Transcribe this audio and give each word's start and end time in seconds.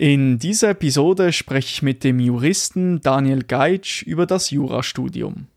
In 0.00 0.38
dieser 0.38 0.70
Episode 0.70 1.32
spreche 1.32 1.72
ich 1.72 1.82
mit 1.82 2.04
dem 2.04 2.20
Juristen 2.20 3.00
Daniel 3.00 3.42
Geitsch 3.42 4.04
über 4.04 4.26
das 4.26 4.50
Jurastudium. 4.50 5.48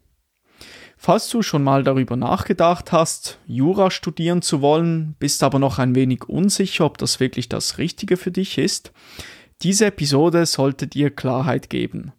Falls 0.97 1.29
du 1.29 1.43
schon 1.43 1.63
mal 1.63 1.83
darüber 1.83 2.15
nachgedacht 2.15 2.91
hast, 2.91 3.38
Jura 3.46 3.91
studieren 3.91 4.41
zu 4.41 4.63
wollen, 4.63 5.15
bist 5.19 5.43
aber 5.43 5.59
noch 5.59 5.77
ein 5.77 5.93
wenig 5.93 6.27
unsicher, 6.27 6.85
ob 6.85 6.97
das 6.97 7.19
wirklich 7.19 7.49
das 7.49 7.77
Richtige 7.77 8.17
für 8.17 8.31
dich 8.31 8.57
ist, 8.57 8.91
diese 9.62 9.85
Episode 9.85 10.48
sollte 10.48 10.88
dir 10.88 11.12
Klarheit 11.12 11.70
geben. 11.70 12.12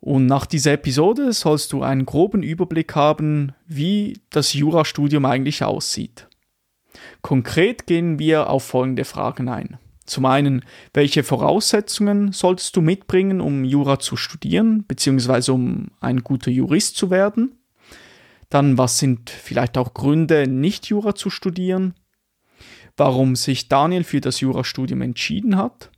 Und 0.00 0.24
nach 0.24 0.46
dieser 0.46 0.72
Episode 0.72 1.34
sollst 1.34 1.74
du 1.74 1.82
einen 1.82 2.06
groben 2.06 2.42
Überblick 2.42 2.94
haben, 2.94 3.52
wie 3.66 4.22
das 4.30 4.54
Jurastudium 4.54 5.26
eigentlich 5.26 5.64
aussieht. 5.64 6.28
Konkret 7.20 7.86
gehen 7.86 8.18
wir 8.18 8.48
auf 8.48 8.64
folgende 8.64 9.04
Fragen 9.04 9.50
ein. 9.50 9.78
Zum 10.06 10.26
einen, 10.26 10.64
welche 10.92 11.22
Voraussetzungen 11.22 12.32
solltest 12.32 12.76
du 12.76 12.82
mitbringen, 12.82 13.40
um 13.40 13.64
Jura 13.64 13.98
zu 13.98 14.16
studieren, 14.16 14.84
beziehungsweise 14.86 15.52
um 15.52 15.88
ein 16.00 16.22
guter 16.22 16.50
Jurist 16.50 16.96
zu 16.96 17.10
werden? 17.10 17.58
Dann, 18.50 18.76
was 18.76 18.98
sind 18.98 19.30
vielleicht 19.30 19.78
auch 19.78 19.94
Gründe, 19.94 20.46
nicht 20.46 20.86
Jura 20.86 21.14
zu 21.14 21.30
studieren? 21.30 21.94
Warum 22.96 23.34
sich 23.34 23.68
Daniel 23.68 24.04
für 24.04 24.20
das 24.20 24.40
Jurastudium 24.40 25.00
entschieden 25.00 25.56
hat? 25.56 25.90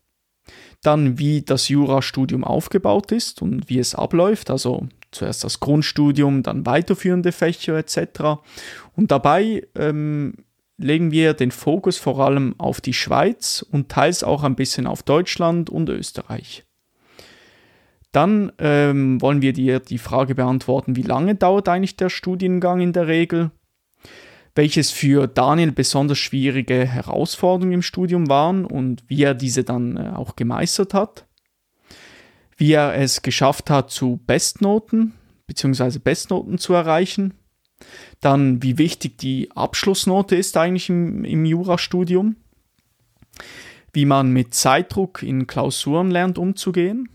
Dann, 0.83 1.19
wie 1.19 1.42
das 1.42 1.69
Jurastudium 1.69 2.45
aufgebaut 2.45 3.11
ist 3.11 3.42
und 3.42 3.69
wie 3.69 3.78
es 3.78 3.95
abläuft, 3.95 4.50
also 4.50 4.88
zuerst 5.11 5.42
das 5.42 5.59
Grundstudium, 5.61 6.42
dann 6.42 6.64
weiterführende 6.64 7.33
Fächer 7.33 7.77
etc. 7.77 8.41
Und 8.95 9.11
dabei 9.11 9.66
ähm, 9.75 10.34
legen 10.78 11.10
wir 11.10 11.34
den 11.34 11.50
Fokus 11.50 11.96
vor 11.96 12.20
allem 12.20 12.54
auf 12.58 12.80
die 12.80 12.92
Schweiz 12.92 13.64
und 13.70 13.88
teils 13.88 14.22
auch 14.22 14.42
ein 14.42 14.56
bisschen 14.56 14.86
auf 14.86 15.02
Deutschland 15.02 15.70
und 15.70 15.88
Österreich. 15.88 16.64
Dann 18.12 18.52
ähm, 18.58 19.20
wollen 19.20 19.42
wir 19.42 19.52
dir 19.52 19.80
die 19.80 19.98
Frage 19.98 20.34
beantworten, 20.34 20.96
wie 20.96 21.02
lange 21.02 21.34
dauert 21.34 21.68
eigentlich 21.68 21.96
der 21.96 22.08
Studiengang 22.08 22.80
in 22.80 22.92
der 22.92 23.08
Regel? 23.08 23.50
Welches 24.55 24.91
für 24.91 25.27
Daniel 25.27 25.72
besonders 25.72 26.16
schwierige 26.16 26.86
Herausforderungen 26.86 27.74
im 27.74 27.83
Studium 27.83 28.30
waren 28.30 28.64
und 28.64 29.05
wie 29.06 29.22
er 29.22 29.34
diese 29.34 29.64
dann 29.64 29.98
äh, 29.98 30.12
auch 30.14 30.34
gemeistert 30.34 30.94
hat? 30.94 31.27
Wie 32.56 32.72
er 32.72 32.94
es 32.94 33.20
geschafft 33.20 33.68
hat, 33.68 33.90
zu 33.90 34.18
Bestnoten 34.27 35.12
bzw. 35.46 35.98
Bestnoten 35.98 36.56
zu 36.56 36.72
erreichen? 36.72 37.34
Dann, 38.20 38.62
wie 38.62 38.79
wichtig 38.79 39.19
die 39.19 39.51
Abschlussnote 39.53 40.37
ist 40.37 40.56
eigentlich 40.56 40.89
im, 40.89 41.25
im 41.25 41.45
Jurastudium. 41.45 42.37
Wie 43.92 44.05
man 44.05 44.31
mit 44.31 44.55
Zeitdruck 44.55 45.23
in 45.23 45.47
Klausuren 45.47 46.11
lernt 46.11 46.39
umzugehen. 46.39 47.09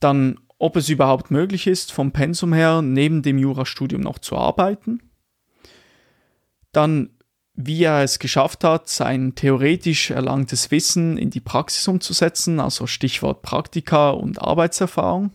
Dann, 0.00 0.38
ob 0.58 0.76
es 0.76 0.88
überhaupt 0.88 1.30
möglich 1.30 1.66
ist, 1.66 1.92
vom 1.92 2.12
Pensum 2.12 2.52
her 2.52 2.82
neben 2.82 3.22
dem 3.22 3.38
Jurastudium 3.38 4.00
noch 4.00 4.18
zu 4.18 4.36
arbeiten. 4.36 5.02
Dann, 6.72 7.10
wie 7.54 7.84
er 7.84 8.02
es 8.02 8.18
geschafft 8.18 8.64
hat, 8.64 8.88
sein 8.88 9.34
theoretisch 9.34 10.10
erlangtes 10.10 10.70
Wissen 10.70 11.16
in 11.16 11.30
die 11.30 11.40
Praxis 11.40 11.88
umzusetzen, 11.88 12.60
also 12.60 12.86
Stichwort 12.86 13.42
Praktika 13.42 14.10
und 14.10 14.42
Arbeitserfahrung. 14.42 15.32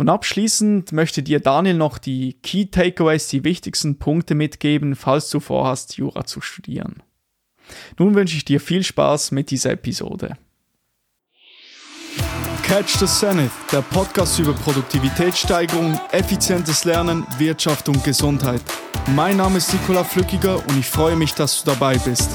Und 0.00 0.08
abschließend 0.08 0.92
möchte 0.92 1.22
dir 1.22 1.40
Daniel 1.40 1.74
noch 1.74 1.98
die 1.98 2.32
Key 2.42 2.64
Takeaways, 2.64 3.28
die 3.28 3.44
wichtigsten 3.44 3.98
Punkte 3.98 4.34
mitgeben, 4.34 4.96
falls 4.96 5.28
du 5.28 5.40
vorhast, 5.40 5.98
Jura 5.98 6.24
zu 6.24 6.40
studieren. 6.40 7.02
Nun 7.98 8.14
wünsche 8.14 8.34
ich 8.34 8.46
dir 8.46 8.62
viel 8.62 8.82
Spaß 8.82 9.30
mit 9.32 9.50
dieser 9.50 9.72
Episode. 9.72 10.38
Catch 12.62 12.98
the 12.98 13.04
Zenith, 13.04 13.52
der 13.70 13.82
Podcast 13.82 14.38
über 14.38 14.54
Produktivitätssteigerung, 14.54 16.00
effizientes 16.12 16.86
Lernen, 16.86 17.26
Wirtschaft 17.36 17.90
und 17.90 18.02
Gesundheit. 18.02 18.62
Mein 19.14 19.36
Name 19.36 19.58
ist 19.58 19.70
Nikola 19.70 20.02
Flückiger 20.02 20.66
und 20.66 20.78
ich 20.78 20.86
freue 20.86 21.16
mich, 21.16 21.34
dass 21.34 21.62
du 21.62 21.72
dabei 21.72 21.98
bist. 21.98 22.30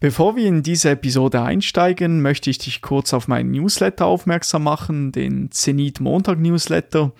Bevor 0.00 0.34
wir 0.34 0.46
in 0.46 0.62
diese 0.62 0.88
Episode 0.88 1.42
einsteigen, 1.42 2.22
möchte 2.22 2.48
ich 2.48 2.56
dich 2.56 2.80
kurz 2.80 3.12
auf 3.12 3.28
meinen 3.28 3.50
Newsletter 3.50 4.06
aufmerksam 4.06 4.62
machen, 4.62 5.12
den 5.12 5.50
Zenit 5.50 6.00
Montag 6.00 6.40
Newsletter. 6.40 7.12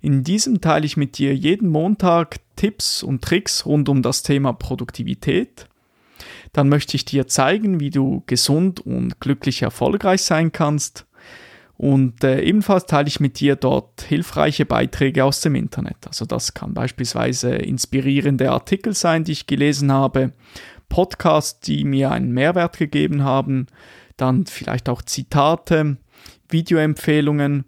In 0.00 0.24
diesem 0.24 0.62
teile 0.62 0.86
ich 0.86 0.96
mit 0.96 1.18
dir 1.18 1.36
jeden 1.36 1.68
Montag 1.68 2.38
Tipps 2.56 3.02
und 3.02 3.20
Tricks 3.20 3.66
rund 3.66 3.90
um 3.90 4.00
das 4.00 4.22
Thema 4.22 4.54
Produktivität. 4.54 5.68
Dann 6.54 6.70
möchte 6.70 6.96
ich 6.96 7.04
dir 7.04 7.26
zeigen, 7.26 7.80
wie 7.80 7.90
du 7.90 8.22
gesund 8.26 8.80
und 8.80 9.20
glücklich 9.20 9.60
erfolgreich 9.60 10.22
sein 10.22 10.52
kannst. 10.52 11.04
Und 11.76 12.24
äh, 12.24 12.40
ebenfalls 12.40 12.86
teile 12.86 13.08
ich 13.08 13.20
mit 13.20 13.40
dir 13.40 13.56
dort 13.56 14.02
hilfreiche 14.02 14.64
Beiträge 14.64 15.24
aus 15.24 15.40
dem 15.42 15.54
Internet. 15.54 15.96
Also 16.06 16.24
das 16.24 16.54
kann 16.54 16.72
beispielsweise 16.72 17.56
inspirierende 17.56 18.52
Artikel 18.52 18.94
sein, 18.94 19.24
die 19.24 19.32
ich 19.32 19.46
gelesen 19.46 19.92
habe 19.92 20.32
Podcasts, 20.92 21.58
die 21.60 21.84
mir 21.84 22.10
einen 22.10 22.32
Mehrwert 22.32 22.76
gegeben 22.76 23.24
haben, 23.24 23.66
dann 24.18 24.44
vielleicht 24.44 24.90
auch 24.90 25.00
Zitate, 25.00 25.96
Videoempfehlungen. 26.50 27.64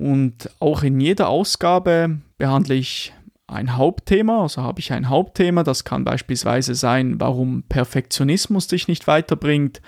Und 0.00 0.48
auch 0.60 0.82
in 0.82 0.98
jeder 0.98 1.28
Ausgabe 1.28 2.20
behandle 2.38 2.74
ich 2.74 3.12
ein 3.46 3.76
Hauptthema, 3.76 4.40
also 4.40 4.62
habe 4.62 4.80
ich 4.80 4.94
ein 4.94 5.10
Hauptthema, 5.10 5.62
das 5.62 5.84
kann 5.84 6.04
beispielsweise 6.04 6.74
sein, 6.74 7.20
warum 7.20 7.64
Perfektionismus 7.68 8.66
dich 8.66 8.88
nicht 8.88 9.06
weiterbringt, 9.06 9.82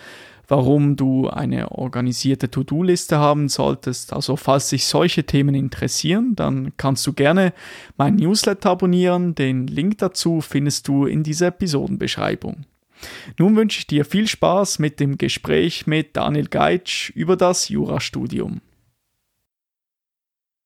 warum 0.49 0.97
du 0.97 1.29
eine 1.29 1.73
organisierte 1.73 2.51
To-Do-Liste 2.51 3.19
haben 3.19 3.49
solltest. 3.49 4.13
Also 4.13 4.37
falls 4.37 4.71
dich 4.71 4.85
solche 4.85 5.25
Themen 5.25 5.55
interessieren, 5.55 6.35
dann 6.37 6.73
kannst 6.77 7.07
du 7.07 7.13
gerne 7.13 7.53
mein 7.97 8.17
Newsletter 8.17 8.71
abonnieren. 8.71 9.35
Den 9.35 9.67
Link 9.67 9.99
dazu 9.99 10.41
findest 10.41 10.89
du 10.89 11.07
in 11.07 11.23
dieser 11.23 11.49
Episodenbeschreibung. 11.49 12.65
Nun 13.39 13.57
wünsche 13.57 13.81
ich 13.81 13.87
dir 13.87 14.05
viel 14.05 14.27
Spaß 14.27 14.79
mit 14.79 15.01
dem 15.01 15.19
Gespräch 15.19 15.87
mit 15.87 16.17
Daniel 16.17 16.47
Geitsch 16.47 17.11
über 17.11 17.37
das 17.37 17.69
Jurastudium. 17.69 18.61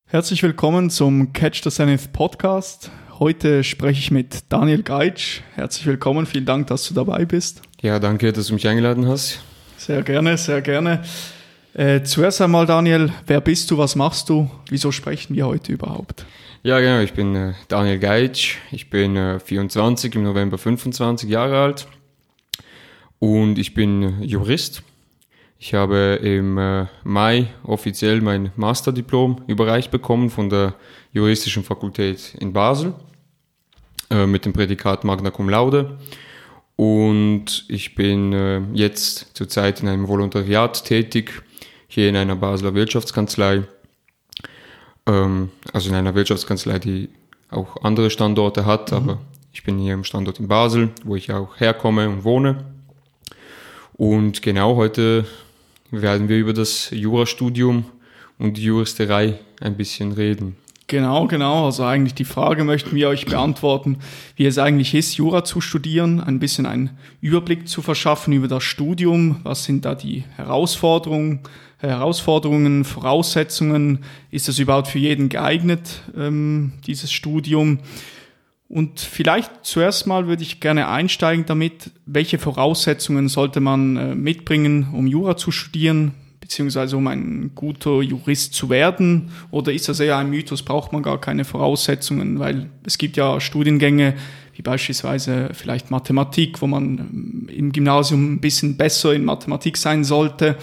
Herzlich 0.07 0.43
willkommen 0.43 0.91
zum 0.91 1.33
Catch 1.33 1.63
the 1.63 1.71
Zenith 1.71 2.13
Podcast. 2.13 2.91
Heute 3.21 3.63
spreche 3.65 4.01
ich 4.01 4.11
mit 4.11 4.45
Daniel 4.49 4.83
Geitsch. 4.83 5.41
Herzlich 5.55 5.87
willkommen, 5.87 6.27
vielen 6.27 6.47
Dank, 6.47 6.67
dass 6.69 6.89
du 6.89 6.95
dabei 6.95 7.25
bist. 7.25 7.63
Ja, 7.81 7.99
danke, 7.99 8.33
dass 8.33 8.47
du 8.49 8.55
mich 8.55 8.67
eingeladen 8.67 9.07
hast. 9.07 9.41
Sehr 9.81 10.03
gerne, 10.03 10.37
sehr 10.37 10.61
gerne. 10.61 11.03
Äh, 11.73 12.03
zuerst 12.03 12.43
einmal, 12.43 12.67
Daniel, 12.67 13.15
wer 13.27 13.41
bist 13.41 13.71
du, 13.71 13.79
was 13.79 13.97
machst 13.97 14.29
du, 14.29 14.51
wieso 14.69 14.93
sprechen 14.93 15.35
wir 15.35 15.47
heute 15.47 15.73
überhaupt? 15.73 16.27
Ja, 16.63 16.81
genau, 16.81 17.01
ich 17.01 17.15
bin 17.15 17.35
äh, 17.35 17.55
Daniel 17.69 17.99
Geitsch, 17.99 18.59
ich 18.73 18.91
bin 18.91 19.17
äh, 19.17 19.41
24, 19.41 20.17
im 20.17 20.25
November 20.25 20.59
25 20.59 21.31
Jahre 21.31 21.63
alt 21.63 21.89
und 23.21 23.59
ich 23.59 23.73
bin 23.73 24.23
Jurist. 24.23 24.83
Ich 25.59 25.73
habe 25.73 26.21
im 26.23 26.59
äh, 26.59 26.85
Mai 27.03 27.47
offiziell 27.63 28.21
mein 28.21 28.53
Masterdiplom 28.57 29.45
überreicht 29.47 29.91
bekommen 29.91 30.29
von 30.29 30.51
der 30.51 30.75
Juristischen 31.15 31.65
Fakultät 31.65 32.35
in 32.39 32.53
Basel 32.53 32.93
äh, 34.11 34.27
mit 34.27 34.45
dem 34.45 34.53
Prädikat 34.53 35.05
Magna 35.05 35.31
Cum 35.31 35.49
Laude 35.49 35.97
und 36.81 37.67
ich 37.69 37.95
bin 37.95 38.33
äh, 38.33 38.63
jetzt 38.73 39.37
zurzeit 39.37 39.83
in 39.83 39.89
einem 39.89 40.09
Volontariat 40.09 40.83
tätig, 40.83 41.43
hier 41.89 42.09
in 42.09 42.17
einer 42.17 42.37
Basler 42.37 42.73
Wirtschaftskanzlei, 42.73 43.65
ähm, 45.05 45.51
also 45.75 45.91
in 45.91 45.95
einer 45.95 46.15
Wirtschaftskanzlei, 46.15 46.79
die 46.79 47.11
auch 47.51 47.85
andere 47.85 48.09
Standorte 48.09 48.65
hat, 48.65 48.93
mhm. 48.93 48.97
aber 48.97 49.19
ich 49.53 49.63
bin 49.63 49.79
hier 49.79 49.93
im 49.93 50.05
Standort 50.05 50.41
in 50.41 50.49
Basel, 50.49 50.89
wo 51.05 51.17
ich 51.17 51.31
auch 51.31 51.61
herkomme 51.61 52.09
und 52.09 52.25
wohne. 52.25 52.65
Und 53.93 54.41
genau 54.41 54.77
heute 54.77 55.27
werden 55.91 56.31
wir 56.31 56.39
über 56.39 56.55
das 56.55 56.89
Jurastudium 56.93 57.85
und 58.39 58.57
die 58.57 58.65
Juristerei 58.65 59.39
ein 59.61 59.77
bisschen 59.77 60.13
reden. 60.13 60.57
Genau, 60.91 61.29
genau. 61.29 61.67
Also 61.67 61.85
eigentlich 61.85 62.15
die 62.15 62.25
Frage 62.25 62.65
möchten 62.65 62.97
wir 62.97 63.09
euch 63.09 63.25
beantworten, 63.25 63.99
wie 64.35 64.45
es 64.45 64.59
eigentlich 64.59 64.93
ist, 64.93 65.17
Jura 65.17 65.45
zu 65.45 65.61
studieren, 65.61 66.21
ein 66.21 66.41
bisschen 66.41 66.67
einen 66.67 66.99
Überblick 67.21 67.69
zu 67.69 67.81
verschaffen 67.81 68.33
über 68.33 68.49
das 68.49 68.65
Studium. 68.65 69.37
Was 69.45 69.63
sind 69.63 69.85
da 69.85 69.95
die 69.95 70.25
Herausforderungen, 70.35 71.43
Herausforderungen, 71.79 72.85
Voraussetzungen? 72.85 74.01
Ist 74.33 74.49
es 74.49 74.59
überhaupt 74.59 74.89
für 74.89 74.99
jeden 74.99 75.29
geeignet, 75.29 76.03
ähm, 76.17 76.73
dieses 76.89 77.13
Studium? 77.13 77.79
Und 78.69 78.99
vielleicht 78.99 79.53
zuerst 79.63 80.09
mal 80.09 80.27
würde 80.27 80.43
ich 80.43 80.59
gerne 80.59 80.89
einsteigen 80.89 81.47
damit, 81.47 81.93
welche 82.05 82.41
Voraussetzungen 82.41 83.29
sollte 83.29 83.61
man 83.61 83.97
äh, 83.97 84.15
mitbringen, 84.17 84.89
um 84.93 85.07
Jura 85.07 85.37
zu 85.37 85.53
studieren? 85.53 86.15
Beziehungsweise 86.51 86.97
um 86.97 87.07
ein 87.07 87.53
guter 87.55 88.03
Jurist 88.03 88.55
zu 88.55 88.71
werden? 88.71 89.31
Oder 89.53 89.73
ist 89.73 89.89
das 89.89 90.01
eher 90.01 90.17
ein 90.17 90.31
Mythos, 90.31 90.65
braucht 90.65 90.93
man 90.93 91.01
gar 91.01 91.21
keine 91.21 91.45
Voraussetzungen? 91.45 92.41
Weil 92.41 92.71
es 92.85 92.99
gibt 92.99 93.17
ja 93.17 93.41
Studiengänge, 93.41 94.15
wie 94.57 94.63
beispielsweise 94.63 95.51
vielleicht 95.53 95.93
Mathematik, 95.93 96.61
wo 96.61 96.67
man 96.67 96.99
ähm, 96.99 97.49
im 97.55 97.71
Gymnasium 97.71 98.35
ein 98.35 98.41
bisschen 98.41 98.77
besser 98.77 99.15
in 99.15 99.25
Mathematik 99.25 99.77
sein 99.77 100.03
sollte 100.03 100.57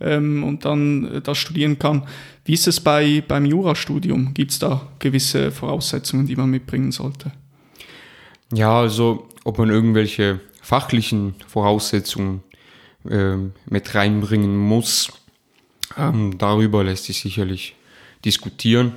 ähm, 0.00 0.42
und 0.42 0.64
dann 0.64 1.04
äh, 1.04 1.20
das 1.20 1.38
studieren 1.38 1.78
kann. 1.78 2.08
Wie 2.44 2.54
ist 2.54 2.66
es 2.66 2.80
bei, 2.80 3.22
beim 3.26 3.46
Jurastudium? 3.46 4.34
Gibt 4.34 4.50
es 4.50 4.58
da 4.58 4.88
gewisse 4.98 5.52
Voraussetzungen, 5.52 6.26
die 6.26 6.34
man 6.34 6.50
mitbringen 6.50 6.90
sollte? 6.90 7.30
Ja, 8.52 8.80
also 8.80 9.28
ob 9.44 9.58
man 9.58 9.70
irgendwelche 9.70 10.40
fachlichen 10.60 11.36
Voraussetzungen 11.46 12.42
äh, 13.08 13.36
mit 13.70 13.94
reinbringen 13.94 14.58
muss, 14.58 15.10
ähm, 15.96 16.38
darüber 16.38 16.84
lässt 16.84 17.04
sich 17.04 17.20
sicherlich 17.20 17.74
diskutieren. 18.24 18.92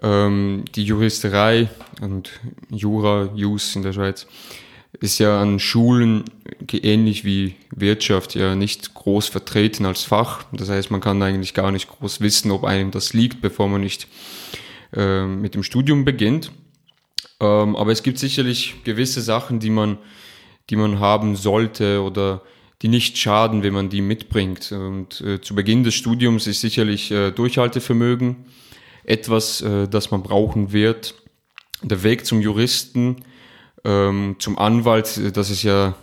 Ähm, 0.00 0.64
die 0.74 0.84
Juristerei 0.84 1.68
und 2.00 2.30
Jura, 2.70 3.30
Jus 3.34 3.76
in 3.76 3.82
der 3.82 3.92
Schweiz 3.92 4.26
ist 5.00 5.18
ja 5.18 5.40
an 5.40 5.58
Schulen 5.58 6.24
ähnlich 6.70 7.24
wie 7.24 7.54
Wirtschaft 7.74 8.34
ja 8.34 8.54
nicht 8.54 8.94
groß 8.94 9.28
vertreten 9.28 9.86
als 9.86 10.04
Fach. 10.04 10.44
Das 10.52 10.68
heißt, 10.68 10.90
man 10.90 11.00
kann 11.00 11.22
eigentlich 11.22 11.54
gar 11.54 11.72
nicht 11.72 11.88
groß 11.88 12.20
wissen, 12.20 12.50
ob 12.50 12.64
einem 12.64 12.90
das 12.90 13.14
liegt, 13.14 13.40
bevor 13.40 13.68
man 13.68 13.80
nicht 13.80 14.06
äh, 14.94 15.24
mit 15.24 15.54
dem 15.54 15.62
Studium 15.62 16.04
beginnt. 16.04 16.52
Ähm, 17.40 17.74
aber 17.74 17.90
es 17.90 18.02
gibt 18.02 18.18
sicherlich 18.18 18.84
gewisse 18.84 19.22
Sachen, 19.22 19.60
die 19.60 19.70
man, 19.70 19.98
die 20.70 20.76
man 20.76 21.00
haben 21.00 21.36
sollte 21.36 22.02
oder 22.02 22.42
die 22.82 22.88
nicht 22.88 23.16
schaden, 23.16 23.62
wenn 23.62 23.72
man 23.72 23.88
die 23.88 24.02
mitbringt. 24.02 24.72
Und 24.72 25.20
äh, 25.20 25.40
zu 25.40 25.54
Beginn 25.54 25.84
des 25.84 25.94
Studiums 25.94 26.46
ist 26.46 26.60
sicherlich 26.60 27.10
äh, 27.10 27.30
Durchhaltevermögen 27.30 28.36
etwas, 29.04 29.60
äh, 29.60 29.88
das 29.88 30.10
man 30.10 30.22
brauchen 30.22 30.72
wird. 30.72 31.14
Der 31.82 32.02
Weg 32.02 32.26
zum 32.26 32.40
Juristen, 32.40 33.24
ähm, 33.84 34.36
zum 34.38 34.58
Anwalt, 34.58 35.36
das 35.36 35.50
ist 35.50 35.62
ja 35.62 35.94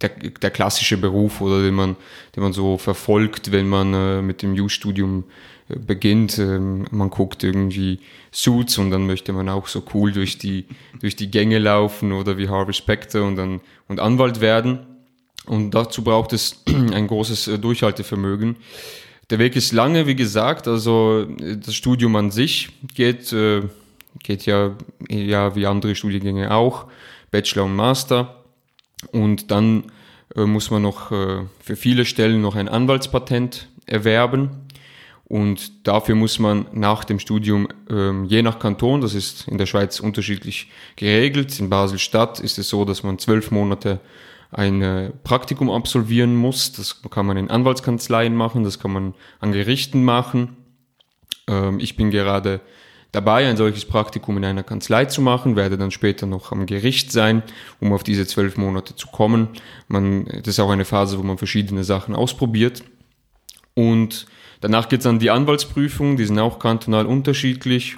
der, 0.00 0.10
der 0.10 0.50
klassische 0.50 0.96
Beruf 0.96 1.40
oder 1.40 1.62
den 1.62 1.74
man, 1.74 1.96
den 2.34 2.42
man 2.42 2.52
so 2.52 2.78
verfolgt, 2.78 3.52
wenn 3.52 3.68
man 3.68 3.94
äh, 3.94 4.22
mit 4.22 4.42
dem 4.42 4.54
Jus-Studium 4.54 5.24
äh, 5.68 5.78
beginnt. 5.78 6.38
Ähm, 6.38 6.86
man 6.90 7.10
guckt 7.10 7.42
irgendwie 7.42 8.00
Suits 8.30 8.78
und 8.78 8.90
dann 8.90 9.06
möchte 9.06 9.32
man 9.32 9.48
auch 9.48 9.66
so 9.66 9.82
cool 9.94 10.12
durch 10.12 10.38
die, 10.38 10.66
durch 11.00 11.16
die 11.16 11.30
Gänge 11.30 11.58
laufen 11.58 12.12
oder 12.12 12.38
wie 12.38 12.48
Harvey 12.48 12.74
Specter 12.74 13.24
und 13.24 13.36
dann 13.36 13.60
und 13.88 14.00
Anwalt 14.00 14.40
werden. 14.40 14.86
Und 15.48 15.72
dazu 15.72 16.04
braucht 16.04 16.32
es 16.32 16.62
ein 16.66 17.06
großes 17.06 17.48
äh, 17.48 17.58
Durchhaltevermögen. 17.58 18.56
Der 19.30 19.38
Weg 19.38 19.56
ist 19.56 19.72
lange, 19.72 20.06
wie 20.06 20.16
gesagt, 20.16 20.66
also 20.68 21.26
das 21.26 21.74
Studium 21.74 22.16
an 22.16 22.30
sich 22.30 22.70
geht, 22.94 23.32
äh, 23.32 23.62
geht 24.22 24.46
ja, 24.46 24.76
ja 25.10 25.54
wie 25.54 25.66
andere 25.66 25.94
Studiengänge 25.94 26.50
auch, 26.50 26.86
Bachelor 27.30 27.64
und 27.64 27.76
Master. 27.76 28.42
Und 29.12 29.50
dann 29.50 29.84
äh, 30.34 30.44
muss 30.44 30.70
man 30.70 30.82
noch 30.82 31.12
äh, 31.12 31.42
für 31.60 31.76
viele 31.76 32.04
Stellen 32.04 32.40
noch 32.40 32.54
ein 32.54 32.68
Anwaltspatent 32.68 33.68
erwerben. 33.86 34.50
Und 35.24 35.86
dafür 35.86 36.14
muss 36.14 36.38
man 36.38 36.66
nach 36.72 37.04
dem 37.04 37.18
Studium, 37.18 37.68
ähm, 37.90 38.24
je 38.24 38.40
nach 38.40 38.58
Kanton, 38.58 39.02
das 39.02 39.12
ist 39.12 39.46
in 39.46 39.58
der 39.58 39.66
Schweiz 39.66 40.00
unterschiedlich 40.00 40.70
geregelt, 40.96 41.60
in 41.60 41.68
Basel-Stadt 41.68 42.40
ist 42.40 42.58
es 42.58 42.70
so, 42.70 42.86
dass 42.86 43.02
man 43.02 43.18
zwölf 43.18 43.50
Monate 43.50 44.00
ein 44.50 44.82
äh, 44.82 45.10
Praktikum 45.24 45.70
absolvieren 45.70 46.34
muss. 46.34 46.72
Das 46.72 47.02
kann 47.10 47.26
man 47.26 47.36
in 47.36 47.50
Anwaltskanzleien 47.50 48.34
machen, 48.34 48.64
das 48.64 48.78
kann 48.78 48.92
man 48.92 49.14
an 49.40 49.52
Gerichten 49.52 50.04
machen. 50.04 50.56
Ähm, 51.46 51.80
ich 51.80 51.96
bin 51.96 52.10
gerade 52.10 52.60
dabei, 53.12 53.48
ein 53.48 53.56
solches 53.56 53.84
Praktikum 53.84 54.36
in 54.36 54.44
einer 54.44 54.62
Kanzlei 54.62 55.06
zu 55.06 55.22
machen, 55.22 55.56
werde 55.56 55.78
dann 55.78 55.90
später 55.90 56.26
noch 56.26 56.52
am 56.52 56.66
Gericht 56.66 57.12
sein, 57.12 57.42
um 57.80 57.92
auf 57.92 58.02
diese 58.02 58.26
zwölf 58.26 58.56
Monate 58.56 58.94
zu 58.96 59.08
kommen. 59.08 59.48
Man, 59.86 60.26
das 60.26 60.48
ist 60.48 60.60
auch 60.60 60.70
eine 60.70 60.84
Phase, 60.84 61.18
wo 61.18 61.22
man 61.22 61.38
verschiedene 61.38 61.84
Sachen 61.84 62.14
ausprobiert. 62.14 62.82
Und 63.74 64.26
danach 64.60 64.88
geht 64.88 65.00
es 65.00 65.06
an 65.06 65.18
die 65.18 65.30
Anwaltsprüfung, 65.30 66.16
die 66.16 66.24
sind 66.24 66.38
auch 66.38 66.58
kantonal 66.58 67.06
unterschiedlich. 67.06 67.96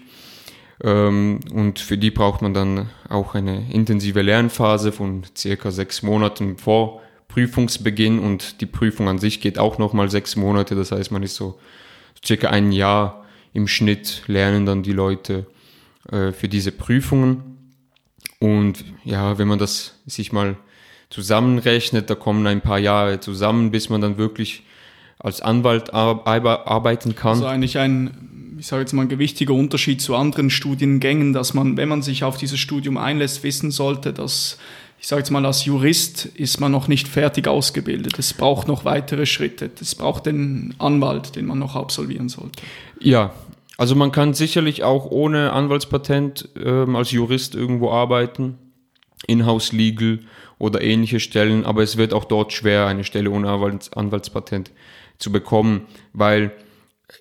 Ähm, 0.82 1.40
und 1.52 1.78
für 1.78 1.98
die 1.98 2.10
braucht 2.10 2.42
man 2.42 2.54
dann 2.54 2.90
auch 3.08 3.34
eine 3.34 3.70
intensive 3.72 4.22
Lernphase 4.22 4.92
von 4.92 5.22
circa 5.36 5.70
sechs 5.70 6.02
Monaten 6.02 6.56
vor 6.56 7.02
Prüfungsbeginn 7.28 8.18
und 8.18 8.60
die 8.60 8.66
Prüfung 8.66 9.08
an 9.08 9.18
sich 9.18 9.40
geht 9.40 9.58
auch 9.58 9.78
nochmal 9.78 10.10
sechs 10.10 10.36
Monate. 10.36 10.74
Das 10.74 10.92
heißt, 10.92 11.12
man 11.12 11.22
ist 11.22 11.36
so 11.36 11.58
circa 12.24 12.48
ein 12.48 12.72
Jahr 12.72 13.24
im 13.52 13.66
Schnitt 13.68 14.22
lernen 14.26 14.66
dann 14.66 14.82
die 14.82 14.92
Leute 14.92 15.46
äh, 16.10 16.32
für 16.32 16.48
diese 16.48 16.72
Prüfungen. 16.72 17.74
Und 18.38 18.84
ja, 19.04 19.38
wenn 19.38 19.48
man 19.48 19.58
das 19.58 20.00
sich 20.06 20.32
mal 20.32 20.56
zusammenrechnet, 21.10 22.08
da 22.08 22.14
kommen 22.14 22.46
ein 22.46 22.60
paar 22.60 22.78
Jahre 22.78 23.20
zusammen, 23.20 23.70
bis 23.70 23.88
man 23.88 24.00
dann 24.00 24.16
wirklich 24.16 24.64
als 25.18 25.40
Anwalt 25.42 25.92
arbeiten 25.92 27.14
kann. 27.14 27.32
Also 27.32 27.46
eigentlich 27.46 27.78
ein 27.78 28.49
ich 28.60 28.66
sage 28.66 28.82
jetzt 28.82 28.92
mal, 28.92 29.02
ein 29.02 29.08
gewichtiger 29.08 29.54
Unterschied 29.54 30.02
zu 30.02 30.14
anderen 30.14 30.50
Studiengängen, 30.50 31.32
dass 31.32 31.54
man, 31.54 31.78
wenn 31.78 31.88
man 31.88 32.02
sich 32.02 32.24
auf 32.24 32.36
dieses 32.36 32.60
Studium 32.60 32.98
einlässt, 32.98 33.42
wissen 33.42 33.70
sollte, 33.70 34.12
dass, 34.12 34.58
ich 34.98 35.08
sage 35.08 35.20
jetzt 35.20 35.30
mal, 35.30 35.46
als 35.46 35.64
Jurist 35.64 36.26
ist 36.26 36.60
man 36.60 36.70
noch 36.70 36.86
nicht 36.86 37.08
fertig 37.08 37.48
ausgebildet. 37.48 38.18
Es 38.18 38.34
braucht 38.34 38.68
noch 38.68 38.84
weitere 38.84 39.24
Schritte. 39.24 39.70
Es 39.80 39.94
braucht 39.94 40.26
den 40.26 40.74
Anwalt, 40.76 41.36
den 41.36 41.46
man 41.46 41.58
noch 41.58 41.74
absolvieren 41.74 42.28
sollte. 42.28 42.60
Ja, 43.00 43.32
also 43.78 43.94
man 43.94 44.12
kann 44.12 44.34
sicherlich 44.34 44.84
auch 44.84 45.06
ohne 45.10 45.54
Anwaltspatent 45.54 46.50
ähm, 46.62 46.96
als 46.96 47.12
Jurist 47.12 47.54
irgendwo 47.54 47.90
arbeiten, 47.90 48.58
Inhouse 49.26 49.72
Legal 49.72 50.18
oder 50.58 50.82
ähnliche 50.82 51.18
Stellen, 51.18 51.64
aber 51.64 51.82
es 51.82 51.96
wird 51.96 52.12
auch 52.12 52.26
dort 52.26 52.52
schwer, 52.52 52.86
eine 52.86 53.04
Stelle 53.04 53.30
ohne 53.30 53.48
Anwalts 53.48 53.90
Anwaltspatent 53.94 54.70
zu 55.16 55.32
bekommen, 55.32 55.86
weil 56.12 56.52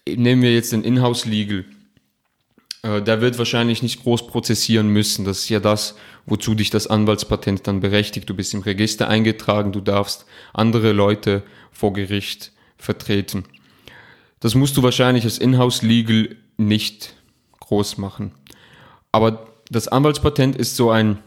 nehmen 0.08 0.42
wir 0.42 0.54
jetzt 0.54 0.72
den 0.72 0.84
Inhouse 0.84 1.26
Legal. 1.26 1.66
Äh, 2.82 3.02
der 3.02 3.22
wird 3.22 3.38
wahrscheinlich 3.38 3.84
nicht 3.84 4.04
groß 4.04 4.28
prozessieren 4.28 4.88
müssen. 4.90 5.26
Das 5.26 5.40
ist 5.40 5.50
ja 5.50 5.60
das, 5.60 5.96
wozu 6.26 6.56
dich 6.56 6.70
das 6.70 6.88
Anwaltspatent 6.88 7.68
dann 7.68 7.80
berechtigt. 7.80 8.30
Du 8.30 8.34
bist 8.34 8.54
im 8.54 8.62
Register 8.62 9.08
eingetragen, 9.08 9.72
du 9.72 9.82
darfst 9.82 10.26
andere 10.54 10.92
Leute 10.92 11.44
vor 11.72 11.94
Gericht 11.94 12.52
vertreten. 12.78 13.46
Das 14.40 14.56
musst 14.56 14.78
du 14.78 14.84
wahrscheinlich 14.84 15.26
als 15.26 15.38
Inhouse 15.38 15.82
Legal 15.82 16.36
nicht 16.58 17.16
groß 17.60 17.98
machen. 17.98 18.32
Aber 19.12 19.48
das 19.70 19.88
Anwaltspatent 19.88 20.56
ist 20.56 20.76
so 20.76 20.90
ein, 20.90 21.20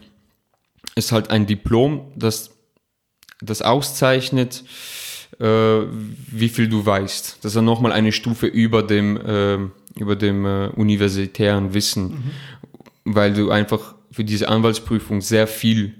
ist 0.95 1.11
halt 1.11 1.29
ein 1.29 1.45
Diplom, 1.45 2.11
das, 2.15 2.51
das 3.41 3.61
auszeichnet, 3.61 4.63
äh, 5.39 5.81
wie 6.31 6.49
viel 6.49 6.67
du 6.67 6.85
weißt. 6.85 7.39
Das 7.41 7.51
ist 7.51 7.55
dann 7.55 7.65
nochmal 7.65 7.91
eine 7.91 8.11
Stufe 8.11 8.47
über 8.47 8.83
dem, 8.83 9.17
äh, 9.17 9.57
über 9.99 10.15
dem 10.15 10.45
äh, 10.45 10.67
universitären 10.69 11.73
Wissen, 11.73 12.03
mhm. 12.03 13.13
weil 13.13 13.33
du 13.33 13.51
einfach 13.51 13.95
für 14.11 14.23
diese 14.23 14.49
Anwaltsprüfung 14.49 15.21
sehr 15.21 15.47
viel, 15.47 15.95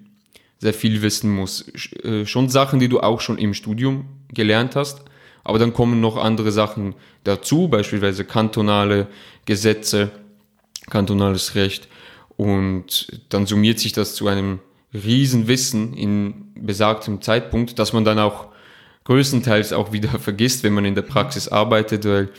sehr 0.60 0.74
viel 0.74 1.02
wissen 1.02 1.32
musst. 1.32 1.72
Äh, 2.04 2.25
schon 2.25 2.50
Sachen, 2.50 2.80
die 2.80 2.90
du 2.90 3.00
auch 3.00 3.22
schon 3.22 3.38
im 3.38 3.54
Studium 3.54 4.06
gelernt 4.34 4.75
hast, 4.75 5.04
aber 5.44 5.60
dann 5.60 5.74
kommen 5.74 6.00
noch 6.00 6.18
andere 6.18 6.52
Sachen 6.52 6.96
dazu, 7.24 7.68
beispielsweise 7.68 8.25
kantonale 8.25 9.08
Gesetze, 9.46 10.12
kantonales 10.90 11.56
Recht 11.56 11.88
und 12.38 13.08
dann 13.30 13.46
summiert 13.46 13.80
sich 13.80 13.94
das 13.94 14.16
zu 14.16 14.28
einem 14.28 14.60
Riesenwissen 14.94 15.94
in 15.94 16.52
besagtem 16.56 17.22
Zeitpunkt, 17.22 17.80
dass 17.80 17.94
man 17.94 18.06
dann 18.06 18.20
auch 18.20 18.52
größtenteils 19.05 19.74
auch 19.74 19.91
wieder 19.91 20.10
vergisst, 20.19 20.63
wenn 20.63 20.74
man 20.74 20.86
in 20.86 20.95
der 20.95 21.01
Praxis 21.01 21.48
arbeitet, 21.48 22.05
weil 22.05 22.29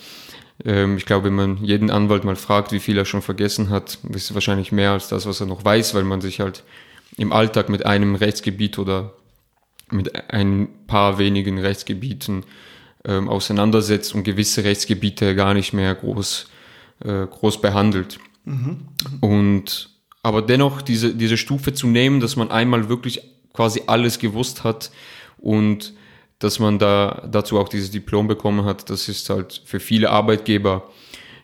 ähm, 0.64 0.96
ich 0.96 1.06
glaube, 1.06 1.26
wenn 1.26 1.34
man 1.34 1.64
jeden 1.64 1.90
Anwalt 1.90 2.24
mal 2.24 2.36
fragt, 2.36 2.72
wie 2.72 2.80
viel 2.80 2.96
er 2.96 3.04
schon 3.04 3.22
vergessen 3.22 3.70
hat, 3.70 3.98
ist 4.10 4.30
es 4.30 4.34
wahrscheinlich 4.34 4.72
mehr 4.72 4.92
als 4.92 5.08
das, 5.08 5.26
was 5.26 5.40
er 5.40 5.46
noch 5.46 5.64
weiß, 5.64 5.94
weil 5.94 6.04
man 6.04 6.20
sich 6.20 6.40
halt 6.40 6.64
im 7.16 7.32
Alltag 7.32 7.68
mit 7.68 7.86
einem 7.86 8.14
Rechtsgebiet 8.14 8.78
oder 8.78 9.14
mit 9.90 10.32
ein 10.32 10.68
paar 10.86 11.18
wenigen 11.18 11.58
Rechtsgebieten 11.58 12.44
ähm, 13.04 13.28
auseinandersetzt 13.28 14.14
und 14.14 14.24
gewisse 14.24 14.64
Rechtsgebiete 14.64 15.34
gar 15.34 15.54
nicht 15.54 15.72
mehr 15.72 15.94
groß, 15.94 16.48
äh, 17.04 17.26
groß 17.26 17.60
behandelt. 17.60 18.18
Mhm. 18.44 18.88
Und 19.20 19.90
aber 20.22 20.40
dennoch 20.40 20.80
diese, 20.80 21.14
diese 21.14 21.36
Stufe 21.36 21.74
zu 21.74 21.86
nehmen, 21.86 22.20
dass 22.20 22.36
man 22.36 22.50
einmal 22.50 22.88
wirklich 22.88 23.20
quasi 23.52 23.82
alles 23.86 24.18
gewusst 24.18 24.64
hat 24.64 24.90
und 25.36 25.92
dass 26.38 26.58
man 26.58 26.78
da 26.78 27.26
dazu 27.30 27.58
auch 27.58 27.68
dieses 27.68 27.90
Diplom 27.90 28.28
bekommen 28.28 28.64
hat, 28.64 28.90
das 28.90 29.08
ist 29.08 29.30
halt 29.30 29.62
für 29.64 29.80
viele 29.80 30.10
Arbeitgeber 30.10 30.90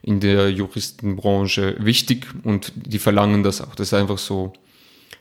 in 0.02 0.20
der 0.20 0.50
Juristenbranche 0.50 1.76
wichtig 1.78 2.26
und 2.44 2.72
die 2.74 2.98
verlangen 2.98 3.42
das 3.42 3.60
auch. 3.60 3.74
Das 3.74 3.88
ist 3.88 3.94
einfach 3.94 4.18
so, 4.18 4.52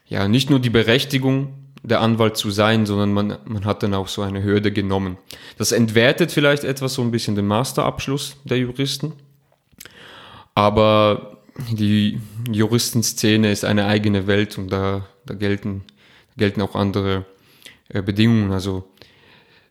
ja, 0.07 0.27
nicht 0.27 0.49
nur 0.49 0.59
die 0.59 0.69
Berechtigung, 0.69 1.53
der 1.83 2.01
Anwalt 2.01 2.37
zu 2.37 2.51
sein, 2.51 2.85
sondern 2.85 3.13
man, 3.13 3.37
man 3.45 3.65
hat 3.65 3.83
dann 3.83 3.93
auch 3.93 4.07
so 4.07 4.21
eine 4.21 4.43
Hürde 4.43 4.71
genommen. 4.71 5.17
Das 5.57 5.71
entwertet 5.71 6.31
vielleicht 6.31 6.63
etwas 6.63 6.93
so 6.93 7.01
ein 7.01 7.11
bisschen 7.11 7.35
den 7.35 7.47
Masterabschluss 7.47 8.37
der 8.43 8.57
Juristen. 8.57 9.13
Aber 10.55 11.37
die 11.71 12.19
Juristenszene 12.51 13.51
ist 13.51 13.65
eine 13.65 13.85
eigene 13.85 14.27
Welt 14.27 14.57
und 14.57 14.69
da, 14.69 15.05
da 15.25 15.33
gelten, 15.33 15.83
gelten 16.37 16.61
auch 16.61 16.75
andere 16.75 17.25
äh, 17.89 18.01
Bedingungen. 18.01 18.51
Also 18.51 18.89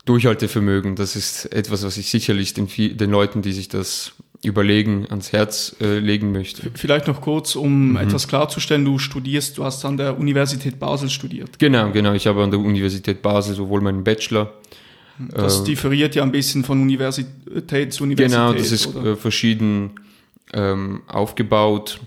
Durchhaltevermögen, 0.09 0.97
das 0.97 1.17
ist 1.17 1.53
etwas, 1.53 1.85
was 1.85 1.99
ich 1.99 2.09
sicherlich 2.09 2.55
den, 2.55 2.67
den 2.69 3.11
Leuten, 3.11 3.43
die 3.43 3.53
sich 3.53 3.69
das 3.69 4.13
überlegen, 4.43 5.07
ans 5.11 5.33
Herz 5.33 5.77
äh, 5.81 5.99
legen 5.99 6.33
möchte. 6.33 6.71
Vielleicht 6.75 7.09
noch 7.09 7.21
kurz, 7.21 7.57
um 7.57 7.91
mhm. 7.91 7.97
etwas 7.97 8.27
klarzustellen, 8.27 8.85
du 8.85 8.99
studierst, 8.99 9.59
du 9.59 9.65
hast 9.65 9.85
an 9.85 9.97
der 9.97 10.19
Universität 10.19 10.79
Basel 10.79 11.11
studiert. 11.11 11.59
Genau, 11.59 11.91
genau. 11.91 12.15
Ich 12.15 12.27
habe 12.27 12.43
an 12.43 12.51
der 12.51 12.61
Universität 12.61 13.21
Basel 13.21 13.55
sowohl 13.55 13.83
meinen 13.83 14.03
Bachelor. 14.03 14.55
Das 15.19 15.61
äh, 15.61 15.65
differiert 15.65 16.15
ja 16.15 16.23
ein 16.23 16.33
bisschen 16.33 16.65
von 16.65 16.81
Universität 16.81 17.93
zu 17.93 18.05
Universität. 18.05 18.39
Genau, 18.39 18.53
das 18.55 18.73
ist 18.73 18.95
äh, 18.95 19.17
verschieden 19.17 19.91
ähm, 20.55 21.03
aufgebaut. 21.07 22.01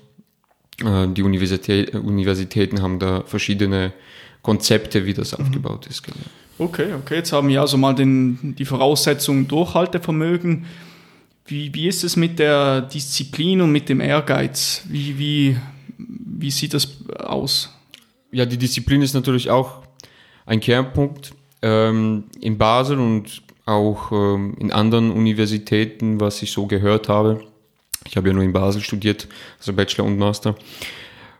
Äh, 0.83 1.07
die 1.09 1.21
Universität, 1.21 1.93
Universitäten 1.93 2.81
haben 2.81 2.97
da 2.97 3.23
verschiedene 3.27 3.93
Konzepte, 4.41 5.05
wie 5.05 5.13
das 5.13 5.37
mhm. 5.37 5.45
aufgebaut 5.45 5.85
ist. 5.87 6.03
Genau. 6.03 6.17
Okay, 6.61 6.93
okay. 6.93 7.15
Jetzt 7.15 7.33
haben 7.33 7.47
wir 7.47 7.59
also 7.59 7.75
mal 7.75 7.95
den, 7.95 8.53
die 8.55 8.65
Voraussetzungen 8.65 9.47
Durchhaltevermögen. 9.47 10.67
Wie, 11.47 11.73
wie 11.73 11.87
ist 11.87 12.03
es 12.03 12.15
mit 12.15 12.37
der 12.37 12.81
Disziplin 12.81 13.61
und 13.61 13.71
mit 13.71 13.89
dem 13.89 13.99
Ehrgeiz? 13.99 14.83
Wie, 14.87 15.17
wie, 15.17 15.57
wie 15.97 16.51
sieht 16.51 16.75
das 16.75 16.87
aus? 17.17 17.75
Ja, 18.31 18.45
die 18.45 18.59
Disziplin 18.59 19.01
ist 19.01 19.15
natürlich 19.15 19.49
auch 19.49 19.81
ein 20.45 20.59
Kernpunkt 20.59 21.33
ähm, 21.63 22.25
in 22.39 22.59
Basel 22.59 22.99
und 22.99 23.41
auch 23.65 24.11
ähm, 24.11 24.55
in 24.59 24.71
anderen 24.71 25.09
Universitäten, 25.09 26.19
was 26.19 26.43
ich 26.43 26.51
so 26.51 26.67
gehört 26.67 27.09
habe. 27.09 27.41
Ich 28.07 28.17
habe 28.17 28.27
ja 28.27 28.35
nur 28.35 28.43
in 28.43 28.53
Basel 28.53 28.83
studiert, 28.83 29.27
also 29.57 29.73
Bachelor 29.73 30.05
und 30.05 30.19
Master. 30.19 30.53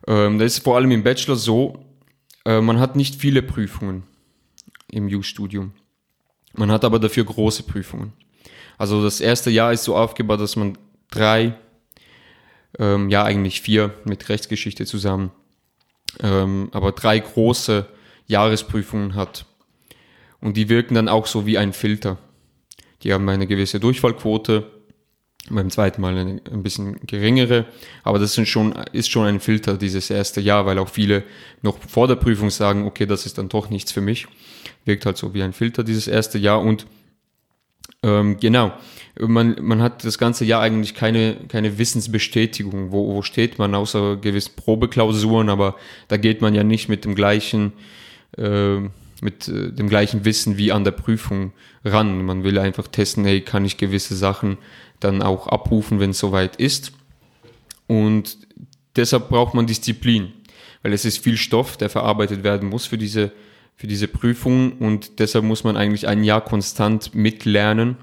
Ähm, 0.08 0.40
da 0.40 0.46
ist 0.46 0.64
vor 0.64 0.78
allem 0.78 0.90
im 0.90 1.04
Bachelor 1.04 1.36
so, 1.36 1.78
äh, 2.44 2.60
man 2.60 2.80
hat 2.80 2.96
nicht 2.96 3.22
viele 3.22 3.44
Prüfungen 3.44 4.10
im 4.92 5.08
U-Studium. 5.08 5.74
Man 6.54 6.72
hat 6.72 6.84
aber 6.86 7.00
dafür 7.00 7.24
große 7.24 7.64
Prüfungen. 7.64 8.14
Also 8.78 9.04
das 9.04 9.22
erste 9.22 9.50
Jahr 9.50 9.74
ist 9.74 9.84
so 9.84 9.96
aufgebaut, 9.96 10.40
dass 10.40 10.56
man 10.56 10.78
drei, 11.10 11.54
ähm, 12.80 13.10
ja 13.10 13.24
eigentlich 13.24 13.62
vier 13.62 13.94
mit 14.06 14.28
Rechtsgeschichte 14.30 14.86
zusammen, 14.86 15.32
ähm, 16.20 16.70
aber 16.72 16.92
drei 16.92 17.20
große 17.20 17.86
Jahresprüfungen 18.28 19.16
hat. 19.16 19.46
Und 20.40 20.58
die 20.58 20.70
wirken 20.70 20.96
dann 20.96 21.10
auch 21.10 21.28
so 21.28 21.46
wie 21.46 21.58
ein 21.58 21.74
Filter. 21.74 22.18
Die 23.04 23.14
haben 23.14 23.28
eine 23.30 23.48
gewisse 23.48 23.80
Durchfallquote, 23.80 24.70
beim 25.50 25.70
zweiten 25.70 26.02
Mal 26.02 26.18
eine, 26.18 26.42
ein 26.52 26.64
bisschen 26.64 27.00
geringere, 27.06 27.66
aber 28.04 28.20
das 28.20 28.34
sind 28.34 28.48
schon, 28.48 28.74
ist 28.94 29.10
schon 29.10 29.26
ein 29.26 29.40
Filter 29.40 29.78
dieses 29.78 30.10
erste 30.10 30.40
Jahr, 30.40 30.66
weil 30.66 30.78
auch 30.78 30.90
viele 30.90 31.24
noch 31.62 31.78
vor 31.80 32.08
der 32.08 32.16
Prüfung 32.16 32.50
sagen, 32.50 32.86
okay, 32.86 33.06
das 33.06 33.26
ist 33.26 33.38
dann 33.38 33.50
doch 33.50 33.70
nichts 33.70 33.92
für 33.92 34.02
mich. 34.02 34.28
Wirkt 34.86 35.06
halt 35.06 35.18
so 35.18 35.34
wie 35.34 35.44
ein 35.44 35.54
Filter 35.54 35.84
dieses 35.84 36.08
erste 36.08 36.38
Jahr 36.38 36.62
und 36.62 36.88
ähm, 38.04 38.38
genau, 38.40 38.74
man, 39.20 39.56
man 39.62 39.82
hat 39.82 40.04
das 40.04 40.18
ganze 40.18 40.46
Jahr 40.46 40.62
eigentlich 40.62 40.96
keine, 40.96 41.36
keine 41.48 41.78
Wissensbestätigung. 41.78 42.92
Wo, 42.92 43.14
wo 43.14 43.22
steht 43.22 43.60
man, 43.60 43.76
außer 43.76 44.18
gewissen 44.18 44.56
Probeklausuren, 44.56 45.50
aber 45.50 45.76
da 46.08 46.18
geht 46.18 46.42
man 46.42 46.56
ja 46.56 46.64
nicht 46.64 46.90
mit 46.90 47.06
dem 47.06 47.14
gleichen, 47.14 47.74
äh, 48.38 48.78
mit 49.22 49.48
dem 49.48 49.88
gleichen 49.88 50.26
Wissen 50.26 50.58
wie 50.58 50.72
an 50.72 50.84
der 50.84 50.92
Prüfung 50.92 51.54
ran. 51.86 52.26
Man 52.26 52.44
will 52.44 52.58
einfach 52.58 52.88
testen, 52.88 53.26
hey, 53.26 53.42
kann 53.42 53.66
ich 53.66 53.78
gewisse 53.78 54.16
Sachen 54.16 54.58
dann 55.00 55.22
auch 55.22 55.48
abrufen, 55.48 56.00
wenn 56.00 56.12
es 56.12 56.20
soweit 56.20 56.56
ist. 56.56 56.94
Und 57.86 58.38
deshalb 58.96 59.30
braucht 59.30 59.54
man 59.54 59.68
Disziplin, 59.68 60.34
weil 60.82 60.94
es 60.94 61.06
ist 61.06 61.20
viel 61.20 61.38
Stoff, 61.38 61.78
der 61.78 61.90
verarbeitet 61.90 62.44
werden 62.44 62.70
muss 62.70 62.88
für 62.88 62.98
diese, 62.98 63.32
für 63.82 63.88
diese 63.88 64.08
Prüfung 64.08 64.74
und 64.74 65.18
deshalb 65.18 65.44
muss 65.44 65.64
man 65.64 65.76
eigentlich 65.76 66.08
ein 66.08 66.24
Jahr 66.24 66.46
konstant 66.46 67.16
mitlernen, 67.16 67.98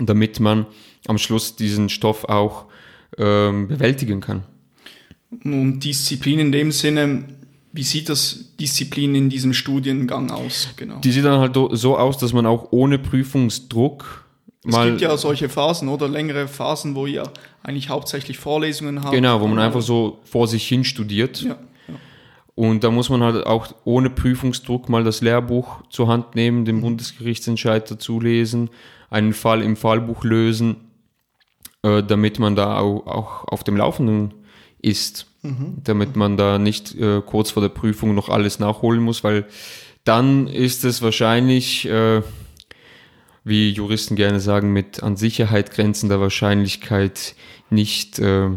damit 0.00 0.40
man 0.40 0.66
am 1.06 1.18
Schluss 1.18 1.54
diesen 1.54 1.88
Stoff 1.88 2.24
auch 2.24 2.64
ähm, 3.16 3.68
bewältigen 3.68 4.20
kann. 4.20 4.42
Und 5.44 5.78
Disziplin 5.78 6.40
in 6.40 6.50
dem 6.50 6.72
Sinne, 6.72 7.26
wie 7.72 7.84
sieht 7.84 8.08
das 8.08 8.56
Disziplin 8.58 9.14
in 9.14 9.30
diesem 9.30 9.54
Studiengang 9.54 10.32
aus? 10.32 10.70
Genau. 10.74 10.98
Die 10.98 11.12
sieht 11.12 11.24
dann 11.24 11.38
halt 11.38 11.54
so 11.54 11.96
aus, 11.96 12.18
dass 12.18 12.32
man 12.32 12.44
auch 12.44 12.72
ohne 12.72 12.98
Prüfungsdruck 12.98 14.24
es 14.64 14.72
mal, 14.72 14.88
gibt 14.88 15.00
ja 15.00 15.16
solche 15.16 15.48
Phasen 15.48 15.88
oder 15.88 16.08
längere 16.08 16.48
Phasen, 16.48 16.96
wo 16.96 17.06
ihr 17.06 17.22
eigentlich 17.62 17.88
hauptsächlich 17.88 18.38
Vorlesungen 18.38 19.04
habt. 19.04 19.14
Genau, 19.14 19.40
wo 19.40 19.46
man 19.46 19.60
einfach 19.60 19.80
so 19.80 20.18
vor 20.24 20.48
sich 20.48 20.66
hin 20.66 20.82
studiert. 20.82 21.42
Ja. 21.42 21.56
Und 22.58 22.82
da 22.82 22.90
muss 22.90 23.08
man 23.08 23.22
halt 23.22 23.46
auch 23.46 23.68
ohne 23.84 24.10
Prüfungsdruck 24.10 24.88
mal 24.88 25.04
das 25.04 25.20
Lehrbuch 25.20 25.80
zur 25.90 26.08
Hand 26.08 26.34
nehmen, 26.34 26.64
den. 26.64 26.80
Bundesgerichtsentscheid 26.80 27.88
dazu 27.88 28.18
lesen, 28.18 28.70
einen 29.10 29.32
Fall 29.32 29.62
im 29.62 29.76
Fallbuch 29.76 30.24
lösen, 30.24 30.74
äh, 31.84 32.02
damit 32.02 32.40
man 32.40 32.56
da 32.56 32.78
auch, 32.78 33.06
auch 33.06 33.44
auf 33.44 33.62
dem 33.62 33.76
Laufenden 33.76 34.34
ist. 34.82 35.28
Mhm. 35.42 35.76
Damit 35.84 36.16
man 36.16 36.36
da 36.36 36.58
nicht 36.58 36.96
äh, 36.96 37.22
kurz 37.24 37.52
vor 37.52 37.62
der 37.62 37.68
Prüfung 37.68 38.16
noch 38.16 38.28
alles 38.28 38.58
nachholen 38.58 39.02
muss, 39.02 39.22
weil 39.22 39.46
dann 40.02 40.48
ist 40.48 40.84
es 40.84 41.00
wahrscheinlich... 41.00 41.88
Äh, 41.88 42.22
wie 43.44 43.70
Juristen 43.70 44.14
gerne 44.14 44.40
sagen, 44.40 44.74
mit 44.74 45.02
an 45.02 45.16
Sicherheit 45.16 45.70
grenzender 45.70 46.20
Wahrscheinlichkeit 46.20 47.34
nicht, 47.70 48.18
äh, 48.18 48.50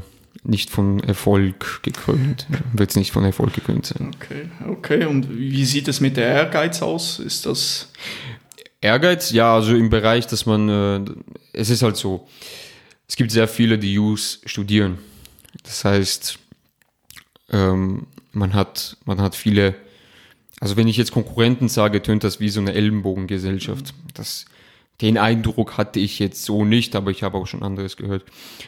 nicht 0.44 0.70
von 0.70 1.00
Erfolg 1.02 1.84
gekrönt. 1.84 2.48
Wird 2.74 2.90
es 2.90 2.96
nicht 2.96 3.12
von 3.12 3.24
Erfolg 3.24 3.54
gekrönt 3.54 3.86
sein. 3.86 4.12
Okay, 4.16 4.50
okay. 4.68 5.06
Und 5.06 5.38
wie 5.38 5.66
sieht 5.66 5.88
es 5.88 6.00
mit 6.00 6.18
der 6.18 6.28
Ehrgeiz 6.28 6.82
aus? 6.82 7.20
Ist 7.20 7.46
das. 7.46 7.92
Ehrgeiz, 8.82 9.32
ja, 9.32 9.54
also 9.54 9.76
im 9.76 9.90
Bereich, 9.90 10.26
dass 10.26 10.48
man, 10.48 10.70
äh, 10.70 11.06
es 11.54 11.70
ist 11.70 11.84
halt 11.84 11.98
so, 11.98 12.28
es 13.08 13.16
gibt 13.16 13.32
sehr 13.32 13.48
viele, 13.48 13.78
die 13.78 13.94
Jus 13.94 14.42
studieren. 14.46 14.98
Das 15.64 15.86
heißt, 15.86 16.40
ähm, 17.52 18.08
man 18.32 18.54
hat, 18.54 18.98
man 19.06 19.22
hat 19.22 19.36
viele, 19.36 19.76
also 20.60 20.78
wenn 20.78 20.88
ich 20.88 20.98
jetzt 20.98 21.12
Konkurrenten 21.12 21.70
sage, 21.70 22.02
tönt 22.02 22.24
das 22.24 22.40
wie 22.40 22.50
so 22.50 22.60
eine 22.60 22.74
Ellenbogengesellschaft. 22.74 23.94
Das, 24.16 24.46
den 25.02 25.18
Eindruck 25.18 25.78
hatte 25.78 26.00
ich 26.00 26.20
jetzt 26.20 26.44
so 26.44 26.64
nicht, 26.64 26.96
aber 26.96 27.12
ich 27.12 27.24
habe 27.24 27.38
auch 27.38 27.48
schon 27.48 27.64
anderes 27.64 27.98
gehört. 27.98 28.24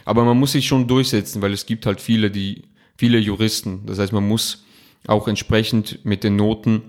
Aber 0.06 0.24
man 0.26 0.40
muss 0.40 0.54
sich 0.54 0.68
schon 0.68 0.88
durchsetzen, 0.88 1.42
weil 1.42 1.54
es 1.54 1.66
gibt 1.66 1.86
halt 1.86 2.02
viele, 2.02 2.32
die, 2.32 2.64
viele 2.98 3.20
Juristen. 3.20 3.86
Das 3.86 4.00
heißt, 4.00 4.14
man 4.14 4.28
muss 4.28 4.66
auch 5.08 5.28
entsprechend 5.28 6.04
mit 6.06 6.24
den 6.24 6.36
Noten 6.36 6.82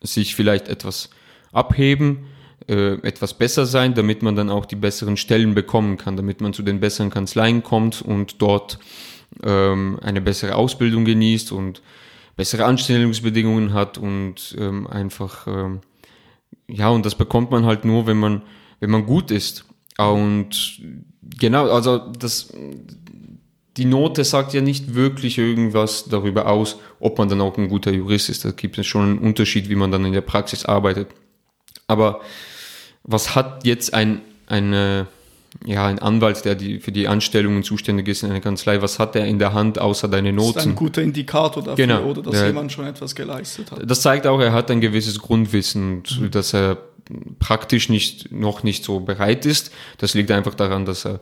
sich 0.00 0.34
vielleicht 0.34 0.68
etwas 0.68 1.10
abheben, 1.52 2.26
äh, 2.68 2.94
etwas 3.02 3.34
besser 3.34 3.66
sein, 3.66 3.94
damit 3.94 4.22
man 4.22 4.36
dann 4.36 4.50
auch 4.50 4.66
die 4.66 4.76
besseren 4.76 5.16
Stellen 5.16 5.54
bekommen 5.54 5.96
kann, 5.96 6.16
damit 6.16 6.40
man 6.40 6.52
zu 6.52 6.62
den 6.62 6.80
besseren 6.80 7.10
Kanzleien 7.10 7.62
kommt 7.62 8.02
und 8.02 8.40
dort 8.40 8.78
ähm, 9.42 9.98
eine 10.02 10.20
bessere 10.20 10.54
Ausbildung 10.54 11.04
genießt 11.04 11.52
und 11.52 11.82
bessere 12.36 12.64
Anstellungsbedingungen 12.64 13.72
hat 13.72 13.98
und 13.98 14.54
ähm, 14.58 14.86
einfach 14.86 15.46
ähm, 15.46 15.80
ja, 16.68 16.88
und 16.88 17.06
das 17.06 17.14
bekommt 17.14 17.50
man 17.50 17.64
halt 17.64 17.84
nur, 17.84 18.06
wenn 18.06 18.16
man, 18.16 18.42
wenn 18.80 18.90
man 18.90 19.06
gut 19.06 19.30
ist. 19.30 19.64
Und 19.98 20.80
genau, 21.38 21.70
also 21.70 21.98
das, 21.98 22.52
die 23.76 23.84
Note 23.84 24.24
sagt 24.24 24.52
ja 24.54 24.60
nicht 24.60 24.94
wirklich 24.94 25.38
irgendwas 25.38 26.06
darüber 26.08 26.48
aus, 26.48 26.78
ob 26.98 27.18
man 27.18 27.28
dann 27.28 27.40
auch 27.40 27.56
ein 27.56 27.68
guter 27.68 27.92
Jurist 27.92 28.28
ist. 28.28 28.44
Da 28.44 28.50
gibt 28.50 28.78
es 28.78 28.86
schon 28.86 29.02
einen 29.02 29.18
Unterschied, 29.18 29.68
wie 29.68 29.74
man 29.74 29.90
dann 29.90 30.04
in 30.04 30.12
der 30.12 30.22
Praxis 30.22 30.64
arbeitet. 30.64 31.08
Aber 31.86 32.20
was 33.04 33.34
hat 33.34 33.64
jetzt 33.64 33.94
ein, 33.94 34.20
eine, 34.46 35.06
ja, 35.64 35.86
ein 35.86 35.98
Anwalt, 35.98 36.44
der 36.44 36.54
die, 36.54 36.80
für 36.80 36.92
die 36.92 37.08
Anstellungen 37.08 37.62
zuständig 37.62 38.08
ist 38.08 38.22
in 38.22 38.30
einer 38.30 38.40
Kanzlei, 38.40 38.82
was 38.82 38.98
hat 38.98 39.16
er 39.16 39.26
in 39.26 39.38
der 39.38 39.52
Hand 39.52 39.78
außer 39.78 40.08
deine 40.08 40.32
Noten? 40.32 40.54
Das 40.54 40.64
ist 40.64 40.70
ein 40.70 40.76
guter 40.76 41.02
Indikator 41.02 41.62
dafür, 41.62 41.86
genau, 41.86 42.04
oder 42.04 42.22
dass 42.22 42.32
der, 42.32 42.46
jemand 42.48 42.72
schon 42.72 42.86
etwas 42.86 43.14
geleistet 43.14 43.70
hat. 43.70 43.88
Das 43.88 44.00
zeigt 44.02 44.26
auch, 44.26 44.40
er 44.40 44.52
hat 44.52 44.70
ein 44.70 44.80
gewisses 44.80 45.18
Grundwissen, 45.18 46.02
mhm. 46.18 46.30
dass 46.30 46.54
er 46.54 46.78
praktisch 47.38 47.88
nicht, 47.88 48.32
noch 48.32 48.62
nicht 48.62 48.84
so 48.84 49.00
bereit 49.00 49.46
ist. 49.46 49.70
Das 49.98 50.14
liegt 50.14 50.30
einfach 50.30 50.54
daran, 50.54 50.84
dass 50.84 51.06
er 51.06 51.20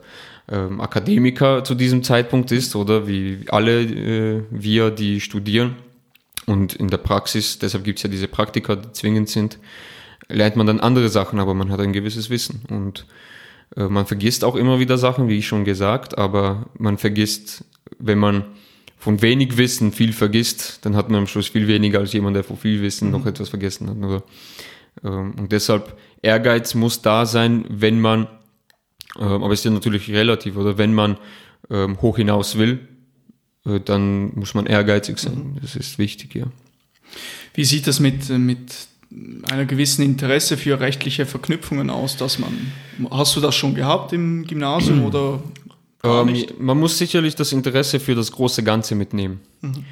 ähm, 0.51 0.81
Akademiker 0.81 1.63
zu 1.63 1.75
diesem 1.75 2.03
Zeitpunkt 2.03 2.51
ist, 2.51 2.75
oder 2.75 3.07
wie 3.07 3.45
alle 3.49 3.81
äh, 3.81 4.43
wir, 4.49 4.91
die 4.91 5.21
studieren. 5.21 5.75
Und 6.45 6.75
in 6.75 6.89
der 6.89 6.97
Praxis, 6.97 7.59
deshalb 7.59 7.83
gibt 7.83 7.99
es 7.99 8.03
ja 8.03 8.09
diese 8.09 8.27
Praktika, 8.27 8.75
die 8.75 8.91
zwingend 8.91 9.29
sind, 9.29 9.57
lernt 10.27 10.55
man 10.55 10.67
dann 10.67 10.79
andere 10.79 11.09
Sachen, 11.09 11.39
aber 11.39 11.53
man 11.53 11.71
hat 11.71 11.79
ein 11.79 11.93
gewisses 11.93 12.29
Wissen. 12.29 12.61
Und 12.69 13.05
äh, 13.75 13.83
man 13.83 14.05
vergisst 14.05 14.43
auch 14.43 14.55
immer 14.55 14.79
wieder 14.79 14.97
Sachen, 14.97 15.27
wie 15.27 15.37
ich 15.37 15.47
schon 15.47 15.65
gesagt, 15.65 16.17
aber 16.17 16.67
man 16.77 16.97
vergisst, 16.97 17.65
wenn 17.99 18.19
man 18.19 18.45
von 18.97 19.21
wenig 19.21 19.57
Wissen 19.57 19.91
viel 19.91 20.13
vergisst, 20.13 20.79
dann 20.83 20.95
hat 20.95 21.09
man 21.09 21.19
am 21.19 21.27
Schluss 21.27 21.49
viel 21.49 21.67
weniger 21.67 21.99
als 21.99 22.13
jemand, 22.13 22.35
der 22.35 22.43
von 22.43 22.57
viel 22.57 22.81
Wissen 22.81 23.07
mhm. 23.07 23.11
noch 23.11 23.25
etwas 23.25 23.49
vergessen 23.49 23.89
hat. 23.89 23.97
Oder, 23.97 24.23
ähm, 25.03 25.35
und 25.37 25.51
deshalb 25.51 25.97
Ehrgeiz 26.21 26.73
muss 26.73 27.01
da 27.01 27.25
sein, 27.25 27.65
wenn 27.69 28.01
man, 28.01 28.27
ähm, 29.19 29.43
aber 29.43 29.53
es 29.53 29.59
ist 29.59 29.65
ja 29.65 29.71
natürlich 29.71 30.09
relativ, 30.09 30.57
oder 30.57 30.77
wenn 30.77 30.93
man 30.93 31.17
ähm, 31.69 32.01
hoch 32.01 32.17
hinaus 32.17 32.57
will, 32.57 32.79
äh, 33.65 33.79
dann 33.79 34.33
muss 34.35 34.53
man 34.53 34.65
ehrgeizig 34.65 35.19
sein. 35.19 35.53
Mhm. 35.53 35.61
Das 35.61 35.75
ist 35.75 35.99
wichtig, 35.99 36.33
ja. 36.35 36.45
Wie 37.53 37.63
sieht 37.63 37.87
das 37.87 37.99
mit, 37.99 38.29
mit 38.29 38.87
einer 39.49 39.65
gewissen 39.65 40.03
Interesse 40.03 40.57
für 40.57 40.79
rechtliche 40.79 41.25
Verknüpfungen 41.25 41.89
aus, 41.89 42.17
dass 42.17 42.39
man, 42.39 42.71
hast 43.11 43.35
du 43.35 43.41
das 43.41 43.55
schon 43.55 43.75
gehabt 43.75 44.13
im 44.13 44.45
Gymnasium 44.45 45.05
oder 45.05 45.41
ähm, 46.03 46.45
man 46.59 46.79
muss 46.79 46.97
sicherlich 46.97 47.35
das 47.35 47.51
Interesse 47.51 47.99
für 47.99 48.15
das 48.15 48.31
große 48.31 48.63
Ganze 48.63 48.95
mitnehmen. 48.95 49.39
Mhm. 49.61 49.85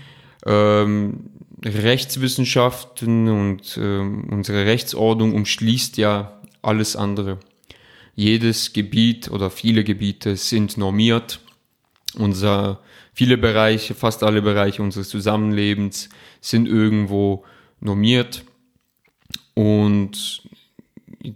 Ähm, 0.46 1.20
Rechtswissenschaften 1.64 3.30
und 3.30 3.78
ähm, 3.82 4.28
unsere 4.30 4.66
Rechtsordnung 4.66 5.34
umschließt 5.34 5.98
ja 5.98 6.42
alles 6.62 6.96
andere. 6.96 7.40
Jedes 8.16 8.74
Gebiet 8.74 9.32
oder 9.32 9.50
viele 9.50 9.84
Gebiete 9.84 10.36
sind 10.36 10.78
normiert. 10.78 11.40
Unser, 12.16 12.80
viele 13.14 13.38
Bereiche, 13.38 13.96
fast 13.96 14.24
alle 14.24 14.42
Bereiche 14.42 14.84
unseres 14.84 15.10
Zusammenlebens 15.10 16.10
sind 16.42 16.68
irgendwo 16.68 17.44
normiert. 17.80 18.44
Und 19.54 20.44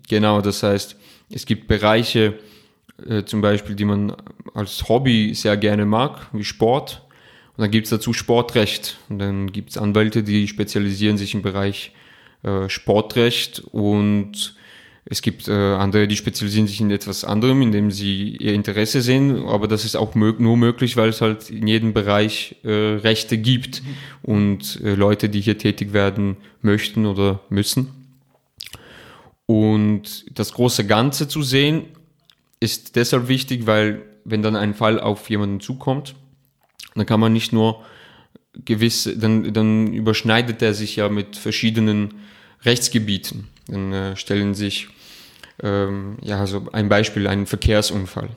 genau, 0.07 0.41
das 0.41 0.63
heißt, 0.63 0.97
es 1.29 1.45
gibt 1.45 1.67
Bereiche, 1.67 2.39
äh, 3.07 3.23
zum 3.23 3.41
Beispiel, 3.41 3.75
die 3.75 3.85
man 3.85 4.15
als 4.53 4.87
Hobby 4.89 5.33
sehr 5.33 5.57
gerne 5.57 5.85
mag, 5.85 6.27
wie 6.33 6.43
Sport. 6.43 7.03
Und 7.55 7.61
dann 7.63 7.71
gibt's 7.71 7.89
dazu 7.89 8.13
Sportrecht. 8.13 8.97
Und 9.09 9.19
dann 9.19 9.51
gibt's 9.51 9.77
Anwälte, 9.77 10.23
die 10.23 10.47
spezialisieren 10.47 11.17
sich 11.17 11.33
im 11.33 11.41
Bereich 11.41 11.91
äh, 12.43 12.69
Sportrecht 12.69 13.63
und 13.71 14.55
es 15.09 15.21
gibt 15.21 15.47
äh, 15.47 15.51
andere, 15.51 16.07
die 16.07 16.17
spezialisieren 16.17 16.67
sich 16.67 16.81
in 16.81 16.91
etwas 16.91 17.23
anderem, 17.23 17.61
indem 17.61 17.91
sie 17.91 18.35
ihr 18.37 18.53
Interesse 18.53 19.01
sehen, 19.01 19.45
aber 19.45 19.67
das 19.67 19.85
ist 19.85 19.95
auch 19.95 20.15
mög 20.15 20.39
nur 20.39 20.57
möglich, 20.57 20.97
weil 20.97 21.09
es 21.09 21.21
halt 21.21 21.49
in 21.49 21.65
jedem 21.65 21.93
Bereich 21.93 22.57
äh, 22.63 22.69
Rechte 22.69 23.37
gibt 23.37 23.81
und 24.21 24.81
äh, 24.83 24.95
Leute, 24.95 25.29
die 25.29 25.39
hier 25.39 25.57
tätig 25.57 25.93
werden 25.93 26.37
möchten 26.61 27.05
oder 27.05 27.39
müssen. 27.49 27.96
Und 29.47 30.25
das 30.37 30.53
große 30.53 30.85
Ganze 30.85 31.27
zu 31.27 31.41
sehen, 31.41 31.85
ist 32.59 32.95
deshalb 32.95 33.27
wichtig, 33.27 33.65
weil 33.65 34.03
wenn 34.23 34.43
dann 34.43 34.55
ein 34.55 34.75
Fall 34.75 34.99
auf 34.99 35.29
jemanden 35.29 35.61
zukommt, 35.61 36.15
dann 36.95 37.05
kann 37.05 37.19
man 37.19 37.33
nicht 37.33 37.53
nur 37.53 37.83
gewisse, 38.65 39.17
dann, 39.17 39.53
dann 39.53 39.93
überschneidet 39.93 40.61
er 40.61 40.73
sich 40.73 40.97
ja 40.97 41.09
mit 41.09 41.37
verschiedenen 41.37 42.15
Rechtsgebieten. 42.63 43.47
Dann 43.67 43.93
äh, 43.93 44.15
stellen 44.17 44.53
sich, 44.53 44.89
ähm, 45.63 46.17
ja, 46.21 46.39
also 46.39 46.67
ein 46.73 46.89
Beispiel, 46.89 47.27
einen 47.27 47.45
Verkehrsunfall. 47.45 48.29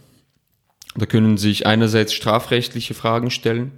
Da 0.94 1.06
können 1.06 1.38
sich 1.38 1.66
einerseits 1.66 2.12
strafrechtliche 2.12 2.94
Fragen 2.94 3.30
stellen, 3.30 3.72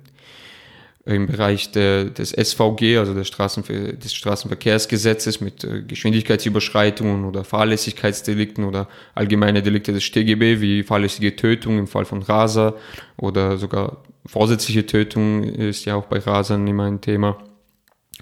im 1.05 1.27
Bereich 1.27 1.73
der, 1.73 2.05
des 2.05 2.31
SVG, 2.31 2.99
also 2.99 3.13
des, 3.13 3.27
Straßenver 3.27 3.95
des 3.95 4.15
Straßenverkehrsgesetzes 4.15 5.41
mit 5.41 5.65
äh, 5.65 5.83
Geschwindigkeitsüberschreitungen 5.83 7.25
oder 7.25 7.43
Fahrlässigkeitsdelikten 7.43 8.65
oder 8.65 8.89
allgemeine 9.15 9.63
Delikte 9.63 9.93
des 9.93 10.05
StGB 10.05 10.61
wie 10.61 10.85
fahrlässige 10.85 11.35
Tötung 11.35 11.79
im 11.79 11.89
Fall 11.89 12.05
von 12.05 12.23
Raser 12.23 12.77
oder 13.17 13.59
sogar 13.59 14.03
vorsätzliche 14.27 14.87
Tötung 14.87 15.43
ist 15.43 15.85
ja 15.85 15.97
auch 15.97 16.07
bei 16.07 16.19
Rasern 16.19 16.67
immer 16.69 16.85
ein 16.85 17.01
Thema, 17.01 17.39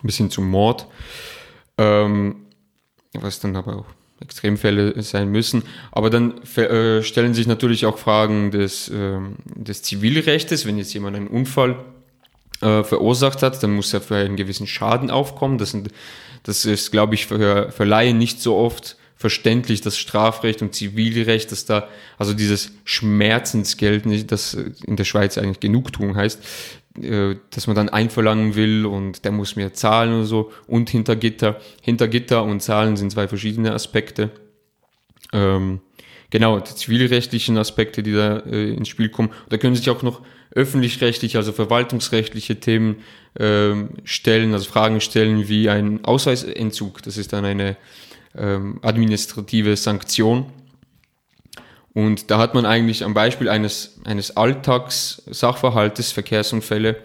bis 0.02 0.16
hin 0.16 0.30
zum 0.30 0.48
Mord, 0.48 0.86
ähm, 1.76 2.46
was 3.12 3.40
dann 3.40 3.56
aber 3.56 3.76
auch 3.76 3.86
Extremfälle 4.20 5.02
sein 5.02 5.30
müssen. 5.30 5.64
Aber 5.92 6.08
dann 6.08 6.42
äh, 6.56 7.02
stellen 7.02 7.34
sich 7.34 7.46
natürlich 7.46 7.84
auch 7.84 7.98
Fragen 7.98 8.50
des, 8.50 8.88
äh, 8.88 9.18
des 9.54 9.82
Zivilrechts, 9.82 10.64
wenn 10.64 10.78
jetzt 10.78 10.94
jemand 10.94 11.16
einen 11.16 11.28
Unfall 11.28 11.76
äh, 12.60 12.82
verursacht 12.84 13.42
hat, 13.42 13.62
dann 13.62 13.72
muss 13.72 13.92
er 13.92 14.00
für 14.00 14.16
einen 14.16 14.36
gewissen 14.36 14.66
Schaden 14.66 15.10
aufkommen. 15.10 15.58
Das, 15.58 15.70
sind, 15.70 15.88
das 16.42 16.64
ist, 16.64 16.90
glaube 16.90 17.14
ich, 17.14 17.26
für, 17.26 17.70
für 17.70 17.84
Laien 17.84 18.18
nicht 18.18 18.40
so 18.40 18.56
oft 18.56 18.96
verständlich, 19.16 19.82
das 19.82 19.98
Strafrecht 19.98 20.62
und 20.62 20.74
Zivilrecht, 20.74 21.52
dass 21.52 21.66
da, 21.66 21.88
also 22.16 22.32
dieses 22.32 22.72
Schmerzensgeld, 22.84 24.06
nicht, 24.06 24.32
das 24.32 24.54
in 24.54 24.96
der 24.96 25.04
Schweiz 25.04 25.36
eigentlich 25.36 25.60
Genugtuung 25.60 26.16
heißt, 26.16 26.40
äh, 27.02 27.36
dass 27.50 27.66
man 27.66 27.76
dann 27.76 27.88
einverlangen 27.90 28.54
will 28.54 28.86
und 28.86 29.24
der 29.24 29.32
muss 29.32 29.56
mir 29.56 29.74
zahlen 29.74 30.12
und 30.12 30.24
so 30.24 30.52
und 30.66 30.88
hinter 30.90 31.16
Gitter. 31.16 31.60
Hinter 31.82 32.08
Gitter 32.08 32.42
und 32.44 32.62
Zahlen 32.62 32.96
sind 32.96 33.12
zwei 33.12 33.28
verschiedene 33.28 33.72
Aspekte. 33.72 34.30
Ähm, 35.32 35.80
genau, 36.30 36.58
die 36.58 36.74
zivilrechtlichen 36.74 37.58
Aspekte, 37.58 38.02
die 38.02 38.12
da 38.12 38.38
äh, 38.38 38.72
ins 38.72 38.88
Spiel 38.88 39.10
kommen. 39.10 39.30
Da 39.50 39.58
können 39.58 39.76
sich 39.76 39.88
auch 39.90 40.02
noch 40.02 40.22
öffentlich-rechtliche, 40.52 41.38
also 41.38 41.52
verwaltungsrechtliche 41.52 42.58
Themen 42.60 42.96
ähm, 43.38 43.90
stellen, 44.04 44.52
also 44.52 44.68
Fragen 44.68 45.00
stellen 45.00 45.48
wie 45.48 45.68
ein 45.68 46.04
Ausweisentzug. 46.04 47.02
Das 47.02 47.16
ist 47.16 47.32
dann 47.32 47.44
eine 47.44 47.76
ähm, 48.36 48.78
administrative 48.82 49.76
Sanktion. 49.76 50.46
Und 51.92 52.30
da 52.30 52.38
hat 52.38 52.54
man 52.54 52.66
eigentlich 52.66 53.04
am 53.04 53.14
Beispiel 53.14 53.48
eines, 53.48 54.00
eines 54.04 54.36
Alltagssachverhaltes, 54.36 56.12
Verkehrsunfälle, 56.12 56.96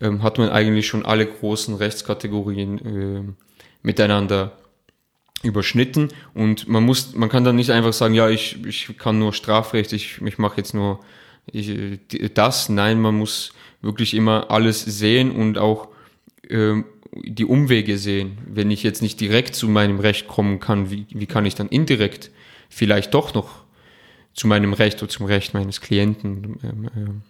ähm, 0.00 0.22
hat 0.22 0.38
man 0.38 0.48
eigentlich 0.48 0.86
schon 0.86 1.04
alle 1.04 1.26
großen 1.26 1.74
Rechtskategorien 1.74 2.78
äh, 2.78 3.32
miteinander 3.82 4.58
überschnitten 5.42 6.08
und 6.34 6.66
man 6.68 6.82
muss, 6.82 7.14
man 7.14 7.28
kann 7.28 7.44
dann 7.44 7.54
nicht 7.56 7.70
einfach 7.70 7.92
sagen, 7.92 8.14
ja, 8.14 8.28
ich, 8.28 8.64
ich 8.66 8.98
kann 8.98 9.20
nur 9.20 9.32
Strafrecht, 9.32 9.92
ich, 9.92 10.20
ich 10.20 10.38
mache 10.38 10.56
jetzt 10.56 10.74
nur 10.74 11.00
ich, 11.52 12.00
das. 12.34 12.68
Nein, 12.68 13.00
man 13.00 13.16
muss 13.16 13.52
wirklich 13.82 14.14
immer 14.14 14.50
alles 14.50 14.80
sehen 14.80 15.30
und 15.30 15.58
auch 15.58 15.88
ähm, 16.48 16.84
die 17.12 17.44
Umwege 17.44 17.98
sehen. 17.98 18.38
Wenn 18.46 18.70
ich 18.70 18.82
jetzt 18.82 19.02
nicht 19.02 19.20
direkt 19.20 19.54
zu 19.54 19.68
meinem 19.68 20.00
Recht 20.00 20.28
kommen 20.28 20.60
kann, 20.60 20.90
wie, 20.90 21.06
wie 21.10 21.26
kann 21.26 21.46
ich 21.46 21.54
dann 21.54 21.68
indirekt 21.68 22.30
vielleicht 22.68 23.14
doch 23.14 23.34
noch 23.34 23.48
zu 24.34 24.46
meinem 24.46 24.72
Recht 24.72 25.02
oder 25.02 25.10
zum 25.10 25.26
Recht 25.26 25.54
meines 25.54 25.80
Klienten 25.80 26.58
ähm, 26.62 27.22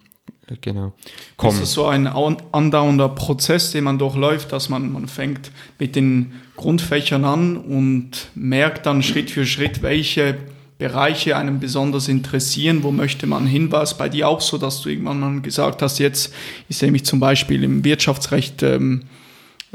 äh, 0.47 0.55
genau 0.61 0.93
kommen. 1.37 1.59
Das 1.59 1.69
ist 1.69 1.73
so 1.73 1.85
ein 1.85 2.07
andauernder 2.07 3.09
Prozess, 3.09 3.71
den 3.71 3.83
man 3.83 3.97
durchläuft, 3.97 4.51
dass 4.51 4.69
man, 4.69 4.91
man 4.91 5.07
fängt 5.07 5.51
mit 5.79 5.95
den 5.95 6.33
Grundfächern 6.55 7.25
an 7.25 7.57
und 7.57 8.29
merkt 8.35 8.85
dann 8.85 9.01
Schritt 9.01 9.31
für 9.31 9.45
Schritt, 9.45 9.81
welche 9.81 10.37
Bereiche 10.79 11.35
einem 11.35 11.59
besonders 11.59 12.07
interessieren, 12.07 12.83
wo 12.83 12.91
möchte 12.91 13.27
man 13.27 13.45
hin? 13.45 13.69
War 13.69 13.83
es 13.83 13.97
bei 13.97 14.07
dir 14.07 14.29
auch 14.29 14.39
so, 14.39 14.57
dass 14.57 14.81
du 14.81 14.87
irgendwann 14.87 15.19
mal 15.19 15.41
gesagt 15.41 15.81
hast, 15.81 15.99
jetzt 15.99 16.33
ich 16.69 16.77
sehe 16.77 16.89
mich 16.89 17.03
zum 17.03 17.19
Beispiel 17.19 17.65
im 17.65 17.83
Wirtschaftsrecht, 17.83 18.63
ähm, 18.63 19.03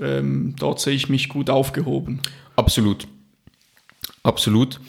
ähm, 0.01 0.55
dort 0.59 0.81
sehe 0.81 0.95
ich 0.95 1.11
mich 1.11 1.29
gut 1.29 1.51
aufgehoben? 1.51 2.21
Absolut. 2.57 3.07
Absolut. 4.23 4.81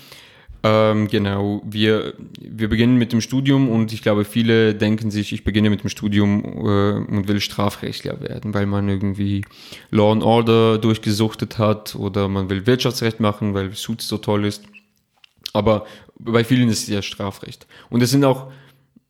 Ähm, 0.64 1.10
genau, 1.10 1.62
wir, 1.66 2.14
wir 2.40 2.70
beginnen 2.70 2.98
mit 2.98 3.12
dem 3.12 3.20
Studium 3.20 3.70
und 3.70 3.92
ich 3.92 4.02
glaube, 4.02 4.24
viele 4.24 4.74
denken 4.74 5.12
sich, 5.12 5.34
ich 5.34 5.44
beginne 5.44 5.70
mit 5.70 5.84
dem 5.84 5.90
Studium 5.90 6.44
äh, 6.44 7.14
und 7.14 7.28
will 7.28 7.42
Strafrechtler 7.42 8.22
werden, 8.22 8.54
weil 8.54 8.66
man 8.66 8.88
irgendwie 8.88 9.44
Law 9.92 10.14
and 10.14 10.24
Order 10.24 10.78
durchgesuchtet 10.78 11.60
hat 11.60 11.94
oder 11.96 12.30
man 12.30 12.50
will 12.50 12.66
Wirtschaftsrecht 12.66 13.20
machen, 13.20 13.54
weil 13.54 13.76
Suits 13.76 14.08
so 14.08 14.18
toll 14.18 14.46
ist. 14.46 14.64
Aber 15.56 15.86
bei 16.20 16.44
vielen 16.44 16.68
ist 16.68 16.84
es 16.84 16.90
ja 16.90 17.02
Strafrecht. 17.02 17.66
Und 17.90 18.04
es 18.04 18.12
sind 18.12 18.26
auch 18.26 18.52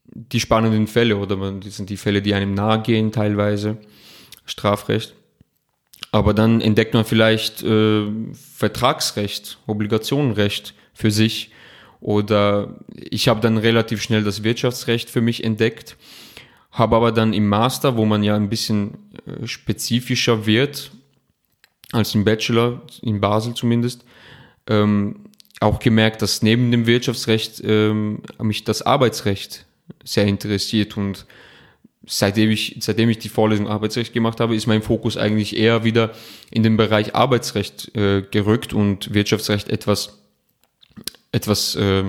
die 0.06 0.40
spannenden 0.40 0.86
Fälle, 0.86 1.18
oder 1.18 1.36
man, 1.36 1.60
das 1.60 1.78
sind 1.78 1.90
die 1.90 1.98
Fälle, 1.98 2.22
die 2.22 2.36
einem 2.36 2.54
nahe 2.54 2.82
gehen, 2.84 3.12
teilweise. 3.12 3.78
Strafrecht. 4.46 5.16
Aber 6.12 6.36
dann 6.36 6.62
entdeckt 6.62 6.94
man 6.94 7.04
vielleicht 7.04 7.64
äh, 7.64 8.06
Vertragsrecht, 8.54 9.58
Obligationenrecht 9.66 10.76
für 10.94 11.10
sich. 11.10 11.50
Oder 12.00 12.76
ich 12.94 13.28
habe 13.28 13.42
dann 13.42 13.58
relativ 13.58 14.04
schnell 14.04 14.24
das 14.24 14.44
Wirtschaftsrecht 14.44 15.10
für 15.10 15.22
mich 15.22 15.44
entdeckt, 15.44 15.98
habe 16.70 16.96
aber 16.96 17.12
dann 17.12 17.34
im 17.34 17.50
Master, 17.50 17.98
wo 17.98 18.06
man 18.06 18.22
ja 18.22 18.36
ein 18.36 18.50
bisschen 18.50 19.00
äh, 19.26 19.48
spezifischer 19.48 20.46
wird, 20.46 20.92
als 21.92 22.14
im 22.14 22.24
Bachelor, 22.24 22.84
in 23.02 23.20
Basel 23.20 23.56
zumindest, 23.56 24.06
ähm, 24.68 25.26
auch 25.66 25.80
gemerkt, 25.80 26.22
dass 26.22 26.42
neben 26.42 26.72
dem 26.72 26.86
Wirtschaftsrecht 26.86 27.62
ähm, 27.66 28.22
mich 28.42 28.64
das 28.64 28.82
Arbeitsrecht 28.82 29.66
sehr 30.04 30.26
interessiert 30.26 30.98
und 30.98 31.26
seitdem 32.08 32.52
ich, 32.52 32.78
seitdem 32.80 33.10
ich 33.10 33.20
die 33.20 33.30
Vorlesung 33.30 33.68
Arbeitsrecht 33.68 34.14
gemacht 34.14 34.40
habe, 34.40 34.56
ist 34.56 34.68
mein 34.68 34.82
Fokus 34.82 35.18
eigentlich 35.18 35.58
eher 35.58 35.84
wieder 35.84 36.12
in 36.52 36.64
den 36.64 36.78
Bereich 36.78 37.16
Arbeitsrecht 37.16 37.96
äh, 37.96 38.22
gerückt 38.22 38.74
und 38.74 39.14
Wirtschaftsrecht 39.14 39.70
etwas, 39.70 40.20
etwas 41.32 41.76
äh, 41.76 42.04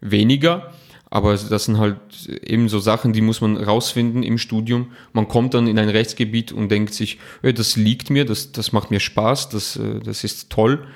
weniger. 0.00 0.72
Aber 1.10 1.36
das 1.36 1.66
sind 1.66 1.76
halt 1.76 1.98
eben 2.42 2.70
so 2.70 2.78
Sachen, 2.78 3.12
die 3.12 3.20
muss 3.20 3.42
man 3.42 3.58
rausfinden 3.58 4.22
im 4.22 4.38
Studium. 4.38 4.92
Man 5.12 5.28
kommt 5.28 5.52
dann 5.52 5.66
in 5.66 5.78
ein 5.78 5.90
Rechtsgebiet 5.90 6.52
und 6.52 6.70
denkt 6.70 6.94
sich, 6.94 7.18
äh, 7.42 7.52
das 7.52 7.76
liegt 7.76 8.10
mir, 8.10 8.24
das, 8.24 8.52
das 8.52 8.72
macht 8.72 8.90
mir 8.90 9.00
Spaß, 9.00 9.50
das, 9.50 9.76
äh, 9.76 10.00
das 10.00 10.24
ist 10.24 10.50
toll. 10.50 10.86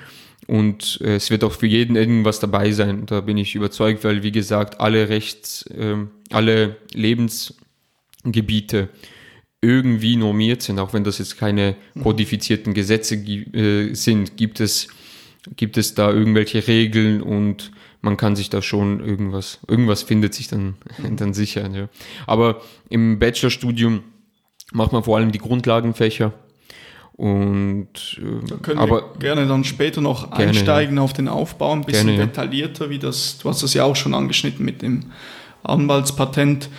Und 0.47 0.99
äh, 1.01 1.15
es 1.15 1.29
wird 1.29 1.43
auch 1.43 1.51
für 1.51 1.67
jeden 1.67 1.95
irgendwas 1.95 2.39
dabei 2.39 2.71
sein. 2.71 3.05
Da 3.05 3.21
bin 3.21 3.37
ich 3.37 3.53
überzeugt, 3.53 4.03
weil 4.03 4.23
wie 4.23 4.31
gesagt, 4.31 4.79
alle 4.79 5.09
Rechts, 5.09 5.63
äh, 5.67 5.97
alle 6.31 6.77
Lebensgebiete 6.93 8.89
irgendwie 9.61 10.15
normiert 10.15 10.61
sind, 10.61 10.79
auch 10.79 10.93
wenn 10.93 11.03
das 11.03 11.17
jetzt 11.17 11.37
keine 11.37 11.75
kodifizierten 12.01 12.73
Gesetze 12.73 13.15
äh, 13.15 13.93
sind, 13.93 14.37
gibt 14.37 14.59
es, 14.59 14.87
gibt 15.55 15.77
es 15.77 15.95
da 15.95 16.11
irgendwelche 16.11 16.67
Regeln 16.67 17.21
und 17.21 17.71
man 18.01 18.17
kann 18.17 18.35
sich 18.35 18.49
da 18.49 18.61
schon 18.61 18.99
irgendwas, 18.99 19.59
irgendwas 19.67 20.03
findet 20.03 20.33
sich 20.33 20.47
dann, 20.47 20.75
dann 21.17 21.33
sicher. 21.33 21.69
Ja. 21.71 21.89
Aber 22.27 22.61
im 22.89 23.19
Bachelorstudium 23.19 24.03
macht 24.71 24.93
man 24.93 25.03
vor 25.03 25.17
allem 25.17 25.31
die 25.31 25.39
Grundlagenfächer. 25.39 26.33
Und 27.17 28.19
äh, 28.19 28.47
da 28.47 28.55
können 28.57 28.79
aber 28.79 29.13
wir 29.13 29.19
gerne 29.19 29.47
dann 29.47 29.63
später 29.63 30.01
noch 30.01 30.29
gerne, 30.29 30.51
einsteigen 30.51 30.99
auf 30.99 31.13
den 31.13 31.27
Aufbau, 31.27 31.73
ein 31.73 31.81
bisschen 31.81 32.07
gerne, 32.07 32.27
detaillierter, 32.27 32.91
wie 32.91 32.99
das, 32.99 33.39
du 33.39 33.49
hast 33.49 33.63
das 33.63 33.73
ja 33.73 33.83
auch 33.83 33.95
schon 33.95 34.13
angeschnitten 34.13 34.63
mit 34.63 34.83
dem 34.83 35.05
Anwaltspatent. 35.63 36.69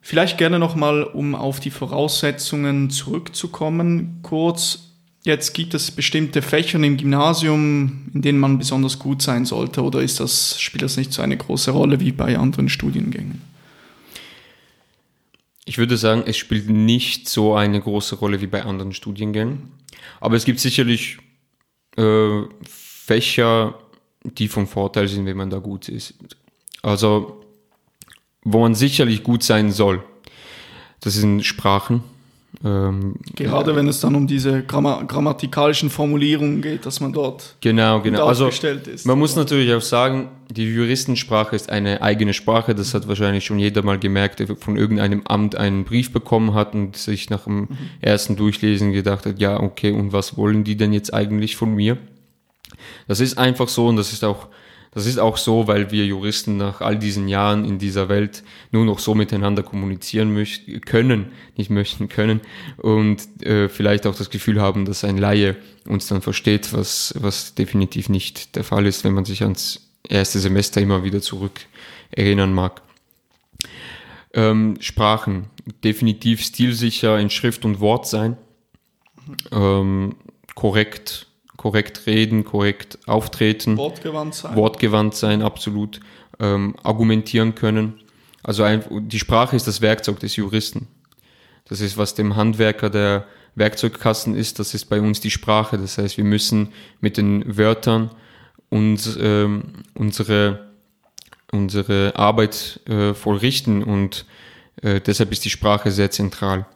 Vielleicht 0.00 0.38
gerne 0.38 0.58
nochmal, 0.58 1.04
um 1.04 1.36
auf 1.36 1.60
die 1.60 1.70
Voraussetzungen 1.70 2.90
zurückzukommen, 2.90 4.18
kurz. 4.22 4.90
Jetzt 5.22 5.54
gibt 5.54 5.72
es 5.72 5.90
bestimmte 5.90 6.42
Fächer 6.42 6.78
im 6.80 6.98
Gymnasium, 6.98 8.10
in 8.12 8.20
denen 8.20 8.38
man 8.38 8.58
besonders 8.58 8.98
gut 8.98 9.22
sein 9.22 9.46
sollte, 9.46 9.82
oder 9.82 10.02
ist 10.02 10.20
das, 10.20 10.60
spielt 10.60 10.82
das 10.82 10.98
nicht 10.98 11.14
so 11.14 11.22
eine 11.22 11.38
große 11.38 11.70
Rolle 11.70 12.00
wie 12.00 12.12
bei 12.12 12.36
anderen 12.36 12.68
Studiengängen? 12.68 13.40
Ich 15.64 15.78
würde 15.78 15.96
sagen, 15.96 16.24
es 16.26 16.36
spielt 16.36 16.68
nicht 16.68 17.28
so 17.28 17.54
eine 17.54 17.80
große 17.80 18.16
Rolle 18.16 18.40
wie 18.40 18.46
bei 18.46 18.64
anderen 18.64 18.92
Studiengängen. 18.92 19.72
Aber 20.20 20.36
es 20.36 20.44
gibt 20.44 20.60
sicherlich 20.60 21.18
äh, 21.96 22.42
Fächer, 22.68 23.78
die 24.22 24.48
von 24.48 24.66
Vorteil 24.66 25.08
sind, 25.08 25.26
wenn 25.26 25.36
man 25.36 25.50
da 25.50 25.58
gut 25.58 25.88
ist. 25.88 26.14
Also 26.82 27.44
wo 28.44 28.60
man 28.60 28.74
sicherlich 28.74 29.22
gut 29.22 29.42
sein 29.42 29.72
soll. 29.72 30.04
Das 31.00 31.14
sind 31.14 31.42
Sprachen. 31.44 32.04
Ähm, 32.64 33.16
Gerade 33.36 33.76
wenn 33.76 33.88
es 33.88 34.00
dann 34.00 34.14
um 34.14 34.26
diese 34.26 34.62
Gramm 34.62 35.06
grammatikalischen 35.06 35.90
Formulierungen 35.90 36.62
geht, 36.62 36.86
dass 36.86 36.98
man 36.98 37.12
dort 37.12 37.56
genau, 37.60 38.00
genau. 38.00 38.26
Also, 38.26 38.48
ist. 38.48 39.06
Man 39.06 39.18
muss 39.18 39.36
natürlich 39.36 39.72
auch 39.74 39.82
sagen, 39.82 40.30
die 40.50 40.64
Juristensprache 40.64 41.54
ist 41.54 41.68
eine 41.68 42.00
eigene 42.00 42.32
Sprache. 42.32 42.74
Das 42.74 42.94
hat 42.94 43.06
wahrscheinlich 43.06 43.44
schon 43.44 43.58
jeder 43.58 43.82
mal 43.82 43.98
gemerkt, 43.98 44.40
der 44.40 44.56
von 44.56 44.78
irgendeinem 44.78 45.22
Amt 45.26 45.56
einen 45.56 45.84
Brief 45.84 46.10
bekommen 46.10 46.54
hat 46.54 46.74
und 46.74 46.96
sich 46.96 47.28
nach 47.28 47.44
dem 47.44 47.60
mhm. 47.60 47.68
ersten 48.00 48.36
Durchlesen 48.36 48.92
gedacht 48.92 49.26
hat, 49.26 49.38
ja, 49.38 49.60
okay, 49.60 49.90
und 49.92 50.14
was 50.14 50.38
wollen 50.38 50.64
die 50.64 50.76
denn 50.76 50.94
jetzt 50.94 51.12
eigentlich 51.12 51.56
von 51.56 51.74
mir? 51.74 51.98
Das 53.08 53.20
ist 53.20 53.36
einfach 53.36 53.68
so 53.68 53.88
und 53.88 53.96
das 53.96 54.14
ist 54.14 54.24
auch 54.24 54.48
das 54.94 55.06
ist 55.06 55.18
auch 55.18 55.36
so, 55.36 55.66
weil 55.66 55.90
wir 55.90 56.06
Juristen 56.06 56.56
nach 56.56 56.80
all 56.80 56.98
diesen 56.98 57.28
Jahren 57.28 57.64
in 57.64 57.78
dieser 57.78 58.08
Welt 58.08 58.44
nur 58.70 58.84
noch 58.84 59.00
so 59.00 59.14
miteinander 59.14 59.62
kommunizieren 59.62 60.32
möchten, 60.32 60.80
können, 60.80 61.32
nicht 61.56 61.70
möchten 61.70 62.08
können 62.08 62.40
und 62.76 63.42
äh, 63.42 63.68
vielleicht 63.68 64.06
auch 64.06 64.14
das 64.14 64.30
Gefühl 64.30 64.60
haben, 64.60 64.84
dass 64.84 65.04
ein 65.04 65.18
Laie 65.18 65.56
uns 65.86 66.06
dann 66.06 66.22
versteht, 66.22 66.72
was, 66.72 67.14
was 67.18 67.54
definitiv 67.54 68.08
nicht 68.08 68.54
der 68.56 68.64
Fall 68.64 68.86
ist, 68.86 69.04
wenn 69.04 69.14
man 69.14 69.24
sich 69.24 69.42
ans 69.42 69.90
erste 70.08 70.38
Semester 70.38 70.80
immer 70.80 71.02
wieder 71.02 71.20
zurück 71.20 71.60
erinnern 72.10 72.52
mag. 72.52 72.82
Ähm, 74.32 74.76
Sprachen, 74.80 75.46
definitiv 75.82 76.40
stilsicher 76.40 77.18
in 77.18 77.30
Schrift 77.30 77.64
und 77.64 77.80
Wort 77.80 78.06
sein, 78.06 78.36
ähm, 79.50 80.16
korrekt 80.54 81.26
korrekt 81.64 82.06
reden, 82.06 82.44
korrekt 82.44 82.98
auftreten. 83.06 83.78
Wortgewandt 83.78 84.34
sein. 84.34 84.54
Wortgewandt 84.54 85.14
sein, 85.14 85.40
absolut. 85.40 85.98
Ähm, 86.38 86.76
argumentieren 86.82 87.54
können. 87.54 88.02
Also 88.42 88.64
ein, 88.64 88.84
die 89.08 89.18
Sprache 89.18 89.56
ist 89.56 89.66
das 89.66 89.80
Werkzeug 89.80 90.20
des 90.20 90.36
Juristen. 90.36 90.88
Das 91.66 91.80
ist, 91.80 91.96
was 91.96 92.14
dem 92.14 92.36
Handwerker 92.36 92.90
der 92.90 93.24
Werkzeugkasten 93.54 94.34
ist, 94.34 94.58
das 94.58 94.74
ist 94.74 94.90
bei 94.90 95.00
uns 95.00 95.20
die 95.20 95.30
Sprache. 95.30 95.78
Das 95.78 95.96
heißt, 95.96 96.18
wir 96.18 96.24
müssen 96.24 96.68
mit 97.00 97.16
den 97.16 97.56
Wörtern 97.56 98.10
uns, 98.68 99.16
ähm, 99.18 99.84
unsere, 99.94 100.68
unsere 101.50 102.12
Arbeit 102.14 102.80
äh, 102.86 103.14
vollrichten 103.14 103.82
und 103.82 104.26
äh, 104.82 105.00
deshalb 105.00 105.32
ist 105.32 105.46
die 105.46 105.50
Sprache 105.50 105.90
sehr 105.90 106.10
zentral. 106.10 106.66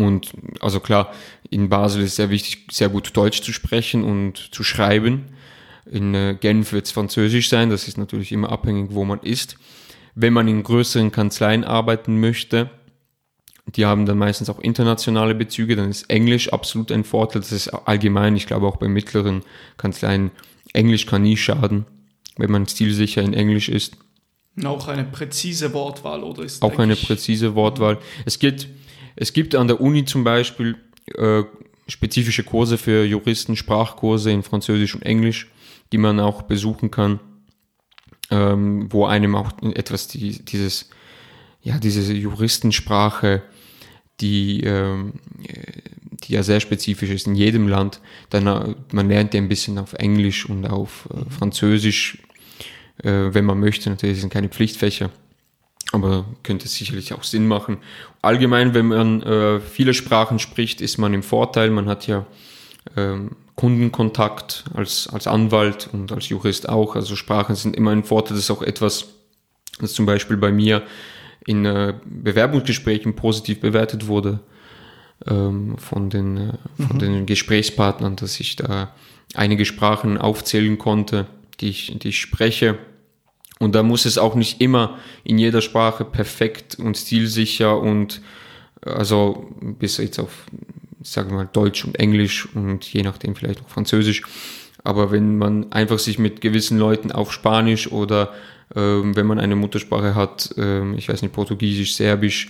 Und 0.00 0.32
also 0.60 0.80
klar, 0.80 1.12
in 1.50 1.68
Basel 1.68 2.02
ist 2.02 2.10
es 2.10 2.16
sehr 2.16 2.30
wichtig, 2.30 2.68
sehr 2.70 2.88
gut 2.88 3.14
Deutsch 3.14 3.42
zu 3.42 3.52
sprechen 3.52 4.02
und 4.02 4.54
zu 4.54 4.64
schreiben. 4.64 5.26
In 5.90 6.14
äh, 6.14 6.36
Genf 6.40 6.72
wird 6.72 6.86
es 6.86 6.92
Französisch 6.92 7.48
sein, 7.48 7.68
das 7.68 7.86
ist 7.86 7.98
natürlich 7.98 8.32
immer 8.32 8.50
abhängig, 8.50 8.88
wo 8.92 9.04
man 9.04 9.20
ist. 9.20 9.56
Wenn 10.14 10.32
man 10.32 10.48
in 10.48 10.62
größeren 10.62 11.12
Kanzleien 11.12 11.64
arbeiten 11.64 12.18
möchte, 12.18 12.70
die 13.66 13.84
haben 13.84 14.06
dann 14.06 14.18
meistens 14.18 14.48
auch 14.48 14.58
internationale 14.58 15.34
Bezüge, 15.34 15.76
dann 15.76 15.90
ist 15.90 16.08
Englisch 16.08 16.52
absolut 16.52 16.90
ein 16.90 17.04
Vorteil. 17.04 17.42
Das 17.42 17.52
ist 17.52 17.68
allgemein, 17.68 18.36
ich 18.36 18.46
glaube 18.46 18.66
auch 18.66 18.76
bei 18.76 18.88
mittleren 18.88 19.42
Kanzleien, 19.76 20.30
Englisch 20.72 21.06
kann 21.06 21.22
nie 21.22 21.36
schaden, 21.36 21.84
wenn 22.36 22.50
man 22.50 22.66
stilsicher 22.66 23.22
in 23.22 23.34
Englisch 23.34 23.68
ist. 23.68 23.96
Auch 24.64 24.88
eine 24.88 25.04
präzise 25.04 25.72
Wortwahl, 25.72 26.22
oder 26.22 26.42
ist 26.42 26.62
Auch 26.62 26.78
eine 26.78 26.96
präzise 26.96 27.54
Wortwahl. 27.54 27.98
Es 28.24 28.38
geht, 28.38 28.68
es 29.16 29.32
gibt 29.32 29.54
an 29.54 29.68
der 29.68 29.80
Uni 29.80 30.04
zum 30.04 30.24
Beispiel 30.24 30.76
äh, 31.16 31.42
spezifische 31.88 32.44
Kurse 32.44 32.78
für 32.78 33.04
Juristen, 33.04 33.56
Sprachkurse 33.56 34.30
in 34.30 34.42
Französisch 34.42 34.94
und 34.94 35.02
Englisch, 35.02 35.50
die 35.92 35.98
man 35.98 36.20
auch 36.20 36.42
besuchen 36.42 36.90
kann, 36.90 37.20
ähm, 38.30 38.92
wo 38.92 39.06
einem 39.06 39.34
auch 39.34 39.52
etwas 39.74 40.08
die, 40.08 40.44
dieses, 40.44 40.90
ja, 41.62 41.78
diese 41.78 42.12
Juristensprache, 42.12 43.42
die, 44.20 44.62
ähm, 44.62 45.14
die 46.22 46.32
ja 46.34 46.42
sehr 46.42 46.60
spezifisch 46.60 47.10
ist 47.10 47.26
in 47.26 47.34
jedem 47.34 47.66
Land, 47.66 48.00
dann 48.28 48.46
äh, 48.46 48.74
man 48.92 49.08
lernt 49.08 49.34
ja 49.34 49.40
ein 49.40 49.48
bisschen 49.48 49.78
auf 49.78 49.94
Englisch 49.94 50.48
und 50.48 50.66
auf 50.66 51.08
äh, 51.12 51.28
Französisch, 51.30 52.18
äh, 53.02 53.32
wenn 53.32 53.44
man 53.44 53.58
möchte. 53.58 53.90
Natürlich 53.90 54.20
sind 54.20 54.32
keine 54.32 54.48
Pflichtfächer 54.48 55.10
aber 55.92 56.24
könnte 56.42 56.68
sicherlich 56.68 57.12
auch 57.12 57.24
Sinn 57.24 57.46
machen. 57.46 57.78
Allgemein, 58.22 58.74
wenn 58.74 58.86
man 58.86 59.22
äh, 59.22 59.60
viele 59.60 59.94
Sprachen 59.94 60.38
spricht, 60.38 60.80
ist 60.80 60.98
man 60.98 61.14
im 61.14 61.22
Vorteil. 61.22 61.70
Man 61.70 61.88
hat 61.88 62.06
ja 62.06 62.26
ähm, 62.96 63.36
Kundenkontakt 63.56 64.64
als, 64.74 65.08
als 65.08 65.26
Anwalt 65.26 65.88
und 65.92 66.12
als 66.12 66.28
Jurist 66.28 66.68
auch. 66.68 66.96
Also 66.96 67.16
Sprachen 67.16 67.56
sind 67.56 67.76
immer 67.76 67.90
ein 67.90 68.04
Vorteil. 68.04 68.36
Das 68.36 68.44
ist 68.44 68.50
auch 68.50 68.62
etwas, 68.62 69.06
das 69.80 69.92
zum 69.92 70.06
Beispiel 70.06 70.36
bei 70.36 70.52
mir 70.52 70.82
in 71.46 71.64
äh, 71.64 71.94
Bewerbungsgesprächen 72.04 73.16
positiv 73.16 73.60
bewertet 73.60 74.06
wurde 74.06 74.40
ähm, 75.26 75.76
von, 75.78 76.10
den, 76.10 76.36
äh, 76.36 76.52
von 76.76 76.96
mhm. 76.96 77.00
den 77.00 77.26
Gesprächspartnern, 77.26 78.16
dass 78.16 78.38
ich 78.40 78.56
da 78.56 78.94
einige 79.34 79.64
Sprachen 79.64 80.18
aufzählen 80.18 80.78
konnte, 80.78 81.26
die 81.60 81.68
ich, 81.68 81.98
die 81.98 82.08
ich 82.08 82.20
spreche 82.20 82.78
und 83.60 83.74
da 83.74 83.82
muss 83.82 84.06
es 84.06 84.18
auch 84.18 84.34
nicht 84.34 84.60
immer 84.60 84.98
in 85.22 85.38
jeder 85.38 85.60
Sprache 85.60 86.04
perfekt 86.04 86.78
und 86.78 86.96
stilsicher 86.96 87.78
und 87.78 88.22
also 88.84 89.48
bis 89.60 89.98
jetzt 89.98 90.18
auf, 90.18 90.46
sagen 91.02 91.30
wir 91.30 91.36
mal, 91.36 91.48
Deutsch 91.52 91.84
und 91.84 91.98
Englisch 91.98 92.48
und 92.54 92.90
je 92.90 93.02
nachdem 93.02 93.36
vielleicht 93.36 93.62
auch 93.62 93.68
Französisch. 93.68 94.22
Aber 94.82 95.12
wenn 95.12 95.36
man 95.36 95.70
einfach 95.72 95.98
sich 95.98 96.18
mit 96.18 96.40
gewissen 96.40 96.78
Leuten 96.78 97.12
auf 97.12 97.32
Spanisch 97.32 97.92
oder 97.92 98.32
ähm, 98.74 99.14
wenn 99.14 99.26
man 99.26 99.38
eine 99.38 99.56
Muttersprache 99.56 100.14
hat, 100.14 100.54
ähm, 100.56 100.94
ich 100.96 101.10
weiß 101.10 101.20
nicht, 101.20 101.34
Portugiesisch, 101.34 101.94
Serbisch, 101.96 102.48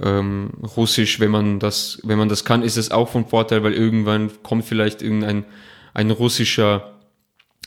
ähm, 0.00 0.50
Russisch, 0.76 1.18
wenn 1.18 1.32
man 1.32 1.58
das, 1.58 1.98
wenn 2.04 2.18
man 2.18 2.28
das 2.28 2.44
kann, 2.44 2.62
ist 2.62 2.76
es 2.76 2.92
auch 2.92 3.08
von 3.08 3.26
Vorteil, 3.26 3.64
weil 3.64 3.74
irgendwann 3.74 4.30
kommt 4.44 4.64
vielleicht 4.64 5.02
irgendein 5.02 5.44
ein 5.92 6.12
russischer 6.12 6.91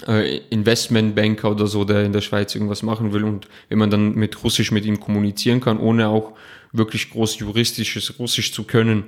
äh, 0.07 0.37
Investmentbanker 0.49 1.51
oder 1.51 1.67
so, 1.67 1.85
der 1.85 2.03
in 2.03 2.13
der 2.13 2.21
Schweiz 2.21 2.53
irgendwas 2.55 2.83
machen 2.83 3.13
will 3.13 3.23
und 3.23 3.47
wenn 3.69 3.77
man 3.77 3.89
dann 3.89 4.15
mit 4.15 4.43
Russisch 4.43 4.71
mit 4.71 4.85
ihm 4.85 4.99
kommunizieren 4.99 5.61
kann, 5.61 5.79
ohne 5.79 6.07
auch 6.09 6.33
wirklich 6.71 7.09
groß 7.09 7.39
juristisches 7.39 8.19
Russisch 8.19 8.51
zu 8.51 8.63
können, 8.65 9.05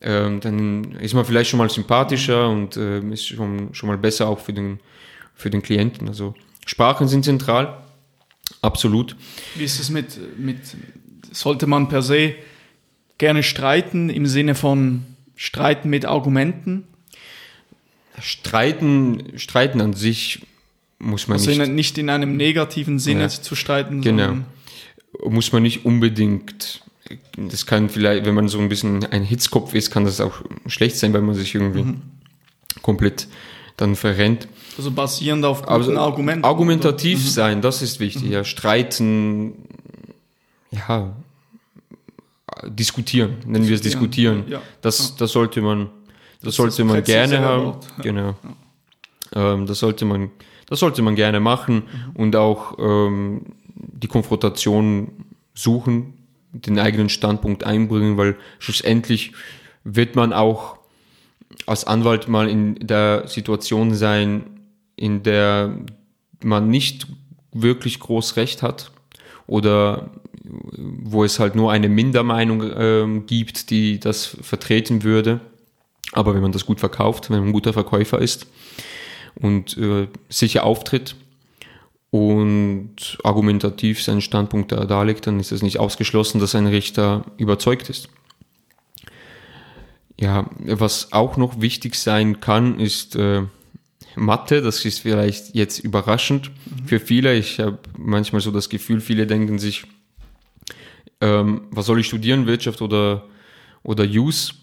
ähm, 0.00 0.40
dann 0.40 0.92
ist 1.00 1.14
man 1.14 1.24
vielleicht 1.24 1.50
schon 1.50 1.58
mal 1.58 1.70
sympathischer 1.70 2.48
und 2.48 2.76
äh, 2.76 3.00
ist 3.10 3.26
schon, 3.26 3.74
schon 3.74 3.88
mal 3.88 3.98
besser 3.98 4.28
auch 4.28 4.38
für 4.38 4.52
den, 4.52 4.80
für 5.34 5.50
den 5.50 5.62
Klienten. 5.62 6.08
Also 6.08 6.34
Sprachen 6.66 7.08
sind 7.08 7.24
zentral, 7.24 7.78
absolut. 8.62 9.16
Wie 9.56 9.64
ist 9.64 9.80
es 9.80 9.90
mit, 9.90 10.18
mit, 10.38 10.58
sollte 11.32 11.66
man 11.66 11.88
per 11.88 12.02
se 12.02 12.34
gerne 13.16 13.42
streiten 13.42 14.10
im 14.10 14.26
Sinne 14.26 14.54
von 14.54 15.04
streiten 15.34 15.88
mit 15.88 16.04
Argumenten? 16.04 16.84
Streiten, 18.20 19.32
streiten 19.36 19.80
an 19.80 19.92
sich 19.94 20.42
muss 20.98 21.28
man 21.28 21.38
also 21.38 21.50
nicht. 21.50 21.60
Also 21.60 21.72
nicht 21.72 21.98
in 21.98 22.10
einem 22.10 22.36
negativen 22.36 22.98
Sinne 22.98 23.22
ja, 23.22 23.28
zu 23.28 23.54
streiten. 23.54 24.00
Genau. 24.00 24.38
Muss 25.24 25.52
man 25.52 25.62
nicht 25.62 25.84
unbedingt. 25.84 26.82
Das 27.36 27.66
kann 27.66 27.88
vielleicht, 27.88 28.26
wenn 28.26 28.34
man 28.34 28.48
so 28.48 28.58
ein 28.58 28.68
bisschen 28.68 29.04
ein 29.06 29.22
Hitzkopf 29.22 29.74
ist, 29.74 29.90
kann 29.90 30.04
das 30.04 30.20
auch 30.20 30.42
schlecht 30.66 30.96
sein, 30.96 31.12
weil 31.12 31.22
man 31.22 31.34
sich 31.34 31.54
irgendwie 31.54 31.84
mhm. 31.84 32.02
komplett 32.82 33.28
dann 33.76 33.96
verrennt. 33.96 34.48
Also 34.76 34.90
basierend 34.90 35.44
auf 35.44 35.62
guten 35.62 35.72
also, 35.72 35.96
Argumenten. 35.96 36.44
Argumentativ 36.44 37.20
oder? 37.20 37.30
sein, 37.30 37.62
das 37.62 37.80
ist 37.80 38.00
wichtig. 38.00 38.24
Mhm. 38.24 38.32
Ja, 38.32 38.44
streiten, 38.44 39.54
ja, 40.70 41.16
diskutieren, 42.66 43.36
nennen 43.46 43.66
wir 43.66 43.74
es 43.74 43.80
diskutieren. 43.80 44.44
Ja. 44.48 44.60
Das, 44.82 45.16
das 45.16 45.32
sollte 45.32 45.60
man, 45.62 45.90
das, 46.40 46.54
das 46.54 46.56
sollte 46.56 46.84
man 46.84 47.02
gerne 47.02 47.40
haben. 47.40 47.64
Wort. 47.64 47.86
Genau. 48.02 48.34
Ja. 49.34 49.54
Ähm, 49.54 49.66
das 49.66 49.78
sollte 49.78 50.04
man, 50.04 50.30
das 50.66 50.80
sollte 50.80 51.02
man 51.02 51.14
gerne 51.14 51.40
machen 51.40 51.76
mhm. 51.76 52.16
und 52.16 52.36
auch 52.36 52.78
ähm, 52.78 53.42
die 53.74 54.08
Konfrontation 54.08 55.26
suchen, 55.54 56.14
den 56.52 56.78
eigenen 56.78 57.08
Standpunkt 57.08 57.64
einbringen, 57.64 58.16
weil 58.16 58.36
schlussendlich 58.58 59.32
wird 59.84 60.16
man 60.16 60.32
auch 60.32 60.78
als 61.66 61.84
Anwalt 61.84 62.28
mal 62.28 62.48
in 62.48 62.74
der 62.76 63.26
Situation 63.26 63.94
sein, 63.94 64.44
in 64.96 65.22
der 65.22 65.76
man 66.42 66.70
nicht 66.70 67.06
wirklich 67.52 67.98
groß 68.00 68.36
Recht 68.36 68.62
hat 68.62 68.92
oder 69.46 70.10
wo 70.76 71.24
es 71.24 71.38
halt 71.38 71.54
nur 71.54 71.72
eine 71.72 71.88
Mindermeinung 71.88 72.62
äh, 72.62 73.20
gibt, 73.26 73.70
die 73.70 73.98
das 73.98 74.26
vertreten 74.26 75.02
würde. 75.02 75.40
Aber 76.12 76.34
wenn 76.34 76.42
man 76.42 76.52
das 76.52 76.66
gut 76.66 76.80
verkauft, 76.80 77.30
wenn 77.30 77.40
man 77.40 77.48
ein 77.48 77.52
guter 77.52 77.72
Verkäufer 77.72 78.18
ist 78.18 78.46
und 79.34 79.76
äh, 79.76 80.08
sicher 80.28 80.64
auftritt 80.64 81.16
und 82.10 83.18
argumentativ 83.22 84.02
seinen 84.02 84.22
Standpunkt 84.22 84.72
da 84.72 84.86
darlegt, 84.86 85.26
dann 85.26 85.38
ist 85.40 85.52
es 85.52 85.62
nicht 85.62 85.78
ausgeschlossen, 85.78 86.40
dass 86.40 86.54
ein 86.54 86.66
Richter 86.66 87.24
überzeugt 87.36 87.90
ist. 87.90 88.08
Ja, 90.20 90.50
was 90.58 91.12
auch 91.12 91.36
noch 91.36 91.60
wichtig 91.60 91.94
sein 91.94 92.40
kann, 92.40 92.80
ist 92.80 93.14
äh, 93.14 93.42
Mathe. 94.16 94.62
Das 94.62 94.84
ist 94.84 95.00
vielleicht 95.00 95.54
jetzt 95.54 95.78
überraschend 95.78 96.50
mhm. 96.50 96.88
für 96.88 97.00
viele. 97.00 97.36
Ich 97.36 97.60
habe 97.60 97.78
manchmal 97.96 98.40
so 98.40 98.50
das 98.50 98.68
Gefühl, 98.68 99.00
viele 99.00 99.26
denken 99.26 99.58
sich, 99.58 99.84
ähm, 101.20 101.62
was 101.70 101.86
soll 101.86 102.00
ich 102.00 102.06
studieren, 102.06 102.46
Wirtschaft 102.46 102.82
oder, 102.82 103.24
oder 103.82 104.04
Use? 104.04 104.54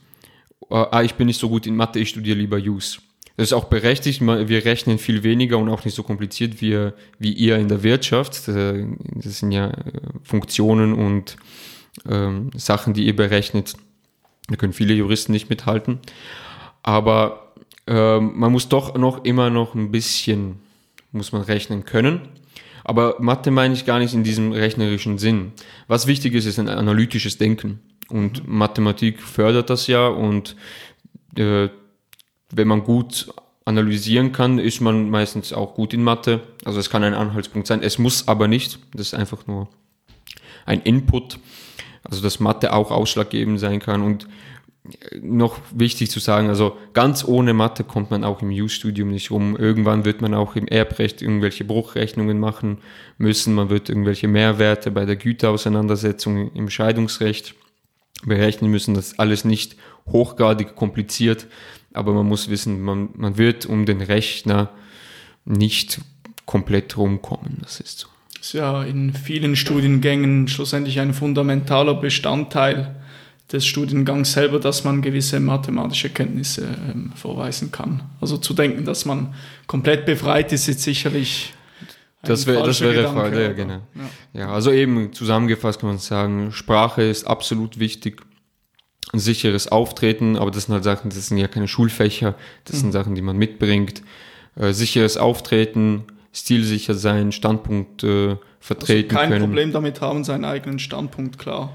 Äh, 0.69 0.75
ah, 0.75 1.03
ich 1.03 1.15
bin 1.15 1.27
nicht 1.27 1.39
so 1.39 1.49
gut 1.49 1.67
in 1.67 1.75
Mathe, 1.75 1.99
ich 1.99 2.09
studiere 2.09 2.37
lieber 2.37 2.57
Use. 2.57 2.99
Das 3.37 3.49
ist 3.49 3.53
auch 3.53 3.65
berechtigt, 3.65 4.21
wir 4.21 4.65
rechnen 4.65 4.97
viel 4.97 5.23
weniger 5.23 5.57
und 5.57 5.67
auch 5.67 5.83
nicht 5.83 5.93
so 5.93 6.03
kompliziert 6.03 6.61
wie, 6.61 6.91
wie 7.19 7.33
ihr 7.33 7.57
in 7.57 7.67
der 7.67 7.83
Wirtschaft. 7.83 8.47
Äh, 8.47 8.85
das 9.15 9.39
sind 9.39 9.51
ja 9.51 9.69
äh, 9.69 9.73
Funktionen 10.23 10.93
und 10.93 11.35
ähm, 12.09 12.51
Sachen, 12.55 12.93
die 12.93 13.05
ihr 13.05 13.15
berechnet. 13.15 13.75
Da 14.47 14.55
können 14.55 14.73
viele 14.73 14.93
Juristen 14.93 15.31
nicht 15.31 15.49
mithalten. 15.49 15.99
Aber 16.83 17.53
ähm, 17.87 18.33
man 18.35 18.51
muss 18.51 18.69
doch 18.69 18.95
noch 18.95 19.25
immer 19.25 19.49
noch 19.49 19.75
ein 19.75 19.91
bisschen, 19.91 20.59
muss 21.11 21.31
man 21.31 21.41
rechnen 21.41 21.83
können. 21.83 22.21
Aber 22.83 23.15
Mathe 23.19 23.49
meine 23.51 23.73
ich 23.73 23.85
gar 23.85 23.99
nicht 23.99 24.13
in 24.13 24.23
diesem 24.23 24.51
rechnerischen 24.51 25.17
Sinn. 25.17 25.51
Was 25.87 26.07
wichtig 26.07 26.35
ist, 26.35 26.45
ist 26.45 26.59
ein 26.59 26.69
analytisches 26.69 27.37
Denken. 27.37 27.79
Und. 28.09 28.47
Mathematik 28.47 29.21
fördert 29.21 29.69
das 29.69 29.87
ja 29.87 30.07
und 30.07 30.55
äh, 31.37 31.69
wenn 32.51 32.67
man 32.67 32.83
gut 32.83 33.27
analysieren 33.65 34.31
kann, 34.31 34.59
ist 34.59 34.79
man 34.79 35.09
meistens 35.09 35.51
auch 35.51 35.73
gut 35.73 35.93
in 35.93 36.03
Mathe. 36.03 36.41
Also 36.63 36.79
es 36.79 36.89
kann 36.89 37.03
ein 37.03 37.15
Anhaltspunkt 37.15 37.67
sein. 37.67 37.81
Es 37.81 37.97
muss 37.97 38.27
aber 38.27 38.47
nicht. 38.47 38.79
Das 38.93 39.07
ist 39.07 39.13
einfach 39.15 39.47
nur 39.47 39.67
ein 40.65 40.81
Input. 40.81 41.39
Also 42.03 42.21
dass 42.21 42.39
Mathe 42.39 42.73
auch 42.73 42.91
ausschlaggebend 42.91 43.59
sein 43.59 43.79
kann. 43.79 44.03
Und 44.03 44.27
noch 45.19 45.57
wichtig 45.73 46.11
zu 46.11 46.19
sagen, 46.19 46.47
also 46.47 46.77
ganz 46.93 47.25
ohne 47.27 47.53
Mathe 47.53 47.83
kommt 47.83 48.11
man 48.11 48.23
auch 48.23 48.43
im 48.43 48.49
U-Studium 48.49 49.09
nicht 49.09 49.31
rum. 49.31 49.57
Irgendwann 49.57 50.05
wird 50.05 50.21
man 50.21 50.35
auch 50.35 50.55
im 50.55 50.67
Erbrecht 50.67 51.23
irgendwelche 51.23 51.65
Bruchrechnungen 51.65 52.39
machen 52.39 52.79
müssen. 53.17 53.55
Man 53.55 53.69
wird 53.69 53.89
irgendwelche 53.89 54.27
Mehrwerte 54.27 54.91
bei 54.91 55.05
der 55.05 55.15
Güterauseinandersetzung 55.15 56.51
im 56.53 56.69
Scheidungsrecht 56.69 57.55
berechnen 58.25 58.71
müssen. 58.71 58.93
Das 58.93 59.07
ist 59.07 59.19
alles 59.19 59.45
nicht 59.45 59.75
hochgradig 60.07 60.75
kompliziert, 60.75 61.47
aber 61.93 62.13
man 62.13 62.27
muss 62.27 62.49
wissen, 62.49 62.81
man, 62.81 63.09
man 63.15 63.37
wird 63.37 63.65
um 63.65 63.85
den 63.85 64.01
Rechner 64.01 64.69
nicht 65.45 66.01
komplett 66.45 66.97
rumkommen. 66.97 67.57
Das 67.61 67.79
ist 67.79 67.99
so. 67.99 68.07
Das 68.37 68.47
ist 68.47 68.53
ja 68.53 68.83
in 68.83 69.13
vielen 69.13 69.55
Studiengängen 69.55 70.47
schlussendlich 70.47 70.99
ein 70.99 71.15
fundamentaler 71.15 71.95
Bestandteil 71.95 72.95
des 73.51 73.65
Studiengangs 73.65 74.33
selber, 74.33 74.59
dass 74.59 74.83
man 74.83 75.01
gewisse 75.01 75.39
mathematische 75.39 76.09
Kenntnisse 76.09 76.67
ähm, 76.89 77.11
vorweisen 77.15 77.71
kann. 77.71 78.03
Also 78.21 78.37
zu 78.37 78.53
denken, 78.53 78.85
dass 78.85 79.05
man 79.05 79.33
komplett 79.65 80.05
befreit 80.05 80.51
ist, 80.51 80.67
ist 80.67 80.81
sicherlich 80.81 81.54
das 82.27 82.47
wäre 82.47 82.65
das 82.65 82.81
wäre 82.81 82.93
der 82.93 83.09
Fall, 83.09 83.39
ja, 83.39 83.53
genau. 83.53 83.81
Ja. 84.33 84.41
ja, 84.41 84.49
also 84.49 84.71
eben 84.71 85.13
zusammengefasst 85.13 85.79
kann 85.79 85.89
man 85.89 85.97
sagen, 85.99 86.51
Sprache 86.51 87.03
ist 87.03 87.25
absolut 87.25 87.79
wichtig. 87.79 88.21
Ein 89.13 89.19
sicheres 89.19 89.67
Auftreten, 89.71 90.35
aber 90.35 90.51
das 90.51 90.65
sind 90.65 90.73
halt 90.73 90.83
Sachen, 90.83 91.09
das 91.09 91.27
sind 91.27 91.37
ja 91.37 91.47
keine 91.47 91.67
Schulfächer, 91.67 92.35
das 92.65 92.77
mhm. 92.77 92.79
sind 92.79 92.91
Sachen, 92.91 93.15
die 93.15 93.21
man 93.21 93.37
mitbringt. 93.37 94.01
Äh, 94.55 94.73
sicheres 94.73 95.17
Auftreten, 95.17 96.05
stilsicher 96.33 96.95
sein, 96.95 97.31
Standpunkt 97.31 98.03
äh, 98.03 98.35
vertreten 98.59 99.15
also 99.15 99.19
kein 99.19 99.29
können. 99.29 99.45
Problem 99.45 99.71
damit 99.71 100.01
haben, 100.01 100.23
seinen 100.23 100.43
eigenen 100.43 100.79
Standpunkt 100.79 101.37
klar 101.37 101.71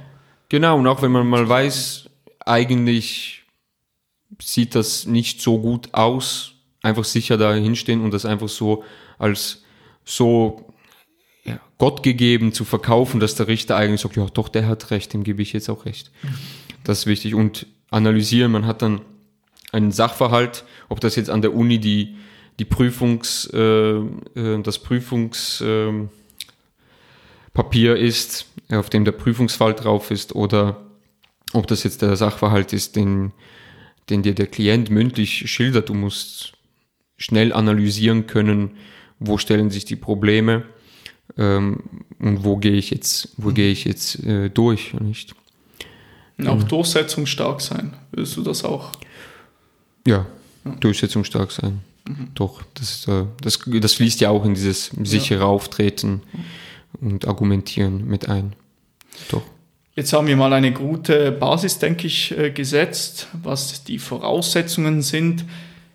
Genau, 0.51 0.79
und 0.79 0.87
auch 0.89 1.01
wenn 1.01 1.13
man 1.13 1.29
mal 1.29 1.49
weiß, 1.49 2.11
eigentlich 2.45 3.45
sieht 4.43 4.75
das 4.75 5.07
nicht 5.07 5.41
so 5.41 5.61
gut 5.61 5.89
aus, 5.93 6.53
einfach 6.83 7.05
sicher 7.05 7.39
da 7.39 7.55
hinstehen 7.55 8.03
und 8.03 8.13
das 8.13 8.27
einfach 8.27 8.49
so 8.49 8.83
als 9.17 9.60
so 10.11 10.75
ja, 11.45 11.61
Gott 11.79 12.03
gegeben 12.03 12.53
zu 12.53 12.65
verkaufen, 12.65 13.21
dass 13.21 13.35
der 13.35 13.49
Richter 13.49 13.77
eigentlich 13.77 14.01
sagt, 14.01 14.17
ja 14.17 14.27
doch, 14.27 14.49
der 14.49 14.67
hat 14.67 14.91
recht, 14.91 15.13
dem 15.13 15.25
gebe 15.25 15.43
ich 15.43 15.53
jetzt 15.53 15.69
auch 15.69 15.87
recht. 15.87 16.11
Das 16.85 17.01
ist 17.01 17.07
wichtig. 17.07 17.35
Und 17.35 17.67
analysieren, 17.91 18.53
man 18.53 18.67
hat 18.67 18.83
dann 18.83 19.01
einen 19.73 19.93
Sachverhalt, 19.93 20.65
ob 20.89 21.01
das 21.01 21.17
jetzt 21.17 21.31
an 21.31 21.43
der 21.43 21.55
Uni 21.55 21.79
die, 21.79 22.17
die 22.59 22.65
Prüfungs, 22.65 23.49
äh, 23.53 23.99
äh 23.99 24.63
das 24.63 24.79
Prüfungs, 24.81 25.61
äh, 25.61 26.09
Papier 27.53 27.97
ist, 27.97 28.47
auf 28.71 28.91
dem 28.91 29.05
der 29.05 29.13
Prüfungsfall 29.13 29.75
drauf 29.75 30.11
ist, 30.11 30.35
oder 30.35 30.87
ob 31.53 31.67
das 31.67 31.83
jetzt 31.83 32.03
der 32.03 32.17
Sachverhalt 32.17 32.73
ist, 32.73 32.97
den, 32.97 33.33
den 34.09 34.23
dir 34.23 34.35
der 34.35 34.47
Klient 34.47 34.91
mündlich 34.91 35.51
schildert. 35.51 35.89
Du 35.89 35.95
musst 35.95 36.53
schnell 37.17 37.53
analysieren 37.53 38.27
können, 38.27 38.77
wo 39.21 39.39
stellen 39.39 39.71
sich 39.71 39.85
die 39.85 39.97
Probleme 39.97 40.65
ähm, 41.39 41.79
und 42.19 42.45
wo 42.45 42.57
gehe 42.57 42.73
ich 42.73 42.91
jetzt, 42.91 43.29
wo 43.37 43.53
gehe 43.53 43.71
ich 43.71 43.85
jetzt 43.85 44.25
äh, 44.25 44.51
durch, 44.51 44.95
nicht? 44.95 45.35
Auch 46.47 46.63
durchsetzungsstark 46.63 47.61
sein, 47.61 47.93
willst 48.13 48.37
du 48.37 48.43
das 48.43 48.65
auch? 48.65 48.93
Ja, 50.07 50.27
ja. 50.65 50.73
durchsetzungsstark 50.81 51.53
sein. 51.53 51.81
Mhm. 52.09 52.29
Doch, 52.35 52.63
das, 52.75 53.07
äh, 53.07 53.27
das, 53.43 53.61
das 53.67 53.93
fließt 53.95 54.23
ja 54.23 54.31
auch 54.31 54.45
in 54.47 54.55
dieses 54.55 54.91
sichere 55.03 55.41
ja. 55.41 55.47
Auftreten. 55.47 56.23
Mhm 56.33 56.45
und 57.01 57.27
argumentieren 57.27 58.07
mit 58.07 58.29
ein. 58.29 58.55
Doch. 59.31 59.43
Jetzt 59.95 60.13
haben 60.13 60.27
wir 60.27 60.37
mal 60.37 60.53
eine 60.53 60.73
gute 60.73 61.33
Basis, 61.33 61.79
denke 61.79 62.07
ich, 62.07 62.37
äh, 62.37 62.51
gesetzt, 62.51 63.29
was 63.33 63.85
die 63.85 63.99
Voraussetzungen 63.99 65.03
sind. 65.03 65.45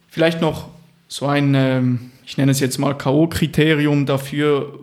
Vielleicht 0.08 0.42
noch 0.42 0.70
so 1.08 1.28
ein, 1.28 1.56
ähm, 1.56 2.12
ich 2.26 2.38
nenne 2.38 2.52
es 2.52 2.60
jetzt 2.60 2.78
mal 2.78 2.94
K.O.-Kriterium 2.94 4.06
dafür, 4.06 4.80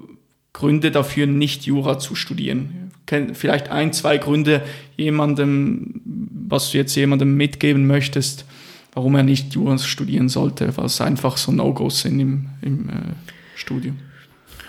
Gründe 0.52 0.90
dafür, 0.90 1.26
nicht 1.26 1.64
Jura 1.64 1.98
zu 1.98 2.14
studieren. 2.14 2.90
Vielleicht 3.34 3.68
ein, 3.70 3.92
zwei 3.92 4.18
Gründe 4.18 4.62
jemandem, 4.96 6.00
was 6.48 6.70
du 6.70 6.78
jetzt 6.78 6.94
jemandem 6.94 7.36
mitgeben 7.36 7.86
möchtest, 7.86 8.44
warum 8.92 9.14
er 9.16 9.22
nicht 9.22 9.54
Jura 9.54 9.76
studieren 9.78 10.28
sollte, 10.28 10.76
was 10.76 11.00
einfach 11.00 11.36
so 11.36 11.52
No-Gos 11.52 12.02
sind 12.02 12.20
im, 12.20 12.46
im 12.62 12.88
äh, 12.88 12.92
Studium. 13.56 13.98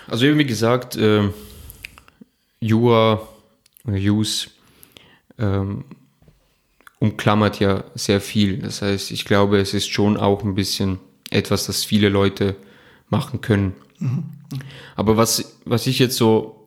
Also 0.08 0.26
wie 0.36 0.44
gesagt, 0.44 0.96
äh, 0.96 1.28
Jura 2.60 3.22
Jus 3.86 4.50
ähm, 5.38 5.84
umklammert 6.98 7.60
ja 7.60 7.84
sehr 7.94 8.20
viel. 8.20 8.58
Das 8.58 8.82
heißt, 8.82 9.10
ich 9.10 9.24
glaube, 9.24 9.58
es 9.58 9.74
ist 9.74 9.90
schon 9.90 10.16
auch 10.16 10.42
ein 10.42 10.54
bisschen 10.54 10.98
etwas, 11.34 11.66
das 11.66 11.84
viele 11.84 12.08
Leute 12.08 12.56
machen 13.08 13.40
können. 13.40 13.74
Mhm. 13.98 14.24
Aber 14.96 15.16
was, 15.16 15.60
was 15.64 15.86
ich 15.86 15.98
jetzt 15.98 16.16
so 16.16 16.64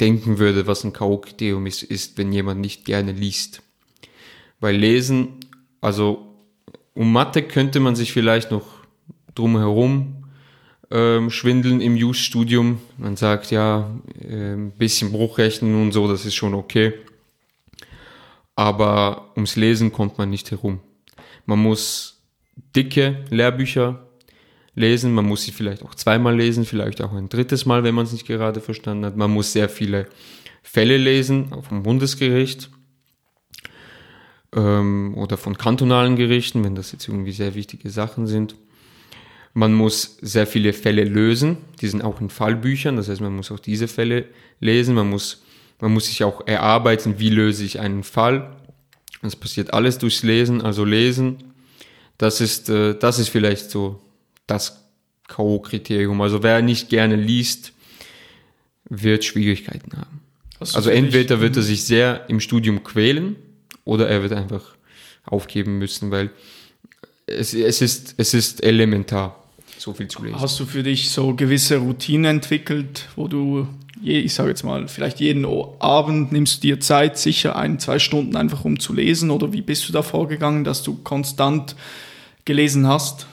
denken 0.00 0.38
würde, 0.38 0.66
was 0.66 0.84
ein 0.84 0.92
K.O.-Kriterium 0.92 1.66
ist, 1.66 1.82
ist, 1.82 2.16
wenn 2.16 2.32
jemand 2.32 2.60
nicht 2.60 2.84
gerne 2.84 3.12
liest. 3.12 3.62
Weil 4.60 4.76
Lesen, 4.76 5.40
also 5.80 6.26
um 6.94 7.12
Mathe 7.12 7.42
könnte 7.42 7.80
man 7.80 7.96
sich 7.96 8.12
vielleicht 8.12 8.50
noch 8.50 8.66
drumherum 9.34 10.24
ähm, 10.90 11.30
schwindeln 11.30 11.80
im 11.80 11.94
Use-Studium. 11.94 12.80
Man 12.98 13.16
sagt 13.16 13.50
ja, 13.50 13.90
äh, 14.20 14.54
ein 14.54 14.72
bisschen 14.72 15.12
Bruchrechnen 15.12 15.80
und 15.80 15.92
so, 15.92 16.08
das 16.08 16.26
ist 16.26 16.34
schon 16.34 16.54
okay. 16.54 16.94
Aber 18.54 19.30
ums 19.36 19.56
Lesen 19.56 19.92
kommt 19.92 20.18
man 20.18 20.30
nicht 20.30 20.50
herum. 20.50 20.80
Man 21.46 21.60
muss 21.60 22.19
dicke 22.76 23.24
Lehrbücher 23.30 24.06
lesen, 24.74 25.12
man 25.12 25.26
muss 25.26 25.42
sie 25.42 25.52
vielleicht 25.52 25.82
auch 25.82 25.94
zweimal 25.94 26.36
lesen, 26.36 26.64
vielleicht 26.64 27.02
auch 27.02 27.12
ein 27.12 27.28
drittes 27.28 27.66
Mal, 27.66 27.84
wenn 27.84 27.94
man 27.94 28.04
es 28.06 28.12
nicht 28.12 28.26
gerade 28.26 28.60
verstanden 28.60 29.04
hat. 29.04 29.16
Man 29.16 29.30
muss 29.30 29.52
sehr 29.52 29.68
viele 29.68 30.06
Fälle 30.62 30.96
lesen, 30.96 31.52
auch 31.52 31.64
vom 31.64 31.82
Bundesgericht. 31.82 32.70
ähm, 34.54 35.14
oder 35.16 35.36
von 35.36 35.56
kantonalen 35.56 36.16
Gerichten, 36.16 36.64
wenn 36.64 36.74
das 36.74 36.92
jetzt 36.92 37.08
irgendwie 37.08 37.32
sehr 37.32 37.54
wichtige 37.54 37.90
Sachen 37.90 38.26
sind. 38.26 38.56
Man 39.52 39.74
muss 39.74 40.18
sehr 40.20 40.46
viele 40.46 40.72
Fälle 40.72 41.04
lösen, 41.04 41.58
die 41.80 41.88
sind 41.88 42.02
auch 42.02 42.20
in 42.20 42.30
Fallbüchern, 42.30 42.96
das 42.96 43.08
heißt, 43.08 43.20
man 43.20 43.34
muss 43.34 43.50
auch 43.50 43.58
diese 43.58 43.88
Fälle 43.88 44.26
lesen, 44.60 44.94
man 44.94 45.10
muss, 45.10 45.42
man 45.80 45.92
muss 45.92 46.06
sich 46.06 46.22
auch 46.22 46.46
erarbeiten, 46.46 47.18
wie 47.18 47.30
löse 47.30 47.64
ich 47.64 47.80
einen 47.80 48.04
Fall. 48.04 48.56
Das 49.22 49.36
passiert 49.36 49.74
alles 49.74 49.98
durchs 49.98 50.22
Lesen, 50.22 50.62
also 50.62 50.84
lesen, 50.84 51.49
das 52.20 52.42
ist, 52.42 52.68
äh, 52.68 52.94
das 52.94 53.18
ist 53.18 53.30
vielleicht 53.30 53.70
so 53.70 53.98
das 54.46 54.84
K.O.-Kriterium. 55.26 56.20
Also 56.20 56.42
wer 56.42 56.60
nicht 56.60 56.90
gerne 56.90 57.16
liest, 57.16 57.72
wird 58.84 59.24
Schwierigkeiten 59.24 59.96
haben. 59.96 60.20
Also 60.58 60.90
entweder 60.90 61.40
wird 61.40 61.56
er 61.56 61.62
sich 61.62 61.84
sehr 61.84 62.28
im 62.28 62.38
Studium 62.40 62.84
quälen 62.84 63.36
oder 63.84 64.06
er 64.06 64.20
wird 64.20 64.32
einfach 64.32 64.76
aufgeben 65.24 65.78
müssen, 65.78 66.10
weil 66.10 66.30
es, 67.26 67.54
es, 67.54 67.80
ist, 67.80 68.14
es 68.18 68.34
ist 68.34 68.62
elementar, 68.62 69.42
so 69.78 69.94
viel 69.94 70.08
zu 70.08 70.22
lesen. 70.22 70.38
Hast 70.38 70.60
du 70.60 70.66
für 70.66 70.82
dich 70.82 71.08
so 71.08 71.34
gewisse 71.34 71.78
Routinen 71.78 72.26
entwickelt, 72.36 73.08
wo 73.16 73.28
du, 73.28 73.66
je, 74.02 74.18
ich 74.18 74.34
sage 74.34 74.50
jetzt 74.50 74.64
mal, 74.64 74.88
vielleicht 74.88 75.20
jeden 75.20 75.46
Abend 75.78 76.32
nimmst 76.32 76.58
du 76.58 76.60
dir 76.68 76.80
Zeit, 76.80 77.16
sicher 77.16 77.56
ein, 77.56 77.78
zwei 77.78 77.98
Stunden 77.98 78.36
einfach 78.36 78.66
um 78.66 78.78
zu 78.78 78.92
lesen 78.92 79.30
oder 79.30 79.54
wie 79.54 79.62
bist 79.62 79.88
du 79.88 79.94
da 79.94 80.02
vorgegangen, 80.02 80.64
dass 80.64 80.82
du 80.82 80.96
konstant 80.96 81.74
gelesen 82.50 82.88
hast? 82.88 83.28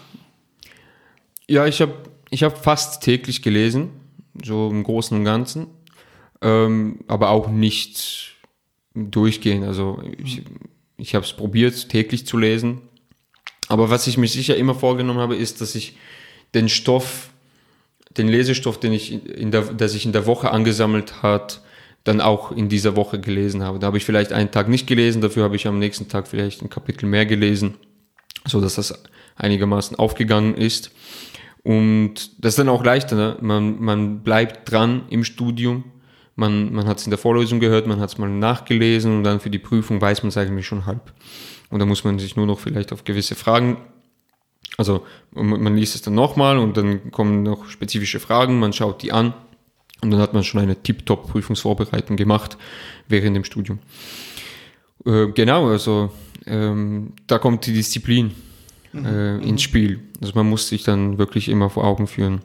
Ja, 1.47 1.65
ich 1.65 1.81
habe 1.81 1.93
ich 2.29 2.43
hab 2.43 2.63
fast 2.63 3.01
täglich 3.01 3.41
gelesen, 3.41 3.89
so 4.45 4.69
im 4.69 4.83
Großen 4.83 5.17
und 5.17 5.25
Ganzen, 5.25 5.65
ähm, 6.43 6.99
aber 7.07 7.31
auch 7.31 7.47
nicht 7.47 8.35
durchgehen. 8.93 9.63
Also 9.63 10.03
ich, 10.23 10.43
ich 10.97 11.15
habe 11.15 11.25
es 11.25 11.33
probiert, 11.33 11.89
täglich 11.89 12.27
zu 12.27 12.37
lesen. 12.37 12.81
Aber 13.69 13.89
was 13.89 14.05
ich 14.05 14.19
mir 14.19 14.27
sicher 14.27 14.55
immer 14.55 14.75
vorgenommen 14.75 15.19
habe, 15.19 15.35
ist, 15.35 15.61
dass 15.61 15.73
ich 15.73 15.97
den 16.53 16.69
Stoff, 16.69 17.31
den 18.17 18.27
Lesestoff, 18.27 18.79
den 18.79 18.93
ich 18.93 19.25
in 19.27 19.49
der, 19.49 19.63
der 19.63 19.89
sich 19.89 20.05
in 20.05 20.13
der 20.13 20.27
Woche 20.27 20.51
angesammelt 20.51 21.23
hat, 21.23 21.63
dann 22.03 22.21
auch 22.21 22.51
in 22.51 22.69
dieser 22.69 22.95
Woche 22.95 23.19
gelesen 23.19 23.63
habe. 23.63 23.79
Da 23.79 23.87
habe 23.87 23.97
ich 23.97 24.05
vielleicht 24.05 24.31
einen 24.31 24.51
Tag 24.51 24.69
nicht 24.69 24.85
gelesen, 24.85 25.23
dafür 25.23 25.43
habe 25.43 25.55
ich 25.55 25.65
am 25.65 25.79
nächsten 25.79 26.07
Tag 26.07 26.27
vielleicht 26.27 26.61
ein 26.61 26.69
Kapitel 26.69 27.07
mehr 27.07 27.25
gelesen, 27.25 27.77
so 28.47 28.61
dass 28.61 28.75
das 28.75 29.03
einigermaßen 29.35 29.97
aufgegangen 29.97 30.55
ist. 30.55 30.91
Und 31.63 32.43
das 32.43 32.53
ist 32.53 32.59
dann 32.59 32.69
auch 32.69 32.83
leichter, 32.83 33.15
ne? 33.15 33.37
man, 33.41 33.81
man 33.81 34.23
bleibt 34.23 34.71
dran 34.71 35.03
im 35.09 35.23
Studium, 35.23 35.83
man, 36.35 36.71
man 36.71 36.87
hat 36.87 36.99
es 36.99 37.05
in 37.05 37.09
der 37.09 37.17
Vorlesung 37.17 37.59
gehört, 37.59 37.87
man 37.87 37.99
hat 37.99 38.09
es 38.09 38.17
mal 38.17 38.29
nachgelesen 38.29 39.17
und 39.17 39.23
dann 39.23 39.39
für 39.39 39.49
die 39.49 39.59
Prüfung 39.59 39.99
weiß 39.99 40.23
man 40.23 40.29
es 40.29 40.37
eigentlich 40.37 40.65
schon 40.65 40.85
halb. 40.85 41.13
Und 41.69 41.79
da 41.79 41.85
muss 41.85 42.03
man 42.03 42.19
sich 42.19 42.35
nur 42.35 42.45
noch 42.45 42.59
vielleicht 42.59 42.93
auf 42.93 43.03
gewisse 43.03 43.35
Fragen, 43.35 43.77
also 44.77 45.05
man 45.31 45.75
liest 45.75 45.95
es 45.95 46.03
dann 46.03 46.13
nochmal 46.13 46.57
und 46.57 46.77
dann 46.77 47.11
kommen 47.11 47.43
noch 47.43 47.67
spezifische 47.67 48.19
Fragen, 48.19 48.59
man 48.59 48.73
schaut 48.73 49.01
die 49.01 49.11
an 49.11 49.33
und 50.01 50.11
dann 50.11 50.19
hat 50.19 50.33
man 50.33 50.43
schon 50.43 50.61
eine 50.61 50.81
Tip-Top-Prüfungsvorbereitung 50.81 52.15
gemacht 52.15 52.57
während 53.07 53.35
dem 53.35 53.43
Studium. 53.43 53.79
Äh, 55.05 55.27
genau, 55.33 55.67
also 55.67 56.11
ähm, 56.47 57.13
da 57.27 57.37
kommt 57.39 57.65
die 57.65 57.73
Disziplin 57.73 58.31
äh, 58.93 59.33
mhm. 59.33 59.41
ins 59.41 59.61
Spiel. 59.61 59.99
Also 60.21 60.33
man 60.35 60.49
muss 60.49 60.69
sich 60.69 60.83
dann 60.83 61.17
wirklich 61.17 61.49
immer 61.49 61.69
vor 61.69 61.83
Augen 61.83 62.07
führen, 62.07 62.41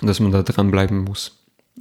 dass 0.00 0.20
man 0.20 0.32
da 0.32 0.42
dranbleiben 0.42 1.04
muss. 1.04 1.38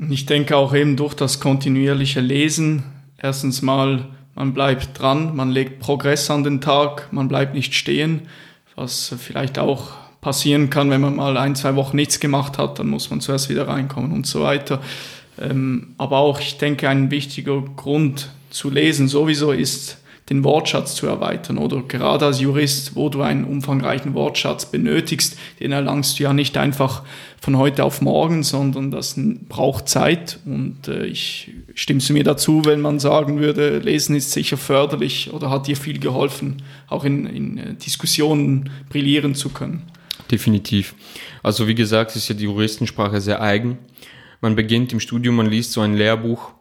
Ich 0.10 0.26
denke 0.26 0.56
auch 0.56 0.74
eben 0.74 0.96
durch 0.96 1.14
das 1.14 1.40
kontinuierliche 1.40 2.22
Lesen, 2.22 2.84
erstens 3.18 3.62
mal, 3.62 4.08
man 4.36 4.54
bleibt 4.54 4.98
dran, 5.00 5.36
man 5.36 5.52
legt 5.52 5.80
Progress 5.80 6.32
an 6.32 6.44
den 6.44 6.62
Tag, 6.62 7.12
man 7.12 7.28
bleibt 7.28 7.54
nicht 7.54 7.74
stehen, 7.74 8.22
was 8.76 9.14
vielleicht 9.18 9.60
auch 9.60 9.92
passieren 10.22 10.70
kann, 10.70 10.90
wenn 10.90 11.02
man 11.02 11.16
mal 11.16 11.36
ein, 11.38 11.56
zwei 11.56 11.76
Wochen 11.76 11.98
nichts 11.98 12.20
gemacht 12.20 12.58
hat, 12.58 12.80
dann 12.80 12.88
muss 12.88 13.10
man 13.10 13.20
zuerst 13.20 13.50
wieder 13.50 13.68
reinkommen 13.68 14.12
und 14.12 14.26
so 14.26 14.44
weiter. 14.44 14.82
Ähm, 15.40 15.96
aber 15.98 16.18
auch, 16.18 16.40
ich 16.40 16.58
denke, 16.58 16.88
ein 16.88 17.12
wichtiger 17.12 17.62
Grund 17.62 18.30
zu 18.50 18.70
lesen 18.70 19.08
sowieso 19.08 19.52
ist, 19.52 19.98
den 20.32 20.46
Wortschatz 20.46 20.96
zu 20.96 21.08
erweitern 21.08 21.58
oder 21.58 21.82
gerade 21.82 22.26
als 22.26 22.40
Jurist, 22.40 22.96
wo 22.96 23.10
du 23.10 23.22
einen 23.22 23.44
umfangreichen 23.44 24.14
Wortschatz 24.14 24.66
benötigst, 24.66 25.38
den 25.60 25.74
erlangst 25.74 26.18
du 26.18 26.24
ja 26.24 26.32
nicht 26.32 26.58
einfach 26.58 27.04
von 27.42 27.58
heute 27.58 27.84
auf 27.84 28.02
morgen, 28.02 28.44
sondern 28.44 28.92
das 28.92 29.20
braucht 29.50 29.90
Zeit 29.90 30.40
und 30.46 30.88
äh, 30.88 31.06
ich 31.06 31.52
stimmst 31.74 32.08
du 32.08 32.14
mir 32.14 32.24
dazu, 32.24 32.64
wenn 32.64 32.80
man 32.80 33.00
sagen 33.00 33.40
würde, 33.40 33.80
Lesen 33.80 34.16
ist 34.16 34.32
sicher 34.32 34.56
förderlich 34.56 35.34
oder 35.34 35.50
hat 35.50 35.68
dir 35.68 35.76
viel 35.76 36.00
geholfen, 36.00 36.64
auch 36.88 37.04
in, 37.04 37.26
in 37.26 37.58
äh, 37.58 37.74
Diskussionen 37.74 38.70
brillieren 38.90 39.36
zu 39.36 39.50
können? 39.50 39.84
Definitiv. 40.32 40.96
Also 41.44 41.68
wie 41.68 41.76
gesagt, 41.76 42.16
ist 42.16 42.30
ja 42.30 42.36
die 42.36 42.46
Juristensprache 42.46 43.20
sehr 43.20 43.42
eigen. 43.42 43.80
Man 44.40 44.56
beginnt 44.56 44.94
im 44.94 45.02
Studium, 45.02 45.36
man 45.36 45.48
liest 45.48 45.74
so 45.74 45.82
ein 45.82 45.94
Lehrbuch 45.94 46.54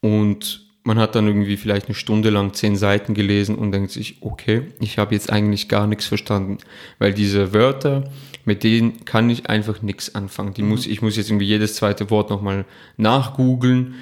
und 0.00 0.67
man 0.88 0.98
hat 0.98 1.14
dann 1.14 1.26
irgendwie 1.26 1.58
vielleicht 1.58 1.88
eine 1.88 1.94
Stunde 1.94 2.30
lang 2.30 2.54
zehn 2.54 2.74
Seiten 2.74 3.12
gelesen 3.12 3.56
und 3.56 3.72
denkt 3.72 3.90
sich, 3.90 4.16
okay, 4.22 4.62
ich 4.80 4.96
habe 4.96 5.14
jetzt 5.14 5.30
eigentlich 5.30 5.68
gar 5.68 5.86
nichts 5.86 6.06
verstanden, 6.06 6.56
weil 6.98 7.12
diese 7.12 7.52
Wörter, 7.52 8.10
mit 8.46 8.64
denen 8.64 9.04
kann 9.04 9.28
ich 9.28 9.50
einfach 9.50 9.82
nichts 9.82 10.14
anfangen. 10.14 10.54
Die 10.54 10.62
muss, 10.62 10.86
ich 10.86 11.02
muss 11.02 11.18
jetzt 11.18 11.28
irgendwie 11.28 11.44
jedes 11.44 11.74
zweite 11.74 12.08
Wort 12.08 12.30
nochmal 12.30 12.64
nachgoogeln 12.96 13.96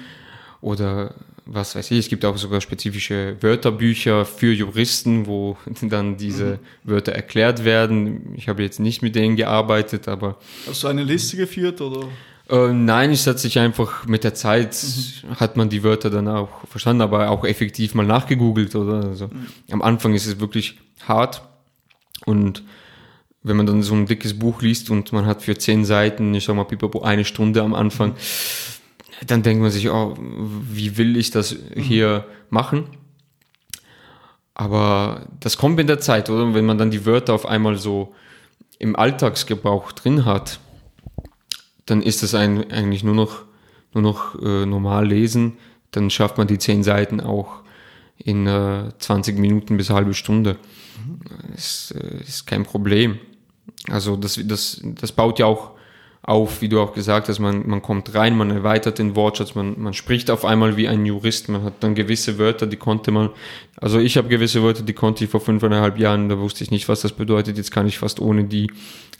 oder 0.61 1.13
was 1.45 1.75
weiß 1.75 1.91
ich, 1.91 1.99
es 1.99 2.07
gibt 2.07 2.23
auch 2.23 2.37
sogar 2.37 2.61
spezifische 2.61 3.35
Wörterbücher 3.41 4.23
für 4.23 4.53
Juristen, 4.53 5.27
wo 5.27 5.57
dann 5.81 6.15
diese 6.15 6.45
mhm. 6.45 6.91
Wörter 6.91 7.11
erklärt 7.11 7.65
werden. 7.65 8.33
Ich 8.37 8.47
habe 8.47 8.63
jetzt 8.63 8.79
nicht 8.79 9.01
mit 9.01 9.13
denen 9.13 9.35
gearbeitet, 9.35 10.07
aber. 10.07 10.37
Hast 10.65 10.83
du 10.83 10.87
eine 10.87 11.03
Liste 11.03 11.35
geführt 11.35 11.81
oder? 11.81 12.07
Äh, 12.49 12.71
nein, 12.71 13.11
es 13.11 13.27
hat 13.27 13.39
sich 13.39 13.59
einfach 13.59 14.05
mit 14.05 14.23
der 14.23 14.33
Zeit 14.33 14.77
mhm. 14.81 15.35
hat 15.39 15.57
man 15.57 15.69
die 15.69 15.83
Wörter 15.83 16.09
dann 16.09 16.27
auch 16.27 16.49
verstanden, 16.67 17.01
aber 17.01 17.29
auch 17.29 17.43
effektiv 17.43 17.93
mal 17.93 18.05
nachgegoogelt 18.05 18.75
oder 18.75 19.07
also 19.07 19.27
mhm. 19.27 19.47
am 19.71 19.81
Anfang 19.81 20.13
ist 20.13 20.27
es 20.27 20.39
wirklich 20.39 20.79
hart 21.05 21.41
und 22.25 22.63
wenn 23.43 23.57
man 23.57 23.65
dann 23.65 23.83
so 23.83 23.93
ein 23.93 24.05
dickes 24.05 24.37
Buch 24.37 24.61
liest 24.61 24.89
und 24.89 25.11
man 25.13 25.25
hat 25.25 25.41
für 25.41 25.57
zehn 25.57 25.85
Seiten, 25.85 26.33
ich 26.33 26.45
sag 26.45 26.55
mal 26.55 26.65
pipapo, 26.65 27.01
eine 27.01 27.25
Stunde 27.25 27.61
am 27.61 27.73
Anfang, 27.73 28.15
dann 29.25 29.43
denkt 29.43 29.61
man 29.61 29.71
sich, 29.71 29.89
oh, 29.89 30.15
wie 30.17 30.97
will 30.97 31.17
ich 31.17 31.31
das 31.31 31.53
mhm. 31.53 31.81
hier 31.81 32.25
machen? 32.49 32.85
Aber 34.53 35.27
das 35.39 35.57
kommt 35.57 35.75
mit 35.75 35.87
der 35.87 35.99
Zeit, 35.99 36.29
oder? 36.29 36.53
Wenn 36.53 36.65
man 36.65 36.77
dann 36.77 36.91
die 36.91 37.05
Wörter 37.05 37.33
auf 37.33 37.45
einmal 37.45 37.77
so 37.77 38.15
im 38.79 38.95
Alltagsgebrauch 38.95 39.91
drin 39.91 40.25
hat, 40.25 40.59
dann 41.87 42.01
ist 42.03 42.21
das 42.21 42.35
ein, 42.35 42.69
eigentlich 42.71 43.03
nur 43.03 43.15
noch, 43.15 43.43
nur 43.93 44.03
noch 44.03 44.39
äh, 44.41 44.65
normal 44.65 45.07
lesen. 45.07 45.57
Dann 45.91 46.09
schafft 46.09 46.37
man 46.37 46.47
die 46.47 46.59
zehn 46.59 46.83
Seiten 46.83 47.19
auch 47.19 47.61
in 48.17 48.45
äh, 48.45 48.91
20 48.99 49.39
Minuten 49.39 49.77
bis 49.77 49.89
halbe 49.89 50.13
Stunde. 50.13 50.57
Mhm. 51.03 51.53
Ist, 51.55 51.95
äh, 51.95 52.21
ist 52.21 52.45
kein 52.45 52.63
Problem. 52.63 53.17
Also 53.89 54.15
das, 54.15 54.39
das, 54.43 54.81
das 54.83 55.11
baut 55.11 55.39
ja 55.39 55.45
auch 55.45 55.71
auf, 56.23 56.61
wie 56.61 56.67
du 56.67 56.81
auch 56.81 56.93
gesagt 56.93 57.29
hast, 57.29 57.39
man, 57.39 57.65
man 57.67 57.81
kommt 57.81 58.13
rein, 58.13 58.35
man 58.35 58.51
erweitert 58.51 58.99
den 58.99 59.15
Wortschatz, 59.15 59.55
man, 59.55 59.79
man 59.79 59.93
spricht 59.93 60.29
auf 60.29 60.43
einmal 60.43 60.75
wie 60.75 60.89
ein 60.89 61.05
Jurist, 61.05 61.47
man 61.47 61.63
hat 61.63 61.75
dann 61.79 61.95
gewisse 61.95 62.37
Wörter, 62.37 62.67
die 62.67 62.75
konnte 62.75 63.11
man, 63.11 63.29
also 63.77 63.97
ich 63.99 64.17
habe 64.17 64.27
gewisse 64.27 64.61
Wörter, 64.61 64.83
die 64.83 64.91
konnte 64.91 65.23
ich 65.23 65.29
vor 65.29 65.39
fünfeinhalb 65.39 65.97
Jahren, 65.97 66.27
da 66.27 66.37
wusste 66.37 66.65
ich 66.65 66.71
nicht, 66.71 66.89
was 66.89 66.99
das 66.99 67.13
bedeutet, 67.13 67.55
jetzt 67.55 67.71
kann 67.71 67.87
ich 67.87 67.97
fast 67.97 68.19
ohne 68.19 68.43
die 68.43 68.69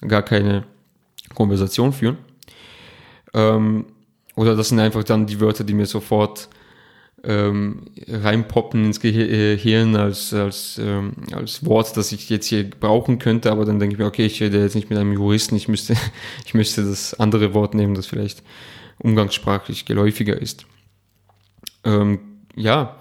gar 0.05 0.21
keine 0.21 0.65
Konversation 1.33 1.93
führen. 1.93 2.17
Ähm, 3.37 3.85
oder 4.35 4.55
das 4.55 4.69
sind 4.69 4.79
einfach 4.79 5.03
dann 5.03 5.27
die 5.27 5.39
Wörter, 5.39 5.63
die 5.63 5.73
mir 5.73 5.85
sofort 5.85 6.49
ähm, 7.23 7.85
reinpoppen 8.07 8.85
ins 8.85 8.99
Gehirn 8.99 9.95
als, 9.95 10.33
als, 10.33 10.79
ähm, 10.83 11.13
als 11.31 11.65
Wort, 11.65 11.97
das 11.97 12.11
ich 12.11 12.29
jetzt 12.29 12.47
hier 12.47 12.69
brauchen 12.69 13.19
könnte, 13.19 13.51
aber 13.51 13.65
dann 13.65 13.79
denke 13.79 13.93
ich 13.93 13.99
mir, 13.99 14.05
okay, 14.05 14.25
ich 14.25 14.41
rede 14.41 14.61
jetzt 14.61 14.75
nicht 14.75 14.89
mit 14.89 14.99
einem 14.99 15.13
Juristen, 15.13 15.55
ich 15.55 15.67
müsste, 15.67 15.95
ich 16.45 16.53
müsste 16.53 16.83
das 16.83 17.13
andere 17.19 17.53
Wort 17.53 17.73
nehmen, 17.73 17.95
das 17.95 18.07
vielleicht 18.07 18.43
umgangssprachlich 18.99 19.85
geläufiger 19.85 20.39
ist. 20.39 20.65
Ähm, 21.83 22.19
ja, 22.55 22.97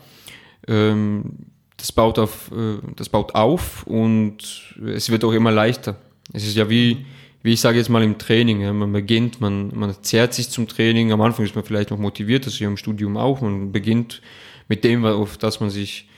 ähm, 0.69 1.47
das 1.77 1.93
baut 1.93 2.19
auf, 2.19 2.51
äh, 2.53 2.79
das 2.97 3.09
baut 3.09 3.35
auf 3.35 3.87
und 3.87 4.75
es 4.85 5.11
wird 5.11 5.25
auch 5.25 5.33
immer 5.33 5.53
leichter. 5.53 5.97
Es 6.33 6.47
ist 6.47 6.57
ja 6.57 6.69
wie, 6.69 7.07
wie 7.47 7.53
ich 7.53 7.61
sage 7.61 7.79
jetzt 7.79 7.89
mal 7.89 8.03
im 8.03 8.19
Training, 8.19 8.61
ja, 8.61 8.73
man 8.73 8.93
beginnt, 8.93 9.41
man, 9.41 9.71
man 9.73 9.95
zehrt 10.03 10.35
sich 10.35 10.51
zum 10.51 10.67
Training, 10.67 11.13
am 11.13 11.21
Anfang 11.21 11.45
ist 11.45 11.55
man 11.55 11.65
vielleicht 11.65 11.93
noch 11.93 11.99
motiviert, 11.99 12.45
das 12.45 12.55
ist 12.55 12.59
ja 12.59 12.67
im 12.67 12.77
Studium 12.77 13.17
auch, 13.17 13.41
man 13.41 13.71
beginnt 13.71 14.21
mit 14.67 14.83
dem, 14.83 15.05
auf 15.05 15.39
das 15.39 15.61
man 15.61 15.71
sich 15.71 16.09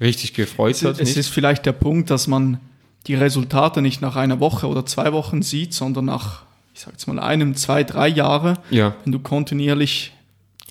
richtig 0.00 0.32
gefreut 0.32 0.76
es, 0.76 0.84
hat. 0.84 0.98
Es 0.98 1.18
ist 1.18 1.28
vielleicht 1.28 1.66
der 1.66 1.72
Punkt, 1.72 2.08
dass 2.08 2.26
man 2.26 2.58
die 3.06 3.14
Resultate 3.14 3.82
nicht 3.82 4.00
nach 4.00 4.16
einer 4.16 4.40
Woche 4.40 4.66
oder 4.66 4.86
zwei 4.86 5.12
Wochen 5.12 5.42
sieht, 5.42 5.74
sondern 5.74 6.06
nach, 6.06 6.44
ich 6.72 6.80
sage 6.80 6.92
jetzt 6.92 7.06
mal, 7.06 7.18
einem, 7.18 7.54
zwei, 7.54 7.84
drei 7.84 8.08
Jahre, 8.08 8.54
ja. 8.70 8.96
wenn 9.04 9.12
du 9.12 9.18
kontinuierlich 9.18 10.14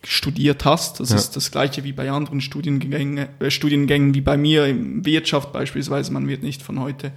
studiert 0.04 0.66
hast. 0.66 1.00
Das 1.00 1.12
ja. 1.12 1.16
ist 1.18 1.36
das 1.36 1.52
gleiche 1.52 1.84
wie 1.84 1.92
bei 1.92 2.10
anderen 2.10 2.42
Studiengängen, 2.42 3.28
äh, 3.40 3.52
Studiengängen 3.52 4.16
wie 4.16 4.22
bei 4.22 4.36
mir 4.36 4.66
in 4.66 5.06
Wirtschaft 5.06 5.54
beispielsweise. 5.54 6.12
Man 6.12 6.28
wird 6.28 6.42
nicht 6.42 6.64
von 6.64 6.80
heute 6.80 7.12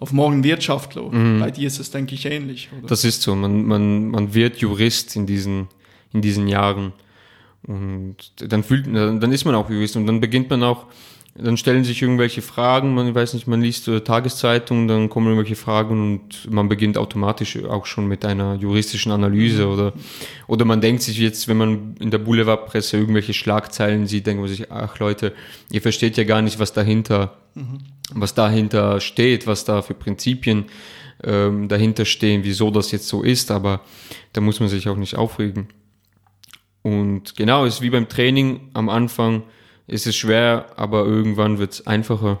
auf 0.00 0.12
morgen 0.12 0.44
Wirtschaftler. 0.44 1.10
Mhm. 1.10 1.40
Bei 1.40 1.50
dir 1.50 1.66
ist 1.66 1.80
es, 1.80 1.90
denke 1.90 2.14
ich, 2.14 2.26
ähnlich. 2.26 2.68
Oder? 2.76 2.88
Das 2.88 3.04
ist 3.04 3.22
so. 3.22 3.34
Man, 3.34 3.64
man, 3.64 4.08
man 4.10 4.34
wird 4.34 4.58
Jurist 4.58 5.16
in 5.16 5.26
diesen, 5.26 5.68
in 6.12 6.22
diesen 6.22 6.48
Jahren. 6.48 6.92
Und 7.66 8.16
dann 8.38 8.62
fühlt, 8.62 8.86
dann 8.86 9.32
ist 9.32 9.44
man 9.44 9.54
auch 9.54 9.68
Jurist 9.68 9.96
und 9.96 10.06
dann 10.06 10.20
beginnt 10.20 10.48
man 10.48 10.62
auch 10.62 10.86
dann 11.40 11.56
stellen 11.56 11.84
sich 11.84 12.02
irgendwelche 12.02 12.42
Fragen, 12.42 12.94
man 12.94 13.14
weiß 13.14 13.34
nicht, 13.34 13.46
man 13.46 13.60
liest 13.60 13.86
äh, 13.88 14.00
Tageszeitungen, 14.00 14.88
dann 14.88 15.08
kommen 15.08 15.28
irgendwelche 15.28 15.56
Fragen 15.56 16.00
und 16.02 16.50
man 16.52 16.68
beginnt 16.68 16.98
automatisch 16.98 17.62
auch 17.64 17.86
schon 17.86 18.06
mit 18.06 18.24
einer 18.24 18.54
juristischen 18.56 19.12
Analyse 19.12 19.66
mhm. 19.66 19.72
oder, 19.72 19.92
oder 20.48 20.64
man 20.64 20.80
denkt 20.80 21.02
sich 21.02 21.18
jetzt, 21.18 21.46
wenn 21.46 21.56
man 21.56 21.94
in 22.00 22.10
der 22.10 22.18
Boulevardpresse 22.18 22.96
irgendwelche 22.96 23.34
Schlagzeilen 23.34 24.06
sieht, 24.06 24.26
denkt 24.26 24.40
man 24.40 24.48
sich, 24.48 24.72
ach 24.72 24.98
Leute, 24.98 25.32
ihr 25.70 25.80
versteht 25.80 26.16
ja 26.16 26.24
gar 26.24 26.42
nicht, 26.42 26.58
was 26.58 26.72
dahinter, 26.72 27.36
mhm. 27.54 27.78
was 28.12 28.34
dahinter 28.34 29.00
steht, 29.00 29.46
was 29.46 29.64
da 29.64 29.82
für 29.82 29.94
Prinzipien 29.94 30.66
ähm, 31.22 31.68
dahinter 31.68 32.04
stehen, 32.04 32.42
wieso 32.42 32.70
das 32.70 32.90
jetzt 32.90 33.08
so 33.08 33.22
ist, 33.22 33.50
aber 33.50 33.80
da 34.32 34.40
muss 34.40 34.58
man 34.58 34.68
sich 34.68 34.88
auch 34.88 34.96
nicht 34.96 35.16
aufregen. 35.16 35.68
Und 36.82 37.36
genau, 37.36 37.64
es 37.64 37.74
ist 37.74 37.82
wie 37.82 37.90
beim 37.90 38.08
Training 38.08 38.70
am 38.74 38.88
Anfang, 38.88 39.42
ist 39.88 40.06
es 40.06 40.14
schwer, 40.14 40.66
aber 40.76 41.04
irgendwann 41.04 41.58
wird 41.58 41.72
es 41.72 41.86
einfacher. 41.86 42.40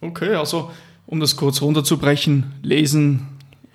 Okay, 0.00 0.34
also 0.34 0.70
um 1.06 1.20
das 1.20 1.36
kurz 1.36 1.62
runterzubrechen, 1.62 2.52
lesen 2.62 3.28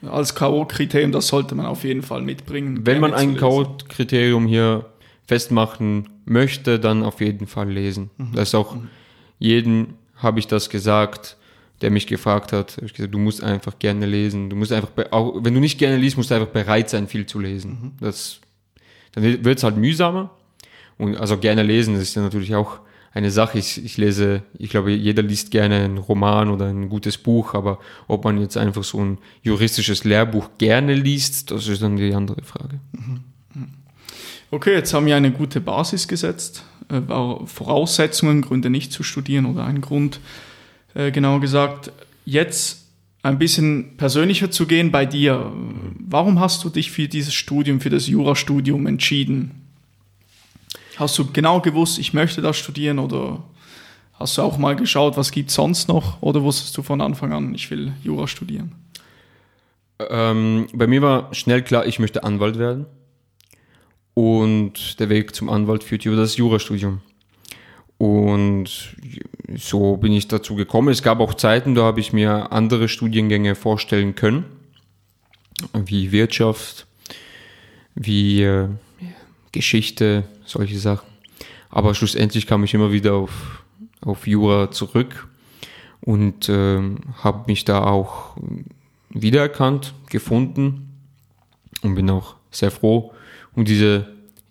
als 0.03 0.35
K.O.-Kriterium, 0.35 1.11
das 1.11 1.27
sollte 1.27 1.55
man 1.55 1.65
auf 1.65 1.83
jeden 1.83 2.03
Fall 2.03 2.21
mitbringen. 2.21 2.85
Wenn 2.85 2.99
man 2.99 3.13
ein 3.13 3.35
K.O.-Kriterium 3.35 4.47
hier 4.47 4.85
festmachen 5.27 6.09
möchte, 6.25 6.79
dann 6.79 7.03
auf 7.03 7.21
jeden 7.21 7.47
Fall 7.47 7.69
lesen. 7.69 8.11
Mhm. 8.17 8.33
Das 8.33 8.49
ist 8.49 8.55
auch 8.55 8.75
mhm. 8.75 8.87
jeden 9.39 9.93
habe 10.15 10.39
ich 10.39 10.47
das 10.47 10.69
gesagt, 10.69 11.37
der 11.81 11.91
mich 11.91 12.07
gefragt 12.07 12.51
hat. 12.51 12.77
Ich 12.83 12.93
gesagt, 12.93 13.13
du 13.13 13.19
musst 13.19 13.41
einfach 13.41 13.79
gerne 13.79 14.05
lesen. 14.05 14.49
Du 14.49 14.55
musst 14.55 14.71
einfach, 14.71 14.89
auch 15.11 15.35
wenn 15.43 15.53
du 15.53 15.59
nicht 15.59 15.79
gerne 15.79 15.97
liest, 15.97 16.17
musst 16.17 16.29
du 16.29 16.35
einfach 16.35 16.49
bereit 16.49 16.89
sein, 16.89 17.07
viel 17.07 17.25
zu 17.25 17.39
lesen. 17.39 17.71
Mhm. 17.71 17.91
Das, 18.01 18.39
dann 19.13 19.23
wird 19.23 19.57
es 19.57 19.63
halt 19.63 19.77
mühsamer, 19.77 20.31
und 20.99 21.17
also 21.17 21.37
gerne 21.37 21.63
lesen, 21.63 21.95
das 21.95 22.03
ist 22.03 22.15
ja 22.15 22.21
natürlich 22.21 22.53
auch 22.53 22.79
eine 23.11 23.31
Sache. 23.31 23.57
Ich, 23.57 23.83
ich 23.83 23.97
lese, 23.97 24.43
ich 24.57 24.69
glaube, 24.69 24.91
jeder 24.91 25.23
liest 25.23 25.49
gerne 25.49 25.77
einen 25.77 25.97
Roman 25.97 26.49
oder 26.49 26.67
ein 26.67 26.89
gutes 26.89 27.17
Buch, 27.17 27.55
aber 27.55 27.79
ob 28.07 28.23
man 28.25 28.39
jetzt 28.39 28.57
einfach 28.57 28.83
so 28.83 29.03
ein 29.03 29.17
juristisches 29.41 30.03
Lehrbuch 30.03 30.49
gerne 30.59 30.93
liest, 30.93 31.49
das 31.49 31.67
ist 31.67 31.81
dann 31.81 31.95
die 31.95 32.13
andere 32.13 32.43
Frage. 32.43 32.79
Mhm. 32.91 33.21
Okay, 34.51 34.73
jetzt 34.73 34.93
haben 34.93 35.05
wir 35.05 35.15
eine 35.15 35.31
gute 35.31 35.61
Basis 35.61 36.07
gesetzt. 36.07 36.63
Äh, 36.89 37.01
Voraussetzungen, 37.45 38.41
Gründe 38.41 38.69
nicht 38.69 38.91
zu 38.91 39.03
studieren 39.03 39.45
oder 39.45 39.63
ein 39.65 39.79
Grund, 39.79 40.19
äh, 40.95 41.11
genauer 41.11 41.39
gesagt. 41.39 41.91
Jetzt 42.25 42.87
ein 43.21 43.37
bisschen 43.37 43.95
persönlicher 43.97 44.49
zu 44.49 44.65
gehen 44.65 44.91
bei 44.91 45.05
dir. 45.05 45.51
Warum 45.99 46.39
hast 46.39 46.63
du 46.63 46.69
dich 46.69 46.91
für 46.91 47.07
dieses 47.07 47.33
Studium, 47.33 47.79
für 47.79 47.89
das 47.89 48.07
Jurastudium 48.07 48.87
entschieden? 48.87 49.68
Hast 50.99 51.17
du 51.17 51.31
genau 51.31 51.61
gewusst, 51.61 51.97
ich 51.97 52.13
möchte 52.13 52.41
das 52.41 52.57
studieren 52.57 52.99
oder 52.99 53.41
hast 54.15 54.37
du 54.37 54.41
auch 54.41 54.57
mal 54.57 54.75
geschaut, 54.75 55.15
was 55.15 55.31
gibt 55.31 55.47
es 55.47 55.55
sonst 55.55 55.87
noch 55.87 56.21
oder 56.21 56.43
wusstest 56.43 56.77
du 56.77 56.83
von 56.83 56.99
Anfang 56.99 57.31
an, 57.31 57.55
ich 57.55 57.71
will 57.71 57.93
Jura 58.03 58.27
studieren? 58.27 58.75
Ähm, 60.09 60.67
bei 60.73 60.87
mir 60.87 61.01
war 61.01 61.33
schnell 61.33 61.61
klar, 61.61 61.85
ich 61.85 61.99
möchte 61.99 62.25
Anwalt 62.25 62.59
werden. 62.59 62.85
Und 64.13 64.99
der 64.99 65.07
Weg 65.07 65.33
zum 65.33 65.47
Anwalt 65.47 65.85
führt 65.85 66.05
über 66.05 66.17
das 66.17 66.35
Jurastudium. 66.35 66.99
Und 67.97 68.97
so 69.55 69.95
bin 69.95 70.11
ich 70.11 70.27
dazu 70.27 70.55
gekommen. 70.55 70.89
Es 70.89 71.01
gab 71.01 71.21
auch 71.21 71.33
Zeiten, 71.33 71.75
da 71.75 71.83
habe 71.83 72.01
ich 72.01 72.11
mir 72.11 72.51
andere 72.51 72.89
Studiengänge 72.89 73.55
vorstellen 73.55 74.15
können, 74.15 74.43
wie 75.73 76.11
Wirtschaft, 76.11 76.87
wie 77.95 78.43
äh, 78.43 78.67
Geschichte, 79.53 80.25
solche 80.49 80.79
Sachen. 80.79 81.07
Aber 81.69 81.93
schlussendlich 81.93 82.47
kam 82.47 82.63
ich 82.63 82.73
immer 82.73 82.91
wieder 82.91 83.13
auf, 83.13 83.63
auf 84.01 84.27
Jura 84.27 84.71
zurück 84.71 85.27
und 86.01 86.49
äh, 86.49 86.81
habe 87.23 87.43
mich 87.47 87.65
da 87.65 87.83
auch 87.83 88.37
wiedererkannt, 89.09 89.93
gefunden 90.09 90.95
und 91.81 91.95
bin 91.95 92.09
auch 92.09 92.35
sehr 92.51 92.71
froh 92.71 93.13
um 93.53 93.65
diese 93.65 94.07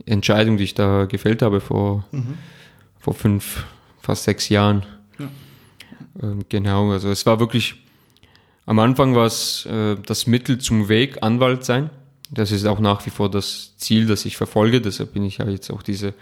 Entscheidung, 0.07 0.57
die 0.57 0.65
ich 0.65 0.75
da 0.75 1.07
gefällt 1.07 1.43
habe 1.43 1.61
vor, 1.61 2.05
mhm. 2.13 2.39
vor 2.99 3.15
fünf, 3.15 3.65
fast 4.01 4.25
sechs 4.25 4.49
Jahren. 4.49 4.85
Ja. 5.19 5.29
Ähm, 6.23 6.45
genau, 6.49 6.91
also 6.91 7.11
es 7.11 7.27
war 7.27 7.41
wirklich, 7.41 7.77
am 8.67 8.79
Anfang 8.79 9.15
war 9.15 9.27
es 9.27 9.67
äh, 9.67 9.97
das 10.05 10.27
Mittel 10.27 10.59
zum 10.59 10.89
Weg, 10.89 11.23
Anwalt 11.23 11.65
sein. 11.65 11.91
Das 12.31 12.53
ist 12.53 12.67
auch 12.67 12.81
nach 12.81 13.05
wie 13.07 13.11
vor 13.11 13.31
das 13.31 13.77
Ziel, 13.77 14.07
das 14.07 14.25
ich 14.25 14.37
verfolge. 14.37 14.81
Deshalb 14.81 15.15
bin 15.15 15.25
ich 15.25 15.39
ja 15.39 15.49
jetzt 15.49 15.71
auch 15.71 15.83
diese, 15.83 16.15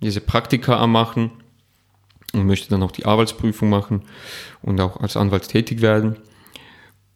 diese 0.00 0.20
Praktika 0.20 0.78
am 0.78 0.92
machen 0.92 1.30
und 2.32 2.46
möchte 2.46 2.68
dann 2.70 2.82
auch 2.82 2.90
die 2.90 3.04
Arbeitsprüfung 3.04 3.68
machen 3.68 4.02
und 4.62 4.80
auch 4.80 4.98
als 5.00 5.16
Anwalt 5.16 5.48
tätig 5.48 5.80
werden. 5.80 6.16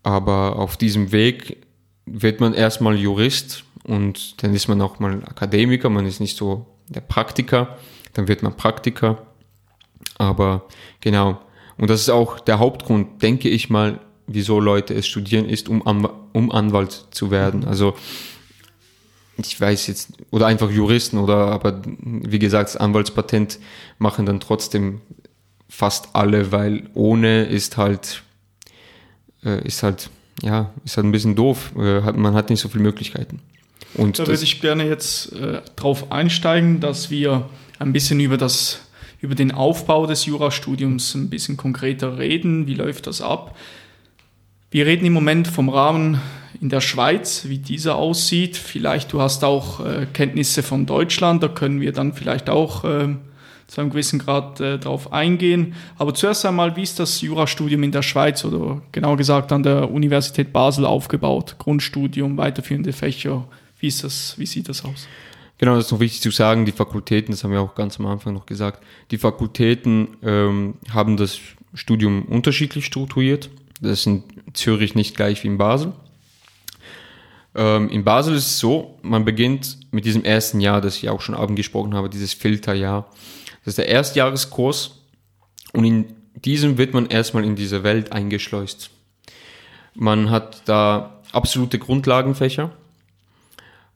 Aber 0.03 0.57
auf 0.57 0.76
diesem 0.76 1.11
Weg 1.11 1.66
wird 2.05 2.40
man 2.40 2.55
erstmal 2.55 2.97
Jurist 2.97 3.64
und 3.82 4.42
dann 4.42 4.55
ist 4.55 4.68
man 4.68 4.80
auch 4.80 5.01
mal 5.01 5.24
Akademiker. 5.24 5.90
Man 5.90 6.07
ist 6.07 6.20
nicht 6.20 6.36
so 6.36 6.66
der 6.88 7.01
Praktiker, 7.01 7.78
dann 8.12 8.28
wird 8.28 8.42
man 8.42 8.57
Praktiker. 8.57 9.26
Aber 10.18 10.66
genau. 11.01 11.40
Und 11.78 11.90
das 11.90 12.01
ist 12.03 12.11
auch 12.11 12.40
der 12.40 12.59
Hauptgrund, 12.59 13.22
denke 13.22 13.49
ich 13.49 13.68
mal, 13.68 14.01
wieso 14.26 14.61
Leute 14.61 14.94
es 14.94 15.07
studieren, 15.07 15.49
ist, 15.49 15.68
um, 15.68 15.82
um 16.32 16.51
Anwalt 16.53 17.07
zu 17.11 17.30
werden. 17.30 17.64
Also 17.64 17.94
ich 19.39 19.61
weiß 19.61 19.87
jetzt, 19.89 20.12
oder 20.30 20.47
einfach 20.47 20.70
Juristen 20.70 21.18
oder, 21.18 21.37
aber 21.37 21.82
wie 21.84 22.39
gesagt, 22.39 22.70
das 22.70 22.76
Anwaltspatent 22.76 23.59
machen 23.99 24.26
dann 24.26 24.41
trotzdem 24.41 25.01
fast 25.68 26.11
alle, 26.14 26.53
weil 26.53 26.89
ohne 26.95 27.45
ist 27.45 27.76
halt, 27.76 28.22
äh, 29.45 29.66
ist 29.66 29.82
halt, 29.82 30.11
ja, 30.43 30.72
ist 30.84 30.97
halt 30.97 31.07
ein 31.07 31.12
bisschen 31.12 31.34
doof. 31.34 31.72
Äh, 31.76 32.03
hat, 32.03 32.16
man 32.16 32.34
hat 32.34 32.51
nicht 32.51 32.61
so 32.61 32.68
viele 32.68 32.82
Möglichkeiten. 32.82 33.41
Und 33.95 34.18
da 34.18 34.26
würde 34.26 34.43
ich 34.43 34.61
gerne 34.61 34.87
jetzt 34.87 35.32
äh, 35.32 35.62
drauf 35.74 36.12
einsteigen, 36.12 36.80
dass 36.80 37.11
wir 37.11 37.49
ein 37.78 37.93
bisschen 37.93 38.20
über 38.20 38.37
das, 38.37 38.80
über 39.20 39.34
den 39.34 39.53
Aufbau 39.53 40.07
des 40.07 40.26
Jurastudiums 40.26 41.14
ein 41.14 41.30
bisschen 41.30 41.57
konkreter 41.57 42.18
reden. 42.18 42.66
Wie 42.66 42.74
läuft 42.74 43.07
das 43.07 43.22
ab? 43.22 43.57
Wir 44.70 44.87
reden 44.87 45.07
im 45.07 45.12
Moment 45.12 45.49
vom 45.49 45.68
Rahmen 45.68 46.20
in 46.61 46.68
der 46.68 46.80
Schweiz, 46.80 47.46
wie 47.46 47.59
dieser 47.59 47.96
aussieht. 47.96 48.57
Vielleicht 48.57 49.12
du 49.12 49.20
hast 49.20 49.44
auch 49.44 49.84
äh, 49.84 50.07
Kenntnisse 50.12 50.62
von 50.62 50.86
Deutschland, 50.86 51.42
da 51.42 51.48
können 51.48 51.80
wir 51.80 51.92
dann 51.92 52.12
vielleicht 52.12 52.50
auch 52.50 52.84
äh, 52.84 53.09
zu 53.66 53.80
einem 53.80 53.90
gewissen 53.90 54.18
Grad 54.18 54.61
äh, 54.61 54.78
darauf 54.78 55.12
eingehen. 55.12 55.74
Aber 55.98 56.14
zuerst 56.14 56.46
einmal, 56.46 56.76
wie 56.76 56.82
ist 56.82 56.98
das 56.98 57.20
Jurastudium 57.20 57.82
in 57.82 57.92
der 57.92 58.02
Schweiz 58.02 58.44
oder 58.44 58.80
genauer 58.92 59.16
gesagt 59.16 59.52
an 59.52 59.62
der 59.62 59.90
Universität 59.90 60.52
Basel 60.52 60.86
aufgebaut? 60.86 61.57
Grundstudium, 61.59 62.36
weiterführende 62.36 62.92
Fächer, 62.92 63.46
wie, 63.80 63.88
ist 63.88 64.04
das, 64.04 64.38
wie 64.38 64.46
sieht 64.46 64.68
das 64.68 64.84
aus? 64.84 65.09
Genau, 65.59 65.74
das 65.74 65.86
ist 65.86 65.92
noch 65.92 66.00
wichtig 66.00 66.20
zu 66.20 66.30
sagen, 66.30 66.66
die 66.66 66.72
Fakultäten, 66.72 67.32
das 67.32 67.42
haben 67.42 67.52
wir 67.52 67.61
auch 67.61 67.74
ganz 67.74 67.98
am 67.98 68.07
Anfang 68.07 68.34
noch 68.34 68.46
gesagt, 68.46 68.82
die 69.11 69.18
Fakultäten 69.18 70.09
ähm, 70.22 70.74
haben 70.90 71.16
das 71.16 71.38
Studium 71.74 72.24
unterschiedlich 72.24 72.84
strukturiert. 72.84 73.50
Das 73.80 74.00
ist 74.00 74.07
in 74.07 74.22
Zürich 74.52 74.94
nicht 74.94 75.16
gleich 75.16 75.42
wie 75.44 75.48
in 75.48 75.59
Basel. 75.59 75.92
Ähm, 77.57 77.88
in 77.88 78.04
Basel 78.04 78.34
ist 78.34 78.46
es 78.46 78.59
so, 78.59 78.98
man 79.02 79.24
beginnt 79.24 79.78
mit 79.90 80.04
diesem 80.04 80.24
ersten 80.24 80.61
Jahr, 80.61 80.82
das 80.82 80.98
ich 80.98 81.09
auch 81.09 81.22
schon 81.22 81.34
angesprochen 81.34 81.94
habe, 81.94 82.11
dieses 82.11 82.34
Filterjahr. 82.34 83.11
Das 83.64 83.72
ist 83.72 83.78
der 83.78 83.88
Erstjahreskurs 83.88 85.00
und 85.72 85.84
in 85.84 86.14
diesem 86.34 86.76
wird 86.76 86.92
man 86.92 87.07
erstmal 87.07 87.44
in 87.44 87.57
diese 87.57 87.82
Welt 87.82 88.12
eingeschleust. 88.12 88.90
Man 89.94 90.30
hat 90.30 90.62
da 90.66 91.22
absolute 91.32 91.78
Grundlagenfächer. 91.78 92.72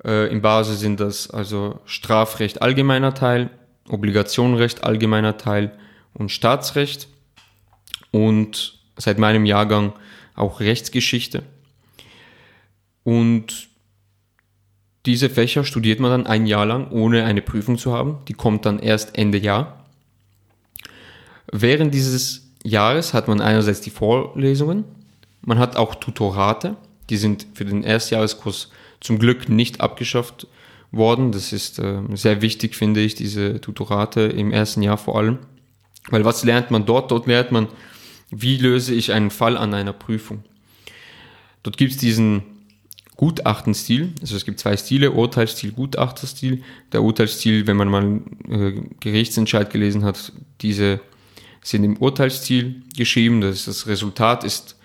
Äh, 0.03 0.33
in 0.33 0.41
Basel 0.41 0.77
sind 0.77 0.99
das 0.99 1.29
also 1.31 1.81
Strafrecht 1.85 2.63
allgemeiner 2.63 3.13
Teil, 3.13 3.51
Obligationenrecht 3.89 4.85
allgemeiner 4.85 5.37
Teil 5.37 5.73
und 6.15 6.31
Staatsrecht 6.31 7.09
und 8.11 8.79
seit 8.97 9.19
meinem 9.19 9.45
Jahrgang 9.45 9.93
auch 10.35 10.61
Rechtsgeschichte. 10.61 11.43
Und 13.05 13.69
diese 15.07 15.31
Fächer 15.31 15.65
studiert 15.65 16.01
man 16.01 16.11
dann 16.11 16.27
ein 16.27 16.47
Jahr 16.47 16.67
lang, 16.67 16.91
ohne 16.91 17.25
eine 17.25 17.43
Prüfung 17.43 17.79
zu 17.79 17.93
haben. 17.93 18.19
Die 18.29 18.35
kommt 18.35 18.67
dann 18.67 18.79
erst 18.79 19.17
Ende 19.17 19.39
Jahr. 19.39 19.85
Während 21.51 21.95
dieses 21.95 22.51
Jahres 22.63 23.15
hat 23.15 23.27
man 23.27 23.41
einerseits 23.41 23.81
die 23.81 23.91
Vorlesungen, 23.91 24.85
man 25.43 25.59
hat 25.59 25.77
auch 25.77 25.95
Tutorate, 25.95 26.77
die 27.09 27.17
sind 27.17 27.47
für 27.55 27.65
den 27.65 27.83
Erstjahreskurs 27.83 28.71
zum 29.01 29.19
Glück 29.19 29.49
nicht 29.49 29.81
abgeschafft 29.81 30.47
worden. 30.93 31.33
Das 31.33 31.53
ist 31.53 31.79
äh, 31.79 32.03
sehr 32.15 32.43
wichtig, 32.43 32.77
finde 32.77 33.01
ich, 33.01 33.15
diese 33.15 33.61
Tutorate 33.61 34.21
im 34.21 34.53
ersten 34.53 34.83
Jahr 34.83 34.99
vor 34.99 35.17
allem. 35.17 35.39
Weil 36.11 36.25
was 36.25 36.45
lernt 36.45 36.71
man 36.71 36.85
dort? 36.87 37.11
Dort 37.11 37.27
lernt 37.27 37.53
man, 37.53 37.69
wie 38.31 38.59
löse 38.59 38.95
ich 38.95 39.13
einen 39.13 39.31
Fall 39.31 39.57
an 39.57 39.75
einer 39.75 39.93
Prüfung. 39.93 40.45
Dort 41.63 41.77
gibt 41.77 41.93
es 41.93 41.99
diesen 41.99 42.43
Gutachtenstil. 43.21 44.15
Also 44.23 44.35
es 44.35 44.47
gibt 44.47 44.61
zwei 44.61 44.79
Stile, 44.79 45.11
Urteilsstil, 45.11 45.73
Gutachterstil. 45.73 46.63
Der 46.91 47.03
Urteilsstil, 47.03 47.67
wenn 47.67 47.77
man 47.77 47.89
mal 47.89 48.21
äh, 48.49 48.81
Gerichtsentscheid 48.99 49.69
gelesen 49.69 50.05
hat, 50.05 50.33
diese 50.63 51.01
sind 51.61 51.85
im 51.85 51.99
Urteilsstil 51.99 52.83
geschrieben. 52.97 53.43
Das, 53.43 53.67
das 53.67 53.87
Resultat 53.87 54.43
ist 54.43 54.79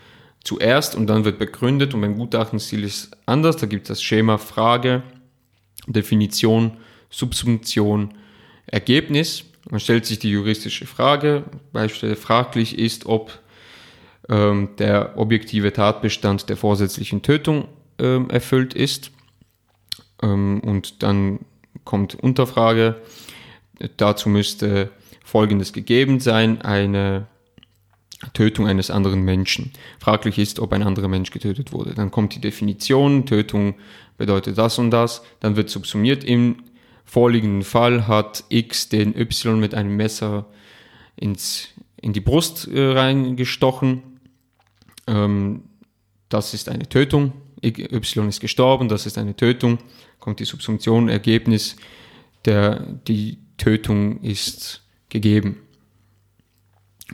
zuerst 0.44 0.96
und 0.96 1.08
dann 1.08 1.24
wird 1.24 1.40
begründet. 1.40 1.94
Und 1.94 2.02
beim 2.02 2.18
Gutachtenstil 2.18 2.84
ist 2.84 3.12
anders. 3.26 3.56
Da 3.56 3.68
gibt 3.68 3.84
es 3.84 3.88
das 3.88 4.04
Schema 4.04 4.38
Frage, 4.38 5.04
Definition, 5.88 6.76
Subsumption, 7.10 8.16
Ergebnis. 8.68 9.46
Man 9.70 9.80
stellt 9.80 10.06
sich 10.06 10.20
die 10.20 10.32
juristische 10.32 10.88
Frage. 10.88 11.46
Beispielsweise 11.72 12.18
fraglich 12.18 12.78
ist, 12.78 13.06
ob 13.06 13.40
ähm, 14.28 14.72
der 14.78 15.18
objektive 15.18 15.72
Tatbestand 15.72 16.50
der 16.50 16.58
vorsätzlichen 16.58 17.22
Tötung 17.22 17.70
ähm, 18.00 18.30
erfüllt 18.30 18.74
ist. 18.74 19.12
Ähm, 20.22 20.62
und 20.62 21.04
dann 21.04 21.40
kommt 21.84 22.16
Unterfrage. 22.16 23.02
Dazu 23.98 24.30
müsste 24.30 24.92
Folgendes 25.24 25.74
gegeben 25.74 26.20
sein, 26.20 26.62
eine 26.62 27.28
Tötung 28.34 28.68
eines 28.68 28.90
anderen 28.90 29.22
Menschen. 29.22 29.72
Fraglich 30.00 30.38
ist, 30.40 30.60
ob 30.60 30.74
ein 30.74 30.84
anderer 30.84 31.08
Mensch 31.08 31.32
getötet 31.32 31.74
wurde. 31.74 31.94
Dann 31.94 32.12
kommt 32.12 32.36
die 32.36 32.42
Definition, 32.42 33.26
Tötung 33.26 33.76
bedeutet 34.18 34.58
das 34.58 34.80
und 34.80 34.92
das. 34.92 35.24
Dann 35.40 35.56
wird 35.56 35.70
subsumiert. 35.70 36.24
Im 36.24 36.58
vorliegenden 37.06 37.64
Fall 37.64 38.08
hat 38.08 38.44
X 38.50 38.90
den 38.90 39.16
Y 39.16 39.60
mit 39.60 39.76
einem 39.76 39.96
Messer 39.96 40.46
ins, 41.16 41.70
in 42.02 42.14
die 42.14 42.22
Brust 42.22 42.68
äh, 42.68 42.92
reingestochen. 42.92 44.02
Ähm, 45.08 45.64
das 46.30 46.54
ist 46.54 46.70
eine 46.70 46.90
Tötung. 46.90 47.34
Y 47.66 48.28
ist 48.28 48.40
gestorben, 48.40 48.88
das 48.88 49.06
ist 49.06 49.18
eine 49.18 49.36
Tötung. 49.36 49.80
Kommt 50.20 50.40
die 50.40 50.46
Subsumption, 50.46 51.10
Ergebnis, 51.10 51.76
der, 52.46 52.80
die 53.08 53.40
Tötung 53.58 54.22
ist 54.22 54.84
gegeben. 55.10 55.58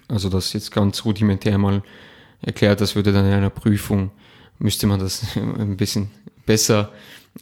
Also 0.08 0.30
das 0.30 0.54
jetzt 0.54 0.72
ganz 0.72 1.06
rudimentär 1.06 1.58
mal 1.58 1.84
erklärt, 2.42 2.82
das 2.82 2.96
würde 2.96 3.12
dann 3.12 3.26
in 3.26 3.34
einer 3.34 3.50
Prüfung, 3.50 4.12
müsste 4.60 4.88
man 4.88 5.00
das 5.00 5.26
ein 5.36 5.78
bisschen 5.78 6.12
besser 6.46 6.92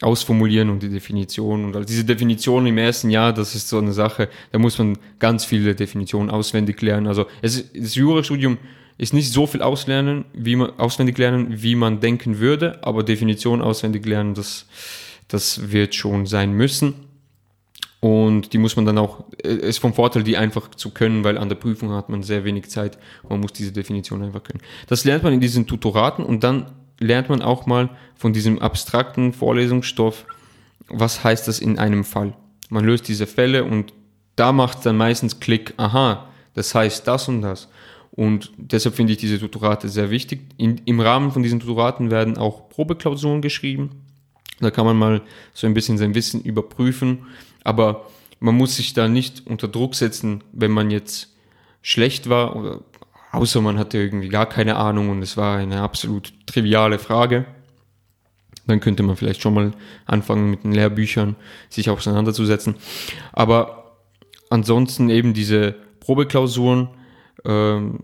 ausformulieren 0.00 0.70
und 0.70 0.82
die 0.82 0.88
Definition. 0.88 1.64
Und 1.74 1.88
diese 1.88 2.04
Definition 2.04 2.66
im 2.66 2.78
ersten 2.78 3.10
Jahr, 3.10 3.32
das 3.32 3.54
ist 3.54 3.68
so 3.68 3.78
eine 3.78 3.92
Sache, 3.92 4.28
da 4.52 4.58
muss 4.58 4.78
man 4.78 4.98
ganz 5.18 5.44
viele 5.44 5.74
Definitionen 5.74 6.30
auswendig 6.30 6.80
lernen. 6.80 7.06
Also 7.06 7.26
es, 7.42 7.72
das 7.72 7.94
Jurastudium 7.96 8.58
ist 9.00 9.14
nicht 9.14 9.32
so 9.32 9.46
viel 9.46 9.62
auslernen, 9.62 10.26
wie 10.34 10.56
man, 10.56 10.78
auswendig 10.78 11.16
lernen, 11.16 11.62
wie 11.62 11.74
man 11.74 12.00
denken 12.00 12.38
würde, 12.38 12.78
aber 12.82 13.02
Definition 13.02 13.62
auswendig 13.62 14.04
lernen, 14.04 14.34
das, 14.34 14.66
das 15.26 15.72
wird 15.72 15.94
schon 15.94 16.26
sein 16.26 16.52
müssen. 16.52 16.92
Und 18.00 18.52
die 18.52 18.58
muss 18.58 18.76
man 18.76 18.84
dann 18.84 18.98
auch, 18.98 19.24
es 19.42 19.56
ist 19.56 19.78
vom 19.78 19.94
Vorteil, 19.94 20.22
die 20.22 20.36
einfach 20.36 20.70
zu 20.72 20.90
können, 20.90 21.24
weil 21.24 21.38
an 21.38 21.48
der 21.48 21.56
Prüfung 21.56 21.92
hat 21.92 22.10
man 22.10 22.22
sehr 22.22 22.44
wenig 22.44 22.68
Zeit. 22.68 22.98
Man 23.26 23.40
muss 23.40 23.54
diese 23.54 23.72
Definition 23.72 24.22
einfach 24.22 24.42
können. 24.42 24.60
Das 24.86 25.04
lernt 25.04 25.22
man 25.22 25.32
in 25.32 25.40
diesen 25.40 25.66
Tutoraten 25.66 26.22
und 26.22 26.44
dann 26.44 26.66
lernt 26.98 27.30
man 27.30 27.40
auch 27.40 27.64
mal 27.64 27.88
von 28.16 28.34
diesem 28.34 28.58
abstrakten 28.58 29.32
Vorlesungsstoff, 29.32 30.26
was 30.88 31.24
heißt 31.24 31.48
das 31.48 31.58
in 31.58 31.78
einem 31.78 32.04
Fall. 32.04 32.34
Man 32.68 32.84
löst 32.84 33.08
diese 33.08 33.26
Fälle 33.26 33.64
und 33.64 33.94
da 34.36 34.52
macht 34.52 34.84
dann 34.84 34.98
meistens 34.98 35.40
Klick, 35.40 35.72
aha, 35.78 36.28
das 36.52 36.74
heißt 36.74 37.08
das 37.08 37.28
und 37.28 37.40
das. 37.40 37.68
Und 38.20 38.52
deshalb 38.58 38.96
finde 38.96 39.14
ich 39.14 39.18
diese 39.18 39.38
Tutorate 39.38 39.88
sehr 39.88 40.10
wichtig. 40.10 40.40
In, 40.58 40.82
Im 40.84 41.00
Rahmen 41.00 41.32
von 41.32 41.42
diesen 41.42 41.58
Tutoraten 41.58 42.10
werden 42.10 42.36
auch 42.36 42.68
Probeklausuren 42.68 43.40
geschrieben. 43.40 43.92
Da 44.60 44.70
kann 44.70 44.84
man 44.84 44.98
mal 44.98 45.22
so 45.54 45.66
ein 45.66 45.72
bisschen 45.72 45.96
sein 45.96 46.14
Wissen 46.14 46.42
überprüfen. 46.42 47.20
Aber 47.64 48.10
man 48.38 48.54
muss 48.54 48.76
sich 48.76 48.92
da 48.92 49.08
nicht 49.08 49.46
unter 49.46 49.68
Druck 49.68 49.94
setzen, 49.94 50.44
wenn 50.52 50.70
man 50.70 50.90
jetzt 50.90 51.34
schlecht 51.80 52.28
war 52.28 52.56
oder 52.56 52.80
außer 53.32 53.62
man 53.62 53.78
hatte 53.78 53.96
irgendwie 53.96 54.28
gar 54.28 54.44
keine 54.44 54.76
Ahnung 54.76 55.08
und 55.08 55.22
es 55.22 55.38
war 55.38 55.56
eine 55.56 55.80
absolut 55.80 56.34
triviale 56.44 56.98
Frage. 56.98 57.46
Dann 58.66 58.80
könnte 58.80 59.02
man 59.02 59.16
vielleicht 59.16 59.40
schon 59.40 59.54
mal 59.54 59.72
anfangen 60.04 60.50
mit 60.50 60.64
den 60.64 60.72
Lehrbüchern 60.72 61.36
sich 61.70 61.88
auseinanderzusetzen. 61.88 62.74
Aber 63.32 63.96
ansonsten 64.50 65.08
eben 65.08 65.32
diese 65.32 65.74
Probeklausuren, 66.00 66.90
ähm, 67.44 67.98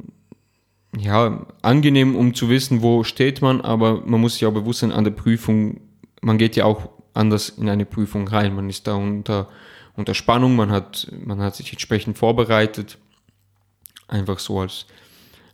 ja, 0.96 1.46
angenehm, 1.62 2.16
um 2.16 2.34
zu 2.34 2.48
wissen, 2.48 2.82
wo 2.82 3.04
steht 3.04 3.42
man, 3.42 3.60
aber 3.60 4.02
man 4.06 4.20
muss 4.20 4.34
sich 4.34 4.46
auch 4.46 4.52
bewusst 4.52 4.80
sein, 4.80 4.92
an 4.92 5.04
der 5.04 5.10
Prüfung, 5.10 5.80
man 6.22 6.38
geht 6.38 6.56
ja 6.56 6.64
auch 6.64 6.88
anders 7.16 7.50
in 7.50 7.68
eine 7.68 7.86
Prüfung 7.86 8.28
rein. 8.28 8.54
Man 8.54 8.68
ist 8.68 8.86
da 8.86 8.94
unter, 8.94 9.48
unter 9.96 10.14
Spannung, 10.14 10.54
man 10.54 10.70
hat, 10.70 11.10
man 11.24 11.40
hat 11.40 11.56
sich 11.56 11.72
entsprechend 11.72 12.18
vorbereitet. 12.18 12.98
Einfach 14.08 14.38
so 14.38 14.60
als, 14.60 14.86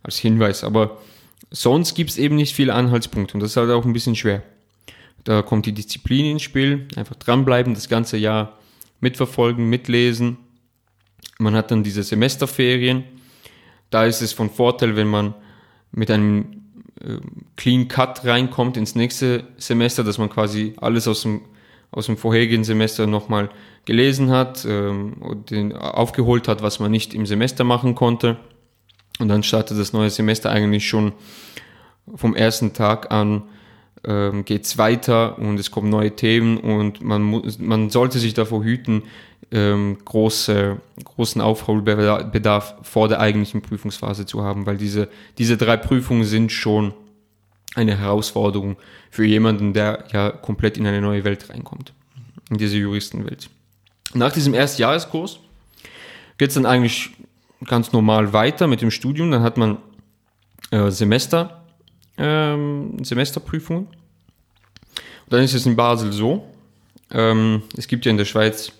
als 0.03 0.17
Hinweis. 0.17 0.63
Aber 0.63 1.01
sonst 1.49 1.95
gibt 1.95 2.11
es 2.11 2.17
eben 2.17 2.35
nicht 2.35 2.53
viele 2.53 2.73
Anhaltspunkte 2.73 3.33
und 3.33 3.39
das 3.39 3.51
ist 3.51 3.57
halt 3.57 3.71
auch 3.71 3.85
ein 3.85 3.93
bisschen 3.93 4.15
schwer. 4.15 4.43
Da 5.23 5.41
kommt 5.41 5.65
die 5.65 5.71
Disziplin 5.71 6.25
ins 6.25 6.41
Spiel, 6.41 6.87
einfach 6.95 7.15
dranbleiben, 7.15 7.73
das 7.73 7.87
ganze 7.87 8.17
Jahr 8.17 8.59
mitverfolgen, 8.99 9.69
mitlesen. 9.69 10.37
Man 11.39 11.55
hat 11.55 11.71
dann 11.71 11.83
diese 11.83 12.03
Semesterferien 12.03 13.05
da 13.93 14.05
ist 14.05 14.21
es 14.21 14.33
von 14.33 14.49
Vorteil, 14.49 14.95
wenn 14.95 15.07
man 15.07 15.33
mit 15.91 16.09
einem 16.09 16.63
äh, 17.01 17.17
Clean 17.55 17.87
Cut 17.87 18.25
reinkommt 18.25 18.77
ins 18.77 18.95
nächste 18.95 19.45
Semester, 19.57 20.03
dass 20.03 20.17
man 20.17 20.29
quasi 20.29 20.73
alles 20.77 21.07
aus 21.07 21.21
dem, 21.21 21.41
aus 21.91 22.07
dem 22.07 22.17
vorherigen 22.17 22.63
Semester 22.63 23.07
nochmal 23.07 23.49
gelesen 23.85 24.31
hat 24.31 24.65
ähm, 24.65 25.13
und 25.19 25.51
den, 25.51 25.73
aufgeholt 25.73 26.47
hat, 26.47 26.61
was 26.63 26.79
man 26.79 26.91
nicht 26.91 27.13
im 27.13 27.25
Semester 27.25 27.63
machen 27.63 27.95
konnte. 27.95 28.37
Und 29.19 29.27
dann 29.27 29.43
startet 29.43 29.77
das 29.77 29.93
neue 29.93 30.09
Semester 30.09 30.49
eigentlich 30.49 30.87
schon 30.87 31.13
vom 32.15 32.35
ersten 32.35 32.73
Tag 32.73 33.11
an 33.11 33.43
ähm, 34.05 34.43
geht 34.43 34.65
es 34.65 34.77
weiter 34.77 35.37
und 35.37 35.59
es 35.59 35.71
kommen 35.71 35.89
neue 35.89 36.15
Themen 36.15 36.57
und 36.57 37.01
man, 37.01 37.41
man 37.59 37.89
sollte 37.89 38.19
sich 38.19 38.33
davor 38.33 38.63
hüten, 38.63 39.03
ähm, 39.53 39.99
große, 40.03 40.81
großen 41.03 41.39
Aufholbedarf 41.39 42.75
vor 42.81 43.07
der 43.07 43.19
eigentlichen 43.19 43.61
Prüfungsphase 43.61 44.25
zu 44.25 44.43
haben, 44.43 44.65
weil 44.65 44.77
diese, 44.77 45.09
diese 45.37 45.57
drei 45.57 45.77
Prüfungen 45.77 46.23
sind 46.23 46.51
schon 46.51 46.93
eine 47.75 47.97
Herausforderung 47.97 48.77
für 49.11 49.25
jemanden, 49.25 49.73
der 49.73 50.05
ja 50.11 50.31
komplett 50.31 50.77
in 50.77 50.87
eine 50.87 51.01
neue 51.01 51.23
Welt 51.23 51.49
reinkommt, 51.49 51.93
in 52.49 52.57
diese 52.57 52.77
Juristenwelt. 52.77 53.49
Nach 54.15 54.31
diesem 54.31 54.55
Erstjahreskurs 54.55 55.39
geht 56.39 56.49
es 56.49 56.55
dann 56.55 56.65
eigentlich 56.65 57.11
ganz 57.65 57.91
normal 57.91 58.33
weiter 58.33 58.65
mit 58.67 58.81
dem 58.81 58.91
Studium. 58.91 59.29
Dann 59.29 59.43
hat 59.43 59.57
man 59.57 59.77
äh, 60.71 60.89
Semester, 60.89 61.63
ähm, 62.17 63.03
Semesterprüfungen. 63.03 63.85
Und 63.85 65.29
dann 65.29 65.43
ist 65.43 65.53
es 65.53 65.65
in 65.65 65.75
Basel 65.75 66.11
so, 66.11 66.47
ähm, 67.11 67.63
es 67.77 67.87
gibt 67.87 68.05
ja 68.05 68.11
in 68.11 68.17
der 68.17 68.25
Schweiz 68.25 68.71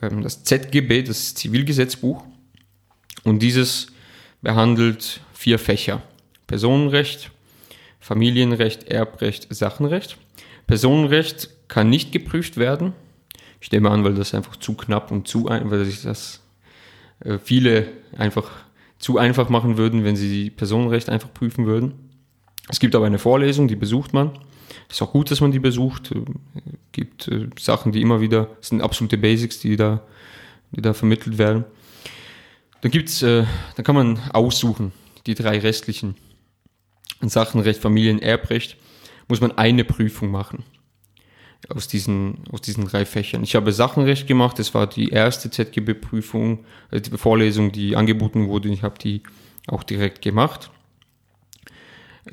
das 0.00 0.44
ZGB, 0.44 1.02
das 1.02 1.34
Zivilgesetzbuch. 1.34 2.24
Und 3.24 3.40
dieses 3.42 3.88
behandelt 4.42 5.20
vier 5.32 5.58
Fächer. 5.58 6.02
Personenrecht, 6.46 7.30
Familienrecht, 8.00 8.84
Erbrecht, 8.84 9.48
Sachenrecht. 9.50 10.16
Personenrecht 10.66 11.50
kann 11.68 11.90
nicht 11.90 12.12
geprüft 12.12 12.56
werden. 12.56 12.92
Ich 13.60 13.70
nehme 13.72 13.90
an, 13.90 14.04
weil 14.04 14.14
das 14.14 14.34
einfach 14.34 14.56
zu 14.56 14.74
knapp 14.74 15.10
und 15.10 15.26
zu 15.26 15.48
ein, 15.48 15.70
weil 15.70 15.84
sich 15.84 16.02
das 16.02 16.42
äh, 17.20 17.38
viele 17.38 17.88
einfach 18.16 18.50
zu 18.98 19.18
einfach 19.18 19.48
machen 19.48 19.76
würden, 19.76 20.04
wenn 20.04 20.16
sie 20.16 20.50
Personenrecht 20.50 21.08
einfach 21.08 21.32
prüfen 21.32 21.66
würden. 21.66 21.92
Es 22.68 22.80
gibt 22.80 22.94
aber 22.94 23.06
eine 23.06 23.18
Vorlesung, 23.18 23.68
die 23.68 23.76
besucht 23.76 24.12
man. 24.12 24.38
Ist 24.88 25.02
auch 25.02 25.12
gut, 25.12 25.30
dass 25.30 25.40
man 25.40 25.52
die 25.52 25.58
besucht. 25.58 26.12
Es 26.12 26.22
gibt 26.92 27.28
äh, 27.28 27.48
Sachen, 27.58 27.92
die 27.92 28.00
immer 28.00 28.20
wieder, 28.20 28.56
sind 28.60 28.80
absolute 28.80 29.18
Basics, 29.18 29.60
die 29.60 29.76
da, 29.76 30.02
die 30.72 30.80
da 30.80 30.94
vermittelt 30.94 31.38
werden. 31.38 31.64
Dann 32.80 32.90
gibt's, 32.90 33.22
äh, 33.22 33.44
dann 33.76 33.84
kann 33.84 33.94
man 33.94 34.18
aussuchen, 34.32 34.92
die 35.26 35.34
drei 35.34 35.58
restlichen. 35.58 36.16
In 37.20 37.28
Sachen 37.28 37.60
Recht, 37.60 37.80
Familien, 37.80 38.22
Erbrecht 38.22 38.76
muss 39.26 39.40
man 39.40 39.58
eine 39.58 39.84
Prüfung 39.84 40.30
machen 40.30 40.64
aus 41.68 41.88
diesen, 41.88 42.44
aus 42.52 42.60
diesen 42.60 42.86
drei 42.86 43.04
Fächern. 43.04 43.42
Ich 43.42 43.56
habe 43.56 43.72
Sachenrecht 43.72 44.26
gemacht, 44.26 44.58
das 44.58 44.74
war 44.74 44.86
die 44.86 45.08
erste 45.08 45.50
ZGB-Prüfung, 45.50 46.64
äh, 46.90 47.00
die 47.00 47.16
Vorlesung, 47.16 47.72
die 47.72 47.96
angeboten 47.96 48.48
wurde. 48.48 48.68
Ich 48.68 48.82
habe 48.82 48.98
die 48.98 49.22
auch 49.66 49.82
direkt 49.82 50.22
gemacht. 50.22 50.70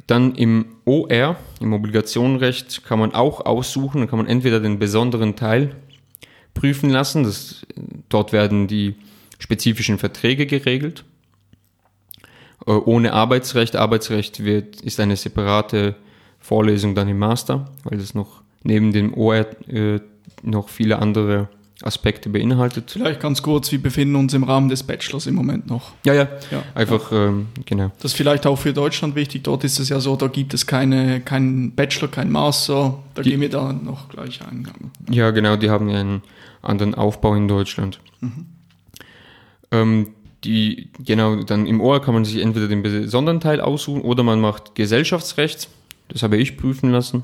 Dann 0.08 0.36
im 0.36 0.66
OR, 0.86 1.38
im 1.60 1.74
Obligationenrecht, 1.74 2.84
kann 2.84 3.00
man 3.00 3.14
auch 3.14 3.46
aussuchen, 3.46 4.00
dann 4.00 4.10
kann 4.10 4.20
man 4.20 4.28
entweder 4.28 4.60
den 4.60 4.80
besonderen 4.80 5.36
Teil 5.36 5.76
prüfen 6.54 6.90
lassen. 6.90 7.24
Das, 7.24 7.66
dort 8.10 8.34
werden 8.34 8.68
die 8.68 8.96
spezifischen 9.40 9.98
Verträge 9.98 10.46
geregelt. 10.46 11.04
Äh, 12.66 12.72
ohne 12.72 13.14
Arbeitsrecht. 13.14 13.76
Arbeitsrecht 13.76 14.44
wird, 14.44 14.82
ist 14.82 15.00
eine 15.00 15.16
separate 15.16 15.96
Vorlesung 16.40 16.96
dann 16.96 17.08
im 17.08 17.20
Master, 17.20 17.72
weil 17.84 17.98
das 17.98 18.14
noch 18.14 18.42
neben 18.64 18.92
dem 18.92 19.14
OR 19.14 19.48
äh, 19.68 20.00
noch 20.44 20.70
viele 20.70 21.00
andere 21.00 21.50
Aspekte 21.82 22.30
beinhaltet. 22.30 22.92
Vielleicht 22.92 23.20
ganz 23.20 23.42
kurz, 23.42 23.72
wir 23.72 23.82
befinden 23.82 24.16
uns 24.16 24.34
im 24.34 24.44
Rahmen 24.44 24.70
des 24.70 24.84
Bachelors 24.84 25.28
im 25.28 25.36
Moment 25.36 25.68
noch. 25.68 25.92
Ja, 26.06 26.14
ja, 26.14 26.28
ja 26.50 26.64
einfach, 26.74 27.12
ja. 27.12 27.28
Ähm, 27.28 27.48
genau. 27.66 27.92
Das 27.98 28.12
ist 28.12 28.18
vielleicht 28.18 28.48
auch 28.48 28.56
für 28.58 28.72
Deutschland 28.72 29.16
wichtig. 29.16 29.44
Dort 29.44 29.64
ist 29.66 29.80
es 29.80 29.90
ja 29.90 30.00
so, 30.00 30.16
da 30.16 30.28
gibt 30.28 30.54
es 30.54 30.66
keine, 30.66 31.20
keinen 31.20 31.76
Bachelor, 31.76 32.08
keinen 32.08 32.32
Master. 32.32 32.98
Da 33.14 33.22
die, 33.22 33.32
gehen 33.32 33.42
wir 33.42 33.50
da 33.50 33.74
noch 33.74 34.08
gleich 34.08 34.40
ein. 34.42 34.68
Ja, 35.10 35.32
genau, 35.32 35.58
die 35.58 35.70
haben 35.70 35.90
einen 35.90 36.22
anderen 36.62 36.96
Aufbau 36.96 37.36
in 37.36 37.48
Deutschland. 37.48 38.00
Mhm. 38.22 38.46
Ähm, 39.72 40.08
die, 40.46 40.90
genau, 41.00 41.44
dann 41.44 41.66
im 41.66 41.82
Ohr 41.82 42.02
kann 42.02 42.14
man 42.14 42.24
sich 42.24 42.42
entweder 42.42 42.68
den 42.68 42.84
besonderen 42.84 43.40
Teil 43.40 43.60
aussuchen 43.60 44.02
oder 44.02 44.24
man 44.24 44.40
macht 44.40 44.76
Gesellschaftsrecht. 44.76 45.70
Das 46.08 46.24
habe 46.24 46.38
ich 46.38 46.56
prüfen 46.56 46.92
lassen. 46.92 47.24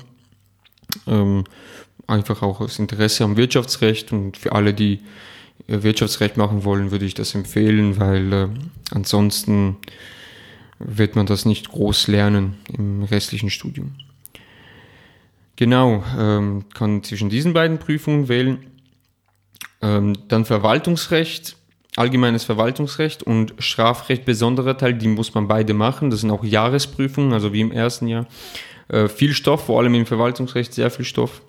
Ähm, 1.06 1.44
einfach 2.06 2.42
auch 2.42 2.60
aus 2.60 2.78
Interesse 2.78 3.24
am 3.24 3.36
Wirtschaftsrecht 3.36 4.12
und 4.12 4.36
für 4.36 4.52
alle, 4.52 4.74
die 4.74 5.00
äh, 5.66 5.82
Wirtschaftsrecht 5.82 6.36
machen 6.36 6.64
wollen, 6.64 6.90
würde 6.90 7.04
ich 7.04 7.14
das 7.14 7.34
empfehlen, 7.34 7.98
weil 7.98 8.32
äh, 8.32 8.48
ansonsten 8.90 9.76
wird 10.78 11.16
man 11.16 11.26
das 11.26 11.44
nicht 11.44 11.68
groß 11.68 12.08
lernen 12.08 12.56
im 12.76 13.04
restlichen 13.04 13.50
Studium. 13.50 13.92
Genau, 15.56 16.02
ähm, 16.18 16.64
kann 16.74 17.04
zwischen 17.04 17.30
diesen 17.30 17.52
beiden 17.52 17.78
Prüfungen 17.78 18.28
wählen. 18.28 18.66
Ähm, 19.80 20.14
dann 20.28 20.44
Verwaltungsrecht, 20.44 21.56
allgemeines 21.96 22.44
Verwaltungsrecht 22.44 23.22
und 23.22 23.54
Strafrecht 23.58 24.24
besonderer 24.24 24.76
Teil, 24.76 24.94
die 24.94 25.08
muss 25.08 25.34
man 25.34 25.46
beide 25.46 25.74
machen. 25.74 26.10
Das 26.10 26.20
sind 26.20 26.30
auch 26.30 26.42
Jahresprüfungen, 26.42 27.32
also 27.32 27.52
wie 27.52 27.60
im 27.60 27.70
ersten 27.70 28.08
Jahr. 28.08 28.26
Äh, 28.88 29.08
viel 29.08 29.34
Stoff, 29.34 29.66
vor 29.66 29.80
allem 29.80 29.94
im 29.94 30.06
Verwaltungsrecht 30.06 30.72
sehr 30.72 30.90
viel 30.90 31.04
Stoff 31.04 31.42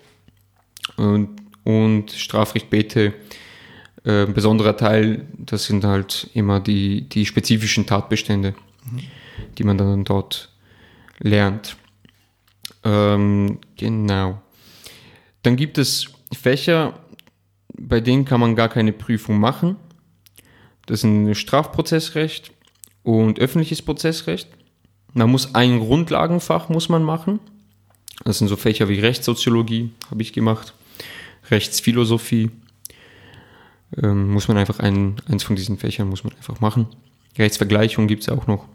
und, 0.96 1.30
und 1.64 2.12
Strafrecht 2.12 2.70
Bete, 2.70 3.14
äh, 4.04 4.26
besonderer 4.26 4.76
Teil, 4.76 5.26
das 5.38 5.64
sind 5.64 5.84
halt 5.84 6.28
immer 6.34 6.60
die, 6.60 7.08
die 7.08 7.26
spezifischen 7.26 7.86
Tatbestände, 7.86 8.54
mhm. 8.84 9.00
die 9.56 9.64
man 9.64 9.78
dann 9.78 10.04
dort 10.04 10.50
lernt. 11.18 11.76
Ähm, 12.84 13.58
genau. 13.76 14.42
Dann 15.42 15.56
gibt 15.56 15.78
es 15.78 16.06
Fächer, 16.32 16.98
bei 17.76 18.00
denen 18.00 18.24
kann 18.24 18.40
man 18.40 18.56
gar 18.56 18.68
keine 18.68 18.92
Prüfung 18.92 19.38
machen. 19.38 19.76
Das 20.86 21.00
sind 21.00 21.34
Strafprozessrecht 21.34 22.52
und 23.02 23.38
öffentliches 23.38 23.82
Prozessrecht. 23.82 24.48
Man 25.12 25.30
muss 25.30 25.54
ein 25.54 25.80
Grundlagenfach 25.80 26.68
muss 26.68 26.88
man 26.88 27.04
machen. 27.04 27.40
Das 28.24 28.38
sind 28.38 28.48
so 28.48 28.56
Fächer 28.56 28.88
wie 28.88 29.00
Rechtssoziologie, 29.00 29.90
habe 30.10 30.22
ich 30.22 30.32
gemacht. 30.32 30.74
Rechtsphilosophie. 31.50 32.50
Ähm, 34.02 34.30
muss 34.32 34.48
man 34.48 34.56
einfach 34.56 34.80
ein, 34.80 35.16
eins 35.28 35.44
von 35.44 35.56
diesen 35.56 35.78
Fächern 35.78 36.08
muss 36.08 36.24
man 36.24 36.34
einfach 36.34 36.60
machen. 36.60 36.86
Rechtsvergleichung 37.38 38.06
gibt 38.06 38.22
es 38.22 38.28
auch 38.28 38.46
noch. 38.46 38.66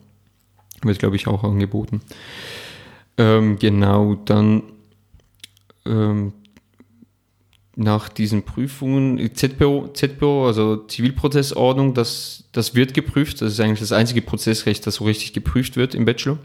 Wird, 0.82 1.00
glaube 1.00 1.16
ich, 1.16 1.28
auch 1.28 1.44
angeboten. 1.44 2.02
Ähm, 3.18 3.60
genau, 3.60 4.16
dann 4.16 4.64
ähm, 5.86 6.34
nach 7.76 8.10
diesen 8.10 8.44
Prüfungen, 8.44 9.34
ZPO, 9.34 9.90
ZPO, 9.94 10.48
also 10.48 10.78
Zivilprozessordnung, 10.78 11.94
das, 11.94 12.46
das 12.52 12.76
wird 12.76 12.94
geprüft. 12.94 13.42
Das 13.42 13.54
ist 13.54 13.60
eigentlich 13.60 13.80
das 13.80 13.92
einzige 13.92 14.22
Prozessrecht, 14.22 14.86
das 14.86 14.96
so 14.96 15.06
richtig 15.06 15.34
geprüft 15.34 15.76
wird 15.76 15.96
im 15.96 16.06
Bachelor. 16.06 16.38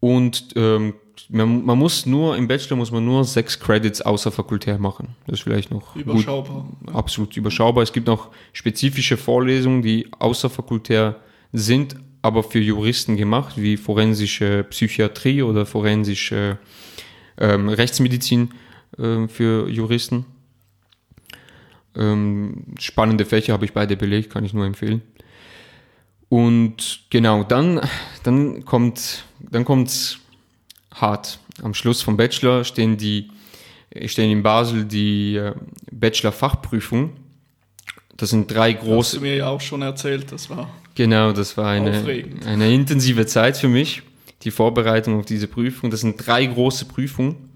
Und 0.00 0.48
ähm, 0.56 0.94
man, 1.28 1.64
man, 1.64 1.78
muss 1.78 2.06
nur, 2.06 2.36
im 2.36 2.46
Bachelor 2.46 2.76
muss 2.76 2.90
man 2.90 3.04
nur 3.04 3.24
sechs 3.24 3.58
Credits 3.58 4.00
außer 4.00 4.30
fakultär 4.30 4.78
machen. 4.78 5.16
Das 5.26 5.38
ist 5.38 5.42
vielleicht 5.42 5.70
noch 5.70 5.96
überschaubar. 5.96 6.68
Gut, 6.84 6.94
absolut 6.94 7.36
überschaubar. 7.36 7.82
Es 7.82 7.92
gibt 7.92 8.06
noch 8.06 8.30
spezifische 8.52 9.16
Vorlesungen, 9.16 9.82
die 9.82 10.06
außer 10.18 10.48
fakultär 10.50 11.16
sind, 11.52 11.96
aber 12.22 12.42
für 12.42 12.60
Juristen 12.60 13.16
gemacht, 13.16 13.54
wie 13.56 13.76
forensische 13.76 14.64
Psychiatrie 14.70 15.42
oder 15.42 15.66
forensische 15.66 16.58
ähm, 17.38 17.68
Rechtsmedizin 17.68 18.50
äh, 18.98 19.28
für 19.28 19.68
Juristen. 19.68 20.26
Ähm, 21.96 22.74
spannende 22.78 23.24
Fächer 23.24 23.52
habe 23.52 23.64
ich 23.64 23.72
beide 23.72 23.96
belegt, 23.96 24.30
kann 24.30 24.44
ich 24.44 24.52
nur 24.52 24.66
empfehlen. 24.66 25.02
Und 26.28 27.06
genau, 27.10 27.44
dann, 27.44 27.80
dann 28.22 28.64
kommt, 28.64 29.24
dann 29.40 29.64
kommt's 29.64 30.18
hart. 30.96 31.38
Am 31.62 31.74
Schluss 31.74 32.02
vom 32.02 32.16
Bachelor 32.16 32.64
stehen 32.64 32.96
die, 32.96 33.30
stehen 34.06 34.30
in 34.30 34.42
Basel 34.42 34.84
die 34.84 35.36
äh, 35.36 35.54
Bachelor-Fachprüfung. 35.90 37.12
Das 38.16 38.30
sind 38.30 38.52
drei 38.52 38.72
große. 38.72 39.16
Hast 39.16 39.16
du 39.16 39.20
mir 39.20 39.36
ja 39.36 39.48
auch 39.48 39.60
schon 39.60 39.82
erzählt, 39.82 40.32
das 40.32 40.48
war. 40.50 40.70
Genau, 40.94 41.32
das 41.32 41.56
war 41.58 41.70
eine, 41.70 42.02
eine 42.46 42.72
intensive 42.72 43.26
Zeit 43.26 43.58
für 43.58 43.68
mich, 43.68 44.02
die 44.42 44.50
Vorbereitung 44.50 45.18
auf 45.18 45.26
diese 45.26 45.46
Prüfung. 45.46 45.90
Das 45.90 46.00
sind 46.00 46.26
drei 46.26 46.46
große 46.46 46.86
Prüfungen 46.86 47.50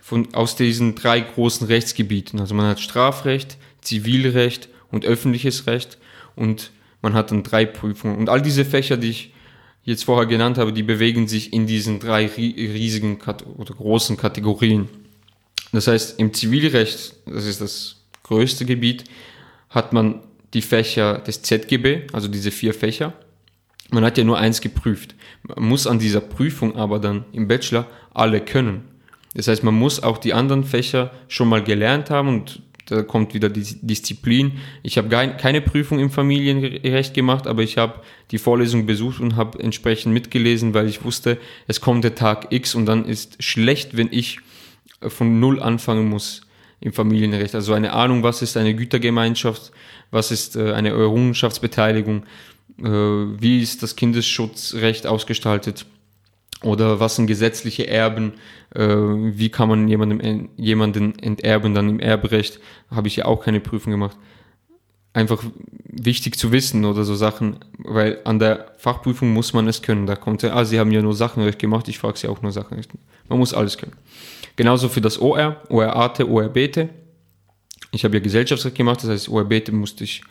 von, 0.00 0.34
aus 0.34 0.56
diesen 0.56 0.96
drei 0.96 1.20
großen 1.20 1.68
Rechtsgebieten. 1.68 2.40
Also 2.40 2.54
man 2.54 2.66
hat 2.66 2.80
Strafrecht, 2.80 3.58
Zivilrecht 3.80 4.68
und 4.90 5.04
öffentliches 5.04 5.68
Recht 5.68 5.98
und 6.34 6.72
man 7.00 7.14
hat 7.14 7.30
dann 7.30 7.44
drei 7.44 7.64
Prüfungen. 7.64 8.18
Und 8.18 8.28
all 8.28 8.42
diese 8.42 8.64
Fächer, 8.64 8.96
die 8.96 9.10
ich 9.10 9.32
jetzt 9.84 10.04
vorher 10.04 10.26
genannt 10.26 10.58
habe, 10.58 10.72
die 10.72 10.82
bewegen 10.82 11.28
sich 11.28 11.52
in 11.52 11.66
diesen 11.66 12.00
drei 12.00 12.26
riesigen 12.26 13.18
oder 13.56 13.74
großen 13.74 14.16
Kategorien. 14.16 14.88
Das 15.72 15.86
heißt, 15.86 16.18
im 16.18 16.34
Zivilrecht, 16.34 17.14
das 17.26 17.46
ist 17.46 17.60
das 17.60 17.96
größte 18.22 18.64
Gebiet, 18.64 19.04
hat 19.68 19.92
man 19.92 20.20
die 20.52 20.62
Fächer 20.62 21.18
des 21.18 21.42
ZGB, 21.42 22.08
also 22.12 22.28
diese 22.28 22.50
vier 22.50 22.74
Fächer. 22.74 23.12
Man 23.90 24.04
hat 24.04 24.18
ja 24.18 24.24
nur 24.24 24.38
eins 24.38 24.60
geprüft. 24.60 25.14
Man 25.42 25.68
muss 25.68 25.86
an 25.86 25.98
dieser 25.98 26.20
Prüfung 26.20 26.76
aber 26.76 26.98
dann 26.98 27.24
im 27.32 27.48
Bachelor 27.48 27.86
alle 28.12 28.40
können. 28.40 28.82
Das 29.34 29.48
heißt, 29.48 29.62
man 29.62 29.74
muss 29.74 30.02
auch 30.02 30.18
die 30.18 30.32
anderen 30.32 30.64
Fächer 30.64 31.12
schon 31.28 31.48
mal 31.48 31.62
gelernt 31.62 32.10
haben 32.10 32.28
und 32.28 32.62
da 32.86 33.02
kommt 33.02 33.34
wieder 33.34 33.48
die 33.48 33.64
Disziplin. 33.82 34.58
Ich 34.82 34.98
habe 34.98 35.08
keine 35.08 35.60
Prüfung 35.60 35.98
im 35.98 36.10
Familienrecht 36.10 37.14
gemacht, 37.14 37.46
aber 37.46 37.62
ich 37.62 37.78
habe 37.78 38.00
die 38.30 38.38
Vorlesung 38.38 38.86
besucht 38.86 39.20
und 39.20 39.36
habe 39.36 39.60
entsprechend 39.60 40.12
mitgelesen, 40.12 40.74
weil 40.74 40.88
ich 40.88 41.04
wusste, 41.04 41.38
es 41.66 41.80
kommt 41.80 42.04
der 42.04 42.14
Tag 42.14 42.48
X 42.50 42.74
und 42.74 42.86
dann 42.86 43.04
ist 43.04 43.42
schlecht, 43.42 43.96
wenn 43.96 44.08
ich 44.10 44.40
von 45.00 45.40
Null 45.40 45.60
anfangen 45.60 46.08
muss 46.08 46.42
im 46.80 46.92
Familienrecht. 46.92 47.54
Also 47.54 47.74
eine 47.74 47.92
Ahnung, 47.92 48.22
was 48.22 48.42
ist 48.42 48.56
eine 48.56 48.74
Gütergemeinschaft, 48.74 49.72
was 50.10 50.30
ist 50.30 50.56
äh, 50.56 50.72
eine 50.72 50.90
Errungenschaftsbeteiligung, 50.90 52.24
äh, 52.78 52.84
wie 52.84 53.60
ist 53.62 53.82
das 53.82 53.96
Kindesschutzrecht 53.96 55.06
ausgestaltet 55.06 55.86
oder 56.62 57.00
was 57.00 57.16
sind 57.16 57.26
gesetzliche 57.26 57.86
Erben, 57.86 58.34
äh, 58.74 58.86
wie 58.86 59.48
kann 59.48 59.68
man 59.68 59.88
jemandem, 59.88 60.50
jemanden 60.56 61.18
enterben, 61.18 61.74
dann 61.74 61.88
im 61.88 62.00
Erbrecht, 62.00 62.60
habe 62.90 63.08
ich 63.08 63.16
ja 63.16 63.24
auch 63.24 63.42
keine 63.42 63.60
Prüfung 63.60 63.92
gemacht. 63.92 64.16
Einfach 65.12 65.42
wichtig 65.84 66.38
zu 66.38 66.52
wissen 66.52 66.84
oder 66.84 67.02
so 67.04 67.14
Sachen, 67.14 67.56
weil 67.78 68.20
an 68.24 68.38
der 68.38 68.72
Fachprüfung 68.78 69.32
muss 69.32 69.52
man 69.52 69.66
es 69.66 69.82
können. 69.82 70.06
Da 70.06 70.14
kommt 70.14 70.42
ja, 70.42 70.54
ah, 70.54 70.64
Sie 70.64 70.78
haben 70.78 70.92
ja 70.92 71.02
nur 71.02 71.14
Sachenrecht 71.14 71.58
gemacht, 71.58 71.88
ich 71.88 71.98
frage 71.98 72.18
Sie 72.18 72.28
auch 72.28 72.42
nur 72.42 72.52
Sachenrecht. 72.52 72.90
Man 73.28 73.38
muss 73.38 73.54
alles 73.54 73.76
können. 73.76 73.96
Genauso 74.54 74.88
für 74.88 75.00
das 75.00 75.20
OR, 75.20 75.56
OR-AT, 75.68 76.20
OR-BT. 76.20 76.90
Ich 77.92 78.04
habe 78.04 78.18
ja 78.18 78.22
Gesellschaftsrecht 78.22 78.76
gemacht, 78.76 79.02
das 79.02 79.10
heißt, 79.10 79.28
OR-BT 79.28 79.72
musste 79.72 80.04
ich 80.04 80.22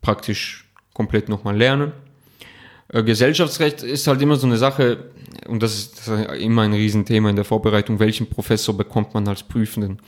praktisch 0.00 0.68
komplett 0.94 1.28
nochmal 1.28 1.56
lernen. 1.56 1.92
Äh, 2.92 3.02
Gesellschaftsrecht 3.02 3.82
ist 3.82 4.06
halt 4.06 4.20
immer 4.22 4.36
so 4.36 4.46
eine 4.46 4.56
Sache, 4.56 5.10
und 5.46 5.62
das 5.62 5.74
ist, 5.74 6.08
immer 6.38 6.62
ein 6.62 6.72
Riesenthema 6.72 7.30
in 7.30 7.36
der 7.36 7.44
Vorbereitung, 7.44 7.98
welchen 7.98 8.26
Professor 8.28 8.76
bekommt 8.76 9.14
man 9.14 9.26
als 9.28 9.42
Prüfenden. 9.42 10.00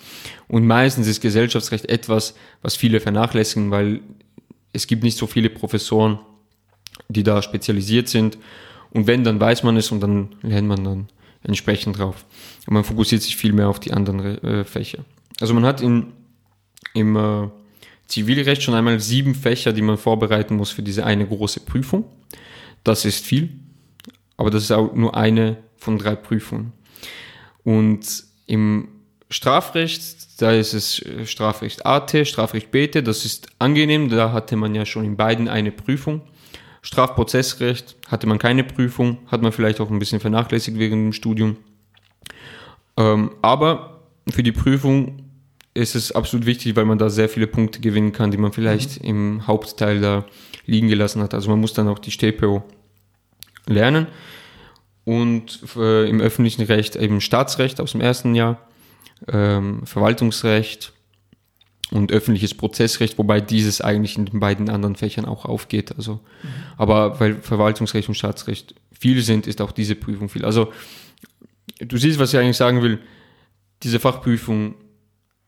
Und 0.48 0.66
meistens 0.66 1.06
ist 1.06 1.20
Gesellschaftsrecht 1.20 1.86
etwas, 1.86 2.34
was 2.60 2.76
viele 2.76 3.00
vernachlässigen, 3.00 3.70
weil 3.70 4.00
es 4.72 4.86
gibt 4.86 5.02
nicht 5.02 5.18
so 5.18 5.26
viele 5.26 5.50
Professoren, 5.50 6.18
die 7.08 7.22
da 7.22 7.42
spezialisiert 7.42 8.08
sind. 8.08 8.38
Und 8.90 9.06
wenn, 9.06 9.24
dann 9.24 9.40
weiß 9.40 9.62
man 9.62 9.76
es 9.76 9.90
und 9.90 10.00
dann 10.00 10.34
lernt 10.42 10.68
man 10.68 10.84
dann 10.84 11.08
entsprechend 11.42 11.98
drauf. 11.98 12.24
Und 12.66 12.74
man 12.74 12.84
fokussiert 12.84 13.22
sich 13.22 13.36
viel 13.36 13.52
mehr 13.52 13.68
auf 13.68 13.80
die 13.80 13.92
anderen 13.92 14.42
äh, 14.42 14.64
Fächer. 14.64 15.04
Also 15.40 15.54
man 15.54 15.64
hat 15.64 15.80
in, 15.80 16.12
im 16.94 17.16
äh, 17.16 17.48
Zivilrecht 18.06 18.62
schon 18.62 18.74
einmal 18.74 19.00
sieben 19.00 19.34
Fächer, 19.34 19.72
die 19.72 19.82
man 19.82 19.98
vorbereiten 19.98 20.56
muss 20.56 20.70
für 20.70 20.82
diese 20.82 21.04
eine 21.04 21.26
große 21.26 21.60
Prüfung. 21.60 22.04
Das 22.84 23.04
ist 23.04 23.24
viel, 23.24 23.50
aber 24.36 24.50
das 24.50 24.64
ist 24.64 24.72
auch 24.72 24.94
nur 24.94 25.16
eine 25.16 25.58
von 25.76 25.98
drei 25.98 26.14
Prüfungen. 26.14 26.72
Und 27.64 28.24
im 28.46 28.88
Strafrecht, 29.30 30.42
da 30.42 30.52
ist 30.52 30.74
es 30.74 31.00
äh, 31.00 31.26
Strafrecht 31.26 31.86
AT, 31.86 32.26
Strafrecht 32.26 32.70
BT, 32.70 33.06
das 33.06 33.24
ist 33.24 33.48
angenehm, 33.58 34.08
da 34.08 34.32
hatte 34.32 34.56
man 34.56 34.74
ja 34.74 34.84
schon 34.84 35.04
in 35.04 35.16
beiden 35.16 35.48
eine 35.48 35.72
Prüfung. 35.72 36.22
Strafprozessrecht 36.82 37.96
hatte 38.08 38.26
man 38.26 38.38
keine 38.38 38.64
Prüfung, 38.64 39.18
hat 39.28 39.40
man 39.40 39.52
vielleicht 39.52 39.80
auch 39.80 39.90
ein 39.90 39.98
bisschen 39.98 40.20
vernachlässigt 40.20 40.78
während 40.78 40.94
dem 40.94 41.12
Studium. 41.12 41.56
Ähm, 42.96 43.30
aber 43.40 44.02
für 44.28 44.42
die 44.42 44.52
Prüfung 44.52 45.22
ist 45.74 45.94
es 45.94 46.12
absolut 46.12 46.44
wichtig, 46.44 46.76
weil 46.76 46.84
man 46.84 46.98
da 46.98 47.08
sehr 47.08 47.28
viele 47.28 47.46
Punkte 47.46 47.80
gewinnen 47.80 48.12
kann, 48.12 48.30
die 48.30 48.36
man 48.36 48.52
vielleicht 48.52 49.00
mhm. 49.02 49.08
im 49.08 49.46
Hauptteil 49.46 50.00
da 50.00 50.26
liegen 50.66 50.88
gelassen 50.88 51.22
hat. 51.22 51.34
Also 51.34 51.50
man 51.50 51.60
muss 51.60 51.72
dann 51.72 51.88
auch 51.88 51.98
die 51.98 52.10
StPO 52.10 52.62
lernen 53.66 54.06
und 55.04 55.60
äh, 55.76 56.08
im 56.08 56.20
öffentlichen 56.20 56.62
Recht 56.62 56.96
eben 56.96 57.20
Staatsrecht 57.20 57.80
aus 57.80 57.92
dem 57.92 58.00
ersten 58.00 58.34
Jahr, 58.34 58.58
ähm, 59.28 59.84
Verwaltungsrecht 59.86 60.92
und 61.90 62.12
öffentliches 62.12 62.54
Prozessrecht, 62.54 63.18
wobei 63.18 63.40
dieses 63.40 63.80
eigentlich 63.80 64.16
in 64.16 64.26
den 64.26 64.40
beiden 64.40 64.70
anderen 64.70 64.96
Fächern 64.96 65.24
auch 65.24 65.44
aufgeht. 65.44 65.94
Also, 65.96 66.14
mhm. 66.14 66.48
aber 66.76 67.20
weil 67.20 67.34
Verwaltungsrecht 67.36 68.08
und 68.08 68.14
Staatsrecht 68.14 68.74
viel 68.98 69.22
sind, 69.22 69.46
ist 69.46 69.60
auch 69.60 69.72
diese 69.72 69.94
Prüfung 69.94 70.28
viel. 70.28 70.44
Also 70.44 70.72
du 71.78 71.96
siehst, 71.96 72.18
was 72.18 72.32
ich 72.32 72.38
eigentlich 72.38 72.56
sagen 72.56 72.82
will. 72.82 73.00
Diese 73.82 73.98
Fachprüfung 73.98 74.76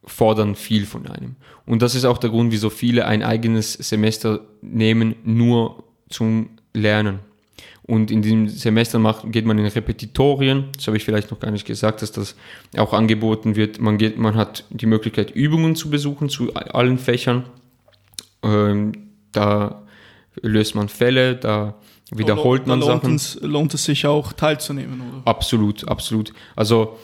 fordern 0.07 0.55
viel 0.55 0.87
von 0.87 1.07
einem. 1.07 1.37
Und 1.67 1.83
das 1.83 1.95
ist 1.95 2.05
auch 2.05 2.19
der 2.19 2.31
Grund, 2.31 2.53
wieso 2.53 2.71
viele 2.71 3.07
ein 3.07 3.23
eigenes 3.23 3.73
Semester 3.75 4.41
nehmen, 4.61 5.17
nur 5.25 5.85
zum 6.09 6.51
Lernen. 6.75 7.21
Und 7.87 8.11
in 8.11 8.23
diesem 8.23 8.49
Semester 8.49 8.99
macht, 8.99 9.31
geht 9.31 9.45
man 9.45 9.59
in 9.59 9.67
Repetitorien. 9.67 10.71
Das 10.75 10.87
habe 10.87 10.97
ich 10.97 11.05
vielleicht 11.05 11.31
noch 11.31 11.39
gar 11.39 11.51
nicht 11.51 11.67
gesagt, 11.67 12.01
dass 12.01 12.13
das 12.13 12.35
auch 12.77 12.95
angeboten 12.95 13.57
wird. 13.57 13.79
Man, 13.79 13.99
geht, 13.99 14.19
man 14.19 14.37
hat 14.37 14.65
die 14.71 14.87
Möglichkeit, 14.87 15.31
Übungen 15.31 15.77
zu 15.77 15.91
besuchen 15.91 16.31
zu 16.31 16.55
allen 16.55 16.99
Fächern. 16.99 17.45
Ähm, 18.43 18.93
da 19.33 19.83
löst 20.41 20.75
man 20.75 20.89
Fälle, 20.89 21.37
da 21.37 21.75
wiederholt 22.11 22.67
man 22.67 22.81
da 22.81 22.87
lohnt 22.87 23.03
Sachen. 23.03 23.15
Es, 23.17 23.39
lohnt 23.43 23.75
es 23.75 23.85
sich 23.85 24.07
auch 24.07 24.33
teilzunehmen, 24.33 25.01
oder? 25.01 25.23
Absolut, 25.27 25.87
absolut. 25.87 26.33
Also 26.57 26.99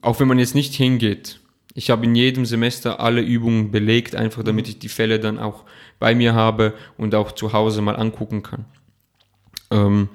auch 0.00 0.20
wenn 0.20 0.28
man 0.28 0.38
jetzt 0.38 0.54
nicht 0.54 0.74
hingeht, 0.74 1.38
ich 1.74 1.90
habe 1.90 2.04
in 2.04 2.14
jedem 2.14 2.44
Semester 2.44 3.00
alle 3.00 3.22
Übungen 3.22 3.70
belegt, 3.70 4.14
einfach 4.14 4.42
damit 4.42 4.68
ich 4.68 4.78
die 4.78 4.88
Fälle 4.88 5.18
dann 5.18 5.38
auch 5.38 5.64
bei 5.98 6.14
mir 6.14 6.34
habe 6.34 6.74
und 6.98 7.14
auch 7.14 7.32
zu 7.32 7.52
Hause 7.52 7.80
mal 7.80 7.96
angucken 7.96 8.42
kann. 8.42 8.64
Ähm, 9.70 10.08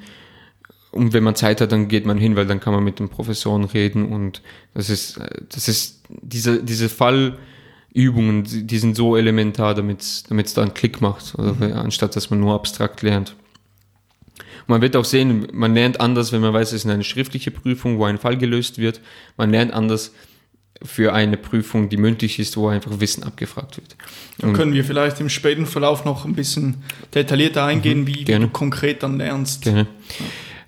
und 0.91 1.13
wenn 1.13 1.23
man 1.23 1.35
Zeit 1.35 1.61
hat, 1.61 1.71
dann 1.71 1.87
geht 1.87 2.05
man 2.05 2.17
hin, 2.17 2.35
weil 2.35 2.45
dann 2.45 2.59
kann 2.59 2.73
man 2.73 2.83
mit 2.83 2.99
den 2.99 3.09
Professoren 3.09 3.65
reden 3.65 4.11
und 4.11 4.41
das 4.73 4.89
ist, 4.89 5.19
das 5.49 5.67
ist 5.67 6.03
diese, 6.09 6.63
diese 6.63 6.89
Fallübungen, 6.89 8.43
die 8.45 8.77
sind 8.77 8.95
so 8.95 9.17
elementar, 9.17 9.75
damit 9.75 10.01
es 10.01 10.53
da 10.53 10.61
einen 10.61 10.73
Klick 10.73 11.01
macht, 11.01 11.37
mhm. 11.37 11.73
anstatt 11.73 12.15
dass 12.15 12.29
man 12.29 12.39
nur 12.39 12.53
abstrakt 12.53 13.01
lernt. 13.01 13.35
Man 14.67 14.81
wird 14.81 14.95
auch 14.95 15.05
sehen, 15.05 15.47
man 15.53 15.73
lernt 15.73 15.99
anders, 15.99 16.31
wenn 16.31 16.41
man 16.41 16.53
weiß, 16.53 16.69
es 16.73 16.85
ist 16.85 16.91
eine 16.91 17.03
schriftliche 17.03 17.51
Prüfung, 17.51 17.99
wo 17.99 18.05
ein 18.05 18.17
Fall 18.17 18.37
gelöst 18.37 18.79
wird. 18.79 19.01
Man 19.37 19.49
lernt 19.49 19.73
anders, 19.73 20.13
für 20.83 21.13
eine 21.13 21.37
Prüfung, 21.37 21.89
die 21.89 21.97
mündlich 21.97 22.39
ist, 22.39 22.57
wo 22.57 22.67
einfach 22.67 22.99
Wissen 22.99 23.23
abgefragt 23.23 23.77
wird. 23.77 23.95
Dann 24.39 24.53
können 24.53 24.73
wir 24.73 24.83
vielleicht 24.83 25.19
im 25.19 25.29
späten 25.29 25.65
Verlauf 25.65 26.05
noch 26.05 26.25
ein 26.25 26.33
bisschen 26.33 26.83
detaillierter 27.13 27.65
eingehen, 27.65 28.01
mhm, 28.01 28.07
wie, 28.07 28.27
wie, 28.27 28.39
du 28.39 28.47
konkret 28.49 29.03
dann 29.03 29.17
lernst. 29.17 29.63
Gerne. 29.63 29.87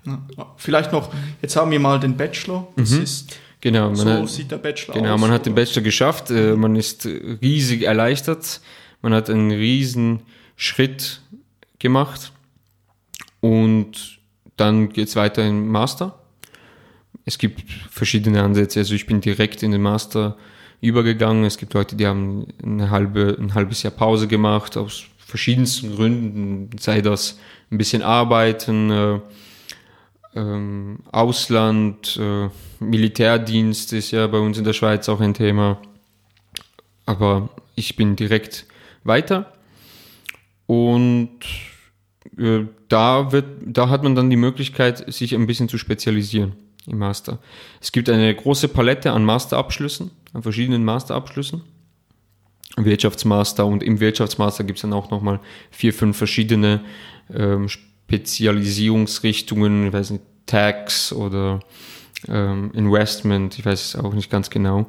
Ja. 0.06 0.18
Vielleicht 0.56 0.92
noch, 0.92 1.12
jetzt 1.42 1.56
haben 1.56 1.70
wir 1.70 1.78
mal 1.78 2.00
den 2.00 2.16
Bachelor. 2.16 2.66
Das 2.76 2.90
mhm. 2.90 3.02
ist 3.02 3.36
Genau, 3.60 3.94
so 3.94 4.08
hat, 4.08 4.28
sieht 4.28 4.50
der 4.50 4.56
Bachelor 4.56 4.94
genau, 4.94 5.14
aus. 5.14 5.20
man 5.20 5.30
hat 5.30 5.44
den 5.44 5.54
Bachelor 5.54 5.82
geschafft, 5.82 6.30
äh, 6.30 6.56
man 6.56 6.76
ist 6.76 7.06
riesig 7.06 7.82
erleichtert, 7.82 8.60
man 9.02 9.12
hat 9.12 9.28
einen 9.28 9.50
riesen 9.50 10.20
Schritt 10.56 11.20
gemacht 11.78 12.32
und 13.40 14.18
dann 14.56 14.88
geht 14.88 15.08
es 15.08 15.16
weiter 15.16 15.46
im 15.46 15.68
Master 15.68 16.19
es 17.30 17.38
gibt 17.38 17.62
verschiedene 17.90 18.42
Ansätze. 18.42 18.80
Also 18.80 18.94
ich 18.94 19.06
bin 19.06 19.20
direkt 19.20 19.62
in 19.62 19.70
den 19.70 19.82
Master 19.82 20.36
übergegangen. 20.80 21.44
Es 21.44 21.58
gibt 21.58 21.74
Leute, 21.74 21.94
die 21.94 22.06
haben 22.06 22.48
eine 22.60 22.90
halbe, 22.90 23.36
ein 23.38 23.54
halbes 23.54 23.84
Jahr 23.84 23.92
Pause 23.92 24.26
gemacht, 24.26 24.76
aus 24.76 25.04
verschiedensten 25.18 25.94
Gründen, 25.94 26.70
sei 26.80 27.02
das 27.02 27.38
ein 27.70 27.78
bisschen 27.78 28.02
arbeiten, 28.02 28.90
äh, 28.90 29.20
ähm, 30.34 30.98
Ausland, 31.12 32.18
äh, 32.20 32.48
Militärdienst 32.80 33.92
ist 33.92 34.10
ja 34.10 34.26
bei 34.26 34.38
uns 34.38 34.58
in 34.58 34.64
der 34.64 34.72
Schweiz 34.72 35.08
auch 35.08 35.20
ein 35.20 35.34
Thema. 35.34 35.80
Aber 37.06 37.48
ich 37.76 37.94
bin 37.94 38.16
direkt 38.16 38.66
weiter 39.04 39.52
und 40.66 41.38
äh, 42.36 42.64
da, 42.88 43.30
wird, 43.30 43.46
da 43.64 43.88
hat 43.88 44.02
man 44.02 44.16
dann 44.16 44.30
die 44.30 44.36
Möglichkeit, 44.36 45.12
sich 45.12 45.32
ein 45.32 45.46
bisschen 45.46 45.68
zu 45.68 45.78
spezialisieren 45.78 46.54
im 46.90 46.98
Master. 46.98 47.38
Es 47.80 47.92
gibt 47.92 48.08
eine 48.08 48.34
große 48.34 48.66
Palette 48.68 49.12
an 49.12 49.24
Masterabschlüssen, 49.24 50.10
an 50.32 50.42
verschiedenen 50.42 50.84
Masterabschlüssen. 50.84 51.62
Wirtschaftsmaster 52.76 53.66
und 53.66 53.82
im 53.82 53.98
Wirtschaftsmaster 54.00 54.64
gibt 54.64 54.78
es 54.78 54.82
dann 54.82 54.92
auch 54.92 55.10
nochmal 55.10 55.40
vier, 55.70 55.92
fünf 55.92 56.16
verschiedene 56.16 56.82
ähm, 57.34 57.68
Spezialisierungsrichtungen, 57.68 59.88
ich 59.88 59.92
weiß 59.92 60.10
nicht, 60.10 60.22
Tax 60.46 61.12
oder 61.12 61.58
ähm, 62.28 62.70
Investment, 62.74 63.58
ich 63.58 63.66
weiß 63.66 63.84
es 63.84 63.96
auch 63.96 64.14
nicht 64.14 64.30
ganz 64.30 64.50
genau. 64.50 64.86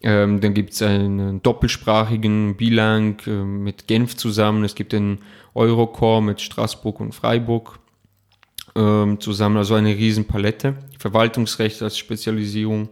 Ähm, 0.00 0.40
dann 0.40 0.54
gibt 0.54 0.74
es 0.74 0.82
einen 0.82 1.42
doppelsprachigen 1.42 2.56
Bilang 2.56 3.18
äh, 3.26 3.30
mit 3.30 3.88
Genf 3.88 4.16
zusammen. 4.16 4.64
Es 4.64 4.74
gibt 4.74 4.92
den 4.92 5.18
Eurocore 5.54 6.22
mit 6.22 6.40
Straßburg 6.40 7.00
und 7.00 7.14
Freiburg 7.14 7.78
ähm, 8.78 9.20
zusammen, 9.20 9.56
also 9.56 9.74
eine 9.74 9.94
Riesenpalette. 9.94 10.76
Verwaltungsrecht 10.98 11.82
als 11.82 11.98
Spezialisierung. 11.98 12.88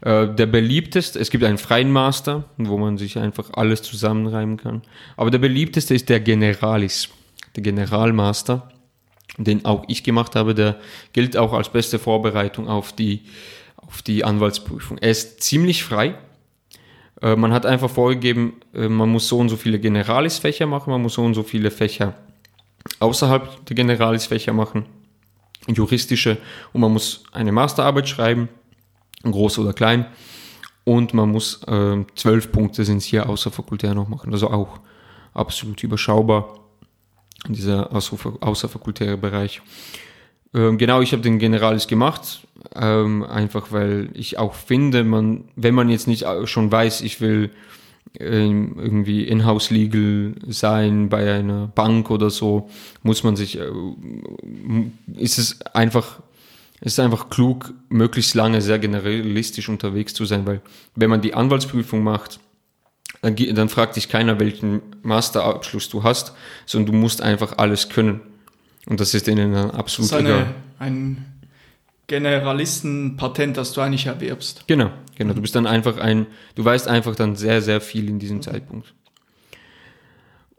Äh, 0.00 0.28
der 0.34 0.46
beliebteste, 0.46 1.18
es 1.18 1.30
gibt 1.30 1.44
einen 1.44 1.58
freien 1.58 1.92
Master, 1.92 2.44
wo 2.56 2.78
man 2.78 2.96
sich 2.96 3.18
einfach 3.18 3.50
alles 3.52 3.82
zusammenreimen 3.82 4.56
kann. 4.56 4.82
Aber 5.16 5.30
der 5.30 5.38
beliebteste 5.38 5.94
ist 5.94 6.08
der 6.08 6.20
Generalis, 6.20 7.10
der 7.54 7.62
Generalmaster, 7.62 8.70
den 9.36 9.64
auch 9.66 9.84
ich 9.88 10.02
gemacht 10.04 10.36
habe. 10.36 10.54
Der 10.54 10.76
gilt 11.12 11.36
auch 11.36 11.52
als 11.52 11.70
beste 11.70 11.98
Vorbereitung 11.98 12.68
auf 12.68 12.92
die, 12.94 13.22
auf 13.76 14.00
die 14.00 14.24
Anwaltsprüfung. 14.24 14.96
Er 14.98 15.10
ist 15.10 15.42
ziemlich 15.42 15.84
frei. 15.84 16.14
Äh, 17.20 17.36
man 17.36 17.52
hat 17.52 17.66
einfach 17.66 17.90
vorgegeben, 17.90 18.54
äh, 18.72 18.88
man 18.88 19.10
muss 19.10 19.28
so 19.28 19.38
und 19.38 19.50
so 19.50 19.56
viele 19.56 19.78
Generalis-Fächer 19.78 20.64
machen, 20.64 20.90
man 20.90 21.02
muss 21.02 21.14
so 21.14 21.22
und 21.22 21.34
so 21.34 21.42
viele 21.42 21.70
Fächer 21.70 22.14
außerhalb 22.98 23.66
der 23.66 23.76
Generalis-Fächer 23.76 24.54
machen 24.54 24.86
juristische 25.68 26.38
und 26.72 26.80
man 26.80 26.92
muss 26.92 27.24
eine 27.32 27.52
Masterarbeit 27.52 28.08
schreiben, 28.08 28.48
groß 29.22 29.58
oder 29.58 29.72
klein. 29.72 30.06
Und 30.84 31.14
man 31.14 31.30
muss 31.30 31.62
äh, 31.64 32.04
zwölf 32.14 32.50
Punkte 32.52 32.84
sind 32.84 32.98
es 32.98 33.04
hier 33.04 33.28
außerfakultär 33.28 33.94
noch 33.94 34.08
machen. 34.08 34.32
Also 34.32 34.50
auch 34.50 34.80
absolut 35.34 35.82
überschaubar, 35.82 36.58
dieser 37.48 37.92
außerfakultäre 37.92 39.16
Bereich. 39.16 39.62
Ähm, 40.54 40.78
genau, 40.78 41.00
ich 41.00 41.12
habe 41.12 41.22
den 41.22 41.38
Generalis 41.38 41.86
gemacht, 41.86 42.46
ähm, 42.74 43.22
einfach 43.22 43.70
weil 43.70 44.10
ich 44.14 44.38
auch 44.38 44.54
finde, 44.54 45.04
man, 45.04 45.44
wenn 45.54 45.74
man 45.74 45.88
jetzt 45.88 46.08
nicht 46.08 46.26
schon 46.44 46.72
weiß, 46.72 47.02
ich 47.02 47.20
will 47.20 47.44
ähm, 47.44 47.56
irgendwie 48.18 49.24
in-house 49.24 49.70
legal 49.70 50.34
sein 50.48 51.08
bei 51.08 51.32
einer 51.32 51.68
Bank 51.68 52.10
oder 52.10 52.30
so, 52.30 52.68
muss 53.02 53.22
man 53.22 53.36
sich, 53.36 53.58
äh, 53.58 53.70
ist 55.16 55.38
es 55.38 55.60
einfach, 55.74 56.20
ist 56.80 56.98
einfach 56.98 57.30
klug, 57.30 57.72
möglichst 57.88 58.34
lange 58.34 58.62
sehr 58.62 58.78
generalistisch 58.78 59.68
unterwegs 59.68 60.12
zu 60.14 60.24
sein, 60.24 60.46
weil 60.46 60.60
wenn 60.96 61.10
man 61.10 61.20
die 61.20 61.34
Anwaltsprüfung 61.34 62.02
macht, 62.02 62.40
dann, 63.22 63.36
dann 63.54 63.68
fragt 63.68 63.96
dich 63.96 64.08
keiner, 64.08 64.40
welchen 64.40 64.80
Masterabschluss 65.02 65.88
du 65.88 66.02
hast, 66.02 66.34
sondern 66.66 66.92
du 66.92 66.98
musst 66.98 67.22
einfach 67.22 67.58
alles 67.58 67.88
können. 67.88 68.20
Und 68.86 68.98
das 69.00 69.14
ist 69.14 69.26
denen 69.26 69.52
dann 69.52 69.70
absolut 69.70 70.10
das 70.10 70.18
ist 70.18 70.26
eine, 70.26 70.34
egal. 70.34 70.54
Ein 70.78 71.26
Generalistenpatent, 72.06 73.56
das 73.56 73.72
du 73.72 73.82
eigentlich 73.82 74.06
erwirbst. 74.06 74.64
Genau, 74.66 74.90
genau. 75.20 75.34
Du 75.34 75.42
bist 75.42 75.54
dann 75.54 75.66
einfach 75.66 75.98
ein, 75.98 76.26
du 76.54 76.64
weißt 76.64 76.88
einfach 76.88 77.14
dann 77.14 77.36
sehr, 77.36 77.62
sehr 77.62 77.80
viel 77.80 78.08
in 78.08 78.18
diesem 78.18 78.42
Zeitpunkt. 78.42 78.94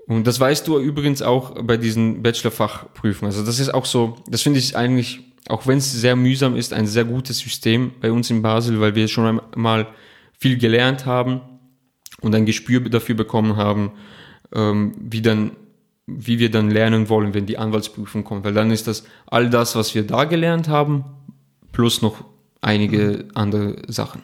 Und 0.07 0.27
das 0.27 0.39
weißt 0.39 0.67
du 0.67 0.79
übrigens 0.79 1.21
auch 1.21 1.63
bei 1.63 1.77
diesen 1.77 2.21
Bachelor-Fachprüfungen. 2.21 3.33
Also 3.33 3.45
das 3.45 3.59
ist 3.59 3.73
auch 3.73 3.85
so, 3.85 4.17
das 4.27 4.41
finde 4.41 4.59
ich 4.59 4.77
eigentlich, 4.77 5.21
auch 5.47 5.67
wenn 5.67 5.79
es 5.79 5.91
sehr 5.91 6.15
mühsam 6.15 6.55
ist, 6.55 6.73
ein 6.73 6.85
sehr 6.85 7.05
gutes 7.05 7.39
System 7.39 7.91
bei 7.99 8.11
uns 8.11 8.29
in 8.29 8.41
Basel, 8.41 8.79
weil 8.79 8.95
wir 8.95 9.07
schon 9.07 9.39
einmal 9.53 9.87
viel 10.37 10.57
gelernt 10.57 11.05
haben 11.05 11.41
und 12.21 12.35
ein 12.35 12.45
Gespür 12.45 12.81
dafür 12.81 13.15
bekommen 13.15 13.55
haben, 13.55 13.93
ähm, 14.53 14.93
wie 14.99 15.21
dann 15.21 15.51
wie 16.07 16.39
wir 16.39 16.51
dann 16.51 16.69
lernen 16.69 17.07
wollen, 17.07 17.33
wenn 17.33 17.45
die 17.45 17.57
Anwaltsprüfung 17.57 18.25
kommt, 18.25 18.43
weil 18.43 18.53
dann 18.53 18.69
ist 18.69 18.87
das 18.87 19.05
all 19.27 19.49
das, 19.49 19.77
was 19.77 19.95
wir 19.95 20.05
da 20.05 20.25
gelernt 20.25 20.67
haben, 20.67 21.05
plus 21.71 22.01
noch 22.01 22.25
einige 22.59 23.29
andere 23.33 23.81
Sachen. 23.87 24.23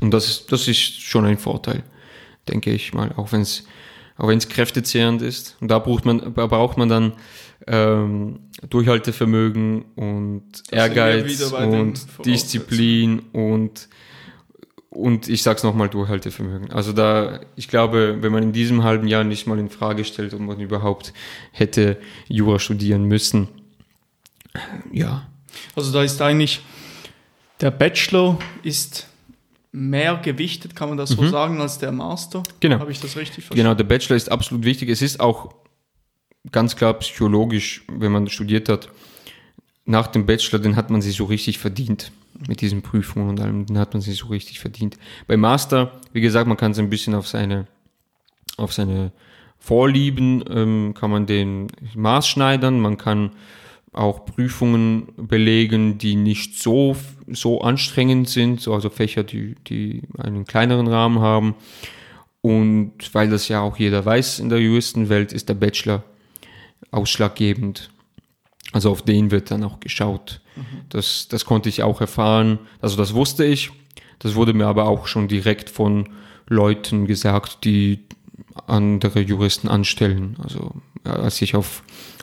Und 0.00 0.10
das 0.10 0.28
ist, 0.28 0.52
das 0.52 0.68
ist 0.68 1.00
schon 1.00 1.24
ein 1.24 1.38
Vorteil, 1.38 1.82
denke 2.48 2.72
ich 2.72 2.92
mal, 2.92 3.12
auch 3.16 3.32
wenn 3.32 3.42
es 3.42 3.64
auch 4.18 4.28
wenn 4.28 4.38
es 4.38 4.48
kräftezehrend 4.48 5.22
ist. 5.22 5.56
Und 5.60 5.68
da 5.68 5.78
braucht 5.78 6.04
man, 6.04 6.34
braucht 6.34 6.76
man 6.76 6.88
dann 6.88 7.12
ähm, 7.66 8.40
Durchhaltevermögen 8.68 9.84
und 9.96 10.44
das 10.52 10.72
Ehrgeiz 10.72 11.52
und 11.52 12.06
Disziplin 12.24 13.20
und 13.32 13.88
und 14.90 15.26
ich 15.30 15.42
sag's 15.42 15.62
nochmal, 15.62 15.88
Durchhaltevermögen. 15.88 16.70
Also 16.70 16.92
da, 16.92 17.40
ich 17.56 17.68
glaube, 17.68 18.18
wenn 18.20 18.30
man 18.30 18.42
in 18.42 18.52
diesem 18.52 18.84
halben 18.84 19.08
Jahr 19.08 19.24
nicht 19.24 19.46
mal 19.46 19.58
in 19.58 19.70
Frage 19.70 20.04
stellt, 20.04 20.34
ob 20.34 20.40
man 20.40 20.60
überhaupt 20.60 21.14
hätte 21.50 21.96
Jura 22.28 22.58
studieren 22.58 23.04
müssen, 23.04 23.48
ja. 24.92 25.26
Also 25.74 25.92
da 25.92 26.02
ist 26.02 26.20
eigentlich, 26.20 26.60
der 27.62 27.70
Bachelor 27.70 28.38
ist 28.62 29.08
mehr 29.70 30.16
gewichtet, 30.16 30.76
kann 30.76 30.90
man 30.90 30.98
das 30.98 31.10
so 31.10 31.22
mhm. 31.22 31.30
sagen, 31.30 31.60
als 31.60 31.78
der 31.78 31.92
Master. 31.92 32.42
Genau. 32.60 32.78
Habe 32.78 32.92
ich 32.92 33.00
das 33.00 33.16
richtig 33.16 33.44
verstanden? 33.44 33.62
Genau, 33.62 33.74
der 33.74 33.84
Bachelor 33.84 34.16
ist 34.16 34.30
absolut 34.30 34.64
wichtig. 34.64 34.90
Es 34.90 35.00
ist 35.00 35.20
auch 35.20 35.54
ganz 36.50 36.76
klar 36.76 36.92
psychologisch, 36.94 37.84
wenn 37.88 38.12
man 38.12 38.28
studiert 38.28 38.68
hat, 38.68 38.90
nach 39.84 40.08
dem 40.08 40.26
Bachelor, 40.26 40.58
den 40.58 40.76
hat 40.76 40.90
man 40.90 41.00
sich 41.00 41.16
so 41.16 41.24
richtig 41.24 41.58
verdient 41.58 42.12
mit 42.46 42.60
diesen 42.60 42.82
Prüfungen 42.82 43.28
und 43.30 43.40
allem, 43.40 43.66
den 43.66 43.78
hat 43.78 43.94
man 43.94 44.00
sich 44.00 44.18
so 44.18 44.26
richtig 44.26 44.60
verdient. 44.60 44.96
Beim 45.26 45.40
Master, 45.40 46.00
wie 46.12 46.20
gesagt, 46.20 46.48
man 46.48 46.56
kann 46.56 46.72
es 46.72 46.78
ein 46.78 46.90
bisschen 46.90 47.14
auf 47.14 47.28
seine, 47.28 47.66
auf 48.56 48.72
seine 48.72 49.12
Vorlieben, 49.58 50.44
ähm, 50.50 50.94
kann 50.94 51.10
man 51.10 51.26
den 51.26 51.68
Maß 51.94 52.26
schneidern, 52.26 52.80
man 52.80 52.98
kann 52.98 53.30
auch 53.92 54.24
Prüfungen 54.24 55.08
belegen, 55.16 55.98
die 55.98 56.16
nicht 56.16 56.58
so, 56.58 56.96
so 57.26 57.60
anstrengend 57.60 58.28
sind, 58.28 58.66
also 58.66 58.88
Fächer, 58.88 59.22
die, 59.22 59.54
die 59.66 60.02
einen 60.18 60.44
kleineren 60.44 60.86
Rahmen 60.86 61.20
haben. 61.20 61.54
Und 62.40 62.92
weil 63.12 63.30
das 63.30 63.48
ja 63.48 63.60
auch 63.60 63.76
jeder 63.76 64.04
weiß 64.04 64.38
in 64.38 64.48
der 64.48 64.60
Juristenwelt, 64.60 65.32
ist 65.32 65.48
der 65.48 65.54
Bachelor 65.54 66.02
ausschlaggebend. 66.90 67.90
Also 68.72 68.90
auf 68.90 69.02
den 69.02 69.30
wird 69.30 69.50
dann 69.50 69.62
auch 69.62 69.78
geschaut. 69.80 70.40
Mhm. 70.56 70.62
Das, 70.88 71.28
das 71.28 71.44
konnte 71.44 71.68
ich 71.68 71.82
auch 71.82 72.00
erfahren. 72.00 72.58
Also 72.80 72.96
das 72.96 73.14
wusste 73.14 73.44
ich. 73.44 73.70
Das 74.18 74.34
wurde 74.34 74.54
mir 74.54 74.66
aber 74.66 74.86
auch 74.86 75.06
schon 75.06 75.28
direkt 75.28 75.68
von 75.68 76.08
Leuten 76.48 77.06
gesagt, 77.06 77.64
die 77.64 78.00
andere 78.66 79.20
Juristen 79.20 79.68
anstellen. 79.68 80.36
Also 80.42 80.72
als 81.04 81.42
ich 81.42 81.54
auf 81.54 81.82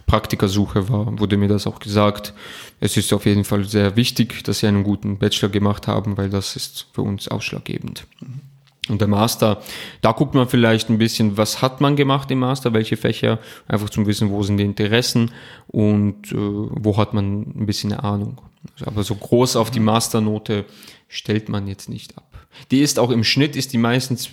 Praktikersuche 0.09 0.89
war, 0.89 1.19
wurde 1.19 1.37
mir 1.37 1.47
das 1.47 1.67
auch 1.67 1.79
gesagt. 1.79 2.33
Es 2.79 2.97
ist 2.97 3.13
auf 3.13 3.27
jeden 3.27 3.43
Fall 3.43 3.63
sehr 3.65 3.95
wichtig, 3.95 4.43
dass 4.43 4.59
Sie 4.59 4.67
einen 4.67 4.83
guten 4.83 5.19
Bachelor 5.19 5.49
gemacht 5.49 5.87
haben, 5.87 6.17
weil 6.17 6.31
das 6.31 6.55
ist 6.55 6.87
für 6.93 7.03
uns 7.03 7.27
ausschlaggebend. 7.27 8.07
Mhm. 8.19 8.41
Und 8.89 9.01
der 9.01 9.07
Master, 9.07 9.61
da 10.01 10.13
guckt 10.13 10.33
man 10.33 10.49
vielleicht 10.49 10.89
ein 10.89 10.97
bisschen, 10.97 11.37
was 11.37 11.61
hat 11.61 11.79
man 11.79 11.95
gemacht 11.95 12.31
im 12.31 12.39
Master, 12.39 12.73
welche 12.73 12.97
Fächer, 12.97 13.37
einfach 13.67 13.91
zum 13.91 14.07
Wissen, 14.07 14.31
wo 14.31 14.41
sind 14.41 14.57
die 14.57 14.63
Interessen 14.63 15.29
und 15.67 16.31
äh, 16.31 16.35
wo 16.35 16.97
hat 16.97 17.13
man 17.13 17.41
ein 17.41 17.67
bisschen 17.67 17.93
eine 17.93 18.03
Ahnung. 18.03 18.41
Aber 18.83 19.03
so 19.03 19.13
groß 19.13 19.57
auf 19.57 19.69
die 19.69 19.79
Masternote 19.79 20.65
stellt 21.07 21.49
man 21.49 21.67
jetzt 21.67 21.87
nicht 21.87 22.17
ab. 22.17 22.47
Die 22.71 22.79
ist 22.79 22.97
auch 22.97 23.11
im 23.11 23.23
Schnitt, 23.23 23.55
ist 23.55 23.73
die 23.73 23.77
meistens 23.77 24.31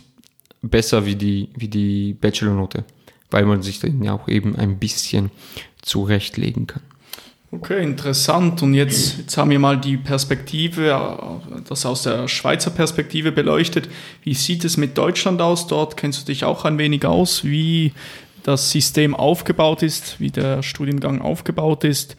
besser 0.62 1.04
wie 1.04 1.16
die, 1.16 1.50
wie 1.54 1.68
die 1.68 2.14
Bachelornote 2.14 2.84
weil 3.30 3.44
man 3.44 3.62
sich 3.62 3.80
dann 3.80 4.02
ja 4.02 4.12
auch 4.12 4.28
eben 4.28 4.56
ein 4.56 4.78
bisschen 4.78 5.30
zurechtlegen 5.82 6.66
kann. 6.66 6.82
Okay, 7.52 7.82
interessant. 7.82 8.62
Und 8.62 8.74
jetzt, 8.74 9.18
jetzt 9.18 9.38
haben 9.38 9.50
wir 9.50 9.58
mal 9.58 9.78
die 9.78 9.96
Perspektive, 9.96 10.90
äh, 10.90 11.60
das 11.68 11.86
aus 11.86 12.02
der 12.02 12.28
Schweizer 12.28 12.70
Perspektive 12.70 13.32
beleuchtet. 13.32 13.88
Wie 14.22 14.34
sieht 14.34 14.64
es 14.64 14.76
mit 14.76 14.98
Deutschland 14.98 15.40
aus? 15.40 15.66
Dort 15.66 15.96
kennst 15.96 16.22
du 16.22 16.26
dich 16.26 16.44
auch 16.44 16.64
ein 16.64 16.76
wenig 16.78 17.06
aus, 17.06 17.44
wie 17.44 17.92
das 18.42 18.70
System 18.70 19.14
aufgebaut 19.14 19.82
ist, 19.82 20.20
wie 20.20 20.30
der 20.30 20.62
Studiengang 20.62 21.20
aufgebaut 21.20 21.84
ist. 21.84 22.16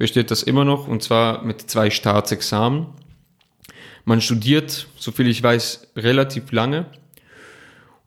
besteht 0.00 0.30
das 0.30 0.42
immer 0.42 0.64
noch 0.64 0.88
und 0.88 1.02
zwar 1.02 1.44
mit 1.44 1.70
zwei 1.70 1.90
Staatsexamen. 1.90 2.86
Man 4.04 4.20
studiert, 4.20 4.88
soviel 4.96 5.28
ich 5.28 5.42
weiß, 5.42 5.88
relativ 5.96 6.52
lange, 6.52 6.86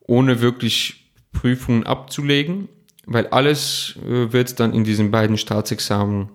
ohne 0.02 0.41
wirklich 0.41 1.06
Prüfungen 1.32 1.86
abzulegen, 1.86 2.70
weil 3.06 3.28
alles 3.28 3.96
äh, 4.04 4.32
wird 4.32 4.60
dann 4.60 4.74
in 4.74 4.84
diesen 4.84 5.12
beiden 5.12 5.38
Staatsexamen 5.38 6.30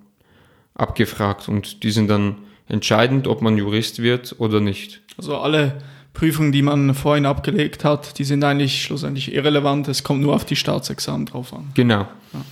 abgefragt 0.75 1.49
und 1.49 1.83
die 1.83 1.91
sind 1.91 2.09
dann 2.09 2.37
entscheidend, 2.69 3.27
ob 3.27 3.43
man 3.43 3.57
Jurist 3.57 4.03
wird 4.03 4.37
oder 4.39 4.61
nicht. 4.61 5.01
Also 5.17 5.37
alle 5.39 5.83
Prüfungen, 6.13 6.53
die 6.53 6.63
man 6.63 6.95
vorhin 6.95 7.27
abgelegt 7.27 7.85
hat, 7.85 8.19
die 8.19 8.25
sind 8.25 8.45
eigentlich 8.45 8.83
schlussendlich 8.83 9.35
irrelevant. 9.35 9.89
Es 9.89 10.05
kommt 10.05 10.21
nur 10.21 10.35
auf 10.35 10.45
die 10.45 10.57
Staatsexamen 10.57 11.27
drauf 11.27 11.53
an. 11.53 11.71
Genau. 11.75 12.01
Ja. 12.33 12.45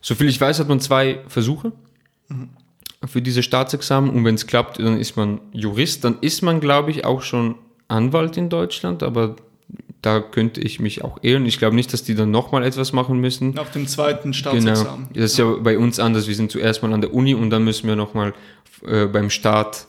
Soviel 0.00 0.28
ich 0.28 0.40
weiß, 0.40 0.60
hat 0.60 0.68
man 0.68 0.80
zwei 0.80 1.20
Versuche. 1.28 1.72
Mhm 2.28 2.50
für 3.08 3.22
diese 3.22 3.42
Staatsexamen 3.42 4.10
und 4.10 4.24
wenn 4.24 4.34
es 4.34 4.46
klappt, 4.46 4.78
dann 4.78 4.98
ist 4.98 5.16
man 5.16 5.40
Jurist, 5.52 6.04
dann 6.04 6.18
ist 6.20 6.42
man, 6.42 6.60
glaube 6.60 6.90
ich, 6.90 7.04
auch 7.04 7.22
schon 7.22 7.56
Anwalt 7.88 8.36
in 8.36 8.48
Deutschland, 8.48 9.02
aber 9.02 9.36
da 10.02 10.20
könnte 10.20 10.60
ich 10.60 10.78
mich 10.78 11.02
auch 11.02 11.18
irren. 11.22 11.46
Ich 11.46 11.58
glaube 11.58 11.74
nicht, 11.74 11.92
dass 11.92 12.04
die 12.04 12.14
dann 12.14 12.30
nochmal 12.30 12.64
etwas 12.64 12.92
machen 12.92 13.18
müssen. 13.18 13.50
Nach 13.50 13.70
dem 13.70 13.86
zweiten 13.88 14.32
Staatsexamen. 14.32 15.08
Genau. 15.08 15.20
Das 15.20 15.32
ist 15.32 15.38
ja. 15.38 15.50
ja 15.50 15.56
bei 15.58 15.78
uns 15.78 15.98
anders. 15.98 16.28
Wir 16.28 16.34
sind 16.34 16.52
zuerst 16.52 16.82
mal 16.82 16.92
an 16.92 17.00
der 17.00 17.12
Uni 17.12 17.34
und 17.34 17.50
dann 17.50 17.64
müssen 17.64 17.88
wir 17.88 17.96
nochmal 17.96 18.32
äh, 18.86 19.06
beim 19.06 19.30
Staat 19.30 19.86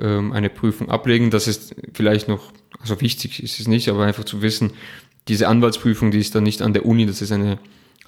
ähm, 0.00 0.32
eine 0.32 0.50
Prüfung 0.50 0.88
ablegen. 0.88 1.30
Das 1.30 1.48
ist 1.48 1.74
vielleicht 1.94 2.28
noch, 2.28 2.52
also 2.80 3.00
wichtig 3.00 3.42
ist 3.42 3.58
es 3.58 3.66
nicht, 3.66 3.88
aber 3.88 4.04
einfach 4.04 4.24
zu 4.24 4.42
wissen, 4.42 4.72
diese 5.28 5.48
Anwaltsprüfung, 5.48 6.10
die 6.10 6.20
ist 6.20 6.34
dann 6.34 6.44
nicht 6.44 6.62
an 6.62 6.72
der 6.72 6.86
Uni, 6.86 7.06
das 7.06 7.20
ist 7.20 7.32
eine, 7.32 7.58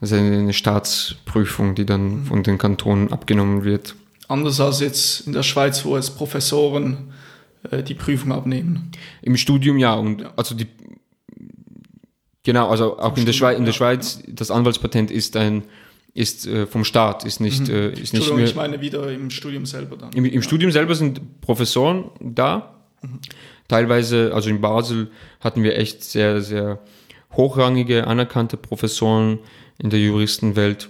das 0.01 0.13
ist 0.13 0.19
eine 0.19 0.53
Staatsprüfung, 0.53 1.75
die 1.75 1.87
dann 1.87 2.21
mhm. 2.21 2.25
von 2.27 2.43
den 2.43 2.59
Kantonen 2.59 3.13
abgenommen 3.13 3.65
wird. 3.65 3.97
Anders 4.29 4.61
als 4.61 4.81
jetzt 4.81 5.27
in 5.27 5.33
der 5.33 5.43
Schweiz, 5.43 5.85
wo 5.85 5.97
es 5.97 6.11
Professoren 6.11 7.13
äh, 7.71 7.83
die 7.83 7.95
Prüfung 7.95 8.33
abnehmen. 8.33 8.93
Im 9.23 9.37
Studium 9.37 9.79
ja. 9.79 9.95
Und 9.95 10.21
ja. 10.21 10.33
also 10.37 10.55
die 10.55 10.67
genau, 12.45 12.69
also 12.69 12.99
auch 12.99 13.17
in 13.17 13.27
der, 13.27 13.33
Schweiz, 13.33 13.59
in 13.59 13.65
der 13.65 13.73
Schweiz, 13.73 14.23
das 14.29 14.51
Anwaltspatent 14.51 15.11
ist 15.11 15.37
ein 15.37 15.65
ist 16.15 16.47
äh, 16.47 16.67
vom 16.67 16.85
Staat, 16.85 17.25
ist 17.25 17.41
nicht, 17.41 17.69
mhm. 17.69 17.75
äh, 17.75 17.91
ist 17.91 18.13
nicht 18.13 18.35
mehr, 18.35 18.45
ich 18.45 18.55
meine 18.57 18.81
wieder 18.81 19.13
im 19.13 19.31
Studium 19.31 19.67
selber 19.67 19.97
dann. 19.97 20.13
Im, 20.15 20.25
im 20.25 20.33
ja. 20.33 20.43
Studium 20.43 20.73
selber 20.73 20.95
sind 20.95 21.41
Professoren 21.41 22.11
da. 22.21 22.75
Mhm. 23.03 23.21
Teilweise, 23.69 24.33
also 24.35 24.51
in 24.51 24.61
Basel 24.61 25.11
hatten 25.41 25.63
wir 25.63 25.77
echt 25.77 26.03
sehr, 26.03 26.41
sehr 26.41 26.81
hochrangige, 27.37 28.07
anerkannte 28.07 28.57
Professoren 28.57 29.39
in 29.79 29.91
der 29.91 30.01
Juristenwelt 30.01 30.89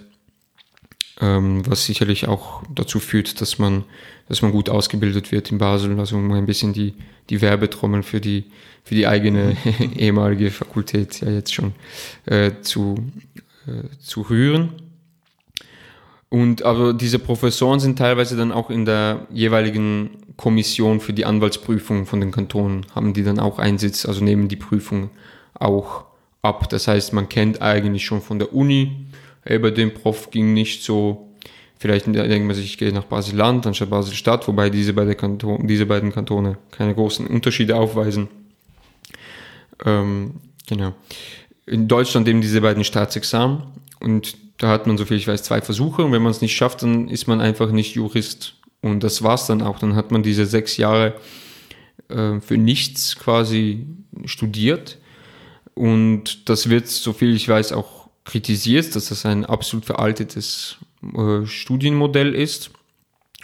was 1.21 1.85
sicherlich 1.85 2.27
auch 2.27 2.63
dazu 2.73 2.99
führt, 2.99 3.41
dass 3.41 3.59
man, 3.59 3.83
dass 4.29 4.41
man 4.41 4.51
gut 4.51 4.69
ausgebildet 4.69 5.31
wird 5.31 5.51
in 5.51 5.57
Basel, 5.57 5.99
also 5.99 6.15
um 6.15 6.31
ein 6.31 6.45
bisschen 6.45 6.71
die, 6.71 6.93
die 7.29 7.41
Werbetrommel 7.41 8.03
für 8.03 8.21
die, 8.21 8.45
für 8.83 8.95
die 8.95 9.05
eigene 9.05 9.57
ehemalige 9.97 10.49
Fakultät 10.49 11.19
ja 11.19 11.29
jetzt 11.29 11.53
schon 11.53 11.73
äh, 12.25 12.51
zu, 12.61 12.95
äh, 13.67 13.97
zu 13.99 14.21
rühren. 14.21 14.69
Und 16.29 16.63
aber 16.63 16.93
diese 16.93 17.17
Professoren 17.17 17.79
sind 17.79 17.97
teilweise 17.97 18.37
dann 18.37 18.51
auch 18.51 18.69
in 18.69 18.85
der 18.85 19.27
jeweiligen 19.31 20.11
Kommission 20.37 21.01
für 21.01 21.11
die 21.11 21.25
Anwaltsprüfung 21.25 22.05
von 22.05 22.21
den 22.21 22.31
Kantonen, 22.31 22.85
haben 22.93 23.13
die 23.13 23.23
dann 23.23 23.39
auch 23.39 23.57
Einsitz, 23.59 24.05
also 24.05 24.23
nehmen 24.23 24.47
die 24.47 24.55
Prüfung 24.55 25.09
auch 25.55 26.05
ab. 26.43 26.69
Das 26.69 26.87
heißt, 26.87 27.13
man 27.13 27.27
kennt 27.29 27.61
eigentlich 27.61 28.05
schon 28.05 28.21
von 28.21 28.39
der 28.39 28.53
Uni 28.53 29.07
ey, 29.49 29.57
bei 29.57 29.71
dem 29.71 29.93
Prof 29.93 30.29
ging 30.29 30.53
nicht 30.53 30.83
so, 30.83 31.27
vielleicht 31.79 32.05
denkt 32.05 32.45
man 32.45 32.55
sich, 32.55 32.65
ich 32.65 32.77
gehe 32.77 32.93
nach 32.93 33.05
Basel-Land 33.05 33.65
anstatt 33.65 33.89
Basel-Stadt, 33.89 34.47
wobei 34.47 34.69
diese, 34.69 34.93
beide 34.93 35.15
Kanton, 35.15 35.67
diese 35.67 35.87
beiden 35.87 36.11
Kantone 36.13 36.57
keine 36.71 36.93
großen 36.93 37.25
Unterschiede 37.25 37.75
aufweisen. 37.75 38.27
Ähm, 39.85 40.35
genau. 40.67 40.93
In 41.65 41.87
Deutschland 41.87 42.27
eben 42.27 42.41
diese 42.41 42.61
beiden 42.61 42.83
Staatsexamen 42.83 43.63
und 43.99 44.37
da 44.59 44.67
hat 44.67 44.85
man, 44.85 44.97
so 44.97 45.05
viel 45.05 45.17
ich 45.17 45.27
weiß, 45.27 45.41
zwei 45.41 45.61
Versuche 45.61 46.03
und 46.03 46.11
wenn 46.11 46.21
man 46.21 46.31
es 46.31 46.41
nicht 46.41 46.55
schafft, 46.55 46.83
dann 46.83 47.07
ist 47.07 47.27
man 47.27 47.41
einfach 47.41 47.71
nicht 47.71 47.95
Jurist. 47.95 48.55
Und 48.81 49.03
das 49.03 49.23
war's 49.23 49.47
dann 49.47 49.61
auch. 49.61 49.79
Dann 49.79 49.95
hat 49.95 50.11
man 50.11 50.21
diese 50.21 50.45
sechs 50.45 50.77
Jahre 50.77 51.15
äh, 52.09 52.39
für 52.39 52.57
nichts 52.57 53.15
quasi 53.15 53.87
studiert. 54.25 54.97
Und 55.75 56.49
das 56.49 56.69
wird, 56.69 56.87
soviel 56.87 57.35
ich 57.35 57.47
weiß, 57.47 57.71
auch 57.71 57.98
kritisiert, 58.29 58.95
dass 58.95 59.09
das 59.09 59.25
ein 59.25 59.43
absolut 59.43 59.85
veraltetes 59.85 60.77
äh, 61.17 61.47
Studienmodell 61.47 62.35
ist, 62.35 62.69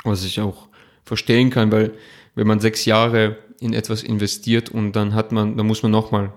was 0.03 0.23
ich 0.23 0.39
auch 0.39 0.67
verstehen 1.03 1.49
kann, 1.49 1.71
weil 1.71 1.93
wenn 2.35 2.45
man 2.45 2.59
sechs 2.59 2.85
Jahre 2.85 3.37
in 3.59 3.73
etwas 3.73 4.03
investiert 4.03 4.69
und 4.69 4.91
dann 4.91 5.15
hat 5.15 5.31
man, 5.31 5.57
dann 5.57 5.65
muss 5.65 5.81
man 5.81 5.91
nochmal 5.91 6.31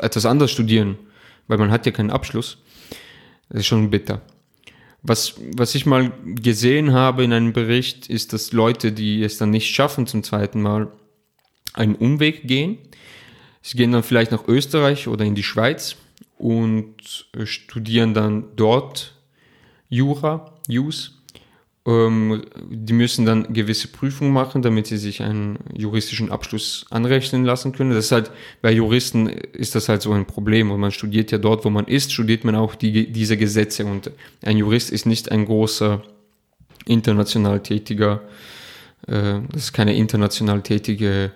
etwas 0.00 0.24
anderes 0.24 0.50
studieren, 0.50 0.96
weil 1.46 1.58
man 1.58 1.70
hat 1.70 1.84
ja 1.84 1.92
keinen 1.92 2.10
Abschluss. 2.10 2.56
Das 3.50 3.60
ist 3.60 3.66
schon 3.66 3.90
bitter. 3.90 4.22
Was, 5.02 5.34
was 5.54 5.74
ich 5.74 5.84
mal 5.84 6.12
gesehen 6.24 6.94
habe 6.94 7.22
in 7.22 7.34
einem 7.34 7.52
Bericht, 7.52 8.08
ist, 8.08 8.32
dass 8.32 8.52
Leute, 8.52 8.92
die 8.92 9.22
es 9.22 9.36
dann 9.36 9.50
nicht 9.50 9.74
schaffen 9.74 10.06
zum 10.06 10.22
zweiten 10.22 10.62
Mal, 10.62 10.90
einen 11.74 11.96
Umweg 11.96 12.48
gehen. 12.48 12.78
Sie 13.60 13.76
gehen 13.76 13.92
dann 13.92 14.02
vielleicht 14.02 14.32
nach 14.32 14.48
Österreich 14.48 15.06
oder 15.06 15.26
in 15.26 15.34
die 15.34 15.42
Schweiz 15.42 15.96
und 16.38 17.26
studieren 17.44 18.14
dann 18.14 18.44
dort 18.56 19.14
Jura, 19.88 20.52
Jus 20.68 21.16
ähm, 21.86 22.42
die 22.68 22.92
müssen 22.92 23.24
dann 23.24 23.52
gewisse 23.52 23.88
Prüfungen 23.88 24.32
machen, 24.32 24.60
damit 24.60 24.88
sie 24.88 24.96
sich 24.96 25.22
einen 25.22 25.58
juristischen 25.72 26.32
Abschluss 26.32 26.84
anrechnen 26.90 27.44
lassen 27.44 27.72
können. 27.72 27.90
Das 27.90 28.06
ist 28.06 28.12
halt, 28.12 28.32
bei 28.60 28.72
Juristen 28.72 29.28
ist 29.28 29.76
das 29.76 29.88
halt 29.88 30.02
so 30.02 30.12
ein 30.12 30.26
Problem. 30.26 30.72
Und 30.72 30.80
man 30.80 30.90
studiert 30.90 31.30
ja 31.30 31.38
dort, 31.38 31.64
wo 31.64 31.70
man 31.70 31.86
ist, 31.86 32.12
studiert 32.12 32.44
man 32.44 32.56
auch 32.56 32.74
die, 32.74 33.12
diese 33.12 33.36
Gesetze. 33.36 33.86
Und 33.86 34.10
ein 34.42 34.56
Jurist 34.56 34.90
ist 34.90 35.06
nicht 35.06 35.30
ein 35.30 35.44
großer 35.44 36.02
international 36.86 37.62
tätiger, 37.62 38.22
äh, 39.06 39.40
das 39.52 39.64
ist 39.64 39.72
keine 39.72 39.94
international 39.94 40.62
tätige 40.62 41.30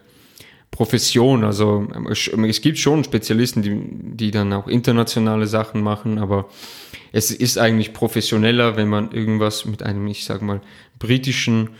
Profession. 0.71 1.45
Also 1.45 1.87
es 2.49 2.61
gibt 2.61 2.79
schon 2.79 3.05
Spezialisten, 3.05 3.63
die, 3.63 4.17
die 4.17 4.31
dann 4.31 4.53
auch 4.53 4.69
internationale 4.69 5.47
Sachen 5.47 5.83
machen, 5.83 6.19
aber 6.19 6.49
es 7.13 7.31
ist 7.31 7.59
eigentlich 7.59 7.93
professioneller, 7.93 8.77
wenn 8.77 8.89
man 8.89 9.11
irgendwas 9.11 9.65
mit 9.65 9.83
einem, 9.83 10.07
ich 10.07 10.25
sag 10.25 10.43
mal, 10.43 10.61
britischen 10.99 11.71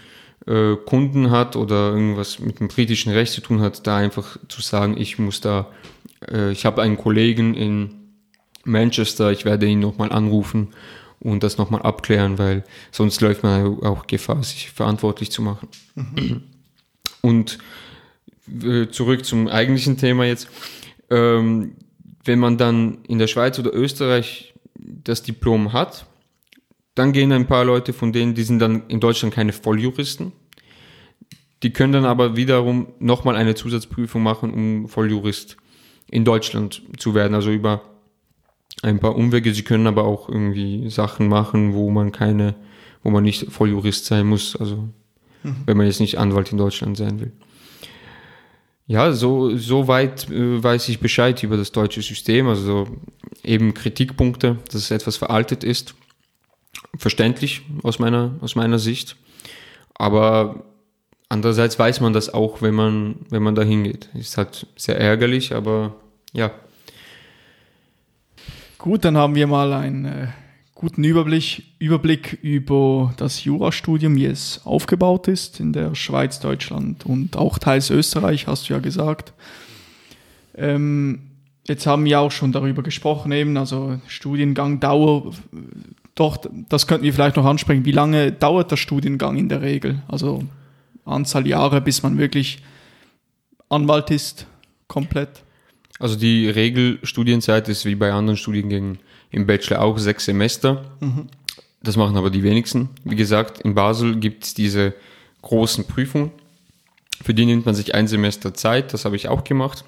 äh, 0.47 0.75
Kunden 0.75 1.31
hat 1.31 1.57
oder 1.57 1.93
irgendwas 1.93 2.41
mit 2.41 2.61
dem 2.61 2.69
britischen 2.69 3.13
Recht 3.13 3.33
zu 3.33 3.41
tun 3.41 3.61
hat, 3.61 3.87
da 3.87 3.97
einfach 3.97 4.37
zu 4.49 4.61
sagen, 4.61 4.97
ich 4.99 5.19
muss 5.19 5.41
da, 5.41 5.69
äh, 6.29 6.51
ich 6.51 6.67
habe 6.67 6.83
einen 6.83 6.97
Kollegen 6.97 7.55
in 7.55 7.95
Manchester, 8.65 9.31
ich 9.31 9.45
werde 9.45 9.67
ihn 9.67 9.81
nochmal 9.81 10.13
anrufen 10.13 10.69
und 11.21 11.43
das 11.43 11.59
nochmal 11.59 11.83
abklären, 11.83 12.39
weil 12.39 12.65
sonst 12.91 13.21
läuft 13.21 13.43
man 13.43 13.83
auch 13.83 14.07
Gefahr, 14.07 14.43
sich 14.43 14.71
verantwortlich 14.71 15.31
zu 15.31 15.43
machen. 15.43 15.69
Mhm. 15.95 16.43
Und 17.21 17.59
zurück 18.91 19.25
zum 19.25 19.49
eigentlichen 19.49 19.97
Thema 19.97 20.25
jetzt. 20.25 20.49
Ähm, 21.11 21.73
wenn 22.25 22.39
man 22.39 22.59
dann 22.59 22.99
in 23.09 23.19
der 23.19 23.27
Schweiz 23.27 23.59
oder 23.59 23.75
Österreich 23.75 24.55
das 24.75 25.23
Diplom 25.23 25.73
hat, 25.73 26.07
dann 26.95 27.13
gehen 27.13 27.33
ein 27.33 27.47
paar 27.47 27.65
Leute 27.65 27.93
von 27.93 28.13
denen, 28.13 28.35
die 28.35 28.43
sind 28.43 28.59
dann 28.59 28.83
in 28.89 29.01
Deutschland 29.01 29.35
keine 29.35 29.53
Volljuristen. 29.53 30.33
Die 31.63 31.73
können 31.73 31.93
dann 31.93 32.05
aber 32.05 32.37
wiederum 32.37 32.89
nochmal 32.99 33.37
eine 33.37 33.55
Zusatzprüfung 33.55 34.23
machen, 34.23 34.53
um 34.53 34.89
Volljurist 34.89 35.57
in 36.11 36.25
Deutschland 36.25 36.83
zu 36.99 37.15
werden. 37.15 37.35
Also 37.35 37.51
über 37.51 37.83
ein 38.83 38.99
paar 38.99 39.17
Umwege. 39.17 39.53
Sie 39.53 39.63
können 39.63 39.87
aber 39.87 40.05
auch 40.05 40.29
irgendwie 40.29 40.89
Sachen 40.91 41.29
machen, 41.29 41.75
wo 41.75 41.91
man 41.91 42.13
keine, 42.13 42.55
wo 43.03 43.11
man 43.11 43.25
nicht 43.25 43.53
Volljurist 43.53 44.07
sein 44.07 44.27
muss. 44.27 44.57
Also 44.57 44.89
mhm. 45.43 45.57
wenn 45.67 45.77
man 45.77 45.87
jetzt 45.87 46.01
nicht 46.01 46.19
Anwalt 46.19 46.51
in 46.53 46.59
Deutschland 46.59 46.97
sein 46.97 47.21
will. 47.21 47.33
Ja, 48.91 49.13
so, 49.13 49.57
so 49.57 49.87
weit 49.87 50.29
äh, 50.31 50.61
weiß 50.61 50.89
ich 50.89 50.99
Bescheid 50.99 51.41
über 51.45 51.57
das 51.57 51.71
deutsche 51.71 52.03
System. 52.03 52.49
Also 52.49 52.89
eben 53.45 53.73
Kritikpunkte, 53.73 54.59
dass 54.67 54.75
es 54.75 54.91
etwas 54.91 55.17
veraltet 55.17 55.63
ist. 55.63 55.95
Verständlich 56.99 57.63
aus 57.85 58.01
meiner, 58.01 58.35
aus 58.41 58.57
meiner 58.57 58.81
Sicht. 58.81 59.15
Aber 59.95 60.65
andererseits 61.29 61.79
weiß 61.79 62.01
man 62.01 62.15
das 62.15 62.35
auch, 62.35 62.63
wenn 62.63 62.75
man, 62.75 63.15
wenn 63.31 63.45
man 63.45 63.55
da 63.55 63.63
hingeht. 63.63 64.09
Ist 64.15 64.37
halt 64.37 64.67
sehr 64.75 64.99
ärgerlich, 64.99 65.55
aber 65.55 65.95
ja. 66.33 66.51
Gut, 68.77 69.05
dann 69.05 69.17
haben 69.17 69.37
wir 69.37 69.47
mal 69.47 69.73
ein 69.73 70.05
äh, 70.05 70.27
guten 70.81 71.05
Überblick, 71.05 71.63
Überblick 71.79 72.39
über 72.41 73.13
das 73.19 73.45
Jurastudium, 73.45 74.17
wie 74.17 74.25
es 74.25 74.63
aufgebaut 74.65 75.29
ist 75.29 75.61
in 75.61 75.75
der 75.75 75.95
Schweiz, 75.95 76.41
Deutschland 76.41 77.05
und 77.05 77.37
auch 77.37 77.59
teils 77.59 77.91
Österreich, 77.91 78.47
hast 78.47 78.67
du 78.67 78.73
ja 78.73 78.79
gesagt. 78.79 79.35
Ähm, 80.55 81.21
jetzt 81.69 81.87
haben 81.87 82.07
wir 82.07 82.19
auch 82.19 82.33
schon 82.33 82.53
darüber 82.53 82.83
gesprochen, 82.83 83.31
eben, 83.31 83.59
also 83.59 84.01
Studiengang, 84.07 84.81
Dauer, 84.81 85.35
doch, 86.15 86.39
das 86.71 86.87
könnten 86.87 87.05
wir 87.05 87.13
vielleicht 87.13 87.37
noch 87.37 87.45
ansprechen. 87.45 87.85
Wie 87.85 87.93
lange 87.93 88.33
dauert 88.33 88.71
der 88.71 88.79
Studiengang 88.79 89.37
in 89.37 89.51
der 89.51 89.61
Regel? 89.61 90.03
Also 90.09 90.45
Anzahl 91.05 91.47
Jahre, 91.47 91.83
bis 91.83 92.03
man 92.03 92.17
wirklich 92.17 92.63
Anwalt 93.69 94.11
ist, 94.11 94.47
komplett? 94.89 95.43
Also 95.99 96.17
die 96.17 96.49
Regelstudienzeit 96.49 97.69
ist 97.69 97.85
wie 97.85 97.97
bei 97.97 98.15
anderen 98.15 98.39
Studiengängen 98.39 98.99
im 99.31 99.47
Bachelor 99.47 99.81
auch 99.83 99.99
sechs 99.99 100.25
Semester. 100.25 100.85
Mhm. 101.01 101.29
Das 101.83 101.97
machen 101.97 102.17
aber 102.17 102.31
die 102.31 102.43
wenigsten. 102.43 102.91
Wie 103.05 103.17
gesagt, 103.17 103.61
in 103.61 103.75
Basel 103.75 104.17
gibt 104.17 104.45
es 104.45 104.55
diese 104.55 104.95
großen 105.43 105.87
Prüfungen. 105.87 106.31
Für 107.23 107.35
die 107.35 107.47
nimmt 107.47 107.67
man 107.67 107.75
sich 107.75 107.95
ein 107.95 108.07
Semester 108.07 108.55
Zeit. 108.55 108.93
Das 108.93 109.05
habe 109.05 109.17
ich 109.17 109.29
auch 109.29 109.45
gemacht. 109.45 109.85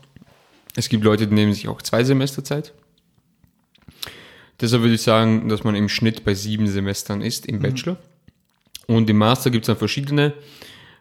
Es 0.75 0.89
gibt 0.89 1.05
Leute, 1.05 1.27
die 1.27 1.35
nehmen 1.35 1.53
sich 1.53 1.69
auch 1.69 1.83
zwei 1.83 2.05
Semester 2.05 2.45
Zeit. 2.45 2.73
Deshalb 4.61 4.83
würde 4.83 4.95
ich 4.95 5.03
sagen, 5.03 5.49
dass 5.49 5.65
man 5.65 5.75
im 5.75 5.89
Schnitt 5.89 6.25
bei 6.25 6.35
sieben 6.35 6.67
Semestern 6.69 7.21
ist 7.21 7.47
im 7.47 7.57
mhm. 7.57 7.63
Bachelor. 7.63 7.97
Und 8.87 9.09
im 9.11 9.19
Master 9.19 9.51
gibt 9.51 9.65
es 9.65 9.67
dann 9.67 9.77
verschiedene 9.77 10.35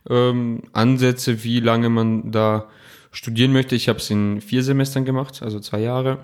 ähm, 0.10 0.64
Ansätze, 0.74 1.44
wie 1.44 1.60
lange 1.60 1.90
man 1.90 2.32
da 2.32 2.68
studieren 3.12 3.54
möchte. 3.54 3.76
Ich 3.76 3.88
habe 3.90 4.00
es 4.00 4.10
in 4.10 4.42
vier 4.42 4.64
Semestern 4.64 5.06
gemacht, 5.06 5.42
also 5.42 5.60
zwei 5.60 5.80
Jahre. 5.80 6.20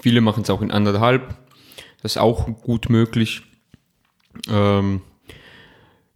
Viele 0.00 0.20
machen 0.20 0.42
es 0.42 0.50
auch 0.50 0.62
in 0.62 0.70
anderthalb. 0.70 1.36
Das 2.02 2.12
ist 2.12 2.18
auch 2.18 2.46
gut 2.62 2.90
möglich. 2.90 3.42
Ähm, 4.48 5.00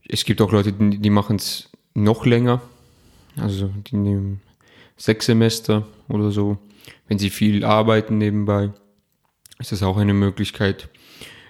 es 0.09 0.25
gibt 0.25 0.41
auch 0.41 0.53
Leute, 0.53 0.73
die, 0.73 0.99
die 0.99 1.11
machen 1.11 1.37
es 1.37 1.71
noch 1.95 2.27
länger. 2.27 2.61
Also 3.37 3.71
die 3.91 3.97
nehmen 3.97 4.41
sechs 4.97 5.27
Semester 5.27 5.87
oder 6.09 6.31
so. 6.31 6.59
Wenn 7.07 7.19
sie 7.19 7.31
viel 7.31 7.65
arbeiten 7.65 8.19
nebenbei, 8.19 8.71
ist 9.59 9.73
das 9.73 9.83
auch 9.83 9.97
eine 9.97 10.15
Möglichkeit. 10.15 10.89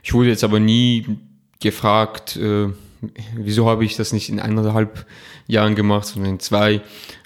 Ich 0.02 0.14
wurde 0.14 0.28
jetzt 0.28 0.44
aber 0.44 0.60
nie 0.60 1.18
gefragt, 1.60 2.36
äh, 2.36 2.68
wieso 3.34 3.68
habe 3.68 3.84
ich 3.84 3.96
das 3.96 4.12
nicht 4.12 4.28
in 4.28 4.40
eineinhalb 4.40 5.06
Jahren 5.46 5.74
gemacht, 5.74 6.06
sondern 6.06 6.34
in 6.34 6.40
zwei. 6.40 6.80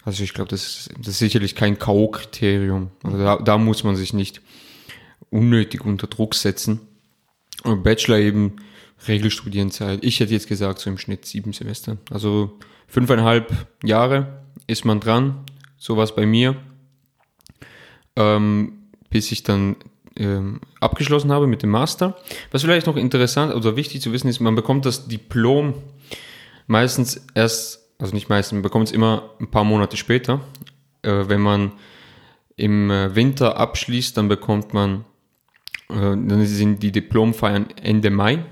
Also 0.04 0.22
ich 0.22 0.34
glaube, 0.34 0.50
das, 0.50 0.88
das, 0.98 1.08
ist 1.08 1.18
sicherlich 1.18 1.54
kein 1.54 1.78
K.O.-Kriterium. 1.78 2.88
Also 3.02 3.18
da, 3.18 3.36
da 3.36 3.58
muss 3.58 3.84
man 3.84 3.96
sich 3.96 4.12
nicht 4.12 4.40
unnötig 5.32 5.84
unter 5.84 6.06
Druck 6.06 6.34
setzen. 6.34 6.80
Und 7.64 7.82
Bachelor 7.82 8.18
eben 8.18 8.56
Regelstudienzeit. 9.08 10.04
Ich 10.04 10.20
hätte 10.20 10.32
jetzt 10.32 10.48
gesagt, 10.48 10.78
so 10.78 10.90
im 10.90 10.98
Schnitt 10.98 11.24
sieben 11.26 11.52
Semester. 11.52 11.96
Also 12.10 12.58
fünfeinhalb 12.86 13.66
Jahre 13.82 14.42
ist 14.66 14.84
man 14.84 15.00
dran, 15.00 15.44
sowas 15.76 16.14
bei 16.14 16.26
mir, 16.26 16.56
ähm, 18.16 18.90
bis 19.10 19.32
ich 19.32 19.42
dann 19.42 19.76
ähm, 20.16 20.60
abgeschlossen 20.80 21.32
habe 21.32 21.46
mit 21.46 21.62
dem 21.62 21.70
Master. 21.70 22.16
Was 22.50 22.62
vielleicht 22.62 22.86
noch 22.86 22.96
interessant 22.96 23.54
oder 23.54 23.76
wichtig 23.76 24.02
zu 24.02 24.12
wissen 24.12 24.28
ist, 24.28 24.40
man 24.40 24.54
bekommt 24.54 24.86
das 24.86 25.08
Diplom 25.08 25.74
meistens 26.66 27.26
erst, 27.34 27.80
also 27.98 28.14
nicht 28.14 28.28
meistens, 28.28 28.56
man 28.56 28.62
bekommt 28.62 28.88
es 28.88 28.92
immer 28.92 29.30
ein 29.40 29.50
paar 29.50 29.64
Monate 29.64 29.96
später. 29.96 30.40
Äh, 31.02 31.28
wenn 31.28 31.40
man 31.40 31.72
im 32.56 32.90
äh, 32.90 33.14
Winter 33.16 33.56
abschließt, 33.56 34.16
dann 34.16 34.28
bekommt 34.28 34.74
man 34.74 35.04
dann 35.88 36.46
sind 36.46 36.82
die 36.82 36.92
Diplomfeiern 36.92 37.68
Ende 37.82 38.10
Mai. 38.10 38.44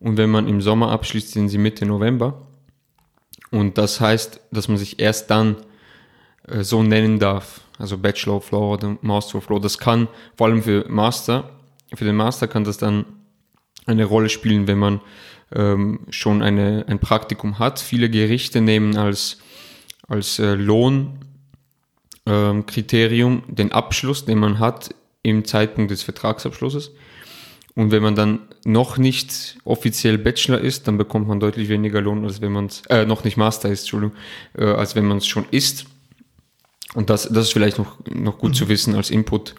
Und 0.00 0.16
wenn 0.16 0.30
man 0.30 0.48
im 0.48 0.60
Sommer 0.60 0.90
abschließt, 0.90 1.32
sind 1.32 1.48
sie 1.48 1.58
Mitte 1.58 1.86
November. 1.86 2.46
Und 3.50 3.78
das 3.78 4.00
heißt, 4.00 4.40
dass 4.50 4.68
man 4.68 4.76
sich 4.76 5.00
erst 5.00 5.30
dann 5.30 5.56
äh, 6.48 6.62
so 6.62 6.82
nennen 6.82 7.18
darf. 7.18 7.62
Also 7.78 7.98
Bachelor 7.98 8.36
of 8.36 8.50
Law 8.50 8.74
oder 8.74 8.96
Master 9.02 9.38
of 9.38 9.48
Law. 9.48 9.58
Das 9.58 9.78
kann 9.78 10.08
vor 10.36 10.48
allem 10.48 10.62
für 10.62 10.86
Master, 10.88 11.50
für 11.94 12.04
den 12.04 12.16
Master 12.16 12.48
kann 12.48 12.64
das 12.64 12.78
dann 12.78 13.04
eine 13.86 14.04
Rolle 14.04 14.28
spielen, 14.28 14.66
wenn 14.66 14.78
man 14.78 15.00
ähm, 15.54 16.00
schon 16.10 16.42
eine, 16.42 16.84
ein 16.88 16.98
Praktikum 16.98 17.58
hat. 17.58 17.78
Viele 17.78 18.10
Gerichte 18.10 18.60
nehmen 18.60 18.96
als, 18.96 19.38
als 20.08 20.38
äh, 20.38 20.54
Lohnkriterium 20.54 23.42
ähm, 23.48 23.54
den 23.54 23.72
Abschluss, 23.72 24.24
den 24.24 24.38
man 24.38 24.58
hat 24.58 24.94
im 25.26 25.44
Zeitpunkt 25.44 25.90
des 25.90 26.02
Vertragsabschlusses. 26.02 26.92
Und 27.74 27.90
wenn 27.90 28.02
man 28.02 28.14
dann 28.14 28.40
noch 28.64 28.96
nicht 28.96 29.58
offiziell 29.64 30.16
Bachelor 30.16 30.60
ist, 30.60 30.88
dann 30.88 30.96
bekommt 30.96 31.28
man 31.28 31.40
deutlich 31.40 31.68
weniger 31.68 32.00
Lohn, 32.00 32.24
als 32.24 32.40
wenn 32.40 32.52
man 32.52 32.66
es, 32.66 32.82
äh, 32.88 33.04
noch 33.04 33.24
nicht 33.24 33.36
Master 33.36 33.68
ist, 33.68 33.80
Entschuldigung, 33.80 34.16
äh, 34.56 34.64
als 34.64 34.94
wenn 34.96 35.04
man 35.04 35.18
es 35.18 35.26
schon 35.26 35.44
ist. 35.50 35.84
Und 36.94 37.10
das, 37.10 37.24
das 37.24 37.48
ist 37.48 37.52
vielleicht 37.52 37.78
noch, 37.78 37.98
noch 38.08 38.38
gut 38.38 38.52
mhm. 38.52 38.54
zu 38.54 38.68
wissen 38.68 38.94
als 38.94 39.10
Input 39.10 39.54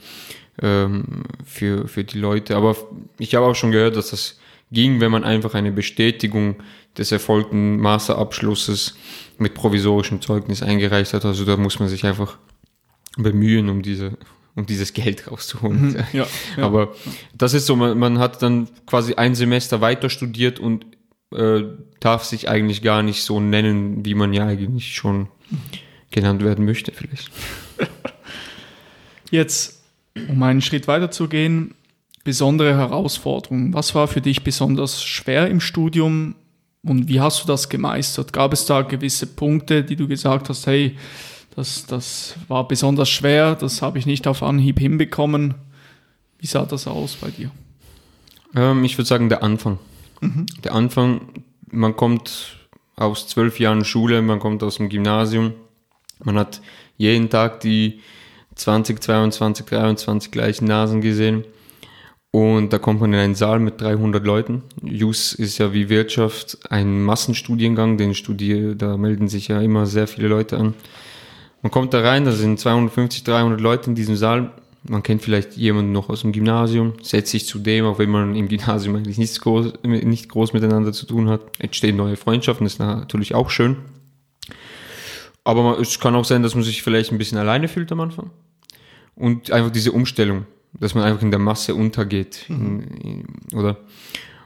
ähm, 0.61 1.23
für, 1.45 1.87
für 1.87 2.03
die 2.03 2.17
Leute. 2.17 2.55
Aber 2.55 2.75
ich 3.19 3.35
habe 3.35 3.45
auch 3.45 3.55
schon 3.55 3.71
gehört, 3.71 3.95
dass 3.95 4.09
das 4.09 4.39
ging, 4.71 4.99
wenn 4.99 5.11
man 5.11 5.23
einfach 5.23 5.53
eine 5.53 5.71
Bestätigung 5.71 6.55
des 6.97 7.11
erfolgten 7.11 7.79
Masterabschlusses 7.79 8.95
mit 9.37 9.53
provisorischem 9.53 10.21
Zeugnis 10.21 10.63
eingereicht 10.63 11.13
hat. 11.13 11.25
Also 11.25 11.45
da 11.45 11.55
muss 11.57 11.79
man 11.79 11.89
sich 11.89 12.03
einfach 12.03 12.39
bemühen, 13.15 13.69
um 13.69 13.83
diese 13.83 14.17
um 14.57 14.65
dieses 14.65 14.93
Geld 14.93 15.31
rauszuholen. 15.31 15.89
Mhm, 15.89 15.95
ja, 16.13 16.25
ja, 16.57 16.63
Aber 16.63 16.93
das 17.37 17.53
ist 17.53 17.67
so, 17.67 17.75
man, 17.75 17.97
man, 17.97 18.17
hat 18.17 18.41
dann 18.41 18.67
quasi 18.87 19.13
ein 19.13 19.35
Semester 19.35 19.81
weiter 19.81 20.09
studiert 20.09 20.59
und 20.59 20.85
äh, 21.33 21.61
darf 21.99 22.23
sich 22.23 22.49
eigentlich 22.49 22.81
gar 22.81 23.03
nicht 23.03 23.21
so 23.21 23.39
nennen, 23.39 24.03
wie 24.03 24.15
man 24.15 24.33
ja 24.33 24.47
eigentlich 24.47 24.95
schon 24.95 25.27
genannt 26.09 26.43
werden 26.43 26.65
möchte, 26.65 26.91
vielleicht. 26.91 27.29
Jetzt, 29.31 29.83
um 30.27 30.41
einen 30.41 30.61
Schritt 30.61 30.87
weiter 30.87 31.11
zu 31.11 31.27
gehen, 31.27 31.75
besondere 32.23 32.75
Herausforderungen. 32.75 33.75
Was 33.75 33.93
war 33.93 34.07
für 34.07 34.21
dich 34.21 34.43
besonders 34.43 35.03
schwer 35.03 35.47
im 35.49 35.61
Studium 35.61 36.33
und 36.81 37.07
wie 37.07 37.21
hast 37.21 37.43
du 37.43 37.47
das 37.47 37.69
gemeistert? 37.69 38.33
Gab 38.33 38.53
es 38.53 38.65
da 38.65 38.81
gewisse 38.81 39.27
Punkte, 39.27 39.83
die 39.83 39.95
du 39.95 40.07
gesagt 40.07 40.49
hast, 40.49 40.65
hey, 40.65 40.97
das, 41.57 41.87
das 41.87 42.35
war 42.47 42.67
besonders 42.67 43.09
schwer, 43.09 43.55
das 43.55 43.81
habe 43.81 43.97
ich 43.97 44.05
nicht 44.05 44.27
auf 44.27 44.43
Anhieb 44.43 44.79
hinbekommen. 44.79 45.55
Wie 46.37 46.45
sah 46.45 46.67
das 46.67 46.85
aus 46.85 47.15
bei 47.15 47.31
dir? 47.31 47.49
Ähm, 48.55 48.83
ich 48.83 48.95
würde 48.95 49.07
sagen, 49.07 49.27
der 49.27 49.41
Anfang. 49.41 49.79
Mhm. 50.21 50.45
Der 50.63 50.75
Anfang, 50.75 51.21
man 51.71 51.95
kommt 51.95 52.57
aus 52.95 53.27
zwölf 53.27 53.59
Jahren 53.59 53.85
Schule, 53.85 54.21
man 54.21 54.37
kommt 54.37 54.61
aus 54.61 54.77
dem 54.77 54.87
Gymnasium, 54.89 55.53
man 56.23 56.37
hat 56.37 56.61
jeden 56.95 57.31
Tag 57.31 57.61
die 57.61 58.01
20, 58.53 59.01
22, 59.01 59.65
23 59.65 60.31
gleichen 60.31 60.65
Nasen 60.65 61.01
gesehen. 61.01 61.43
Und 62.29 62.71
da 62.71 62.77
kommt 62.77 63.01
man 63.01 63.13
in 63.13 63.19
einen 63.19 63.35
Saal 63.35 63.59
mit 63.59 63.81
300 63.81 64.23
Leuten. 64.23 64.61
JUS 64.83 65.33
ist 65.33 65.57
ja 65.57 65.73
wie 65.73 65.89
Wirtschaft 65.89 66.59
ein 66.69 67.03
Massenstudiengang, 67.03 67.97
den 67.97 68.13
studiere, 68.13 68.75
da 68.75 68.95
melden 68.95 69.27
sich 69.27 69.47
ja 69.47 69.59
immer 69.59 69.87
sehr 69.87 70.07
viele 70.07 70.27
Leute 70.27 70.59
an. 70.59 70.75
Man 71.67 71.71
kommt 71.71 71.93
da 71.93 71.99
rein, 71.99 72.23
da 72.23 72.31
sind 72.31 72.61
250, 72.61 73.25
300 73.25 73.59
Leute 73.59 73.89
in 73.89 73.95
diesem 73.95 74.15
Saal. 74.15 74.53
Man 74.87 75.03
kennt 75.03 75.21
vielleicht 75.21 75.57
jemanden 75.57 75.91
noch 75.91 76.07
aus 76.07 76.21
dem 76.21 76.31
Gymnasium, 76.31 76.93
setzt 77.01 77.31
sich 77.31 77.45
zu 77.45 77.59
dem, 77.59 77.83
auch 77.83 77.99
wenn 77.99 78.09
man 78.09 78.35
im 78.37 78.47
Gymnasium 78.47 78.95
eigentlich 78.95 79.17
nichts 79.17 79.41
groß, 79.41 79.73
nicht 79.83 80.29
groß 80.29 80.53
miteinander 80.53 80.93
zu 80.93 81.05
tun 81.05 81.27
hat. 81.27 81.41
Entstehen 81.59 81.97
neue 81.97 82.15
Freundschaften, 82.15 82.65
ist 82.65 82.79
natürlich 82.79 83.35
auch 83.35 83.49
schön. 83.49 83.75
Aber 85.43 85.61
man, 85.61 85.81
es 85.81 85.99
kann 85.99 86.15
auch 86.15 86.23
sein, 86.23 86.41
dass 86.41 86.55
man 86.55 86.63
sich 86.63 86.83
vielleicht 86.83 87.11
ein 87.11 87.17
bisschen 87.17 87.37
alleine 87.37 87.67
fühlt 87.67 87.91
am 87.91 87.99
Anfang. 87.99 88.29
Und 89.15 89.51
einfach 89.51 89.69
diese 89.69 89.91
Umstellung, 89.91 90.45
dass 90.71 90.95
man 90.95 91.03
einfach 91.03 91.21
in 91.21 91.31
der 91.31 91.39
Masse 91.41 91.75
untergeht. 91.75 92.45
Mhm. 92.47 92.55
In, 92.55 92.81
in, 93.01 93.25
oder? 93.53 93.75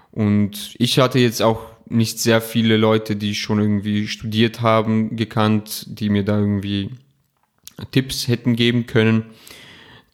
Und 0.09 0.74
ich 0.80 0.97
hatte 0.97 1.19
jetzt 1.19 1.43
auch 1.43 1.67
nicht 1.88 2.17
sehr 2.17 2.41
viele 2.41 2.78
Leute, 2.78 3.15
die 3.15 3.36
schon 3.36 3.59
irgendwie 3.59 4.07
studiert 4.07 4.61
haben, 4.61 5.15
gekannt, 5.17 5.86
die 5.88 6.09
mir 6.09 6.26
da 6.26 6.39
irgendwie 6.39 6.89
Tipps 7.91 8.28
hätten 8.28 8.55
geben 8.55 8.86
können. 8.86 9.26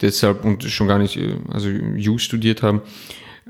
Deshalb 0.01 0.45
und 0.45 0.64
schon 0.64 0.88
gar 0.88 0.99
nicht, 0.99 1.18
äh, 1.18 1.36
also 1.49 1.70
You 1.70 2.18
studiert 2.18 2.62
haben, 2.62 2.82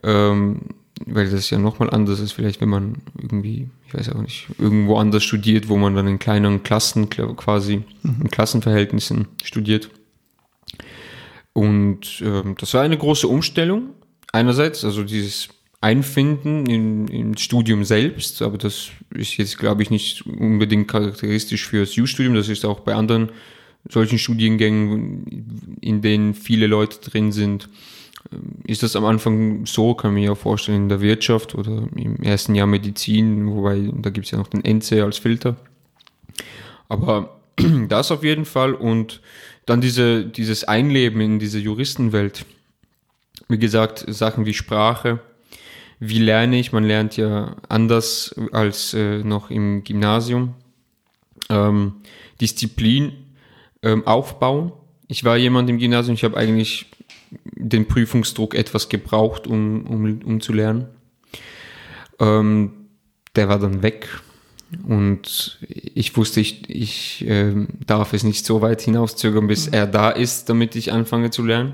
ähm, 0.04 0.62
weil 1.06 1.30
das 1.30 1.50
ja 1.50 1.58
nochmal 1.58 1.90
anders 1.90 2.20
ist, 2.20 2.32
vielleicht 2.32 2.62
wenn 2.62 2.70
man 2.70 2.98
irgendwie, 3.22 3.70
ich 3.88 3.94
weiß 3.94 4.10
auch 4.10 4.22
nicht, 4.22 4.48
irgendwo 4.58 4.98
anders 4.98 5.24
studiert, 5.24 5.70
wo 5.70 5.78
man 5.78 5.96
dann 5.96 6.08
in 6.08 6.20
kleineren 6.20 6.64
Klassen 6.64 7.10
quasi, 7.10 7.84
mhm. 8.04 8.22
in 8.22 8.32
Klassenverhältnissen 8.32 9.28
studiert. 9.44 9.90
Und 11.54 12.22
ähm, 12.22 12.56
das 12.60 12.74
war 12.74 12.84
eine 12.84 12.98
große 12.98 13.28
Umstellung. 13.28 13.90
Einerseits, 14.32 14.86
also 14.86 15.04
dieses 15.04 15.50
Einfinden 15.82 16.66
in, 16.66 17.08
im 17.08 17.38
Studium 17.38 17.84
selbst, 17.84 18.42
aber 18.42 18.58
das 18.58 18.90
ist 19.14 19.38
jetzt, 19.38 19.58
glaube 19.58 19.84
ich, 19.84 19.90
nicht 19.90 20.26
unbedingt 20.26 20.88
charakteristisch 20.88 21.68
für 21.68 21.82
das 21.82 21.98
U-Studium, 21.98 22.36
das 22.36 22.50
ist 22.50 22.66
auch 22.66 22.80
bei 22.82 22.96
anderen 22.96 23.30
solchen 23.90 24.20
Studiengängen, 24.20 25.78
in 25.82 26.02
denen 26.02 26.34
viele 26.34 26.68
Leute 26.68 27.00
drin 27.10 27.32
sind, 27.32 27.70
ist 28.66 28.84
das 28.84 28.96
am 28.96 29.06
Anfang 29.06 29.66
so, 29.66 29.94
kann 29.94 30.14
man 30.14 30.28
auch 30.30 30.38
vorstellen, 30.38 30.84
in 30.84 30.90
der 30.90 31.02
Wirtschaft 31.02 31.56
oder 31.56 31.88
im 31.96 32.18
ersten 32.18 32.56
Jahr 32.56 32.68
Medizin, 32.68 33.48
wobei 33.48 33.90
da 33.94 34.10
gibt 34.10 34.26
es 34.26 34.32
ja 34.32 34.38
noch 34.38 34.48
den 34.48 34.66
NC 34.66 35.02
als 35.02 35.18
Filter. 35.18 35.56
Aber 36.90 37.40
das 37.88 38.12
auf 38.12 38.24
jeden 38.24 38.46
Fall 38.46 38.74
und 38.74 39.22
dann 39.66 39.82
diese, 39.82 40.26
dieses 40.26 40.64
Einleben 40.64 41.22
in 41.22 41.40
diese 41.40 41.60
Juristenwelt. 41.60 42.46
Wie 43.50 43.60
gesagt, 43.60 44.06
Sachen 44.08 44.46
wie 44.46 44.54
Sprache. 44.54 45.20
Wie 46.00 46.20
lerne 46.20 46.60
ich? 46.60 46.72
Man 46.72 46.84
lernt 46.84 47.18
ja 47.18 47.56
anders 47.70 48.36
als 48.52 48.94
äh, 48.94 49.24
noch 49.24 49.50
im 49.50 49.84
Gymnasium. 49.84 50.54
Ähm, 51.50 51.96
Disziplin 52.40 53.14
ähm, 53.88 54.06
aufbauen. 54.06 54.74
Ich 55.08 55.24
war 55.24 55.38
jemand 55.38 55.70
im 55.70 55.78
Gymnasium, 55.78 56.16
ich 56.16 56.24
habe 56.24 56.38
eigentlich 56.38 56.88
den 57.56 57.88
Prüfungsdruck 57.88 58.54
etwas 58.54 58.90
gebraucht, 58.90 59.48
um, 59.48 59.86
um, 59.88 60.22
um 60.26 60.42
zu 60.42 60.54
lernen. 60.54 60.88
Ähm, 62.20 62.72
der 63.36 63.48
war 63.48 63.60
dann 63.60 63.84
weg 63.84 64.10
und 64.86 65.60
ich 65.62 66.18
wusste, 66.18 66.42
ich, 66.42 66.70
ich 66.70 67.26
äh, 67.28 67.54
darf 67.86 68.14
es 68.14 68.24
nicht 68.24 68.46
so 68.46 68.62
weit 68.62 68.82
hinauszögern, 68.82 69.48
bis 69.48 69.68
er 69.68 69.88
da 69.88 70.10
ist, 70.10 70.50
damit 70.50 70.76
ich 70.76 70.92
anfange 70.92 71.30
zu 71.30 71.46
lernen. 71.46 71.74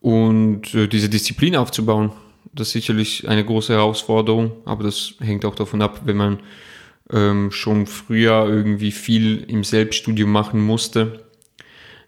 Und 0.00 0.74
äh, 0.74 0.88
diese 0.88 1.08
Disziplin 1.08 1.56
aufzubauen, 1.56 2.12
das 2.52 2.68
ist 2.68 2.72
sicherlich 2.72 3.28
eine 3.28 3.44
große 3.44 3.72
Herausforderung, 3.72 4.52
aber 4.64 4.84
das 4.84 5.14
hängt 5.20 5.44
auch 5.44 5.54
davon 5.54 5.80
ab, 5.80 6.02
wenn 6.04 6.16
man 6.16 6.40
ähm, 7.12 7.50
schon 7.50 7.86
früher 7.86 8.46
irgendwie 8.48 8.92
viel 8.92 9.44
im 9.48 9.64
Selbststudium 9.64 10.30
machen 10.30 10.60
musste, 10.60 11.24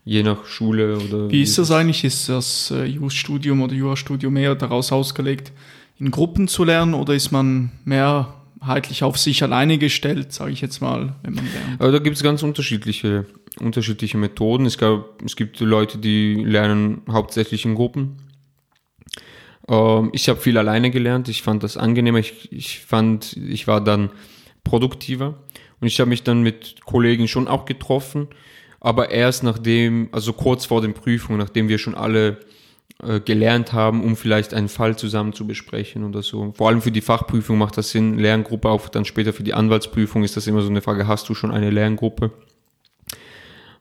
je 0.04 0.22
nach 0.22 0.44
Schule 0.46 0.98
oder. 0.98 1.30
Wie 1.30 1.42
ist 1.42 1.58
das 1.58 1.70
eigentlich? 1.70 2.04
Ist 2.04 2.28
das 2.28 2.70
äh, 2.70 2.84
Jus-Studium 2.84 3.62
oder 3.62 3.74
Jurastudium 3.74 4.32
mehr 4.34 4.54
daraus 4.54 4.92
ausgelegt, 4.92 5.52
in 5.98 6.10
Gruppen 6.10 6.48
zu 6.48 6.64
lernen 6.64 6.94
oder 6.94 7.14
ist 7.14 7.32
man 7.32 7.72
mehrheitlich 7.84 9.02
auf 9.02 9.18
sich 9.18 9.42
alleine 9.42 9.78
gestellt, 9.78 10.32
sage 10.32 10.52
ich 10.52 10.60
jetzt 10.60 10.80
mal, 10.80 11.16
wenn 11.22 11.34
man 11.34 11.44
lernt? 11.44 11.80
Aber 11.80 11.92
da 11.92 11.98
gibt 11.98 12.16
es 12.16 12.22
ganz 12.22 12.42
unterschiedliche, 12.42 13.26
unterschiedliche 13.60 14.18
Methoden. 14.18 14.66
Es, 14.66 14.78
gab, 14.78 15.22
es 15.24 15.36
gibt 15.36 15.60
Leute, 15.60 15.98
die 15.98 16.34
lernen 16.34 17.02
hauptsächlich 17.08 17.64
in 17.64 17.74
Gruppen. 17.74 18.18
Ähm, 19.68 20.10
ich 20.12 20.28
habe 20.28 20.40
viel 20.40 20.58
alleine 20.58 20.90
gelernt. 20.90 21.28
Ich 21.28 21.42
fand 21.42 21.62
das 21.62 21.76
angenehmer. 21.76 22.18
Ich, 22.18 22.52
ich 22.52 22.80
fand, 22.80 23.36
ich 23.36 23.66
war 23.66 23.80
dann 23.80 24.10
produktiver. 24.64 25.38
Und 25.80 25.86
ich 25.86 25.98
habe 26.00 26.08
mich 26.08 26.22
dann 26.22 26.42
mit 26.42 26.84
Kollegen 26.84 27.28
schon 27.28 27.48
auch 27.48 27.64
getroffen, 27.64 28.28
aber 28.80 29.10
erst 29.10 29.42
nachdem, 29.42 30.08
also 30.12 30.32
kurz 30.32 30.66
vor 30.66 30.80
den 30.80 30.94
Prüfungen, 30.94 31.38
nachdem 31.38 31.68
wir 31.68 31.78
schon 31.78 31.94
alle 31.94 32.38
äh, 33.02 33.20
gelernt 33.20 33.72
haben, 33.72 34.02
um 34.04 34.16
vielleicht 34.16 34.54
einen 34.54 34.68
Fall 34.68 34.96
zusammen 34.96 35.32
zu 35.32 35.46
besprechen 35.46 36.04
oder 36.04 36.22
so. 36.22 36.52
Vor 36.56 36.68
allem 36.68 36.82
für 36.82 36.92
die 36.92 37.00
Fachprüfung 37.00 37.58
macht 37.58 37.76
das 37.76 37.90
Sinn, 37.90 38.18
Lerngruppe, 38.18 38.68
auch 38.68 38.88
dann 38.88 39.04
später 39.04 39.32
für 39.32 39.42
die 39.42 39.54
Anwaltsprüfung 39.54 40.24
ist 40.24 40.36
das 40.36 40.46
immer 40.46 40.62
so 40.62 40.68
eine 40.68 40.82
Frage, 40.82 41.06
hast 41.06 41.28
du 41.28 41.34
schon 41.34 41.50
eine 41.50 41.70
Lerngruppe? 41.70 42.30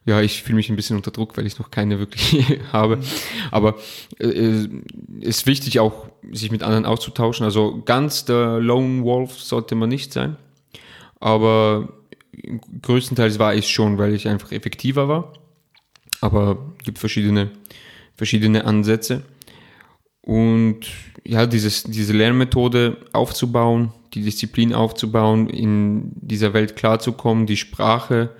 ja, 0.04 0.20
ich 0.20 0.42
fühle 0.42 0.56
mich 0.56 0.68
ein 0.68 0.76
bisschen 0.76 0.96
unter 0.96 1.12
Druck, 1.12 1.36
weil 1.36 1.46
ich 1.46 1.58
noch 1.58 1.70
keine 1.70 1.98
wirklich 1.98 2.60
habe. 2.72 2.98
Aber 3.50 3.76
äh, 4.18 4.26
äh, 4.26 4.68
ist 5.20 5.46
wichtig 5.46 5.78
auch, 5.80 6.08
sich 6.32 6.50
mit 6.50 6.62
anderen 6.62 6.86
auszutauschen. 6.86 7.44
Also 7.44 7.82
ganz 7.84 8.24
der 8.24 8.58
Lone 8.58 9.04
Wolf 9.04 9.40
sollte 9.40 9.74
man 9.74 9.88
nicht 9.88 10.12
sein. 10.12 10.36
Aber 11.22 11.88
größtenteils 12.82 13.38
war 13.38 13.54
ich 13.54 13.68
schon, 13.68 13.96
weil 13.96 14.12
ich 14.12 14.26
einfach 14.26 14.50
effektiver 14.50 15.06
war. 15.06 15.32
Aber 16.20 16.74
gibt 16.82 16.98
verschiedene, 16.98 17.52
verschiedene 18.16 18.64
Ansätze. 18.64 19.22
Und 20.20 20.80
ja, 21.24 21.46
dieses, 21.46 21.84
diese 21.84 22.12
Lernmethode 22.12 22.96
aufzubauen, 23.12 23.92
die 24.14 24.22
Disziplin 24.22 24.74
aufzubauen, 24.74 25.48
in 25.48 26.10
dieser 26.16 26.54
Welt 26.54 26.74
klarzukommen, 26.74 27.46
die 27.46 27.56
Sprache 27.56 28.30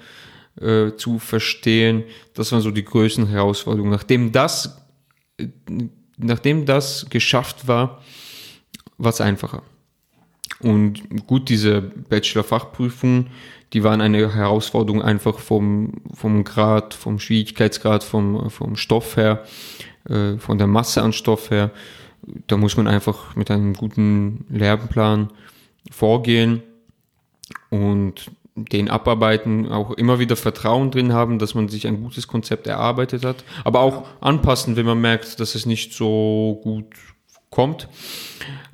äh, 0.60 0.96
zu 0.96 1.20
verstehen. 1.20 2.02
Das 2.34 2.50
waren 2.50 2.62
so 2.62 2.72
die 2.72 2.84
größten 2.84 3.28
Herausforderungen. 3.28 3.92
Nachdem 3.92 4.32
das, 4.32 4.76
äh, 5.38 5.46
nachdem 6.16 6.66
das 6.66 7.06
geschafft 7.10 7.68
war, 7.68 8.02
war 8.98 9.10
es 9.10 9.20
einfacher. 9.20 9.62
Und 10.62 11.26
gut, 11.26 11.48
diese 11.48 11.80
Bachelor-Fachprüfungen, 11.82 13.28
die 13.72 13.82
waren 13.84 14.00
eine 14.00 14.34
Herausforderung 14.34 15.02
einfach 15.02 15.38
vom, 15.38 15.94
vom 16.14 16.44
Grad, 16.44 16.94
vom 16.94 17.18
Schwierigkeitsgrad, 17.18 18.04
vom, 18.04 18.50
vom 18.50 18.76
Stoff 18.76 19.16
her. 19.16 19.44
äh, 20.08 20.38
von 20.38 20.58
der 20.58 20.66
Masse 20.66 21.02
an 21.02 21.12
Stoff 21.12 21.50
her. 21.50 21.70
Da 22.46 22.56
muss 22.56 22.76
man 22.76 22.86
einfach 22.86 23.36
mit 23.36 23.50
einem 23.50 23.74
guten 23.74 24.44
Lehrplan 24.48 25.30
vorgehen 25.90 26.62
und 27.70 28.30
den 28.54 28.90
abarbeiten, 28.90 29.72
auch 29.72 29.92
immer 29.92 30.18
wieder 30.18 30.36
Vertrauen 30.36 30.90
drin 30.90 31.12
haben, 31.12 31.38
dass 31.38 31.54
man 31.54 31.68
sich 31.68 31.86
ein 31.86 32.02
gutes 32.02 32.28
Konzept 32.28 32.66
erarbeitet 32.66 33.24
hat, 33.24 33.44
aber 33.64 33.80
auch 33.80 34.04
anpassen, 34.20 34.76
wenn 34.76 34.86
man 34.86 35.00
merkt, 35.00 35.40
dass 35.40 35.54
es 35.54 35.64
nicht 35.64 35.94
so 35.94 36.60
gut 36.62 36.86
kommt. 37.52 37.86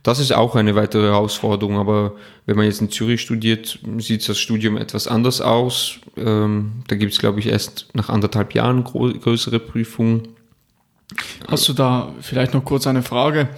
Das 0.03 0.21
ist 0.21 0.33
auch 0.33 0.57
eine 0.57 0.75
weitere 0.75 1.09
Herausforderung, 1.09 1.77
aber 1.77 2.15
wenn 2.47 2.57
man 2.57 2.65
jetzt 2.65 2.81
in 2.81 2.91
Zürich 2.91 3.21
studiert, 3.21 3.79
sieht 3.99 4.27
das 4.27 4.39
Studium 4.39 4.79
etwas 4.79 5.07
anders 5.07 5.43
aus. 5.43 5.99
Ähm, 6.17 6.85
da 6.87 6.97
gibt 6.97 7.13
es, 7.13 7.19
glaube 7.19 7.41
ich, 7.41 7.47
erst 7.47 7.89
nach 7.93 8.09
anderthalb 8.09 8.55
Jahren 8.55 8.85
größere 8.85 9.59
Prüfungen. 9.59 10.29
Hast 11.47 11.69
du 11.69 11.75
da 11.75 12.15
vielleicht 12.21 12.55
noch 12.55 12.65
kurz 12.65 12.87
eine 12.87 13.03
Frage 13.03 13.51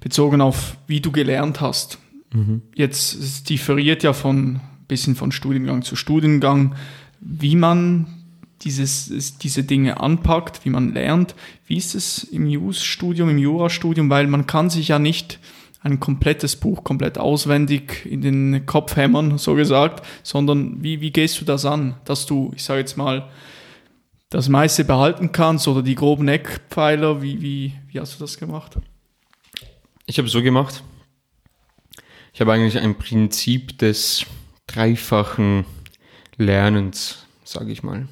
bezogen 0.00 0.42
auf, 0.42 0.76
wie 0.86 1.00
du 1.00 1.10
gelernt 1.10 1.62
hast? 1.62 1.98
Mhm. 2.34 2.60
Jetzt 2.74 3.48
differiert 3.48 4.02
ja 4.02 4.12
von 4.12 4.60
bisschen 4.88 5.14
von 5.14 5.32
Studiengang 5.32 5.82
zu 5.82 5.96
Studiengang, 5.96 6.74
wie 7.20 7.56
man 7.56 8.23
dieses, 8.64 9.38
diese 9.38 9.64
Dinge 9.64 10.00
anpackt, 10.00 10.64
wie 10.64 10.70
man 10.70 10.92
lernt. 10.92 11.34
Wie 11.66 11.76
ist 11.76 11.94
es 11.94 12.24
im 12.24 12.46
Jus-Studium, 12.46 13.28
im 13.28 13.38
Jurastudium? 13.38 14.10
Weil 14.10 14.26
man 14.26 14.46
kann 14.46 14.70
sich 14.70 14.88
ja 14.88 14.98
nicht 14.98 15.38
ein 15.80 16.00
komplettes 16.00 16.56
Buch 16.56 16.82
komplett 16.82 17.18
auswendig 17.18 18.06
in 18.06 18.22
den 18.22 18.64
Kopf 18.64 18.96
hämmern, 18.96 19.36
so 19.36 19.54
gesagt, 19.54 20.04
sondern 20.22 20.82
wie, 20.82 21.02
wie 21.02 21.10
gehst 21.10 21.40
du 21.40 21.44
das 21.44 21.66
an, 21.66 21.96
dass 22.06 22.24
du, 22.24 22.52
ich 22.54 22.64
sage 22.64 22.80
jetzt 22.80 22.96
mal, 22.96 23.28
das 24.30 24.48
meiste 24.48 24.84
behalten 24.84 25.30
kannst 25.30 25.68
oder 25.68 25.82
die 25.82 25.94
groben 25.94 26.26
Eckpfeiler, 26.26 27.20
wie, 27.22 27.42
wie, 27.42 27.74
wie 27.88 28.00
hast 28.00 28.14
du 28.14 28.18
das 28.18 28.38
gemacht? 28.38 28.78
Ich 30.06 30.18
habe 30.18 30.26
es 30.26 30.32
so 30.32 30.42
gemacht. 30.42 30.82
Ich 32.32 32.40
habe 32.40 32.52
eigentlich 32.52 32.78
ein 32.78 32.96
Prinzip 32.96 33.78
des 33.78 34.24
dreifachen 34.66 35.66
Lernens, 36.36 37.26
sage 37.44 37.70
ich 37.70 37.82
mal, 37.82 38.08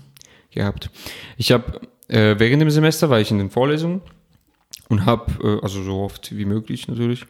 gehabt. 0.52 0.90
Ich 1.36 1.52
habe 1.52 1.80
äh, 2.08 2.38
während 2.38 2.60
dem 2.60 2.70
Semester 2.70 3.10
war 3.10 3.20
ich 3.20 3.30
in 3.30 3.38
den 3.38 3.50
Vorlesungen 3.50 4.02
und 4.88 5.06
habe, 5.06 5.32
äh, 5.42 5.62
also 5.64 5.82
so 5.82 6.00
oft 6.00 6.36
wie 6.36 6.44
möglich 6.44 6.88
natürlich, 6.88 7.24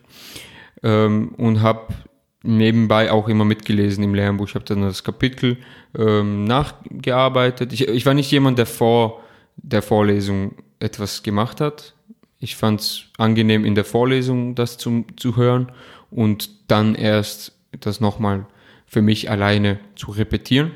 ähm, 0.82 1.34
und 1.36 1.62
habe 1.62 1.94
nebenbei 2.42 3.12
auch 3.12 3.28
immer 3.28 3.44
mitgelesen 3.44 4.02
im 4.02 4.14
Lernbuch. 4.14 4.48
Ich 4.48 4.54
habe 4.56 4.64
dann 4.64 4.82
das 4.82 5.04
Kapitel 5.04 5.58
ähm, 5.96 6.44
nachgearbeitet. 6.44 7.72
Ich, 7.72 7.86
ich 7.86 8.04
war 8.04 8.14
nicht 8.14 8.30
jemand, 8.32 8.58
der 8.58 8.66
vor 8.66 9.22
der 9.56 9.82
Vorlesung 9.82 10.56
etwas 10.80 11.22
gemacht 11.22 11.60
hat. 11.60 11.94
Ich 12.40 12.56
fand 12.56 12.80
es 12.80 13.04
angenehm, 13.18 13.64
in 13.64 13.76
der 13.76 13.84
Vorlesung 13.84 14.56
das 14.56 14.78
zum, 14.78 15.06
zu 15.16 15.36
hören 15.36 15.70
und 16.10 16.50
dann 16.68 16.96
erst 16.96 17.56
das 17.78 18.00
nochmal 18.00 18.46
für 18.86 19.02
mich 19.02 19.30
alleine 19.30 19.78
zu 19.94 20.10
repetieren. 20.10 20.72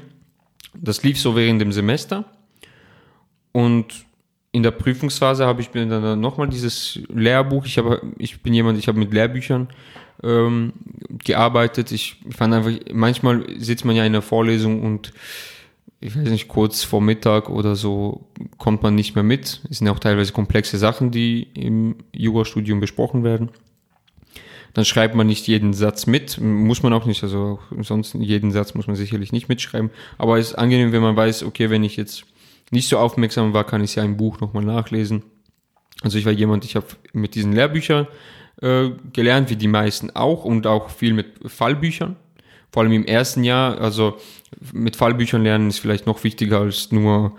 Das 0.74 1.02
lief 1.02 1.18
so 1.18 1.34
während 1.34 1.60
dem 1.60 1.72
Semester. 1.72 2.24
Und 3.56 4.04
in 4.52 4.62
der 4.62 4.70
Prüfungsphase 4.70 5.46
habe 5.46 5.62
ich 5.62 5.72
mir 5.72 5.86
dann 5.86 6.20
nochmal 6.20 6.46
dieses 6.46 7.00
Lehrbuch, 7.08 7.64
ich, 7.64 7.78
habe, 7.78 8.02
ich 8.18 8.42
bin 8.42 8.52
jemand, 8.52 8.78
ich 8.78 8.86
habe 8.86 8.98
mit 8.98 9.14
Lehrbüchern 9.14 9.68
ähm, 10.22 10.74
gearbeitet. 11.24 11.90
Ich 11.90 12.20
fand 12.36 12.52
einfach, 12.52 12.72
manchmal 12.92 13.46
sitzt 13.56 13.86
man 13.86 13.96
ja 13.96 14.04
in 14.04 14.12
der 14.12 14.20
Vorlesung 14.20 14.82
und 14.82 15.14
ich 16.00 16.14
weiß 16.14 16.28
nicht, 16.28 16.48
kurz 16.48 16.84
vor 16.84 17.00
Mittag 17.00 17.48
oder 17.48 17.76
so 17.76 18.26
kommt 18.58 18.82
man 18.82 18.94
nicht 18.94 19.14
mehr 19.14 19.24
mit. 19.24 19.62
Es 19.70 19.78
sind 19.78 19.88
auch 19.88 20.00
teilweise 20.00 20.34
komplexe 20.34 20.76
Sachen, 20.76 21.10
die 21.10 21.44
im 21.54 21.96
Jurastudium 22.12 22.78
besprochen 22.78 23.24
werden 23.24 23.48
dann 24.74 24.84
schreibt 24.84 25.14
man 25.14 25.26
nicht 25.26 25.48
jeden 25.48 25.72
Satz 25.72 26.06
mit, 26.06 26.38
muss 26.38 26.82
man 26.82 26.92
auch 26.92 27.06
nicht, 27.06 27.22
also 27.22 27.60
sonst 27.80 28.12
jeden 28.12 28.50
Satz 28.50 28.74
muss 28.74 28.86
man 28.86 28.94
sicherlich 28.94 29.32
nicht 29.32 29.48
mitschreiben, 29.48 29.88
aber 30.18 30.36
es 30.36 30.48
ist 30.48 30.54
angenehm, 30.56 30.92
wenn 30.92 31.00
man 31.00 31.16
weiß, 31.16 31.44
okay, 31.44 31.70
wenn 31.70 31.82
ich 31.82 31.96
jetzt 31.96 32.26
nicht 32.70 32.88
so 32.88 32.98
aufmerksam 32.98 33.52
war, 33.52 33.64
kann 33.64 33.82
ich 33.82 33.94
ja 33.94 34.04
im 34.04 34.16
Buch 34.16 34.40
nochmal 34.40 34.64
nachlesen. 34.64 35.22
Also 36.02 36.18
ich 36.18 36.26
war 36.26 36.32
jemand, 36.32 36.64
ich 36.64 36.76
habe 36.76 36.86
mit 37.12 37.34
diesen 37.34 37.52
Lehrbüchern 37.52 38.06
äh, 38.60 38.90
gelernt, 39.12 39.50
wie 39.50 39.56
die 39.56 39.68
meisten 39.68 40.10
auch 40.10 40.44
und 40.44 40.66
auch 40.66 40.90
viel 40.90 41.14
mit 41.14 41.26
Fallbüchern. 41.46 42.16
Vor 42.70 42.82
allem 42.82 42.92
im 42.92 43.06
ersten 43.06 43.44
Jahr, 43.44 43.80
also 43.80 44.18
mit 44.72 44.96
Fallbüchern 44.96 45.42
lernen 45.42 45.68
ist 45.68 45.78
vielleicht 45.78 46.06
noch 46.06 46.24
wichtiger 46.24 46.60
als 46.60 46.92
nur 46.92 47.36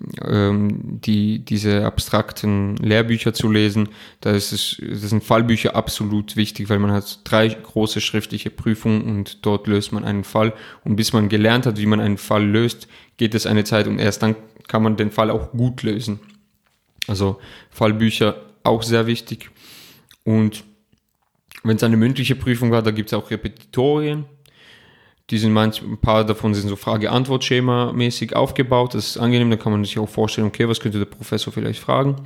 die, 0.00 1.38
diese 1.40 1.84
abstrakten 1.84 2.76
Lehrbücher 2.76 3.32
zu 3.32 3.50
lesen. 3.50 3.88
Da 4.20 4.32
ist 4.32 4.52
es, 4.52 4.76
das 4.80 5.10
sind 5.10 5.22
Fallbücher 5.22 5.76
absolut 5.76 6.36
wichtig, 6.36 6.68
weil 6.68 6.78
man 6.78 6.90
hat 6.90 7.20
drei 7.24 7.48
große 7.48 8.00
schriftliche 8.00 8.50
Prüfungen 8.50 9.02
und 9.02 9.46
dort 9.46 9.66
löst 9.66 9.92
man 9.92 10.04
einen 10.04 10.24
Fall. 10.24 10.52
Und 10.84 10.96
bis 10.96 11.12
man 11.12 11.28
gelernt 11.28 11.66
hat, 11.66 11.78
wie 11.78 11.86
man 11.86 12.00
einen 12.00 12.18
Fall 12.18 12.44
löst, 12.44 12.88
geht 13.16 13.34
es 13.34 13.46
eine 13.46 13.64
Zeit 13.64 13.86
und 13.86 13.98
erst 13.98 14.22
dann 14.22 14.34
kann 14.66 14.82
man 14.82 14.96
den 14.96 15.10
Fall 15.10 15.30
auch 15.30 15.52
gut 15.52 15.82
lösen. 15.82 16.18
Also 17.06 17.38
Fallbücher 17.70 18.36
auch 18.64 18.82
sehr 18.82 19.06
wichtig. 19.06 19.50
Und 20.24 20.64
wenn 21.62 21.76
es 21.76 21.82
eine 21.82 21.96
mündliche 21.96 22.34
Prüfung 22.34 22.70
war, 22.70 22.82
da 22.82 22.90
gibt 22.90 23.10
es 23.10 23.14
auch 23.14 23.30
Repetitorien. 23.30 24.24
Die 25.30 25.38
sind 25.38 25.52
manch, 25.52 25.80
ein 25.80 25.98
paar 25.98 26.24
davon 26.24 26.54
sind 26.54 26.68
so 26.68 26.76
Frage-Antwort-Schema 26.76 27.92
mäßig 27.92 28.36
aufgebaut. 28.36 28.94
Das 28.94 29.06
ist 29.06 29.18
angenehm, 29.18 29.50
da 29.50 29.56
kann 29.56 29.72
man 29.72 29.84
sich 29.84 29.98
auch 29.98 30.08
vorstellen, 30.08 30.46
okay, 30.46 30.68
was 30.68 30.80
könnte 30.80 30.98
der 30.98 31.06
Professor 31.06 31.52
vielleicht 31.52 31.80
fragen? 31.80 32.16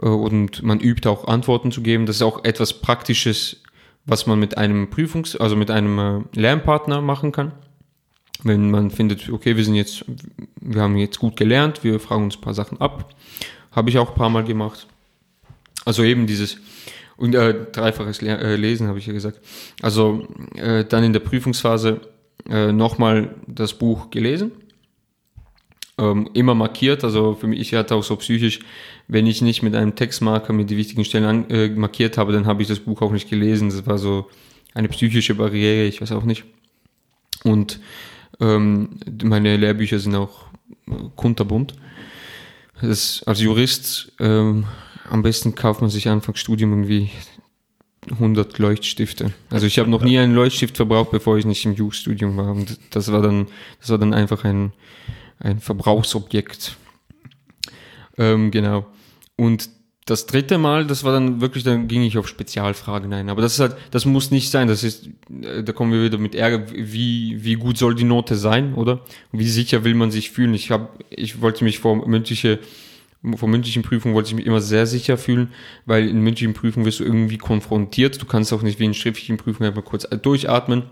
Äh, 0.00 0.06
und 0.06 0.62
man 0.62 0.80
übt 0.80 1.08
auch 1.08 1.26
Antworten 1.26 1.72
zu 1.72 1.82
geben. 1.82 2.06
Das 2.06 2.16
ist 2.16 2.22
auch 2.22 2.44
etwas 2.44 2.74
Praktisches, 2.74 3.62
was 4.04 4.26
man 4.26 4.38
mit 4.38 4.56
einem 4.56 4.88
Prüfungs-, 4.88 5.36
also 5.36 5.56
mit 5.56 5.70
einem 5.70 5.98
äh, 5.98 6.20
Lernpartner 6.38 7.00
machen 7.00 7.32
kann. 7.32 7.52
Wenn 8.44 8.70
man 8.70 8.90
findet, 8.90 9.28
okay, 9.28 9.56
wir 9.56 9.64
sind 9.64 9.74
jetzt, 9.74 10.04
wir 10.60 10.82
haben 10.82 10.96
jetzt 10.96 11.18
gut 11.18 11.36
gelernt, 11.36 11.84
wir 11.84 11.98
fragen 12.00 12.24
uns 12.24 12.36
ein 12.36 12.40
paar 12.40 12.54
Sachen 12.54 12.80
ab. 12.80 13.14
Habe 13.72 13.90
ich 13.90 13.98
auch 13.98 14.10
ein 14.10 14.16
paar 14.16 14.30
Mal 14.30 14.44
gemacht. 14.44 14.86
Also 15.84 16.02
eben 16.04 16.26
dieses, 16.26 16.58
und 17.16 17.34
äh, 17.34 17.66
dreifaches 17.72 18.20
äh, 18.22 18.56
Lesen 18.56 18.88
habe 18.88 18.98
ich 18.98 19.06
ja 19.06 19.12
gesagt. 19.12 19.40
Also 19.80 20.26
äh, 20.54 20.84
dann 20.84 21.04
in 21.04 21.12
der 21.12 21.20
Prüfungsphase 21.20 22.00
äh, 22.48 22.72
nochmal 22.72 23.34
das 23.46 23.74
Buch 23.74 24.10
gelesen. 24.10 24.52
Ähm, 25.98 26.30
immer 26.32 26.54
markiert, 26.54 27.04
also 27.04 27.34
für 27.34 27.46
mich, 27.46 27.60
ich 27.60 27.74
hatte 27.74 27.94
auch 27.94 28.02
so 28.02 28.16
psychisch, 28.16 28.60
wenn 29.08 29.26
ich 29.26 29.42
nicht 29.42 29.62
mit 29.62 29.74
einem 29.74 29.94
Textmarker 29.94 30.52
mir 30.52 30.64
die 30.64 30.76
wichtigen 30.76 31.04
Stellen 31.04 31.24
an, 31.24 31.50
äh, 31.50 31.68
markiert 31.68 32.16
habe, 32.16 32.32
dann 32.32 32.46
habe 32.46 32.62
ich 32.62 32.68
das 32.68 32.80
Buch 32.80 33.02
auch 33.02 33.12
nicht 33.12 33.28
gelesen. 33.28 33.68
Das 33.68 33.86
war 33.86 33.98
so 33.98 34.28
eine 34.74 34.88
psychische 34.88 35.34
Barriere, 35.34 35.84
ich 35.84 36.00
weiß 36.00 36.12
auch 36.12 36.24
nicht. 36.24 36.44
Und 37.44 37.78
ähm, 38.40 38.98
meine 39.22 39.56
Lehrbücher 39.56 39.98
sind 39.98 40.14
auch 40.14 40.46
äh, 40.88 40.94
kunterbunt. 41.14 41.74
Das, 42.80 43.22
als 43.26 43.40
Jurist 43.40 44.12
ähm, 44.18 44.64
am 45.08 45.22
besten 45.22 45.54
kauft 45.54 45.82
man 45.82 45.90
sich 45.90 46.08
Anfangsstudium 46.08 46.72
irgendwie 46.72 47.10
100 48.10 48.58
Leuchtstifte. 48.58 49.32
Also 49.50 49.66
ich 49.66 49.78
habe 49.78 49.90
noch 49.90 50.02
nie 50.02 50.18
einen 50.18 50.34
Leuchtstift 50.34 50.76
verbraucht, 50.76 51.10
bevor 51.10 51.38
ich 51.38 51.44
nicht 51.44 51.64
im 51.64 51.74
Jus-Studium 51.74 52.36
war. 52.36 52.50
Und 52.50 52.78
das 52.90 53.12
war 53.12 53.22
dann, 53.22 53.46
das 53.80 53.90
war 53.90 53.98
dann 53.98 54.12
einfach 54.12 54.44
ein, 54.44 54.72
ein 55.38 55.60
Verbrauchsobjekt. 55.60 56.76
Ähm, 58.18 58.50
genau. 58.50 58.86
Und 59.36 59.68
das 60.04 60.26
dritte 60.26 60.58
Mal, 60.58 60.84
das 60.86 61.04
war 61.04 61.12
dann 61.12 61.40
wirklich, 61.40 61.62
dann 61.62 61.86
ging 61.86 62.02
ich 62.02 62.18
auf 62.18 62.26
Spezialfragen 62.26 63.12
ein. 63.12 63.30
Aber 63.30 63.40
das 63.40 63.54
ist 63.54 63.60
halt, 63.60 63.76
das 63.92 64.04
muss 64.04 64.32
nicht 64.32 64.50
sein. 64.50 64.66
Das 64.66 64.82
ist, 64.82 65.08
äh, 65.40 65.62
da 65.62 65.72
kommen 65.72 65.92
wir 65.92 66.02
wieder 66.02 66.18
mit 66.18 66.34
Ärger. 66.34 66.66
Wie, 66.72 67.44
wie 67.44 67.54
gut 67.54 67.78
soll 67.78 67.94
die 67.94 68.04
Note 68.04 68.34
sein, 68.34 68.74
oder? 68.74 69.04
Wie 69.30 69.48
sicher 69.48 69.84
will 69.84 69.94
man 69.94 70.10
sich 70.10 70.32
fühlen? 70.32 70.54
Ich 70.54 70.72
habe, 70.72 70.88
ich 71.08 71.40
wollte 71.40 71.62
mich 71.62 71.78
vor 71.78 72.08
mündliche 72.08 72.58
vor 73.36 73.48
mündlichen 73.48 73.82
Prüfungen 73.82 74.14
wollte 74.14 74.30
ich 74.30 74.34
mich 74.34 74.46
immer 74.46 74.60
sehr 74.60 74.86
sicher 74.86 75.16
fühlen, 75.16 75.52
weil 75.86 76.08
in 76.08 76.20
mündlichen 76.20 76.54
Prüfungen 76.54 76.86
wirst 76.86 77.00
du 77.00 77.04
irgendwie 77.04 77.38
konfrontiert. 77.38 78.20
Du 78.20 78.26
kannst 78.26 78.52
auch 78.52 78.62
nicht 78.62 78.80
wie 78.80 78.84
in 78.84 78.94
schriftlichen 78.94 79.36
Prüfungen 79.36 79.68
einfach 79.68 79.84
kurz 79.84 80.08
durchatmen. 80.08 80.84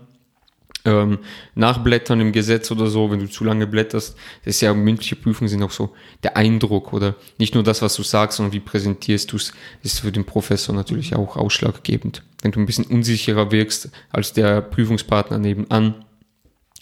Ähm, 0.83 1.19
nachblättern 1.53 2.21
im 2.21 2.31
Gesetz 2.31 2.71
oder 2.71 2.87
so, 2.87 3.11
wenn 3.11 3.19
du 3.19 3.29
zu 3.29 3.43
lange 3.43 3.67
blätterst, 3.67 4.17
das 4.43 4.55
ist 4.55 4.61
ja 4.61 4.73
mündliche 4.73 5.15
Prüfungen 5.15 5.47
sind 5.47 5.61
auch 5.61 5.69
so 5.69 5.93
der 6.23 6.37
Eindruck 6.37 6.91
oder 6.91 7.13
nicht 7.37 7.53
nur 7.53 7.63
das, 7.63 7.83
was 7.83 7.95
du 7.95 8.01
sagst, 8.01 8.37
sondern 8.37 8.53
wie 8.53 8.61
präsentierst 8.61 9.31
du 9.31 9.35
es, 9.35 9.53
ist 9.83 9.99
für 9.99 10.11
den 10.11 10.25
Professor 10.25 10.73
natürlich 10.73 11.15
auch 11.15 11.37
ausschlaggebend. 11.37 12.23
Wenn 12.41 12.51
du 12.51 12.59
ein 12.59 12.65
bisschen 12.65 12.85
unsicherer 12.85 13.51
wirkst 13.51 13.91
als 14.09 14.33
der 14.33 14.61
Prüfungspartner 14.61 15.37
nebenan, 15.37 16.03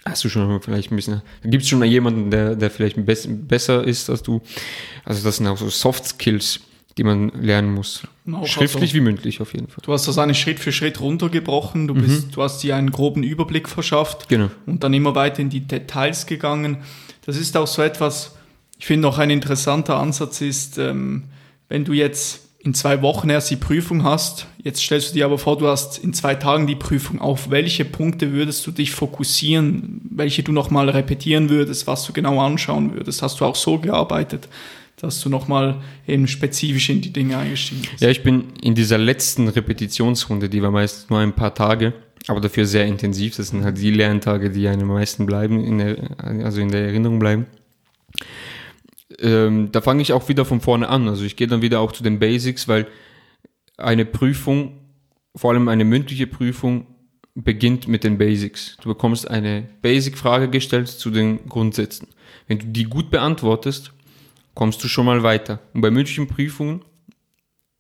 Hast 0.06 0.24
du 0.24 0.30
schon 0.30 0.62
vielleicht 0.62 0.92
ein 0.92 0.96
bisschen, 0.96 1.22
gibt 1.44 1.64
es 1.64 1.70
schon 1.70 1.84
jemanden, 1.84 2.32
der, 2.32 2.56
der 2.56 2.72
vielleicht 2.72 2.98
besser 3.06 3.84
ist 3.84 4.10
als 4.10 4.24
du? 4.24 4.42
Also 5.04 5.24
das 5.24 5.38
sind 5.38 5.48
auch 5.48 5.58
so 5.58 5.70
Soft 5.70 6.06
Skills, 6.06 6.62
die 6.98 7.04
man 7.04 7.30
lernen 7.30 7.74
muss. 7.74 8.04
Auch 8.32 8.48
Schriftlich 8.48 8.92
also, 8.92 8.96
wie 8.96 9.02
mündlich 9.02 9.42
auf 9.42 9.54
jeden 9.54 9.68
Fall. 9.68 9.84
Du 9.84 9.92
hast 9.92 10.08
das 10.08 10.18
eigentlich 10.18 10.40
Schritt 10.40 10.60
für 10.60 10.72
Schritt 10.72 11.00
runtergebrochen, 11.02 11.88
du, 11.88 11.94
bist, 11.94 12.28
mhm. 12.28 12.32
du 12.32 12.44
hast 12.44 12.64
dir 12.64 12.76
einen 12.76 12.92
groben 12.92 13.24
Überblick 13.24 13.68
verschafft 13.68 14.30
genau. 14.30 14.50
und 14.66 14.84
dann 14.84 14.94
immer 14.94 15.16
weiter 15.16 15.40
in 15.40 15.50
die 15.50 15.62
Details 15.62 16.26
gegangen. 16.26 16.78
Das 17.26 17.38
ist 17.38 17.56
auch 17.58 17.68
so 17.68 17.82
etwas, 17.82 18.36
ich 18.80 18.86
finde 18.86 19.08
auch 19.08 19.18
ein 19.18 19.30
interessanter 19.30 19.98
Ansatz 19.98 20.42
ist, 20.42 20.78
ähm, 20.78 21.26
wenn 21.68 21.86
du 21.86 21.94
jetzt 21.94 22.49
in 22.61 22.73
zwei 22.73 23.02
Wochen 23.02 23.30
erst 23.30 23.49
die 23.49 23.56
Prüfung 23.56 24.03
hast, 24.03 24.48
jetzt 24.61 24.81
stellst 24.81 25.11
du 25.11 25.14
dir 25.14 25.26
aber 25.26 25.38
vor, 25.38 25.57
du 25.57 25.68
hast 25.68 25.98
in 25.98 26.14
zwei 26.14 26.36
Tagen 26.36 26.68
die 26.68 26.76
Prüfung, 26.76 27.22
auf 27.22 27.49
welche 27.49 27.86
Punkte 27.86 28.34
würdest 28.34 28.68
du 28.68 28.72
dich 28.72 28.91
fokussieren, 28.91 30.02
welche 30.11 30.44
du 30.44 30.52
nochmal 30.52 30.90
repetieren 30.90 31.49
würdest, 31.49 31.88
was 31.88 32.06
du 32.06 32.11
genau 32.11 32.41
anschauen 32.41 32.94
würdest? 32.94 33.22
Hast 33.22 33.40
du 33.40 33.45
auch 33.45 33.56
so 33.56 33.80
gearbeitet, 33.80 34.49
dass 34.98 35.22
du 35.22 35.30
nochmal 35.30 35.81
eben 36.06 36.27
spezifisch 36.27 36.90
in 36.90 36.99
die 36.99 37.14
Dinge 37.14 37.38
eingestiegen 37.38 37.84
bist? 37.90 38.02
Ja, 38.02 38.10
ich 38.10 38.23
bin 38.23 38.49
in 38.61 38.76
dieser 38.76 38.98
letzten 38.98 39.48
Repetitionsrunde, 39.48 40.49
die 40.49 40.61
war 40.61 40.72
meist 40.72 41.10
nur 41.10 41.19
ein 41.19 41.34
paar 41.34 41.56
Tage, 41.56 41.94
aber 42.27 42.41
dafür 42.41 42.65
sehr 42.65 42.86
intensiv. 42.86 43.38
Das 43.38 43.48
sind 43.48 43.64
halt 43.64 43.77
die 43.77 43.91
Lerntage, 43.91 44.49
die 44.49 44.68
einem 44.68 44.90
am 44.90 44.95
meisten 44.95 45.26
bleiben, 45.26 45.64
in 45.64 45.77
der, 45.77 45.98
also 46.44 46.60
in 46.60 46.72
der 46.72 46.88
Erinnerung 46.88 47.19
bleiben 47.19 47.45
ähm, 49.22 49.72
da 49.72 49.82
fange 49.82 50.02
ich 50.02 50.14
auch 50.14 50.30
wieder 50.30 50.46
von 50.46 50.62
vorne 50.62 50.90
an. 50.90 51.08
Also 51.08 51.24
ich 51.24 51.36
gehe 51.36 51.48
dann 51.48 51.62
wieder 51.62 51.80
auch 51.80 51.91
zu 51.91 52.04
den 52.04 52.20
Basics, 52.20 52.68
weil 52.68 52.88
eine 53.78 54.06
Prüfung, 54.06 54.80
vor 55.36 55.52
allem 55.52 55.68
eine 55.68 55.86
mündliche 55.86 56.28
Prüfung, 56.28 56.88
beginnt 57.36 57.88
mit 57.88 58.04
den 58.04 58.18
Basics. 58.18 58.78
Du 58.82 58.90
bekommst 58.90 59.30
eine 59.30 59.70
Basic-Frage 59.82 60.50
gestellt 60.50 60.88
zu 60.88 61.10
den 61.10 61.48
Grundsätzen. 61.48 62.08
Wenn 62.48 62.60
du 62.60 62.66
die 62.68 62.84
gut 62.84 63.10
beantwortest, 63.10 63.94
kommst 64.56 64.84
du 64.84 64.88
schon 64.88 65.06
mal 65.06 65.24
weiter. 65.24 65.60
Und 65.74 65.82
bei 65.82 65.91
mündlichen 65.91 66.28
Prüfungen 66.28 66.84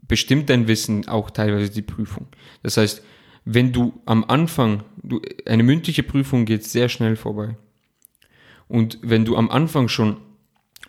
bestimmt 0.07 0.49
dein 0.49 0.67
Wissen 0.67 1.07
auch 1.07 1.29
teilweise 1.29 1.71
die 1.71 1.81
Prüfung. 1.81 2.27
Das 2.63 2.77
heißt, 2.77 3.03
wenn 3.45 3.71
du 3.71 3.99
am 4.05 4.23
Anfang, 4.25 4.83
du, 5.01 5.21
eine 5.45 5.63
mündliche 5.63 6.03
Prüfung 6.03 6.45
geht 6.45 6.63
sehr 6.63 6.89
schnell 6.89 7.15
vorbei. 7.15 7.57
Und 8.67 8.99
wenn 9.01 9.25
du 9.25 9.35
am 9.35 9.49
Anfang 9.49 9.87
schon 9.87 10.17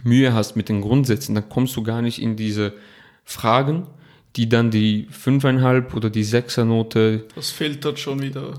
Mühe 0.05 0.33
hast 0.33 0.57
mit 0.57 0.69
den 0.69 0.81
Grundsätzen, 0.81 1.35
dann 1.35 1.49
kommst 1.49 1.77
du 1.77 1.83
gar 1.83 2.03
nicht 2.03 2.21
in 2.21 2.37
diese 2.37 2.75
Fragen, 3.25 3.87
die 4.37 4.49
dann 4.49 4.71
die 4.71 5.07
fünfeinhalb 5.11 5.95
oder 5.95 6.11
die 6.11 6.25
sechser 6.25 6.65
Note. 6.65 7.27
Das 7.35 7.51
filtert 7.51 7.99
schon 7.99 8.21
wieder. 8.21 8.55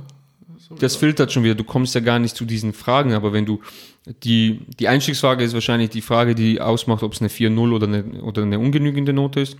So 0.57 0.75
das 0.75 0.95
filtert 0.95 1.31
schon 1.31 1.43
wieder. 1.43 1.55
Du 1.55 1.63
kommst 1.63 1.95
ja 1.95 2.01
gar 2.01 2.19
nicht 2.19 2.35
zu 2.35 2.45
diesen 2.45 2.73
Fragen, 2.73 3.13
aber 3.13 3.33
wenn 3.33 3.45
du 3.45 3.61
die, 4.23 4.61
die 4.79 4.87
Einstiegsfrage 4.87 5.43
ist 5.43 5.53
wahrscheinlich 5.53 5.89
die 5.89 6.01
Frage, 6.01 6.35
die 6.35 6.59
ausmacht, 6.59 7.03
ob 7.03 7.13
es 7.13 7.21
eine 7.21 7.29
4-0 7.29 7.73
oder 7.73 7.87
eine, 7.87 8.03
oder 8.21 8.43
eine 8.43 8.59
ungenügende 8.59 9.13
Note 9.13 9.41
ist. 9.41 9.57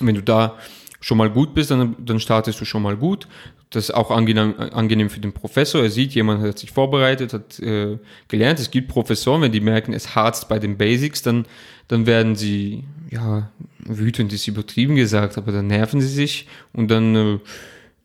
Wenn 0.00 0.14
du 0.14 0.22
da 0.22 0.58
schon 1.00 1.18
mal 1.18 1.30
gut 1.30 1.54
bist, 1.54 1.70
dann, 1.70 1.96
dann 1.98 2.20
startest 2.20 2.60
du 2.60 2.64
schon 2.64 2.82
mal 2.82 2.96
gut. 2.96 3.28
Das 3.70 3.84
ist 3.84 3.94
auch 3.94 4.10
angenehm, 4.10 4.54
angenehm 4.58 5.10
für 5.10 5.20
den 5.20 5.32
Professor. 5.32 5.82
Er 5.82 5.90
sieht, 5.90 6.12
jemand 6.12 6.42
hat 6.42 6.58
sich 6.58 6.72
vorbereitet, 6.72 7.32
hat 7.32 7.60
äh, 7.60 7.98
gelernt. 8.26 8.58
Es 8.58 8.72
gibt 8.72 8.88
Professoren, 8.88 9.42
wenn 9.42 9.52
die 9.52 9.60
merken, 9.60 9.92
es 9.92 10.16
harzt 10.16 10.48
bei 10.48 10.58
den 10.58 10.76
Basics, 10.76 11.22
dann, 11.22 11.46
dann 11.86 12.04
werden 12.04 12.34
sie, 12.34 12.82
ja, 13.10 13.50
wütend 13.78 14.32
ist 14.32 14.48
übertrieben 14.48 14.96
gesagt, 14.96 15.38
aber 15.38 15.52
dann 15.52 15.68
nerven 15.68 16.00
sie 16.00 16.08
sich 16.08 16.48
und 16.72 16.90
dann 16.90 17.14
äh, 17.14 17.38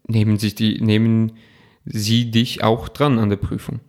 nehmen 0.07 0.37
sich 0.37 0.53
die, 0.53 0.79
nehmen 0.81 1.31
sie 1.83 2.29
dich 2.29 2.63
auch 2.63 2.87
dran 2.87 3.17
an 3.17 3.29
der 3.29 3.37
Prüfung. 3.37 3.79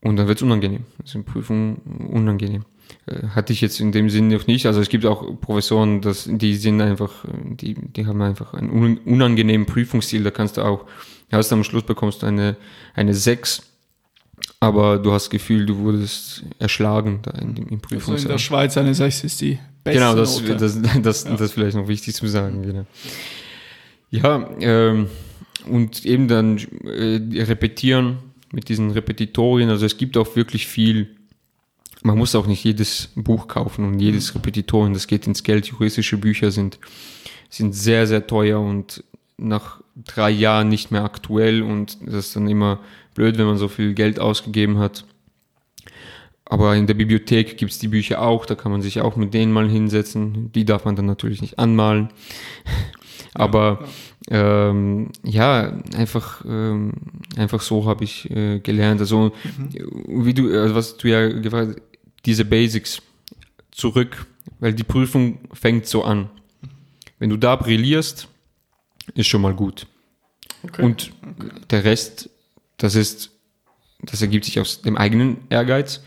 Und 0.00 0.16
dann 0.16 0.28
wird 0.28 0.38
es 0.38 0.42
unangenehm. 0.42 0.84
Also 1.00 1.20
Prüfung 1.22 1.78
unangenehm. 2.12 2.64
Äh, 3.06 3.28
hatte 3.28 3.52
ich 3.52 3.60
jetzt 3.60 3.80
in 3.80 3.92
dem 3.92 4.10
Sinn 4.10 4.28
noch 4.28 4.46
nicht. 4.46 4.66
Also 4.66 4.80
es 4.80 4.88
gibt 4.88 5.06
auch 5.06 5.40
Professoren, 5.40 6.00
das, 6.00 6.28
die 6.30 6.54
sind 6.56 6.80
einfach, 6.80 7.24
die, 7.44 7.74
die 7.74 8.06
haben 8.06 8.20
einfach 8.20 8.54
einen 8.54 8.98
unangenehmen 8.98 9.66
Prüfungsstil. 9.66 10.24
Da 10.24 10.30
kannst 10.30 10.56
du 10.56 10.62
auch, 10.62 10.86
hast 11.30 11.52
am 11.52 11.64
Schluss 11.64 11.84
bekommst 11.84 12.22
du 12.22 12.26
eine, 12.26 12.56
eine 12.94 13.14
6, 13.14 13.62
aber 14.60 14.98
du 14.98 15.12
hast 15.12 15.24
das 15.24 15.30
Gefühl, 15.30 15.66
du 15.66 15.78
wurdest 15.78 16.44
erschlagen 16.58 17.20
da 17.22 17.32
in 17.32 17.54
dem 17.54 17.80
Prüfungssaal. 17.80 18.14
Also 18.14 18.26
in 18.26 18.32
der 18.32 18.38
Schweiz 18.38 18.76
eine 18.76 18.94
6 18.94 19.24
ist 19.24 19.40
die 19.40 19.58
beste 19.84 20.00
Genau, 20.00 20.14
das, 20.16 20.40
Note. 20.40 20.56
das, 20.56 20.82
das, 20.82 21.02
das, 21.02 21.24
ja. 21.24 21.30
das 21.30 21.40
ist 21.40 21.52
vielleicht 21.52 21.76
noch 21.76 21.88
wichtig 21.88 22.14
zu 22.14 22.26
sagen. 22.26 22.62
Genau. 22.62 22.86
Ja, 24.10 24.50
ähm, 24.60 25.08
und 25.68 26.04
eben 26.04 26.28
dann 26.28 26.58
äh, 26.84 27.42
repetieren 27.42 28.18
mit 28.52 28.68
diesen 28.68 28.90
Repetitorien. 28.90 29.70
Also 29.70 29.86
es 29.86 29.96
gibt 29.96 30.16
auch 30.16 30.36
wirklich 30.36 30.66
viel 30.66 31.15
man 32.06 32.16
muss 32.16 32.34
auch 32.36 32.46
nicht 32.46 32.62
jedes 32.62 33.10
Buch 33.16 33.48
kaufen 33.48 33.84
und 33.84 33.98
jedes. 33.98 34.34
Repetitorium, 34.34 34.94
das 34.94 35.08
geht 35.08 35.26
ins 35.26 35.42
Geld. 35.42 35.66
Juristische 35.66 36.16
Bücher 36.16 36.52
sind, 36.52 36.78
sind 37.50 37.74
sehr, 37.74 38.06
sehr 38.06 38.26
teuer 38.26 38.60
und 38.60 39.02
nach 39.36 39.80
drei 39.96 40.30
Jahren 40.30 40.68
nicht 40.68 40.90
mehr 40.90 41.04
aktuell 41.04 41.62
und 41.62 41.98
das 42.06 42.26
ist 42.26 42.36
dann 42.36 42.48
immer 42.48 42.80
blöd, 43.14 43.38
wenn 43.38 43.46
man 43.46 43.58
so 43.58 43.68
viel 43.68 43.92
Geld 43.94 44.20
ausgegeben 44.20 44.78
hat. 44.78 45.04
Aber 46.44 46.76
in 46.76 46.86
der 46.86 46.94
Bibliothek 46.94 47.58
gibt's 47.58 47.80
die 47.80 47.88
Bücher 47.88 48.22
auch, 48.22 48.46
da 48.46 48.54
kann 48.54 48.70
man 48.70 48.82
sich 48.82 49.00
auch 49.00 49.16
mit 49.16 49.34
denen 49.34 49.52
mal 49.52 49.68
hinsetzen. 49.68 50.52
Die 50.52 50.64
darf 50.64 50.84
man 50.84 50.94
dann 50.94 51.06
natürlich 51.06 51.42
nicht 51.42 51.58
anmalen. 51.58 52.10
Aber 53.34 53.80
ja, 54.30 54.68
ähm, 54.70 55.10
ja 55.24 55.78
einfach, 55.96 56.44
ähm, 56.46 56.92
einfach 57.36 57.60
so 57.60 57.86
habe 57.86 58.04
ich 58.04 58.30
äh, 58.30 58.60
gelernt. 58.60 59.00
Also 59.00 59.32
mhm. 59.58 60.24
wie 60.24 60.34
du, 60.34 60.50
also 60.58 60.74
was 60.74 60.96
du 60.96 61.08
ja 61.08 61.28
gefragt 61.28 61.68
hast, 61.68 61.80
diese 62.26 62.44
Basics 62.44 63.00
zurück, 63.70 64.26
weil 64.58 64.74
die 64.74 64.84
Prüfung 64.84 65.38
fängt 65.52 65.86
so 65.86 66.04
an. 66.04 66.30
Wenn 67.18 67.30
du 67.30 67.36
da 67.36 67.56
brillierst, 67.56 68.28
ist 69.14 69.28
schon 69.28 69.42
mal 69.42 69.54
gut. 69.54 69.86
Okay. 70.62 70.82
Und 70.82 71.12
okay. 71.22 71.48
der 71.70 71.84
Rest, 71.84 72.30
das 72.76 72.94
ist, 72.94 73.30
das 74.02 74.20
ergibt 74.20 74.44
sich 74.44 74.60
aus 74.60 74.82
dem 74.82 74.96
eigenen 74.96 75.38
Ehrgeiz, 75.48 76.02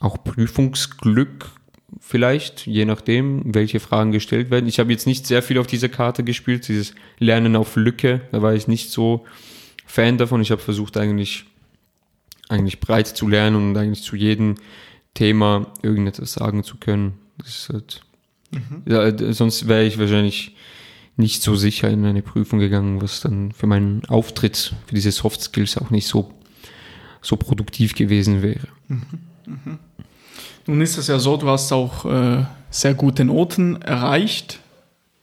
auch 0.00 0.24
Prüfungsglück 0.24 1.50
vielleicht, 2.00 2.66
je 2.66 2.84
nachdem, 2.84 3.54
welche 3.54 3.78
Fragen 3.78 4.12
gestellt 4.12 4.50
werden. 4.50 4.66
Ich 4.66 4.78
habe 4.78 4.90
jetzt 4.90 5.06
nicht 5.06 5.26
sehr 5.26 5.42
viel 5.42 5.58
auf 5.58 5.66
dieser 5.66 5.88
Karte 5.88 6.24
gespielt, 6.24 6.66
dieses 6.66 6.94
Lernen 7.18 7.54
auf 7.54 7.76
Lücke, 7.76 8.22
da 8.32 8.42
war 8.42 8.54
ich 8.54 8.66
nicht 8.66 8.90
so 8.90 9.24
Fan 9.84 10.16
davon. 10.16 10.40
Ich 10.40 10.50
habe 10.50 10.62
versucht 10.62 10.96
eigentlich 10.96 11.44
eigentlich 12.48 12.80
breit 12.80 13.08
zu 13.08 13.28
lernen 13.28 13.56
und 13.56 13.76
eigentlich 13.76 14.02
zu 14.02 14.16
jedem 14.16 14.56
Thema 15.14 15.66
irgendetwas 15.82 16.32
sagen 16.32 16.64
zu 16.64 16.76
können. 16.78 17.18
Halt, 17.70 18.02
mhm. 18.50 18.82
ja, 18.86 19.32
sonst 19.32 19.68
wäre 19.68 19.84
ich 19.84 19.98
wahrscheinlich 19.98 20.56
nicht 21.16 21.42
so 21.42 21.54
sicher 21.54 21.90
in 21.90 22.04
eine 22.04 22.22
Prüfung 22.22 22.58
gegangen, 22.58 23.02
was 23.02 23.20
dann 23.20 23.52
für 23.52 23.66
meinen 23.66 24.04
Auftritt, 24.06 24.74
für 24.86 24.94
diese 24.94 25.12
Soft 25.12 25.42
Skills 25.42 25.76
auch 25.76 25.90
nicht 25.90 26.06
so, 26.06 26.32
so 27.20 27.36
produktiv 27.36 27.94
gewesen 27.94 28.42
wäre. 28.42 28.68
Mhm. 28.88 29.02
Mhm. 29.46 29.78
Nun 30.66 30.80
ist 30.80 30.96
es 30.96 31.08
ja 31.08 31.18
so, 31.18 31.36
du 31.36 31.48
hast 31.48 31.72
auch 31.72 32.04
äh, 32.04 32.44
sehr 32.70 32.94
gute 32.94 33.24
Noten 33.24 33.82
erreicht. 33.82 34.60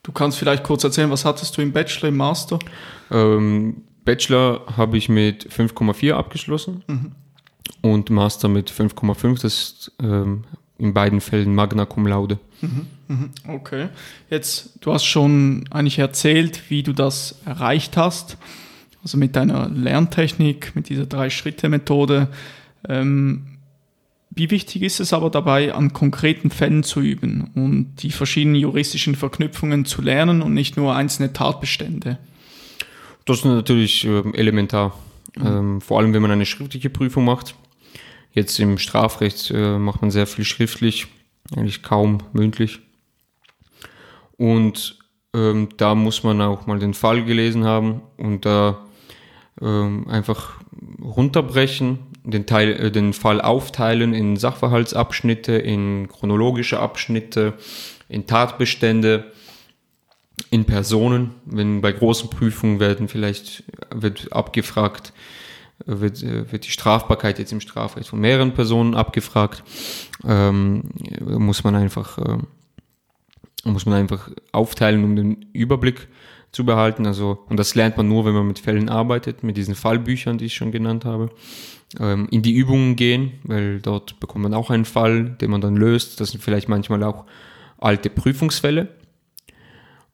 Du 0.03 0.11
kannst 0.11 0.38
vielleicht 0.38 0.64
kurz 0.64 0.84
erzählen, 0.84 1.10
was 1.10 1.26
hattest 1.26 1.57
du 1.57 1.61
im 1.61 1.72
Bachelor, 1.72 2.10
im 2.10 2.18
Master? 2.18 2.60
Ähm, 3.11 3.84
Bachelor 4.06 4.66
habe 4.76 4.98
ich 4.98 5.10
mit 5.10 5.49
5,4 5.49 6.14
abgeschlossen. 6.14 6.84
Mhm 7.81 7.89
und 7.89 8.10
Master 8.10 8.47
mit 8.47 8.72
5,5. 8.72 9.41
Das 9.41 9.43
ist 9.43 9.91
ähm, 10.01 10.43
in 10.77 10.93
beiden 10.93 11.22
Fällen 11.22 11.56
Magna 11.56 11.85
Cum 11.85 12.07
Laude. 12.07 12.39
Mhm, 12.61 12.88
mhm, 13.07 13.30
okay. 13.47 13.89
Jetzt, 14.30 14.80
du 14.81 14.93
hast 14.93 15.06
schon 15.06 15.65
eigentlich 15.72 15.99
erzählt, 15.99 16.69
wie 16.69 16.84
du 16.84 16.93
das 16.93 17.39
erreicht 17.45 17.97
hast. 17.97 18.38
Also 19.01 19.18
mit 19.18 19.35
deiner 19.35 19.69
Lerntechnik, 19.69 20.76
mit 20.76 20.89
dieser 20.89 21.06
Drei-Schritte-Methode. 21.06 22.27
Ähm, 22.88 23.45
wie 24.31 24.51
wichtig 24.51 24.84
ist 24.84 24.99
es 24.99 25.14
aber 25.14 25.30
dabei, 25.30 25.73
an 25.73 25.93
konkreten 25.93 26.49
Fällen 26.49 26.84
zu 26.84 27.01
üben 27.01 27.49
und 27.56 27.95
die 28.03 28.11
verschiedenen 28.11 28.56
juristischen 28.56 29.15
Verknüpfungen 29.15 29.85
zu 29.85 30.01
lernen 30.01 30.41
und 30.41 30.53
nicht 30.53 30.77
nur 30.77 30.95
einzelne 30.95 31.34
Tatbestände? 31.34 32.19
Das 33.26 33.39
ist 33.39 33.45
natürlich 33.45 34.06
äh, 34.06 34.22
elementar. 34.34 34.97
Mhm. 35.35 35.47
Ähm, 35.47 35.81
vor 35.81 35.99
allem, 35.99 36.14
wenn 36.14 36.22
man 36.22 36.31
eine 36.31 36.45
schriftliche 36.45 36.89
Prüfung 36.89 37.26
macht. 37.26 37.56
Jetzt 38.31 38.60
im 38.60 38.77
Strafrecht 38.77 39.51
äh, 39.51 39.77
macht 39.77 40.01
man 40.01 40.11
sehr 40.11 40.27
viel 40.27 40.45
schriftlich, 40.45 41.07
eigentlich 41.56 41.81
kaum 41.81 42.19
mündlich. 42.34 42.80
Und 44.38 44.97
ähm, 45.34 45.69
da 45.77 45.95
muss 45.95 46.23
man 46.23 46.41
auch 46.41 46.65
mal 46.65 46.80
den 46.80 46.93
Fall 46.93 47.23
gelesen 47.26 47.65
haben 47.65 48.01
und 48.18 48.45
da 48.45 48.85
ähm, 49.61 50.07
einfach 50.07 50.60
runterbrechen, 51.01 51.99
den, 52.23 52.45
Teil, 52.45 52.72
äh, 52.72 52.91
den 52.91 53.14
Fall 53.14 53.41
aufteilen 53.41 54.14
in 54.14 54.38
Sachverhaltsabschnitte, 54.38 55.53
in 55.53 56.07
chronologische 56.07 56.80
Abschnitte, 56.80 57.53
in 58.07 58.27
Tatbestände, 58.27 59.31
in 60.49 60.65
Personen. 60.65 61.31
Wenn 61.45 61.81
bei 61.81 61.91
großen 61.91 62.30
Prüfungen 62.30 62.80
werden 62.80 63.07
vielleicht 63.07 63.64
wird 63.93 64.31
abgefragt, 64.31 65.14
wird, 65.85 66.22
wird 66.22 66.65
die 66.65 66.72
Strafbarkeit 66.72 67.39
jetzt 67.39 67.51
im 67.51 67.61
Strafrecht 67.61 68.10
von 68.10 68.19
mehreren 68.19 68.53
Personen 68.53 68.95
abgefragt. 68.95 69.64
Ähm, 70.26 70.84
muss 71.22 71.64
man 71.64 71.76
einfach 71.76 72.18
äh, 72.18 72.38
muss 73.64 73.85
man 73.85 73.95
einfach 73.95 74.30
aufteilen, 74.51 75.03
um 75.03 75.15
den 75.15 75.45
Überblick 75.53 76.07
zu 76.51 76.65
behalten. 76.65 77.06
Also, 77.06 77.39
und 77.49 77.57
das 77.57 77.76
lernt 77.76 77.97
man 77.97 78.07
nur, 78.07 78.26
wenn 78.26 78.34
man 78.34 78.47
mit 78.47 78.60
Fällen 78.60 78.89
arbeitet, 78.89 79.43
mit 79.43 79.57
diesen 79.57 79.76
Fallbüchern, 79.76 80.38
die 80.38 80.45
ich 80.45 80.56
schon 80.56 80.72
genannt 80.72 81.06
habe. 81.06 81.30
Ähm, 81.99 82.27
in 82.31 82.41
die 82.41 82.53
Übungen 82.53 82.95
gehen, 82.95 83.34
weil 83.43 83.80
dort 83.80 84.19
bekommt 84.19 84.43
man 84.43 84.53
auch 84.53 84.69
einen 84.69 84.85
Fall, 84.85 85.26
den 85.41 85.51
man 85.51 85.61
dann 85.61 85.76
löst. 85.76 86.19
Das 86.19 86.30
sind 86.31 86.43
vielleicht 86.43 86.69
manchmal 86.69 87.03
auch 87.03 87.26
alte 87.77 88.10
Prüfungsfälle. 88.10 88.89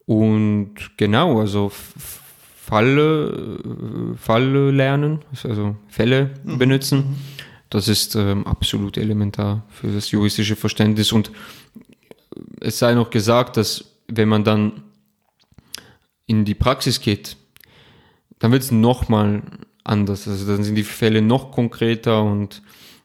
Und 0.06 0.76
genau, 0.98 1.40
also 1.40 1.72
Falle, 2.66 3.60
Falle 4.18 4.72
lernen, 4.72 5.20
also 5.44 5.76
Fälle 5.88 6.32
mhm. 6.44 6.58
benutzen. 6.58 6.98
Mhm. 6.98 7.16
Das 7.70 7.88
ist 7.88 8.16
ähm, 8.16 8.48
absolut 8.48 8.98
elementar 8.98 9.64
für 9.70 9.88
das 9.88 10.10
juristische 10.10 10.56
Verständnis. 10.56 11.12
Und 11.12 11.32
es 12.60 12.80
sei 12.80 12.96
noch 12.96 13.12
gesagt, 13.12 13.58
dass 13.58 13.86
wenn 14.08 14.30
man 14.30 14.44
dann 14.44 14.82
in 16.26 16.44
die 16.44 16.56
Praxis 16.56 17.02
geht, 17.02 17.38
dann 18.40 18.52
wird 18.52 18.64
es 18.64 18.72
nochmal 18.72 19.44
anders. 19.84 20.28
Also 20.28 20.48
dann 20.48 20.64
sind 20.64 20.76
die 20.76 20.84
Fälle 20.84 21.22
noch 21.22 21.52
konkreter 21.52 22.24
und 22.24 22.64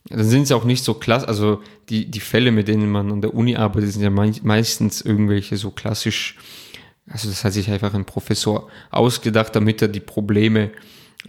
dann 0.08 0.24
sind 0.24 0.46
sie 0.46 0.54
auch 0.54 0.64
nicht 0.64 0.84
so 0.84 0.94
klassisch. 0.94 1.28
Also 1.28 1.62
die, 1.90 2.10
die 2.10 2.20
Fälle, 2.20 2.50
mit 2.50 2.66
denen 2.68 2.90
man 2.90 3.12
an 3.12 3.20
der 3.20 3.34
Uni 3.34 3.56
arbeitet, 3.56 3.92
sind 3.92 4.02
ja 4.02 4.10
meistens 4.10 5.02
irgendwelche 5.02 5.58
so 5.58 5.70
klassisch. 5.70 6.38
Also 7.12 7.28
das 7.28 7.44
hat 7.44 7.52
sich 7.52 7.70
einfach 7.70 7.92
ein 7.94 8.04
Professor 8.04 8.68
ausgedacht, 8.90 9.54
damit 9.54 9.82
er 9.82 9.88
die 9.88 10.00
Probleme 10.00 10.70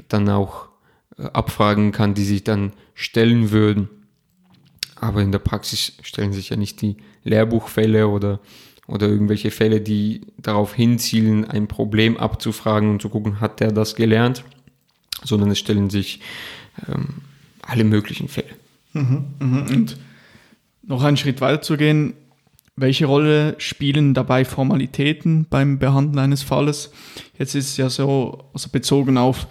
dann 0.08 0.30
auch 0.30 0.70
äh, 1.18 1.24
abfragen 1.24 1.92
kann, 1.92 2.14
die 2.14 2.24
sich 2.24 2.44
dann 2.44 2.74
stellen 2.94 3.52
würden. 3.52 3.90
Aber 4.96 5.22
in 5.22 5.32
der 5.32 5.40
Praxis 5.40 5.94
stellen 6.04 6.34
sich 6.34 6.50
ja 6.50 6.56
nicht 6.56 6.82
die 6.82 6.98
Lehrbuchfälle 7.24 8.08
oder 8.08 8.40
oder 8.88 9.08
irgendwelche 9.08 9.52
Fälle, 9.52 9.80
die 9.80 10.22
darauf 10.38 10.74
hinzielen, 10.74 11.46
ein 11.46 11.68
Problem 11.68 12.18
abzufragen 12.18 12.90
und 12.90 13.02
zu 13.02 13.08
gucken, 13.08 13.40
hat 13.40 13.62
der 13.62 13.72
das 13.72 13.96
gelernt, 13.96 14.44
sondern 15.24 15.50
es 15.50 15.60
stellen 15.60 15.90
sich 15.90 16.20
ähm, 16.90 17.22
alle 17.62 17.86
möglichen 17.86 18.28
Fälle. 18.28 18.50
Mhm, 18.92 19.26
mh. 19.40 19.72
Und 19.72 19.98
noch 20.84 21.04
einen 21.04 21.16
Schritt 21.16 21.40
weiter 21.40 21.62
zu 21.62 21.78
gehen, 21.78 22.16
welche 22.76 23.06
Rolle 23.06 23.56
spielen 23.58 24.14
dabei 24.14 24.46
Formalitäten 24.46 25.46
beim 25.50 25.80
Behandeln 25.80 26.20
eines 26.20 26.44
Falles? 26.44 26.92
Jetzt 27.38 27.56
ist 27.56 27.72
es 27.72 27.78
ja 27.78 27.90
so, 27.90 28.50
also 28.54 28.70
bezogen 28.70 29.18
auf, 29.18 29.48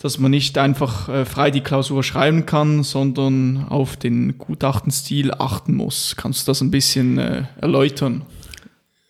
dass 0.00 0.18
man 0.18 0.30
nicht 0.30 0.58
einfach 0.58 1.08
äh, 1.08 1.24
frei 1.24 1.50
die 1.50 1.60
Klausur 1.60 2.02
schreiben 2.02 2.46
kann, 2.46 2.82
sondern 2.82 3.66
auf 3.68 3.96
den 3.96 4.38
Gutachtenstil 4.38 5.32
achten 5.32 5.74
muss. 5.74 6.16
Kannst 6.16 6.46
du 6.46 6.50
das 6.50 6.60
ein 6.60 6.70
bisschen 6.70 7.18
äh, 7.18 7.44
erläutern? 7.60 8.26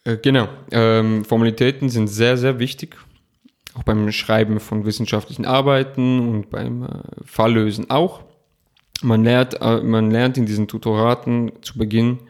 Äh, 0.04 0.18
genau. 0.18 0.48
Ähm, 0.70 1.24
Formalitäten 1.24 1.88
sind 1.88 2.08
sehr, 2.08 2.36
sehr 2.36 2.58
wichtig. 2.58 2.96
Auch 3.74 3.82
beim 3.82 4.12
Schreiben 4.12 4.60
von 4.60 4.84
wissenschaftlichen 4.84 5.46
Arbeiten 5.46 6.28
und 6.28 6.50
beim 6.50 6.84
äh, 6.84 6.88
Falllösen 7.24 7.90
auch. 7.90 8.22
Man 9.02 9.24
lernt, 9.24 9.60
man 9.60 10.10
lernt 10.10 10.38
in 10.38 10.46
diesen 10.46 10.68
Tutoraten 10.68 11.52
zu 11.62 11.76
Beginn 11.76 12.20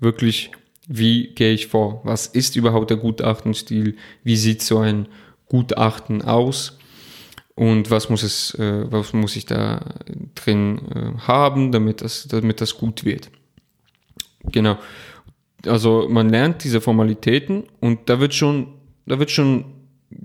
wirklich, 0.00 0.50
wie 0.88 1.28
gehe 1.34 1.52
ich 1.52 1.68
vor? 1.68 2.00
Was 2.04 2.26
ist 2.26 2.56
überhaupt 2.56 2.90
der 2.90 2.96
Gutachtenstil? 2.96 3.96
Wie 4.24 4.36
sieht 4.36 4.62
so 4.62 4.78
ein 4.78 5.06
Gutachten 5.48 6.22
aus? 6.22 6.78
Und 7.54 7.90
was 7.90 8.08
muss 8.08 8.22
es, 8.22 8.54
äh, 8.54 8.90
was 8.90 9.12
muss 9.12 9.36
ich 9.36 9.46
da 9.46 9.94
drin 10.34 10.80
äh, 10.94 11.18
haben, 11.20 11.72
damit 11.72 12.02
das, 12.02 12.26
damit 12.28 12.60
das 12.60 12.76
gut 12.76 13.04
wird? 13.04 13.30
Genau 14.50 14.78
also 15.66 16.06
man 16.08 16.28
lernt 16.28 16.64
diese 16.64 16.80
Formalitäten 16.80 17.64
und 17.80 18.08
da 18.08 18.20
wird 18.20 18.34
schon, 18.34 18.68
da 19.06 19.18
wird 19.18 19.30
schon 19.30 19.64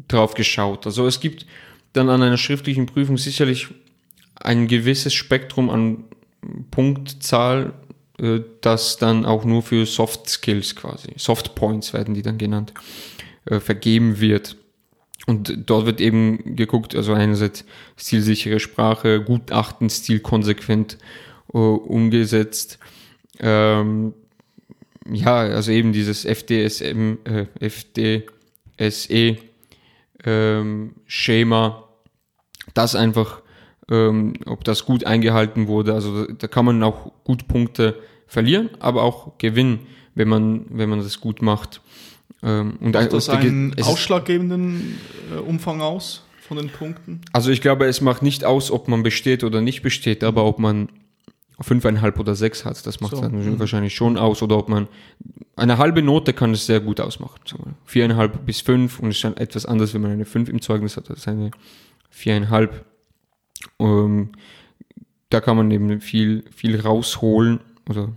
drauf 0.07 0.33
geschaut. 0.33 0.85
Also 0.85 1.07
es 1.07 1.19
gibt 1.19 1.45
dann 1.93 2.09
an 2.09 2.21
einer 2.21 2.37
schriftlichen 2.37 2.85
Prüfung 2.85 3.17
sicherlich 3.17 3.67
ein 4.35 4.67
gewisses 4.67 5.13
Spektrum 5.13 5.69
an 5.69 6.03
Punktzahl, 6.71 7.73
das 8.61 8.97
dann 8.97 9.25
auch 9.25 9.45
nur 9.45 9.61
für 9.61 9.85
Soft 9.85 10.29
Skills 10.29 10.75
quasi, 10.75 11.13
Soft 11.17 11.55
Points 11.55 11.93
werden 11.93 12.13
die 12.13 12.21
dann 12.21 12.37
genannt, 12.37 12.73
äh, 13.45 13.59
vergeben 13.59 14.19
wird. 14.19 14.57
Und 15.25 15.69
dort 15.69 15.85
wird 15.85 16.01
eben 16.01 16.55
geguckt, 16.55 16.95
also 16.95 17.13
einerseits 17.13 17.63
stilsichere 17.95 18.59
Sprache, 18.59 19.21
Gutachten, 19.21 19.89
Stil 19.89 20.19
konsequent 20.19 20.97
äh, 21.53 21.57
umgesetzt, 21.57 22.77
ähm, 23.39 24.13
ja, 25.11 25.35
also 25.35 25.71
eben 25.71 25.91
dieses 25.91 26.25
FDSM, 26.25 27.17
äh, 27.25 27.45
FDSE 27.59 29.37
ähm, 30.23 30.95
Schema, 31.05 31.83
das 32.73 32.95
einfach, 32.95 33.41
ähm, 33.89 34.33
ob 34.45 34.63
das 34.63 34.85
gut 34.85 35.05
eingehalten 35.05 35.67
wurde. 35.67 35.93
Also 35.93 36.25
da 36.25 36.47
kann 36.47 36.65
man 36.65 36.81
auch 36.83 37.11
gut 37.23 37.47
Punkte 37.47 37.99
verlieren, 38.33 38.71
aber 38.79 39.03
auch 39.03 39.37
gewinnen, 39.37 39.81
wenn 40.15 40.27
man, 40.27 40.65
wenn 40.69 40.89
man 40.89 40.99
das 40.99 41.21
gut 41.21 41.41
macht. 41.43 41.81
Ähm, 42.41 42.77
und 42.81 42.93
macht 42.93 43.13
das 43.13 43.29
einen 43.29 43.75
ausschlaggebenden 43.81 44.99
äh, 45.31 45.37
Umfang 45.37 45.81
aus 45.81 46.23
von 46.47 46.57
den 46.57 46.69
Punkten? 46.69 47.21
Also 47.31 47.51
ich 47.51 47.61
glaube, 47.61 47.85
es 47.85 48.01
macht 48.01 48.23
nicht 48.23 48.43
aus, 48.43 48.71
ob 48.71 48.87
man 48.87 49.03
besteht 49.03 49.43
oder 49.43 49.61
nicht 49.61 49.83
besteht, 49.83 50.23
aber 50.23 50.45
ob 50.45 50.57
man 50.57 50.89
fünfeinhalb 51.61 52.19
oder 52.19 52.33
sechs 52.33 52.65
hat. 52.65 52.85
Das 52.87 53.01
macht 53.01 53.15
so. 53.15 53.21
dann 53.21 53.35
mhm. 53.35 53.59
wahrscheinlich 53.59 53.93
schon 53.93 54.17
aus. 54.17 54.41
Oder 54.41 54.57
ob 54.57 54.67
man 54.67 54.87
eine 55.55 55.77
halbe 55.77 56.01
Note 56.01 56.33
kann 56.33 56.51
es 56.51 56.65
sehr 56.65 56.79
gut 56.79 56.99
ausmachen. 56.99 57.39
Viereinhalb 57.85 58.47
bis 58.47 58.61
fünf 58.61 58.99
und 58.99 59.09
es 59.09 59.17
ist 59.17 59.23
dann 59.23 59.37
etwas 59.37 59.67
anders, 59.67 59.93
wenn 59.93 60.01
man 60.01 60.11
eine 60.11 60.25
fünf 60.25 60.49
im 60.49 60.59
Zeugnis 60.59 60.97
hat 60.97 61.11
als 61.11 61.27
eine 61.27 61.51
viereinhalb. 62.09 62.83
Ähm, 63.79 64.31
da 65.29 65.39
kann 65.39 65.55
man 65.55 65.69
eben 65.69 66.01
viel, 66.01 66.43
viel 66.53 66.79
rausholen 66.81 67.59
oder 67.87 68.09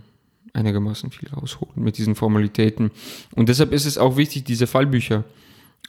einigermaßen 0.57 1.11
viel 1.11 1.29
rausholen 1.29 1.83
mit 1.83 1.97
diesen 1.97 2.15
Formalitäten. 2.15 2.91
Und 3.35 3.49
deshalb 3.49 3.71
ist 3.71 3.85
es 3.85 3.97
auch 3.97 4.17
wichtig, 4.17 4.43
diese 4.43 4.67
Fallbücher 4.67 5.23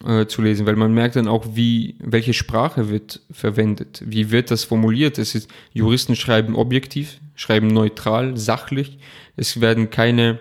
äh, 0.06 0.26
zu 0.26 0.42
lesen, 0.42 0.64
weil 0.66 0.76
man 0.76 0.94
merkt 0.94 1.16
dann 1.16 1.26
auch, 1.26 1.44
wie, 1.54 1.96
welche 1.98 2.34
Sprache 2.34 2.90
wird 2.90 3.20
verwendet, 3.30 4.04
wie 4.06 4.30
wird 4.30 4.52
das 4.52 4.62
formuliert. 4.64 5.18
Es 5.18 5.34
ist, 5.34 5.50
Juristen 5.72 6.14
schreiben 6.14 6.54
objektiv, 6.54 7.18
schreiben 7.34 7.66
neutral, 7.68 8.36
sachlich. 8.36 8.98
Es 9.36 9.60
werden 9.60 9.90
keine, 9.90 10.38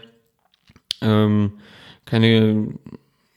ähm, 1.01 1.53
keine 2.05 2.75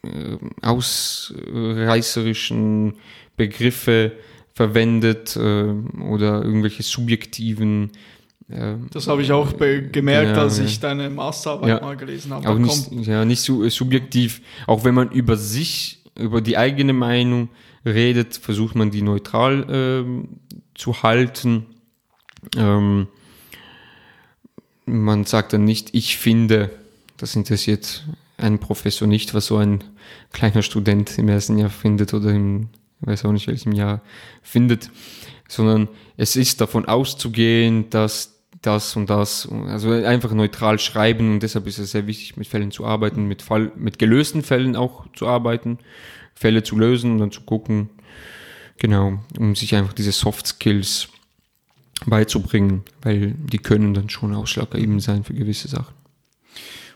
äh, 0.03 0.37
ausreißerischen 0.61 2.95
Begriffe 3.37 4.13
verwendet 4.53 5.37
äh, 5.37 5.41
oder 5.41 6.43
irgendwelche 6.43 6.83
subjektiven 6.83 7.93
das 8.93 9.07
habe 9.07 9.23
ich 9.23 9.31
auch 9.31 9.57
gemerkt, 9.57 10.37
ja, 10.37 10.43
als 10.43 10.59
ich 10.59 10.81
deine 10.81 11.09
Masterarbeit 11.09 11.69
ja. 11.69 11.81
mal 11.81 11.97
gelesen 11.97 12.33
habe. 12.33 12.49
Auch 12.49 12.59
nicht, 12.59 12.91
ja, 13.07 13.25
nicht 13.25 13.41
so 13.41 13.63
äh, 13.63 13.71
subjektiv. 13.71 14.43
Auch 14.67 14.85
wenn 14.85 14.95
man 14.95 15.11
über 15.11 15.37
sich 15.37 16.03
über 16.19 16.41
die 16.41 16.59
eigene 16.59 16.93
Meinung 16.93 17.49
redet, 17.85 18.37
versucht 18.37 18.75
man 18.75 18.91
die 18.91 19.03
neutral 19.03 19.67
ähm, 19.71 20.29
zu 20.75 21.03
halten. 21.03 21.67
Ähm, 22.57 23.09
man 24.85 25.25
sagt 25.25 25.53
dann 25.53 25.65
nicht, 25.65 25.95
ich 25.95 26.19
finde, 26.19 26.71
das 27.17 27.37
interessiert 27.37 28.05
einen 28.37 28.59
Professor 28.59 29.07
nicht, 29.07 29.35
was 29.35 29.47
so 29.47 29.59
ein 29.59 29.85
kleiner 30.33 30.63
Student 30.63 31.19
im 31.19 31.29
ersten 31.29 31.59
Jahr 31.59 31.71
findet 31.71 32.15
oder 32.15 32.31
im, 32.31 32.69
ich 33.01 33.07
weiß 33.07 33.25
auch 33.25 33.33
nicht 33.33 33.47
welchem 33.47 33.73
Jahr 33.73 34.01
findet, 34.43 34.91
sondern 35.49 35.89
es 36.17 36.37
ist 36.37 36.61
davon 36.61 36.87
auszugehen, 36.87 37.91
dass 37.91 38.40
das 38.63 38.95
und 38.97 39.09
das, 39.09 39.49
also 39.69 39.91
einfach 39.91 40.33
neutral 40.33 40.79
schreiben 40.79 41.33
und 41.33 41.43
deshalb 41.43 41.67
ist 41.67 41.79
es 41.79 41.93
sehr 41.93 42.07
wichtig, 42.07 42.37
mit 42.37 42.47
Fällen 42.47 42.71
zu 42.71 42.85
arbeiten, 42.85 43.27
mit 43.27 43.43
Fall, 43.43 43.73
mit 43.77 43.99
gelösten 43.99 44.43
Fällen 44.43 44.77
auch 44.77 45.07
zu 45.15 45.27
arbeiten, 45.27 45.79
Fälle 46.35 46.63
zu 46.63 46.77
lösen 46.79 47.13
und 47.13 47.19
dann 47.19 47.33
zu 47.33 47.43
gucken, 47.43 47.91
genau, 48.79 49.19
um 49.39 49.57
sich 49.57 49.75
einfach 49.75 49.95
diese 49.95 50.13
Soft 50.13 50.47
Skills 50.47 51.09
beizubringen, 52.07 52.83
weil 53.03 53.33
die 53.33 53.59
können 53.59 53.95
dann 53.95 54.11
schon 54.11 54.35
ausschlaggebend 54.35 55.03
sein 55.03 55.25
für 55.25 55.35
gewisse 55.35 55.69
Sachen. 55.69 55.95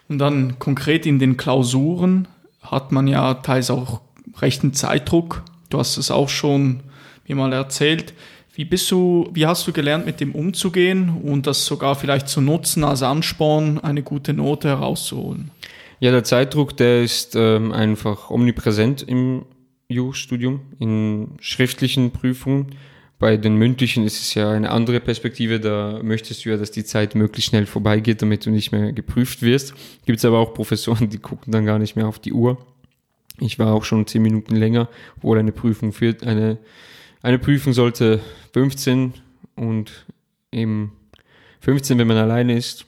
Und 0.08 0.18
dann 0.18 0.58
konkret 0.58 1.06
in 1.06 1.18
den 1.18 1.36
Klausuren 1.36 2.28
hat 2.60 2.92
man 2.92 3.06
ja 3.06 3.34
teils 3.34 3.70
auch 3.70 4.02
rechten 4.36 4.74
Zeitdruck. 4.74 5.42
Du 5.70 5.78
hast 5.78 5.96
es 5.96 6.10
auch 6.10 6.28
schon 6.28 6.82
mir 7.26 7.36
mal 7.36 7.52
erzählt. 7.52 8.12
Wie 8.56 8.64
bist 8.64 8.89
du, 8.93 9.28
wie 9.32 9.47
hast 9.47 9.66
du 9.66 9.72
gelernt, 9.72 10.06
mit 10.06 10.20
dem 10.20 10.32
umzugehen 10.32 11.09
und 11.24 11.47
das 11.47 11.66
sogar 11.66 11.97
vielleicht 11.97 12.28
zu 12.28 12.40
nutzen 12.40 12.85
als 12.85 13.02
Ansporn, 13.02 13.81
eine 13.81 14.02
gute 14.02 14.32
Note 14.32 14.68
herauszuholen? 14.68 15.51
Ja, 15.98 16.12
der 16.12 16.22
Zeitdruck, 16.22 16.76
der 16.76 17.02
ist 17.02 17.35
ähm, 17.35 17.72
einfach 17.72 18.31
omnipräsent 18.31 19.02
im 19.02 19.44
Jurastudium, 19.89 20.60
in 20.78 21.31
schriftlichen 21.40 22.12
Prüfungen. 22.12 22.76
Bei 23.18 23.36
den 23.36 23.56
mündlichen 23.56 24.05
ist 24.05 24.20
es 24.20 24.35
ja 24.35 24.51
eine 24.51 24.70
andere 24.70 25.01
Perspektive, 25.01 25.59
da 25.59 26.01
möchtest 26.02 26.44
du 26.44 26.51
ja, 26.51 26.56
dass 26.56 26.70
die 26.70 26.85
Zeit 26.85 27.16
möglichst 27.16 27.51
schnell 27.51 27.66
vorbeigeht, 27.66 28.22
damit 28.22 28.47
du 28.47 28.51
nicht 28.51 28.70
mehr 28.70 28.93
geprüft 28.93 29.43
wirst. 29.43 29.74
Gibt 30.05 30.18
es 30.18 30.24
aber 30.24 30.39
auch 30.39 30.55
Professoren, 30.55 31.09
die 31.09 31.18
gucken 31.18 31.52
dann 31.52 31.66
gar 31.66 31.81
nicht 31.81 31.97
mehr 31.97 32.06
auf 32.06 32.20
die 32.20 32.32
Uhr. 32.32 32.59
Ich 33.40 33.59
war 33.59 33.72
auch 33.72 33.85
schon 33.85 34.06
zehn 34.06 34.22
Minuten 34.22 34.55
länger, 34.55 34.89
obwohl 35.16 35.39
eine 35.39 35.52
Prüfung 35.52 35.93
führt, 35.93 36.22
eine 36.22 36.59
eine 37.24 37.38
Prüfung 37.38 37.72
sollte 37.72 38.20
15 38.52 39.14
und 39.56 40.05
eben 40.52 40.92
15, 41.60 41.98
wenn 41.98 42.06
man 42.06 42.18
alleine 42.18 42.55
ist. 42.55 42.84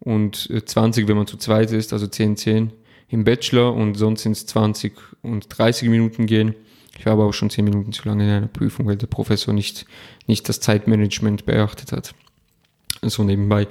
und 0.00 0.50
20, 0.66 1.04
äh, 1.04 1.08
wenn 1.08 1.16
man 1.16 1.26
zu 1.26 1.38
zweit 1.38 1.72
ist, 1.72 1.94
also 1.94 2.06
10, 2.06 2.36
10 2.36 2.72
im 3.08 3.24
Bachelor 3.24 3.72
und 3.72 3.94
sonst 3.94 4.22
sind 4.22 4.32
es 4.32 4.44
20 4.46 4.92
und 5.22 5.46
30 5.48 5.88
Minuten 5.88 6.26
gehen. 6.26 6.54
Ich 6.98 7.06
war 7.06 7.14
aber 7.14 7.24
auch 7.24 7.32
schon 7.32 7.48
10 7.48 7.64
Minuten 7.64 7.92
zu 7.92 8.06
lange 8.06 8.24
in 8.24 8.30
einer 8.30 8.48
Prüfung, 8.48 8.86
weil 8.86 8.96
der 8.96 9.06
Professor 9.06 9.54
nicht, 9.54 9.86
nicht 10.26 10.46
das 10.48 10.60
Zeitmanagement 10.60 11.46
beachtet 11.46 11.92
hat 11.92 12.14
so 13.10 13.24
nebenbei. 13.24 13.66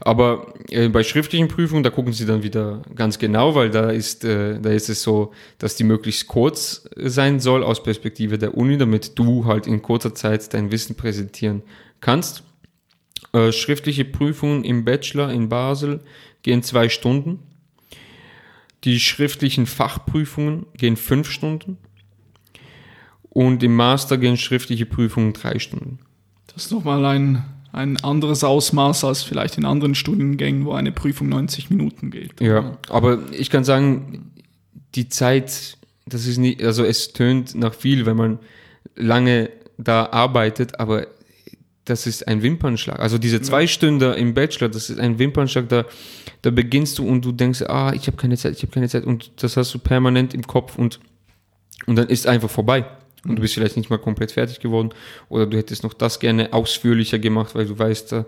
Aber 0.00 0.54
äh, 0.70 0.88
bei 0.88 1.02
schriftlichen 1.02 1.48
Prüfungen, 1.48 1.82
da 1.82 1.90
gucken 1.90 2.12
sie 2.12 2.26
dann 2.26 2.42
wieder 2.42 2.82
ganz 2.94 3.18
genau, 3.18 3.54
weil 3.54 3.70
da 3.70 3.90
ist, 3.90 4.24
äh, 4.24 4.60
da 4.60 4.70
ist 4.70 4.88
es 4.88 5.02
so, 5.02 5.32
dass 5.58 5.76
die 5.76 5.84
möglichst 5.84 6.28
kurz 6.28 6.88
sein 6.96 7.40
soll 7.40 7.64
aus 7.64 7.82
Perspektive 7.82 8.38
der 8.38 8.56
Uni, 8.56 8.78
damit 8.78 9.18
du 9.18 9.44
halt 9.44 9.66
in 9.66 9.82
kurzer 9.82 10.14
Zeit 10.14 10.54
dein 10.54 10.70
Wissen 10.70 10.96
präsentieren 10.96 11.62
kannst. 12.00 12.44
Äh, 13.32 13.52
schriftliche 13.52 14.04
Prüfungen 14.04 14.64
im 14.64 14.84
Bachelor 14.84 15.32
in 15.32 15.48
Basel 15.48 16.00
gehen 16.42 16.62
zwei 16.62 16.88
Stunden. 16.88 17.40
Die 18.84 19.00
schriftlichen 19.00 19.66
Fachprüfungen 19.66 20.66
gehen 20.74 20.96
fünf 20.96 21.28
Stunden. 21.30 21.78
Und 23.30 23.62
im 23.62 23.74
Master 23.74 24.16
gehen 24.16 24.36
schriftliche 24.36 24.86
Prüfungen 24.86 25.32
drei 25.32 25.58
Stunden. 25.58 25.98
Das 26.46 26.66
ist 26.66 26.72
nochmal 26.72 27.04
ein 27.04 27.44
ein 27.76 28.02
anderes 28.02 28.42
Ausmaß 28.42 29.04
als 29.04 29.22
vielleicht 29.22 29.58
in 29.58 29.64
anderen 29.64 29.94
Studiengängen, 29.94 30.64
wo 30.64 30.72
eine 30.72 30.92
Prüfung 30.92 31.28
90 31.28 31.70
Minuten 31.70 32.10
geht. 32.10 32.40
Ja, 32.40 32.78
aber 32.88 33.18
ich 33.32 33.50
kann 33.50 33.64
sagen, 33.64 34.32
die 34.94 35.08
Zeit, 35.08 35.76
das 36.06 36.26
ist 36.26 36.38
nicht, 36.38 36.62
also 36.62 36.84
es 36.84 37.12
tönt 37.12 37.54
nach 37.54 37.74
viel, 37.74 38.06
wenn 38.06 38.16
man 38.16 38.38
lange 38.94 39.50
da 39.76 40.06
arbeitet, 40.06 40.80
aber 40.80 41.06
das 41.84 42.06
ist 42.06 42.26
ein 42.26 42.42
Wimpernschlag. 42.42 42.98
Also 42.98 43.18
diese 43.18 43.42
zwei 43.42 43.62
ja. 43.62 43.68
Stunden 43.68 44.14
im 44.14 44.32
Bachelor, 44.32 44.68
das 44.68 44.88
ist 44.88 44.98
ein 44.98 45.18
Wimpernschlag, 45.18 45.68
da, 45.68 45.84
da 46.42 46.50
beginnst 46.50 46.98
du 46.98 47.06
und 47.06 47.24
du 47.24 47.30
denkst, 47.30 47.62
ah, 47.62 47.92
ich 47.94 48.06
habe 48.06 48.16
keine 48.16 48.36
Zeit, 48.38 48.56
ich 48.56 48.62
habe 48.62 48.72
keine 48.72 48.88
Zeit 48.88 49.04
und 49.04 49.30
das 49.42 49.56
hast 49.56 49.74
du 49.74 49.78
permanent 49.78 50.32
im 50.32 50.46
Kopf 50.46 50.78
und, 50.78 50.98
und 51.86 51.96
dann 51.96 52.08
ist 52.08 52.26
einfach 52.26 52.50
vorbei 52.50 52.86
und 53.28 53.36
du 53.36 53.42
bist 53.42 53.54
vielleicht 53.54 53.76
nicht 53.76 53.90
mal 53.90 53.98
komplett 53.98 54.32
fertig 54.32 54.60
geworden 54.60 54.90
oder 55.28 55.46
du 55.46 55.56
hättest 55.56 55.82
noch 55.82 55.94
das 55.94 56.20
gerne 56.20 56.52
ausführlicher 56.52 57.18
gemacht, 57.18 57.54
weil 57.54 57.66
du 57.66 57.78
weißt, 57.78 58.12
äh, 58.12 58.24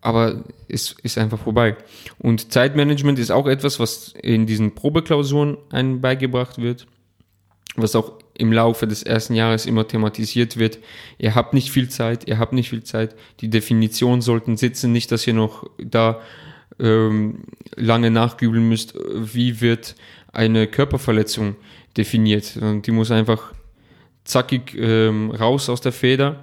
aber 0.00 0.44
es 0.68 0.94
ist 1.02 1.18
einfach 1.18 1.38
vorbei. 1.38 1.76
Und 2.18 2.52
Zeitmanagement 2.52 3.18
ist 3.18 3.30
auch 3.30 3.46
etwas, 3.46 3.80
was 3.80 4.14
in 4.22 4.46
diesen 4.46 4.74
Probeklausuren 4.74 5.56
einem 5.70 6.00
beigebracht 6.00 6.58
wird, 6.58 6.86
was 7.76 7.96
auch 7.96 8.12
im 8.36 8.52
Laufe 8.52 8.86
des 8.86 9.02
ersten 9.02 9.34
Jahres 9.34 9.66
immer 9.66 9.88
thematisiert 9.88 10.56
wird. 10.56 10.78
Ihr 11.18 11.34
habt 11.34 11.52
nicht 11.54 11.70
viel 11.70 11.88
Zeit, 11.88 12.28
ihr 12.28 12.38
habt 12.38 12.52
nicht 12.52 12.70
viel 12.70 12.84
Zeit. 12.84 13.16
Die 13.40 13.50
Definitionen 13.50 14.22
sollten 14.22 14.56
sitzen, 14.56 14.92
nicht, 14.92 15.10
dass 15.10 15.26
ihr 15.26 15.34
noch 15.34 15.68
da 15.78 16.20
ähm, 16.78 17.40
lange 17.74 18.12
nachgübeln 18.12 18.68
müsst, 18.68 18.94
wie 19.12 19.60
wird 19.60 19.96
eine 20.32 20.68
Körperverletzung 20.68 21.56
definiert. 21.96 22.56
Und 22.60 22.86
die 22.86 22.92
muss 22.92 23.10
einfach 23.10 23.52
zackig 24.28 24.74
ähm, 24.76 25.30
raus 25.30 25.68
aus 25.68 25.80
der 25.80 25.92
Feder, 25.92 26.42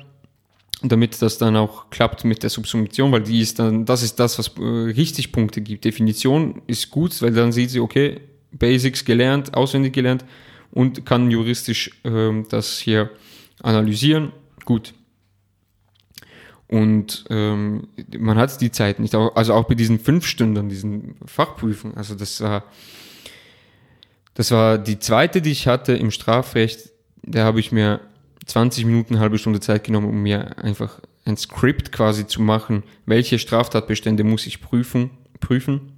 damit 0.82 1.22
das 1.22 1.38
dann 1.38 1.56
auch 1.56 1.90
klappt 1.90 2.26
mit 2.26 2.44
der 2.44 2.50
Subsumption, 2.50 3.12
weil 3.12 3.24
die 3.24 3.40
ist 3.40 3.60
dann, 3.60 3.86
das 3.86 4.02
ist 4.04 4.20
das, 4.20 4.38
was 4.40 4.52
äh, 4.58 4.62
richtig 4.62 5.32
Punkte 5.32 5.62
gibt. 5.62 5.86
Definition 5.86 6.62
ist 6.68 6.90
gut, 6.90 7.22
weil 7.22 7.32
dann 7.32 7.52
sieht 7.52 7.70
sie, 7.70 7.80
okay, 7.80 8.22
Basics 8.52 9.06
gelernt, 9.06 9.54
auswendig 9.56 9.94
gelernt 9.94 10.26
und 10.72 11.06
kann 11.06 11.30
juristisch 11.30 11.92
ähm, 12.04 12.48
das 12.50 12.80
hier 12.80 13.12
analysieren. 13.62 14.32
Gut. 14.66 14.94
Und 16.68 17.26
ähm, 17.30 17.88
man 18.18 18.38
hat 18.38 18.60
die 18.60 18.72
Zeit 18.72 19.00
nicht, 19.00 19.14
also 19.14 19.54
auch 19.54 19.66
bei 19.66 19.76
diesen 19.76 20.00
fünf 20.00 20.26
Stunden, 20.26 20.70
diesen 20.70 21.16
Fachprüfungen, 21.26 21.96
also 21.96 22.16
das 22.16 22.42
war, 22.42 22.64
das 24.34 24.50
war 24.50 24.80
die 24.80 24.98
zweite, 24.98 25.44
die 25.44 25.52
ich 25.52 25.68
hatte 25.68 25.94
im 25.94 26.10
Strafrecht, 26.10 26.95
da 27.26 27.44
habe 27.44 27.60
ich 27.60 27.72
mir 27.72 28.02
20 28.46 28.86
Minuten, 28.86 29.20
halbe 29.20 29.38
Stunde 29.38 29.60
Zeit 29.60 29.84
genommen, 29.84 30.10
um 30.10 30.22
mir 30.22 30.58
einfach 30.60 31.00
ein 31.26 31.38
Skript 31.38 31.92
quasi 31.92 32.28
zu 32.28 32.42
machen, 32.42 32.84
welche 33.06 33.40
Straftatbestände 33.40 34.24
muss 34.24 34.46
ich 34.46 34.62
prüfen, 34.62 35.10
prüfen. 35.40 35.94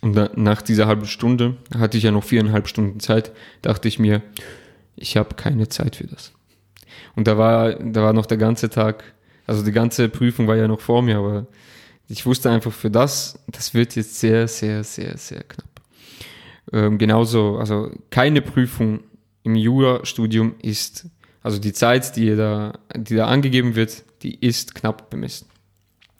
Und 0.00 0.36
nach 0.36 0.62
dieser 0.62 0.86
halben 0.86 1.06
Stunde 1.06 1.56
hatte 1.76 1.96
ich 1.96 2.04
ja 2.04 2.10
noch 2.10 2.24
viereinhalb 2.24 2.68
Stunden 2.68 3.00
Zeit, 3.00 3.32
dachte 3.62 3.88
ich 3.88 3.98
mir, 3.98 4.22
ich 4.96 5.16
habe 5.16 5.34
keine 5.34 5.68
Zeit 5.68 5.96
für 5.96 6.06
das. 6.06 6.32
Und 7.14 7.26
da 7.26 7.38
war, 7.38 7.74
da 7.74 8.02
war 8.02 8.12
noch 8.12 8.26
der 8.26 8.38
ganze 8.38 8.68
Tag, 8.68 9.04
also 9.46 9.64
die 9.64 9.72
ganze 9.72 10.08
Prüfung 10.08 10.48
war 10.48 10.56
ja 10.56 10.68
noch 10.68 10.80
vor 10.80 11.02
mir, 11.02 11.18
aber 11.18 11.46
ich 12.08 12.26
wusste 12.26 12.50
einfach 12.50 12.72
für 12.72 12.90
das, 12.90 13.38
das 13.46 13.74
wird 13.74 13.96
jetzt 13.96 14.18
sehr, 14.20 14.48
sehr, 14.48 14.84
sehr, 14.84 15.16
sehr 15.16 15.42
knapp. 15.42 15.66
Ähm, 16.72 16.98
genauso, 16.98 17.58
also 17.58 17.90
keine 18.10 18.42
Prüfung 18.42 19.00
im 19.46 19.54
Jurastudium 19.54 20.56
ist, 20.60 21.06
also 21.40 21.60
die 21.60 21.72
Zeit, 21.72 22.16
die 22.16 22.34
da, 22.34 22.72
die 22.96 23.14
da 23.14 23.28
angegeben 23.28 23.76
wird, 23.76 24.02
die 24.22 24.34
ist 24.34 24.74
knapp 24.74 25.08
bemessen. 25.08 25.46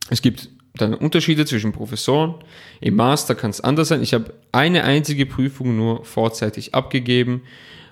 Es 0.08 0.22
gibt 0.22 0.48
dann 0.74 0.94
Unterschiede 0.94 1.44
zwischen 1.44 1.72
Professoren. 1.72 2.36
Im 2.80 2.94
Master 2.94 3.34
kann 3.34 3.50
es 3.50 3.60
anders 3.60 3.88
sein. 3.88 4.00
Ich 4.00 4.14
habe 4.14 4.32
eine 4.52 4.84
einzige 4.84 5.26
Prüfung 5.26 5.76
nur 5.76 6.04
vorzeitig 6.04 6.74
abgegeben. 6.76 7.42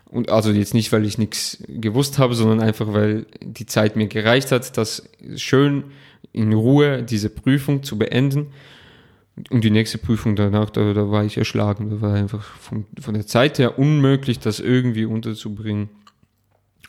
Und 0.04 0.30
also 0.30 0.52
jetzt 0.52 0.72
nicht, 0.72 0.92
weil 0.92 1.04
ich 1.04 1.18
nichts 1.18 1.58
gewusst 1.66 2.18
habe, 2.18 2.36
sondern 2.36 2.60
einfach, 2.60 2.92
weil 2.92 3.26
die 3.42 3.66
Zeit 3.66 3.96
mir 3.96 4.06
gereicht 4.06 4.52
hat, 4.52 4.76
das 4.76 5.08
schön 5.34 5.84
in 6.32 6.52
Ruhe 6.52 7.02
diese 7.02 7.28
Prüfung 7.28 7.82
zu 7.82 7.98
beenden. 7.98 8.52
Und 9.50 9.64
die 9.64 9.70
nächste 9.70 9.98
Prüfung 9.98 10.36
danach, 10.36 10.70
da, 10.70 10.92
da 10.92 11.10
war 11.10 11.24
ich 11.24 11.36
erschlagen. 11.36 11.90
Da 11.90 12.00
war 12.00 12.14
einfach 12.14 12.44
von, 12.44 12.86
von 13.00 13.14
der 13.14 13.26
Zeit 13.26 13.58
her 13.58 13.78
unmöglich, 13.78 14.38
das 14.38 14.60
irgendwie 14.60 15.06
unterzubringen, 15.06 15.88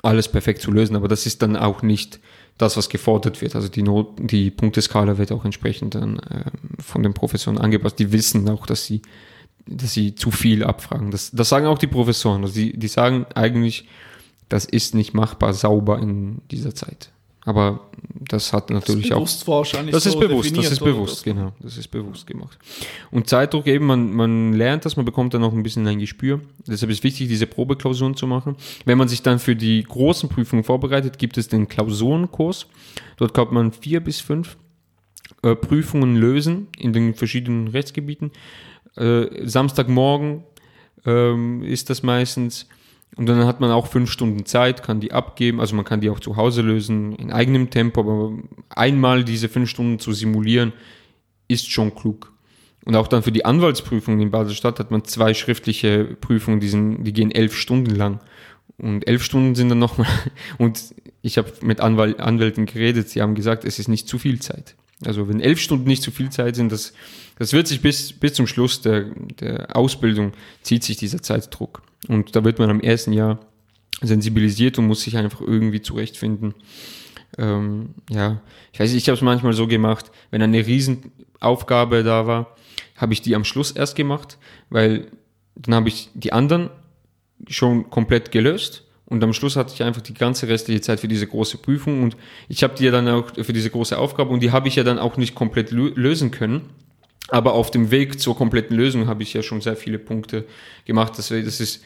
alles 0.04 0.28
perfekt 0.28 0.62
zu 0.62 0.72
lösen. 0.72 0.96
Aber 0.96 1.08
das 1.08 1.26
ist 1.26 1.42
dann 1.42 1.58
auch 1.58 1.82
nicht 1.82 2.20
das, 2.58 2.78
was 2.78 2.90
gefordert 2.90 3.42
wird. 3.42 3.56
Also 3.56 3.68
die, 3.68 3.82
Not, 3.82 4.14
die 4.20 4.52
Punkteskala 4.52 5.18
wird 5.18 5.32
auch 5.32 5.44
entsprechend 5.44 5.96
dann 5.96 6.20
äh, 6.20 6.46
von 6.80 7.02
den 7.02 7.14
Professoren 7.14 7.58
angepasst. 7.58 7.98
Die 7.98 8.12
wissen 8.12 8.48
auch, 8.48 8.68
dass 8.68 8.86
sie, 8.86 9.02
dass 9.66 9.94
sie 9.94 10.14
zu 10.14 10.30
viel 10.30 10.64
abfragen. 10.64 11.10
Das, 11.10 11.32
das 11.32 11.50
sagen 11.50 11.66
auch 11.66 11.80
die 11.80 11.88
Professoren. 11.88 12.44
Also 12.44 12.54
die, 12.54 12.78
die 12.78 12.88
sagen 12.88 13.26
eigentlich, 13.34 13.88
das 14.50 14.66
ist 14.66 14.94
nicht 14.94 15.16
machbar 15.16 15.54
sauber 15.54 15.98
in 16.00 16.42
dieser 16.52 16.76
Zeit. 16.76 17.12
Aber 17.46 17.80
das 18.28 18.52
hat 18.54 18.72
natürlich 18.72 19.10
das 19.10 19.36
ist 19.36 19.48
auch. 19.48 19.58
Wahrscheinlich 19.60 19.94
das 19.94 20.08
ist 20.08 20.20
bewusst, 20.20 20.58
das 20.58 20.72
ist 20.72 20.80
bewusst, 20.80 21.24
genau. 21.24 21.54
Das 21.60 21.78
ist 21.78 21.88
bewusst 21.90 22.26
gemacht. 22.26 22.58
Und 23.12 23.30
Zeitdruck 23.30 23.68
eben, 23.68 23.86
man, 23.86 24.12
man 24.12 24.54
lernt 24.54 24.84
das, 24.84 24.98
man 24.98 25.06
bekommt 25.06 25.36
dann 25.36 25.44
auch 25.44 25.54
ein 25.54 25.62
bisschen 25.62 25.86
ein 25.88 26.00
Gespür. 26.00 26.42
Deshalb 26.66 26.92
ist 26.92 27.04
wichtig, 27.04 27.28
diese 27.28 27.46
Probeklausuren 27.46 28.16
zu 28.16 28.26
machen. 28.26 28.56
Wenn 28.86 28.98
man 28.98 29.08
sich 29.08 29.22
dann 29.22 29.38
für 29.38 29.56
die 29.56 29.84
großen 29.84 30.28
Prüfungen 30.28 30.64
vorbereitet, 30.64 31.20
gibt 31.20 31.38
es 31.38 31.48
den 31.48 31.68
Klausurenkurs. 31.68 32.66
Dort 33.18 33.36
kann 33.36 33.54
man 33.54 33.72
vier 33.72 34.00
bis 34.00 34.20
fünf 34.22 34.58
äh, 35.44 35.56
Prüfungen 35.56 36.16
lösen 36.16 36.68
in 36.80 36.94
den 36.94 37.14
verschiedenen 37.14 37.68
Rechtsgebieten. 37.68 38.32
Äh, 38.96 39.48
Samstagmorgen 39.48 40.44
ähm, 41.06 41.62
ist 41.62 41.92
das 41.92 42.02
meistens 42.02 42.68
und 43.18 43.28
dann 43.28 43.46
hat 43.46 43.62
man 43.62 43.72
auch 43.72 43.88
fünf 43.88 44.12
Stunden 44.12 44.46
Zeit, 44.46 44.84
kann 44.84 45.00
die 45.00 45.14
abgeben, 45.14 45.62
also 45.62 45.76
man 45.76 45.86
kann 45.86 46.02
die 46.02 46.10
auch 46.10 46.20
zu 46.20 46.36
Hause 46.36 46.62
lösen, 46.62 47.16
in 47.16 47.32
eigenem 47.32 47.70
Tempo, 47.70 48.02
aber 48.02 48.38
einmal 48.70 49.24
diese 49.24 49.48
fünf 49.48 49.70
Stunden 49.70 50.00
zu 50.00 50.12
simulieren, 50.12 50.74
ist 51.48 51.72
schon 51.72 51.96
klug. 51.96 52.34
Und 52.84 52.96
auch 52.96 53.08
dann 53.08 53.24
für 53.24 53.32
die 53.32 53.46
Anwaltsprüfung 53.46 54.20
in 54.20 54.32
Baselstadt 54.32 54.80
hat 54.80 54.92
man 54.92 55.06
zwei 55.06 55.34
schriftliche 55.34 56.04
Prüfungen, 56.04 56.60
die, 56.60 56.68
sind, 56.68 57.04
die 57.04 57.14
gehen 57.14 57.32
elf 57.32 57.56
Stunden 57.56 57.96
lang. 57.96 58.20
Und 58.78 59.08
elf 59.08 59.24
Stunden 59.24 59.56
sind 59.56 59.70
dann 59.70 59.80
nochmal, 59.80 60.08
und 60.58 60.94
ich 61.22 61.38
habe 61.38 61.52
mit 61.62 61.80
Anwalt, 61.80 62.20
Anwälten 62.20 62.66
geredet, 62.66 63.10
sie 63.10 63.22
haben 63.22 63.34
gesagt, 63.34 63.64
es 63.64 63.80
ist 63.80 63.88
nicht 63.88 64.08
zu 64.08 64.20
viel 64.20 64.40
Zeit. 64.40 64.76
Also 65.04 65.28
wenn 65.28 65.40
elf 65.40 65.60
Stunden 65.60 65.88
nicht 65.88 66.04
zu 66.04 66.12
viel 66.12 66.30
Zeit 66.30 66.56
sind, 66.56 66.72
das, 66.72 66.94
das 67.38 67.54
wird 67.54 67.68
sich 67.68 67.82
bis, 67.82 68.14
bis 68.14 68.34
zum 68.34 68.46
Schluss 68.46 68.82
der, 68.82 69.06
der 69.40 69.76
Ausbildung, 69.76 70.34
zieht 70.62 70.84
sich 70.84 70.98
dieser 70.98 71.22
Zeitdruck. 71.22 71.82
Und 72.08 72.36
da 72.36 72.44
wird 72.44 72.60
man 72.60 72.70
am 72.70 72.80
ersten 72.80 73.14
Jahr 73.14 73.40
sensibilisiert 74.02 74.78
und 74.78 74.88
muss 74.88 75.02
sich 75.02 75.18
einfach 75.18 75.42
irgendwie 75.42 75.82
zurechtfinden. 75.82 76.54
Ähm, 77.38 77.96
ja, 78.10 78.42
ich 78.72 78.80
weiß 78.80 78.94
ich 78.94 79.08
habe 79.08 79.16
es 79.16 79.22
manchmal 79.22 79.54
so 79.54 79.68
gemacht, 79.68 80.12
wenn 80.32 80.42
eine 80.42 80.66
Riesenaufgabe 80.66 82.04
da 82.04 82.28
war, 82.28 82.56
habe 82.96 83.14
ich 83.14 83.22
die 83.22 83.36
am 83.36 83.44
Schluss 83.44 83.72
erst 83.72 83.96
gemacht, 83.96 84.38
weil 84.70 85.08
dann 85.56 85.76
habe 85.76 85.90
ich 85.90 86.10
die 86.14 86.34
anderen 86.34 86.70
schon 87.48 87.90
komplett 87.90 88.32
gelöst 88.32 88.84
und 89.06 89.24
am 89.24 89.34
Schluss 89.34 89.56
hatte 89.56 89.74
ich 89.74 89.84
einfach 89.84 90.02
die 90.02 90.14
ganze 90.14 90.48
restliche 90.48 90.82
Zeit 90.82 91.00
für 91.00 91.08
diese 91.08 91.28
große 91.28 91.58
Prüfung 91.58 92.04
und 92.04 92.16
ich 92.48 92.64
habe 92.64 92.76
die 92.76 92.86
ja 92.86 92.92
dann 92.92 93.08
auch 93.08 93.32
für 93.36 93.54
diese 93.54 93.70
große 93.70 93.98
Aufgabe 93.98 94.32
und 94.32 94.42
die 94.42 94.52
habe 94.52 94.68
ich 94.68 94.76
ja 94.76 94.84
dann 94.84 95.00
auch 95.00 95.18
nicht 95.18 95.36
komplett 95.36 95.72
lösen 95.72 96.32
können. 96.32 96.70
Aber 97.30 97.54
auf 97.54 97.72
dem 97.72 97.90
Weg 97.90 98.20
zur 98.20 98.38
kompletten 98.38 98.78
Lösung 98.78 99.08
habe 99.08 99.24
ich 99.24 99.34
ja 99.34 99.42
schon 99.42 99.60
sehr 99.60 99.76
viele 99.76 99.98
Punkte 99.98 100.46
gemacht. 100.86 101.18
Das, 101.18 101.30
das 101.30 101.60
ist 101.60 101.84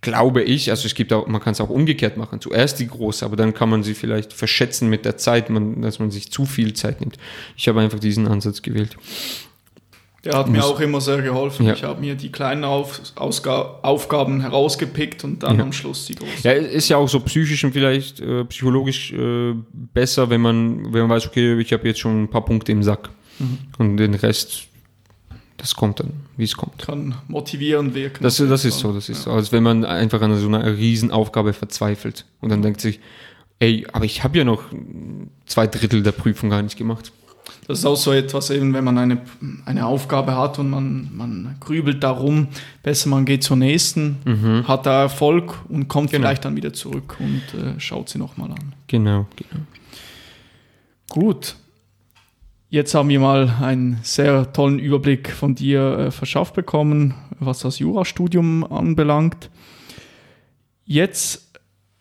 glaube 0.00 0.42
ich, 0.42 0.70
also 0.70 0.86
es 0.86 0.94
gibt 0.94 1.12
auch, 1.12 1.26
man 1.26 1.40
kann 1.40 1.52
es 1.52 1.60
auch 1.60 1.68
umgekehrt 1.68 2.16
machen, 2.16 2.40
zuerst 2.40 2.80
die 2.80 2.86
große, 2.86 3.24
aber 3.24 3.36
dann 3.36 3.52
kann 3.52 3.68
man 3.68 3.82
sie 3.82 3.94
vielleicht 3.94 4.32
verschätzen 4.32 4.88
mit 4.88 5.04
der 5.04 5.16
Zeit, 5.16 5.50
man, 5.50 5.82
dass 5.82 5.98
man 5.98 6.10
sich 6.10 6.30
zu 6.32 6.46
viel 6.46 6.72
Zeit 6.72 7.00
nimmt. 7.00 7.16
Ich 7.56 7.68
habe 7.68 7.80
einfach 7.80 7.98
diesen 7.98 8.26
Ansatz 8.26 8.62
gewählt. 8.62 8.96
Der 10.24 10.36
hat 10.36 10.48
mir 10.50 10.62
auch 10.62 10.78
immer 10.80 11.00
sehr 11.00 11.22
geholfen. 11.22 11.66
Ja. 11.66 11.72
Ich 11.72 11.82
habe 11.82 11.98
mir 12.00 12.14
die 12.14 12.30
kleinen 12.30 12.64
Auf 12.64 13.00
Aufgaben 13.16 14.40
herausgepickt 14.42 15.24
und 15.24 15.42
dann 15.42 15.56
ja. 15.56 15.62
am 15.62 15.72
Schluss 15.72 16.06
die 16.06 16.14
großen. 16.14 16.42
Ja, 16.42 16.52
ist 16.52 16.90
ja 16.90 16.98
auch 16.98 17.08
so 17.08 17.20
psychisch 17.20 17.64
und 17.64 17.72
vielleicht 17.72 18.20
äh, 18.20 18.44
psychologisch 18.44 19.12
äh, 19.12 19.54
besser, 19.72 20.28
wenn 20.28 20.42
man, 20.42 20.92
wenn 20.92 21.02
man 21.02 21.10
weiß, 21.10 21.26
okay, 21.26 21.58
ich 21.58 21.72
habe 21.72 21.88
jetzt 21.88 22.00
schon 22.00 22.24
ein 22.24 22.28
paar 22.28 22.44
Punkte 22.44 22.70
im 22.70 22.82
Sack. 22.82 23.08
Mhm. 23.38 23.58
Und 23.78 23.96
den 23.96 24.14
Rest, 24.14 24.64
das 25.60 25.74
kommt 25.74 26.00
dann, 26.00 26.12
wie 26.38 26.44
es 26.44 26.56
kommt. 26.56 26.78
Kann 26.78 27.14
motivierend 27.28 27.94
wirken. 27.94 28.22
Das, 28.22 28.38
das 28.38 28.64
ist 28.64 28.78
so, 28.78 28.94
das 28.94 29.10
ist 29.10 29.18
ja. 29.18 29.24
so. 29.24 29.30
Als 29.32 29.52
wenn 29.52 29.62
man 29.62 29.84
einfach 29.84 30.22
an 30.22 30.34
so 30.38 30.46
einer 30.46 30.64
Riesenaufgabe 30.64 31.52
verzweifelt 31.52 32.24
und 32.40 32.48
dann 32.48 32.62
denkt 32.62 32.80
sich, 32.80 32.98
ey, 33.58 33.86
aber 33.92 34.06
ich 34.06 34.24
habe 34.24 34.38
ja 34.38 34.44
noch 34.44 34.62
zwei 35.44 35.66
Drittel 35.66 36.02
der 36.02 36.12
Prüfung 36.12 36.48
gar 36.48 36.62
nicht 36.62 36.78
gemacht. 36.78 37.12
Das 37.66 37.80
ist 37.80 37.84
auch 37.84 37.96
so 37.96 38.12
etwas, 38.12 38.48
eben 38.48 38.72
wenn 38.72 38.84
man 38.84 38.96
eine, 38.96 39.20
eine 39.66 39.84
Aufgabe 39.84 40.34
hat 40.34 40.58
und 40.58 40.70
man, 40.70 41.10
man 41.14 41.56
grübelt 41.60 42.02
darum, 42.02 42.48
besser 42.82 43.10
man 43.10 43.26
geht 43.26 43.44
zur 43.44 43.58
nächsten, 43.58 44.16
mhm. 44.24 44.66
hat 44.66 44.86
da 44.86 45.02
Erfolg 45.02 45.54
und 45.68 45.88
kommt 45.88 46.10
genau. 46.10 46.22
vielleicht 46.22 46.46
dann 46.46 46.56
wieder 46.56 46.72
zurück 46.72 47.16
und 47.20 47.42
äh, 47.60 47.78
schaut 47.78 48.08
sie 48.08 48.18
nochmal 48.18 48.50
an. 48.50 48.74
Genau, 48.86 49.26
genau. 49.36 49.62
Gut. 51.10 51.56
Jetzt 52.72 52.94
haben 52.94 53.08
wir 53.08 53.18
mal 53.18 53.56
einen 53.60 53.98
sehr 54.04 54.52
tollen 54.52 54.78
Überblick 54.78 55.32
von 55.32 55.56
dir 55.56 55.98
äh, 55.98 56.10
verschafft 56.12 56.54
bekommen, 56.54 57.14
was 57.40 57.58
das 57.58 57.80
Jurastudium 57.80 58.62
anbelangt. 58.62 59.50
Jetzt, 60.84 61.50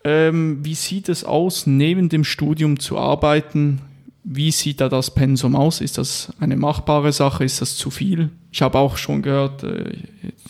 ähm, 0.04 0.60
wie 0.64 0.76
sieht 0.76 1.10
es 1.10 1.24
aus, 1.24 1.66
neben 1.66 2.08
dem 2.08 2.24
Studium 2.24 2.80
zu 2.80 3.00
arbeiten? 3.00 3.82
Wie 4.24 4.52
sieht 4.52 4.80
da 4.80 4.90
das 4.90 5.10
Pensum 5.10 5.56
aus? 5.56 5.82
Ist 5.82 5.98
das 5.98 6.32
eine 6.40 6.56
machbare 6.56 7.14
Sache? 7.14 7.44
Ist 7.44 7.62
das 7.62 7.76
zu 7.76 7.90
viel? 7.90 8.30
Ich 8.52 8.62
habe 8.62 8.78
auch 8.78 8.96
schon 8.98 9.24
gehört, 9.24 9.64
äh, 9.64 9.92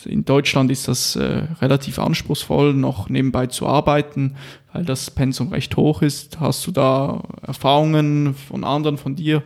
in 0.04 0.26
Deutschland 0.26 0.70
ist 0.70 0.86
das 0.86 1.16
äh, 1.16 1.44
relativ 1.62 1.98
anspruchsvoll, 1.98 2.74
noch 2.74 3.08
nebenbei 3.08 3.46
zu 3.46 3.66
arbeiten, 3.66 4.36
weil 4.74 4.84
das 4.84 5.10
Pensum 5.10 5.48
recht 5.48 5.78
hoch 5.78 6.02
ist. 6.02 6.40
Hast 6.40 6.66
du 6.66 6.72
da 6.72 7.22
Erfahrungen 7.40 8.34
von 8.34 8.64
anderen, 8.64 8.98
von 8.98 9.16
dir? 9.16 9.42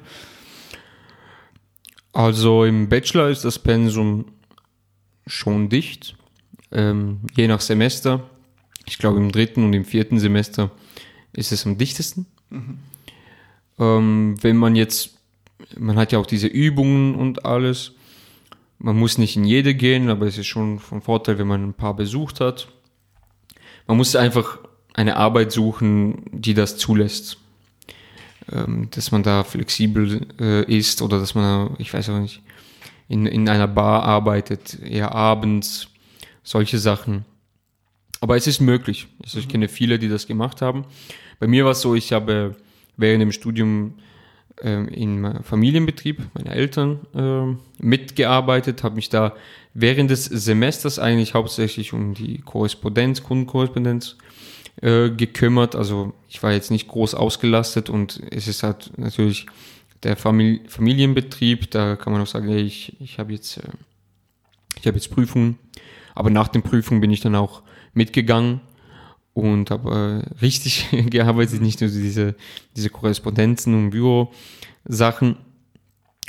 Also 2.15 2.65
im 2.65 2.89
Bachelor 2.89 3.29
ist 3.29 3.45
das 3.45 3.59
Pensum 3.59 4.27
schon 5.27 5.69
dicht, 5.69 6.17
ähm, 6.71 7.21
je 7.37 7.49
nach 7.49 7.61
Semester. 7.61 8.31
Ich 8.87 8.99
glaube 8.99 9.19
im 9.19 9.33
dritten 9.33 9.65
und 9.65 9.73
im 9.73 9.85
vierten 9.85 10.21
Semester 10.21 10.71
ist 11.33 11.51
es 11.51 11.67
am 11.67 11.77
dichtesten. 11.77 12.27
Mhm. 12.51 12.79
Ähm, 13.81 14.37
wenn 14.41 14.57
man 14.57 14.77
jetzt, 14.77 15.19
man 15.77 15.97
hat 15.97 16.13
ja 16.13 16.21
auch 16.21 16.27
diese 16.27 16.47
Übungen 16.47 17.17
und 17.17 17.45
alles. 17.45 17.93
Man 18.79 18.97
muss 18.97 19.19
nicht 19.19 19.37
in 19.37 19.45
jede 19.45 19.75
gehen, 19.75 20.09
aber 20.09 20.27
es 20.27 20.39
ist 20.39 20.47
schon 20.47 20.79
von 20.79 21.03
Vorteil, 21.03 21.39
wenn 21.39 21.49
man 21.49 21.65
ein 21.65 21.75
paar 21.75 21.97
besucht 21.97 22.39
hat. 22.39 22.69
Man 23.89 23.97
muss 23.97 24.15
einfach 24.15 24.59
eine 24.93 25.17
Arbeit 25.17 25.51
suchen, 25.51 26.23
die 26.31 26.55
das 26.55 26.77
zulässt. 26.77 27.39
Ähm, 28.53 28.89
dass 28.91 29.11
man 29.11 29.23
da 29.23 29.43
flexibel 29.43 30.27
äh, 30.39 30.65
ist 30.65 31.01
oder 31.01 31.19
dass 31.19 31.35
man, 31.35 31.75
ich 31.79 31.93
weiß 31.95 32.11
auch 32.11 32.21
nicht, 32.21 32.43
in, 33.09 33.27
in 33.27 33.49
einer 33.49 33.69
Bar 33.69 34.03
arbeitet, 34.03 34.79
eher 34.83 35.15
abends, 35.15 35.89
solche 36.43 36.79
Sachen. 36.79 37.25
Aber 38.21 38.37
es 38.37 38.47
ist 38.47 38.61
möglich. 38.61 39.09
Also 39.23 39.39
ich 39.39 39.49
kenne 39.49 39.69
viele, 39.69 39.99
die 39.99 40.09
das 40.09 40.27
gemacht 40.27 40.61
haben. 40.61 40.85
Bei 41.41 41.47
mir 41.47 41.65
war 41.65 41.73
es 41.73 41.81
so, 41.81 41.95
ich 41.95 42.13
habe 42.13 42.55
während 42.97 43.23
dem 43.23 43.33
Studium 43.33 43.95
äh, 44.63 44.85
in 44.93 45.43
Familienbetrieb 45.43 46.23
meiner 46.35 46.53
Eltern 46.53 47.01
äh, 47.15 47.83
mitgearbeitet, 47.83 48.83
habe 48.83 48.97
mich 48.97 49.09
da 49.09 49.35
während 49.73 50.11
des 50.11 50.27
Semesters 50.27 50.99
eigentlich 50.99 51.33
hauptsächlich 51.33 51.95
um 51.95 52.13
die 52.13 52.39
Korrespondenz, 52.41 53.23
Kundenkorrespondenz 53.23 54.17
äh, 54.19 54.23
gekümmert. 54.85 55.75
Also 55.75 56.13
ich 56.29 56.43
war 56.43 56.53
jetzt 56.53 56.71
nicht 56.71 56.89
groß 56.89 57.15
ausgelastet 57.15 57.89
und 57.89 58.21
es 58.31 58.49
ist 58.49 58.63
halt 58.63 58.93
natürlich 58.99 59.47
der 60.05 60.17
Famili 60.17 60.61
Familienbetrieb, 60.69 61.71
da 61.71 61.97
kann 61.97 62.13
man 62.13 62.23
auch 62.23 62.27
sagen, 62.27 62.49
ey, 62.49 62.61
ich, 62.61 63.01
ich 63.01 63.19
habe 63.19 63.33
jetzt, 63.33 63.57
äh, 63.57 63.63
ich 64.79 64.87
habe 64.87 64.97
jetzt 64.97 65.11
Prüfungen, 65.11 65.59
aber 66.15 66.31
nach 66.31 66.49
den 66.49 66.63
Prüfungen 66.63 67.01
bin 67.01 67.11
ich 67.11 67.21
dann 67.21 67.35
auch 67.35 67.63
mitgegangen 67.95 68.61
und 69.33 69.71
habe 69.71 70.23
äh, 70.23 70.41
richtig 70.41 70.89
gearbeitet, 71.11 71.61
nicht 71.61 71.81
nur 71.81 71.91
diese, 71.91 72.35
diese 72.77 72.91
Korrespondenzen 72.91 73.75
und 73.75 73.91
Bürosachen. 73.91 75.37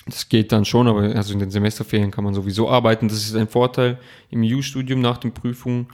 Das 0.07 0.29
geht 0.29 0.51
dann 0.51 0.65
schon, 0.65 0.87
aber 0.87 1.01
also 1.01 1.33
in 1.33 1.39
den 1.39 1.51
Semesterferien 1.51 2.11
kann 2.11 2.23
man 2.23 2.33
sowieso 2.33 2.69
arbeiten. 2.69 3.07
Das 3.07 3.17
ist 3.17 3.35
ein 3.35 3.47
Vorteil 3.47 3.99
im 4.29 4.43
EU-Studium 4.43 5.01
nach 5.01 5.17
den 5.17 5.33
Prüfungen. 5.33 5.87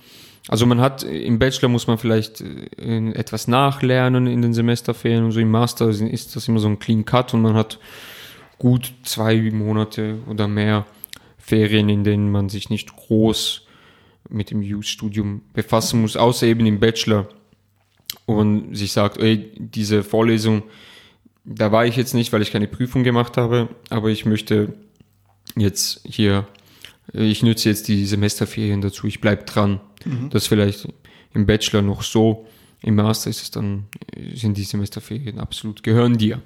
Also 0.48 0.66
man 0.66 0.82
hat 0.82 1.04
im 1.04 1.40
Bachelor 1.40 1.70
muss 1.70 1.88
man 1.88 1.98
vielleicht 1.98 2.42
äh, 2.42 3.12
etwas 3.12 3.48
nachlernen 3.48 4.28
in 4.28 4.42
den 4.42 4.54
Semesterferien 4.54 5.24
und 5.24 5.32
so. 5.32 5.40
Im 5.40 5.52
Master 5.52 5.90
ist 5.90 6.36
das 6.36 6.48
immer 6.48 6.60
so 6.60 6.68
ein 6.68 6.80
Clean 6.80 7.06
Cut 7.06 7.34
und 7.34 7.42
man 7.42 7.54
hat 7.54 7.80
gut 8.58 8.94
zwei 9.04 9.40
Monate 9.52 10.20
oder 10.28 10.48
mehr 10.48 10.86
Ferien, 11.38 11.90
in 11.90 12.04
denen 12.04 12.32
man 12.32 12.50
sich 12.50 12.70
nicht 12.70 12.96
groß 12.96 13.66
mit 14.30 14.52
dem 14.52 14.62
Youth-Studium 14.62 15.42
befassen 15.54 16.02
muss, 16.02 16.16
außer 16.16 16.48
eben 16.48 16.66
im 16.66 16.80
Bachelor. 16.80 17.28
Und 18.26 18.76
sich 18.76 18.94
sagt, 18.94 19.18
ey, 19.18 19.52
diese 19.58 20.04
Vorlesung, 20.04 20.64
da 21.44 21.72
war 21.72 21.86
ich 21.86 21.96
jetzt 21.96 22.14
nicht, 22.14 22.32
weil 22.32 22.42
ich 22.42 22.52
keine 22.52 22.68
Prüfung 22.68 23.04
gemacht 23.04 23.36
habe, 23.36 23.70
aber 23.90 24.10
ich 24.10 24.26
möchte 24.26 24.74
jetzt 25.56 26.02
hier, 26.06 26.48
ich 27.14 27.44
nütze 27.44 27.70
jetzt 27.70 27.88
die 27.88 28.06
Semesterferien 28.06 28.82
dazu, 28.82 29.08
ich 29.08 29.22
bleib 29.22 29.46
dran. 29.46 29.82
Mhm. 30.06 30.30
Das 30.30 30.48
vielleicht 30.48 30.88
im 31.34 31.46
Bachelor 31.46 31.82
noch 31.82 32.04
so, 32.04 32.48
im 32.82 32.96
Master 32.96 33.30
ist 33.30 33.42
es 33.42 33.52
dann, 33.52 33.86
sind 34.34 34.58
die 34.58 34.64
Semesterferien 34.64 35.40
absolut, 35.40 35.84
gehören 35.84 36.18
dir. 36.18 36.42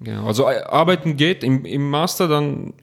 Genau. 0.00 0.26
Also 0.26 0.48
äh, 0.48 0.62
arbeiten 0.62 1.16
geht 1.16 1.44
im, 1.44 1.64
im 1.64 1.90
Master 1.90 2.28
dann 2.28 2.74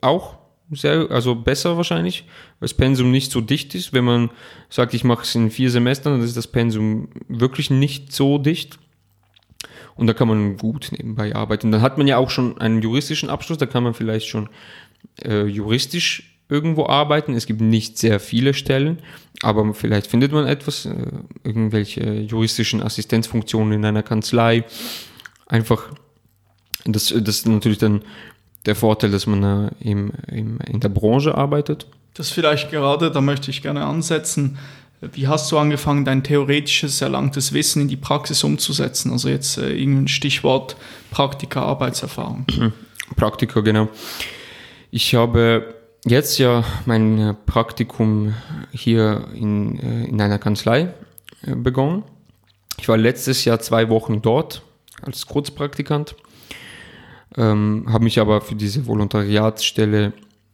auch 0.00 0.38
sehr, 0.70 1.10
also 1.10 1.34
besser 1.34 1.76
wahrscheinlich, 1.76 2.24
weil 2.58 2.68
das 2.68 2.74
Pensum 2.74 3.10
nicht 3.10 3.30
so 3.30 3.40
dicht 3.40 3.74
ist. 3.74 3.92
Wenn 3.92 4.04
man 4.04 4.30
sagt, 4.68 4.94
ich 4.94 5.04
mache 5.04 5.22
es 5.22 5.34
in 5.34 5.50
vier 5.50 5.70
Semestern, 5.70 6.14
dann 6.14 6.22
ist 6.22 6.36
das 6.36 6.48
Pensum 6.48 7.08
wirklich 7.28 7.70
nicht 7.70 8.12
so 8.12 8.38
dicht. 8.38 8.78
Und 9.94 10.06
da 10.06 10.12
kann 10.12 10.28
man 10.28 10.56
gut 10.58 10.90
nebenbei 10.92 11.34
arbeiten. 11.34 11.70
Dann 11.72 11.80
hat 11.80 11.96
man 11.98 12.06
ja 12.06 12.18
auch 12.18 12.30
schon 12.30 12.58
einen 12.58 12.82
juristischen 12.82 13.30
Abschluss, 13.30 13.58
da 13.58 13.66
kann 13.66 13.82
man 13.82 13.94
vielleicht 13.94 14.26
schon 14.26 14.48
äh, 15.22 15.46
juristisch 15.46 16.35
irgendwo 16.48 16.86
arbeiten. 16.86 17.34
Es 17.34 17.46
gibt 17.46 17.60
nicht 17.60 17.98
sehr 17.98 18.20
viele 18.20 18.54
Stellen, 18.54 18.98
aber 19.42 19.74
vielleicht 19.74 20.06
findet 20.06 20.32
man 20.32 20.46
etwas, 20.46 20.86
äh, 20.86 20.94
irgendwelche 21.44 22.20
juristischen 22.20 22.82
Assistenzfunktionen 22.82 23.72
in 23.72 23.84
einer 23.84 24.02
Kanzlei. 24.02 24.64
Einfach, 25.46 25.84
das, 26.84 27.14
das 27.16 27.36
ist 27.36 27.46
natürlich 27.46 27.78
dann 27.78 28.02
der 28.64 28.74
Vorteil, 28.74 29.10
dass 29.10 29.26
man 29.26 29.70
im, 29.80 30.12
im, 30.28 30.58
in 30.60 30.80
der 30.80 30.88
Branche 30.88 31.34
arbeitet. 31.34 31.86
Das 32.14 32.30
vielleicht 32.30 32.70
gerade, 32.70 33.10
da 33.10 33.20
möchte 33.20 33.50
ich 33.50 33.62
gerne 33.62 33.84
ansetzen. 33.84 34.58
Wie 35.00 35.28
hast 35.28 35.52
du 35.52 35.58
angefangen, 35.58 36.04
dein 36.04 36.22
theoretisches 36.24 37.02
erlangtes 37.02 37.52
Wissen 37.52 37.82
in 37.82 37.88
die 37.88 37.96
Praxis 37.96 38.42
umzusetzen? 38.42 39.12
Also 39.12 39.28
jetzt 39.28 39.58
äh, 39.58 39.72
irgendein 39.72 40.08
Stichwort 40.08 40.76
Praktika, 41.10 41.62
Arbeitserfahrung. 41.62 42.46
Praktika, 43.16 43.60
genau. 43.60 43.88
Ich 44.90 45.14
habe 45.14 45.75
jetzt 46.06 46.38
ja 46.38 46.64
mein 46.86 47.36
Praktikum 47.46 48.34
hier 48.72 49.28
in, 49.34 49.78
äh, 49.78 50.04
in 50.04 50.20
einer 50.20 50.38
Kanzlei 50.38 50.94
äh, 51.42 51.54
begonnen. 51.54 52.02
Ich 52.78 52.88
war 52.88 52.96
letztes 52.96 53.44
Jahr 53.44 53.60
zwei 53.60 53.88
Wochen 53.88 54.22
dort 54.22 54.62
als 55.02 55.26
Kurzpraktikant 55.26 56.16
ähm, 57.36 57.84
habe 57.88 58.04
mich 58.04 58.18
aber 58.18 58.40
für 58.40 58.54
diese 58.54 58.86
Volontariatsstelle 58.86 60.12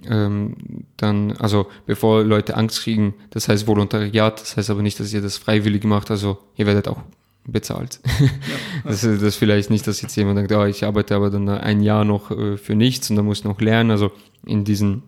ähm, 0.09 0.57
dann, 0.97 1.33
also 1.33 1.67
bevor 1.87 2.25
Leute 2.25 2.57
Angst 2.57 2.83
kriegen, 2.83 3.15
das 3.31 3.49
heißt 3.49 3.67
Volontariat, 3.67 4.41
das 4.41 4.57
heißt 4.57 4.71
aber 4.71 4.83
nicht, 4.83 4.99
dass 4.99 5.13
ihr 5.13 5.21
das 5.21 5.37
freiwillig 5.39 5.85
macht, 5.85 6.11
also 6.11 6.39
ihr 6.57 6.67
werdet 6.67 6.89
auch 6.89 7.01
bezahlt. 7.47 8.01
Ja. 8.21 8.91
das 8.91 9.05
ist 9.05 9.23
das 9.23 9.37
vielleicht 9.37 9.71
nicht, 9.71 9.87
dass 9.87 10.03
jetzt 10.03 10.17
jemand 10.17 10.39
denkt, 10.39 10.53
oh, 10.53 10.65
ich 10.65 10.85
arbeite 10.85 11.15
aber 11.15 11.31
dann 11.31 11.49
ein 11.49 11.81
Jahr 11.81 12.05
noch 12.05 12.31
äh, 12.31 12.57
für 12.57 12.75
nichts 12.75 13.11
und 13.11 13.17
dann 13.17 13.25
muss 13.25 13.39
ich 13.39 13.45
noch 13.45 13.61
lernen. 13.61 13.93
Also 13.93 14.11
in 14.45 14.65
diesen, 14.65 15.05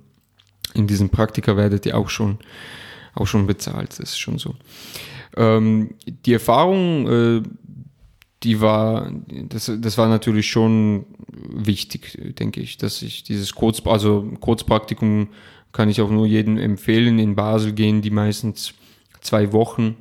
in 0.75 0.87
diesen 0.87 1.11
Praktika 1.11 1.57
werdet 1.57 1.87
ihr 1.87 1.97
auch 1.97 2.09
schon, 2.09 2.39
auch 3.15 3.27
schon 3.27 3.47
bezahlt. 3.47 3.91
Das 3.91 4.11
ist 4.11 4.19
schon 4.19 4.39
so. 4.39 4.55
Ähm, 5.37 5.95
die 6.07 6.33
Erfahrung, 6.33 7.09
äh, 7.09 7.43
die 8.43 8.61
war, 8.61 9.11
das, 9.49 9.73
das 9.79 9.99
war 9.99 10.09
natürlich 10.09 10.49
schon 10.49 11.07
wichtig, 11.33 12.19
denke 12.39 12.61
ich, 12.61 12.77
dass 12.77 13.03
ich 13.03 13.25
dieses 13.25 13.55
Kurz, 13.55 13.83
also 13.87 14.31
Kurzpraktikum 14.41 15.29
kann 15.73 15.89
ich 15.89 16.01
auch 16.01 16.11
nur 16.11 16.27
jedem 16.27 16.59
empfehlen, 16.59 17.19
in 17.19 17.35
Basel 17.35 17.73
gehen 17.73 18.03
die 18.03 18.11
meistens 18.11 18.75
zwei 19.21 19.53
Wochen. 19.53 19.97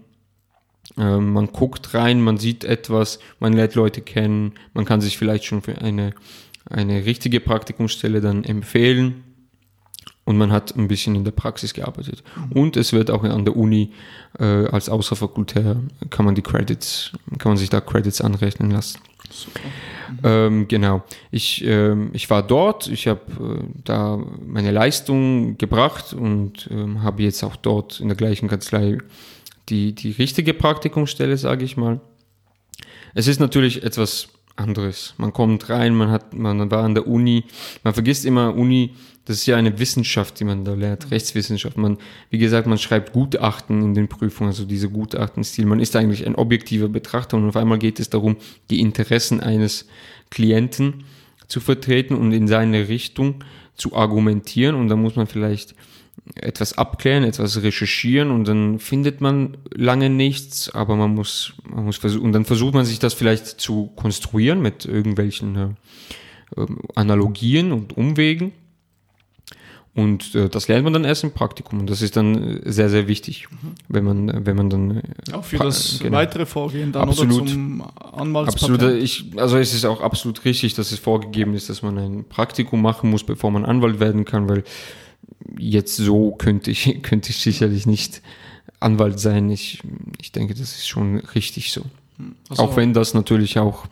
Ähm, 0.98 1.34
man 1.34 1.48
guckt 1.48 1.94
rein, 1.94 2.22
man 2.22 2.38
sieht 2.38 2.64
etwas, 2.64 3.20
man 3.40 3.54
lernt 3.54 3.76
Leute 3.76 4.02
kennen, 4.02 4.54
man 4.74 4.86
kann 4.86 5.02
sich 5.02 5.18
vielleicht 5.18 5.46
schon 5.46 5.62
für 5.62 5.80
eine, 5.80 6.14
eine 6.70 7.06
richtige 7.06 7.40
Praktikumsstelle 7.40 8.22
dann 8.22 8.44
empfehlen. 8.44 9.24
Und 10.26 10.38
man 10.38 10.52
hat 10.52 10.76
ein 10.76 10.88
bisschen 10.88 11.16
in 11.16 11.24
der 11.24 11.32
Praxis 11.32 11.74
gearbeitet. 11.74 12.24
Und 12.54 12.78
es 12.78 12.94
wird 12.94 13.12
auch 13.12 13.24
an 13.24 13.46
der 13.46 13.56
Uni 13.56 13.92
äh, 14.40 14.66
als 14.68 14.90
Außerfakultär 14.90 15.78
kann 16.10 16.26
man 16.26 16.36
die 16.36 16.42
Credits, 16.42 17.12
kann 17.40 17.52
man 17.52 17.58
sich 17.58 17.70
da 17.70 17.82
Credits 17.82 18.22
anrechnen 18.22 18.72
lassen. 18.72 19.00
Mhm. 20.10 20.18
Ähm, 20.24 20.68
genau. 20.68 21.04
Ich, 21.32 21.64
ähm, 21.66 22.12
ich 22.14 22.30
war 22.30 22.46
dort, 22.46 22.88
ich 22.88 23.08
habe 23.08 23.22
äh, 23.40 23.64
da 23.84 24.20
meine 24.46 24.72
Leistung 24.72 25.58
gebracht 25.58 26.14
und 26.14 26.70
ähm, 26.72 27.04
habe 27.04 27.24
jetzt 27.24 27.44
auch 27.44 27.56
dort 27.56 28.00
in 28.00 28.08
der 28.08 28.18
gleichen 28.18 28.48
Kanzlei 28.48 28.98
die, 29.70 29.94
die 29.94 30.12
richtige 30.12 30.54
Praktikumsstelle, 30.54 31.38
sage 31.38 31.66
ich 31.66 31.78
mal. 31.78 32.00
Es 33.16 33.28
ist 33.28 33.40
natürlich 33.40 33.84
etwas 33.84 34.30
anderes. 34.56 35.16
Man 35.18 35.34
kommt 35.34 35.70
rein, 35.70 35.96
man 35.96 36.12
hat, 36.12 36.34
man 36.34 36.70
war 36.70 36.84
an 36.84 36.94
der 36.94 37.08
Uni, 37.08 37.46
man 37.84 37.94
vergisst 37.94 38.26
immer 38.26 38.56
Uni, 38.56 38.96
das 39.26 39.38
ist 39.38 39.46
ja 39.46 39.56
eine 39.56 39.80
Wissenschaft, 39.80 40.40
die 40.40 40.44
man 40.44 40.66
da 40.66 40.74
lernt, 40.74 41.10
Rechtswissenschaft. 41.10 41.78
Man, 41.78 41.98
wie 42.30 42.38
gesagt, 42.38 42.68
man 42.68 42.78
schreibt 42.78 43.14
Gutachten 43.14 43.82
in 43.82 43.94
den 43.94 44.10
Prüfungen, 44.10 44.50
also 44.50 44.66
diese 44.66 44.90
Gutachtenstil. 44.90 45.66
Man 45.66 45.80
ist 45.80 45.96
eigentlich 45.96 46.26
ein 46.26 46.36
objektiver 46.36 46.90
Betrachter 46.90 47.38
und 47.38 47.48
auf 47.48 47.56
einmal 47.56 47.80
geht 47.80 48.00
es 48.00 48.10
darum, 48.10 48.36
die 48.70 48.82
Interessen 48.82 49.40
eines 49.40 49.88
Klienten 50.30 51.06
zu 51.48 51.62
vertreten 51.62 52.16
und 52.16 52.34
in 52.34 52.48
seine 52.48 52.90
Richtung 52.90 53.44
zu 53.76 53.96
argumentieren 53.96 54.76
und 54.76 54.90
da 54.90 54.96
muss 54.96 55.16
man 55.16 55.28
vielleicht 55.28 55.74
etwas 56.36 56.78
abklären, 56.78 57.24
etwas 57.24 57.62
recherchieren 57.62 58.32
und 58.32 58.48
dann 58.48 58.80
findet 58.80 59.20
man 59.22 59.58
lange 59.74 60.10
nichts, 60.10 60.70
aber 60.70 60.96
man 60.96 61.14
muss, 61.14 61.54
man 61.70 61.86
muss 61.86 61.98
versuchen, 61.98 62.26
und 62.26 62.32
dann 62.32 62.46
versucht 62.46 62.74
man 62.74 62.86
sich 62.86 63.00
das 63.00 63.14
vielleicht 63.14 63.48
zu 63.60 63.88
konstruieren 63.96 64.62
mit 64.62 64.86
irgendwelchen 64.86 65.56
äh, 65.56 65.68
ähm, 66.58 66.80
Analogien 66.96 67.72
und 67.72 67.98
Umwegen. 67.98 68.54
Und 69.96 70.34
äh, 70.34 70.50
das 70.50 70.68
lernt 70.68 70.86
man 70.86 70.94
dann 70.94 71.04
erst 71.04 71.24
im 71.24 71.34
Praktikum 71.34 71.82
und 71.82 71.88
das 71.88 72.02
ist 72.02 72.18
dann 72.18 72.62
sehr, 72.66 72.90
sehr 72.90 73.08
wichtig, 73.08 73.48
mhm. 73.52 73.76
wenn 73.90 74.04
man, 74.04 74.46
wenn 74.46 74.56
man 74.56 74.70
dann. 74.72 74.98
Äh, 74.98 75.34
auch 75.34 75.44
für 75.44 75.58
das 75.58 76.00
genau. 76.00 76.18
weitere 76.18 76.48
Vorgehen 76.48 76.92
dann 76.92 77.10
absolut, 77.10 77.42
oder 77.42 77.52
zum 77.52 77.84
Anwaltspatent. 78.12 78.82
Absolut, 78.82 79.04
ich, 79.04 79.26
also 79.36 79.58
es 79.58 79.72
ist 79.76 79.86
auch 79.86 80.02
absolut 80.02 80.46
richtig, 80.46 80.74
dass 80.74 80.92
es 80.92 80.98
vorgegeben 80.98 81.54
ist, 81.54 81.70
dass 81.70 81.84
man 81.84 82.00
ein 82.00 82.24
Praktikum 82.24 82.82
machen 82.82 83.12
muss, 83.12 83.24
bevor 83.24 83.52
man 83.52 83.66
Anwalt 83.66 84.00
werden 84.00 84.26
kann, 84.26 84.50
weil 84.50 84.64
jetzt 85.58 85.98
so 85.98 86.32
könnte 86.32 86.72
ich, 86.72 87.02
könnte 87.04 87.30
ich 87.30 87.38
sicherlich 87.38 87.86
nicht 87.86 88.22
Anwalt 88.80 89.20
sein. 89.20 89.50
Ich, 89.50 89.82
ich 90.22 90.32
denke, 90.32 90.54
das 90.54 90.76
ist 90.76 90.88
schon 90.88 91.18
richtig 91.20 91.72
so. 91.72 91.84
Also, 92.50 92.64
auch 92.64 92.76
wenn 92.76 92.94
das 92.94 93.14
natürlich 93.14 93.60
auch 93.60 93.86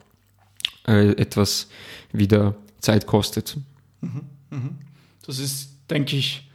äh, 0.88 1.11
etwas 1.11 1.69
wieder 2.11 2.56
Zeit 2.80 3.07
kostet. 3.07 3.57
Mhm, 4.02 4.22
mhm. 4.49 4.69
Das 5.26 5.40
ist, 5.40 5.69
denke 5.90 6.15
ich, 6.15 6.49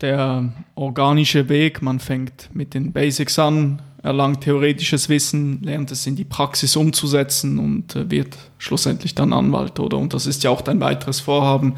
der 0.00 0.52
organische 0.74 1.48
Weg. 1.48 1.82
Man 1.82 2.00
fängt 2.00 2.54
mit 2.54 2.74
den 2.74 2.92
Basics 2.92 3.38
an, 3.38 3.82
erlangt 4.02 4.42
theoretisches 4.42 5.08
Wissen, 5.08 5.62
lernt 5.62 5.90
es 5.90 6.06
in 6.06 6.16
die 6.16 6.24
Praxis 6.24 6.76
umzusetzen 6.76 7.58
und 7.58 7.96
äh, 7.96 8.10
wird 8.10 8.36
schlussendlich 8.58 9.14
dann 9.14 9.32
Anwalt, 9.32 9.78
oder? 9.78 9.98
Und 9.98 10.14
das 10.14 10.26
ist 10.26 10.42
ja 10.42 10.50
auch 10.50 10.62
dein 10.62 10.80
weiteres 10.80 11.20
Vorhaben, 11.20 11.74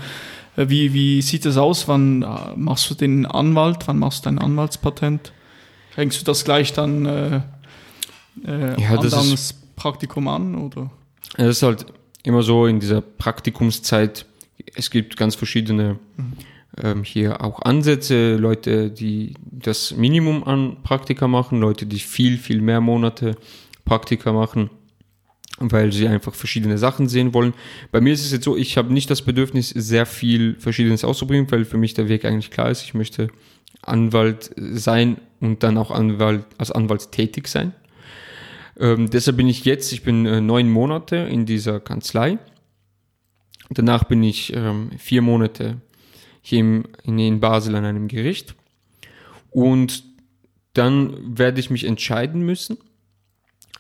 wie, 0.56 0.92
wie 0.92 1.22
sieht 1.22 1.46
es 1.46 1.56
aus? 1.56 1.88
Wann 1.88 2.22
äh, 2.22 2.26
machst 2.56 2.90
du 2.90 2.94
den 2.94 3.26
Anwalt? 3.26 3.86
Wann 3.86 3.98
machst 3.98 4.24
du 4.24 4.30
dein 4.30 4.38
Anwaltspatent? 4.38 5.32
Hängst 5.94 6.20
du 6.20 6.24
das 6.24 6.44
gleich 6.44 6.72
dann 6.72 7.06
äh, 7.06 7.40
äh, 8.46 8.80
ja, 8.80 8.90
an 8.90 9.00
das 9.02 9.26
ist, 9.26 9.76
Praktikum 9.76 10.28
an? 10.28 10.54
Oder? 10.54 10.90
Es 11.36 11.56
ist 11.56 11.62
halt 11.62 11.86
immer 12.22 12.42
so 12.42 12.66
in 12.66 12.80
dieser 12.80 13.00
Praktikumszeit, 13.00 14.26
es 14.74 14.90
gibt 14.90 15.16
ganz 15.16 15.34
verschiedene 15.34 15.98
mhm. 16.16 16.32
ähm, 16.82 17.04
hier 17.04 17.42
auch 17.42 17.62
Ansätze, 17.62 18.36
Leute, 18.36 18.90
die 18.90 19.34
das 19.50 19.96
Minimum 19.96 20.44
an 20.44 20.76
Praktika 20.82 21.28
machen, 21.28 21.60
Leute, 21.60 21.86
die 21.86 21.98
viel, 21.98 22.38
viel 22.38 22.60
mehr 22.60 22.80
Monate 22.80 23.36
Praktika 23.84 24.32
machen 24.32 24.70
weil 25.70 25.92
sie 25.92 26.08
einfach 26.08 26.34
verschiedene 26.34 26.78
Sachen 26.78 27.08
sehen 27.08 27.34
wollen. 27.34 27.54
Bei 27.90 28.00
mir 28.00 28.12
ist 28.12 28.24
es 28.24 28.32
jetzt 28.32 28.44
so, 28.44 28.56
ich 28.56 28.76
habe 28.76 28.92
nicht 28.92 29.10
das 29.10 29.22
Bedürfnis, 29.22 29.70
sehr 29.70 30.06
viel 30.06 30.56
Verschiedenes 30.58 31.04
auszubringen, 31.04 31.50
weil 31.50 31.64
für 31.64 31.78
mich 31.78 31.94
der 31.94 32.08
Weg 32.08 32.24
eigentlich 32.24 32.50
klar 32.50 32.70
ist. 32.70 32.82
Ich 32.82 32.94
möchte 32.94 33.28
Anwalt 33.82 34.50
sein 34.56 35.18
und 35.40 35.62
dann 35.62 35.78
auch 35.78 35.90
Anwalt, 35.90 36.44
als 36.58 36.70
Anwalt 36.70 37.12
tätig 37.12 37.48
sein. 37.48 37.74
Ähm, 38.78 39.10
deshalb 39.10 39.36
bin 39.36 39.48
ich 39.48 39.64
jetzt, 39.64 39.92
ich 39.92 40.02
bin 40.02 40.26
äh, 40.26 40.40
neun 40.40 40.70
Monate 40.70 41.16
in 41.16 41.46
dieser 41.46 41.80
Kanzlei. 41.80 42.38
Danach 43.70 44.04
bin 44.04 44.22
ich 44.22 44.54
ähm, 44.54 44.90
vier 44.98 45.22
Monate 45.22 45.80
hier 46.42 46.60
im, 46.60 46.84
in, 47.04 47.18
in 47.18 47.40
Basel 47.40 47.74
an 47.74 47.84
einem 47.84 48.08
Gericht. 48.08 48.54
Und 49.50 50.04
dann 50.72 51.38
werde 51.38 51.60
ich 51.60 51.70
mich 51.70 51.84
entscheiden 51.84 52.42
müssen, 52.42 52.78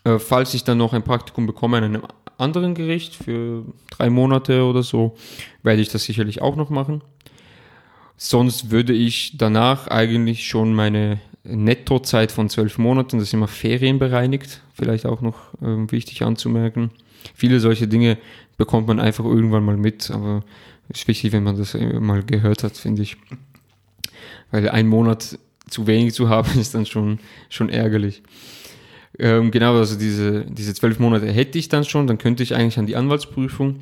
äh, 0.04 0.18
falls 0.18 0.54
ich 0.54 0.64
dann 0.64 0.78
noch 0.78 0.92
ein 0.92 1.04
Praktikum 1.04 1.46
bekomme 1.46 1.78
an 1.78 1.84
einem 1.84 2.02
anderen 2.38 2.74
Gericht 2.74 3.14
für 3.14 3.64
drei 3.90 4.10
Monate 4.10 4.64
oder 4.64 4.82
so, 4.82 5.16
werde 5.62 5.82
ich 5.82 5.88
das 5.88 6.04
sicherlich 6.04 6.42
auch 6.42 6.56
noch 6.56 6.70
machen. 6.70 7.02
Sonst 8.16 8.70
würde 8.70 8.92
ich 8.92 9.36
danach 9.36 9.88
eigentlich 9.88 10.46
schon 10.46 10.74
meine 10.74 11.20
Nettozeit 11.44 12.30
von 12.30 12.48
zwölf 12.48 12.78
Monaten, 12.78 13.18
das 13.18 13.28
ist 13.28 13.34
immer 13.34 13.48
ferienbereinigt, 13.48 14.60
vielleicht 14.74 15.06
auch 15.06 15.20
noch 15.20 15.54
äh, 15.60 15.90
wichtig 15.90 16.22
anzumerken. 16.22 16.90
Viele 17.34 17.60
solche 17.60 17.88
Dinge 17.88 18.18
bekommt 18.56 18.86
man 18.86 19.00
einfach 19.00 19.24
irgendwann 19.24 19.64
mal 19.64 19.76
mit, 19.76 20.10
aber 20.10 20.44
ist 20.88 21.08
wichtig, 21.08 21.32
wenn 21.32 21.42
man 21.42 21.56
das 21.56 21.74
mal 21.74 22.22
gehört 22.22 22.64
hat, 22.64 22.76
finde 22.76 23.02
ich. 23.02 23.16
Weil 24.50 24.68
ein 24.68 24.86
Monat 24.86 25.38
zu 25.68 25.86
wenig 25.86 26.14
zu 26.14 26.28
haben, 26.28 26.58
ist 26.60 26.74
dann 26.74 26.86
schon, 26.86 27.18
schon 27.48 27.68
ärgerlich. 27.68 28.22
Ähm, 29.18 29.50
genau, 29.50 29.76
also 29.76 29.98
diese, 29.98 30.44
diese 30.46 30.74
zwölf 30.74 30.98
Monate 30.98 31.30
hätte 31.30 31.58
ich 31.58 31.68
dann 31.68 31.84
schon, 31.84 32.06
dann 32.06 32.18
könnte 32.18 32.42
ich 32.42 32.54
eigentlich 32.54 32.78
an 32.78 32.86
die 32.86 32.96
Anwaltsprüfung. 32.96 33.80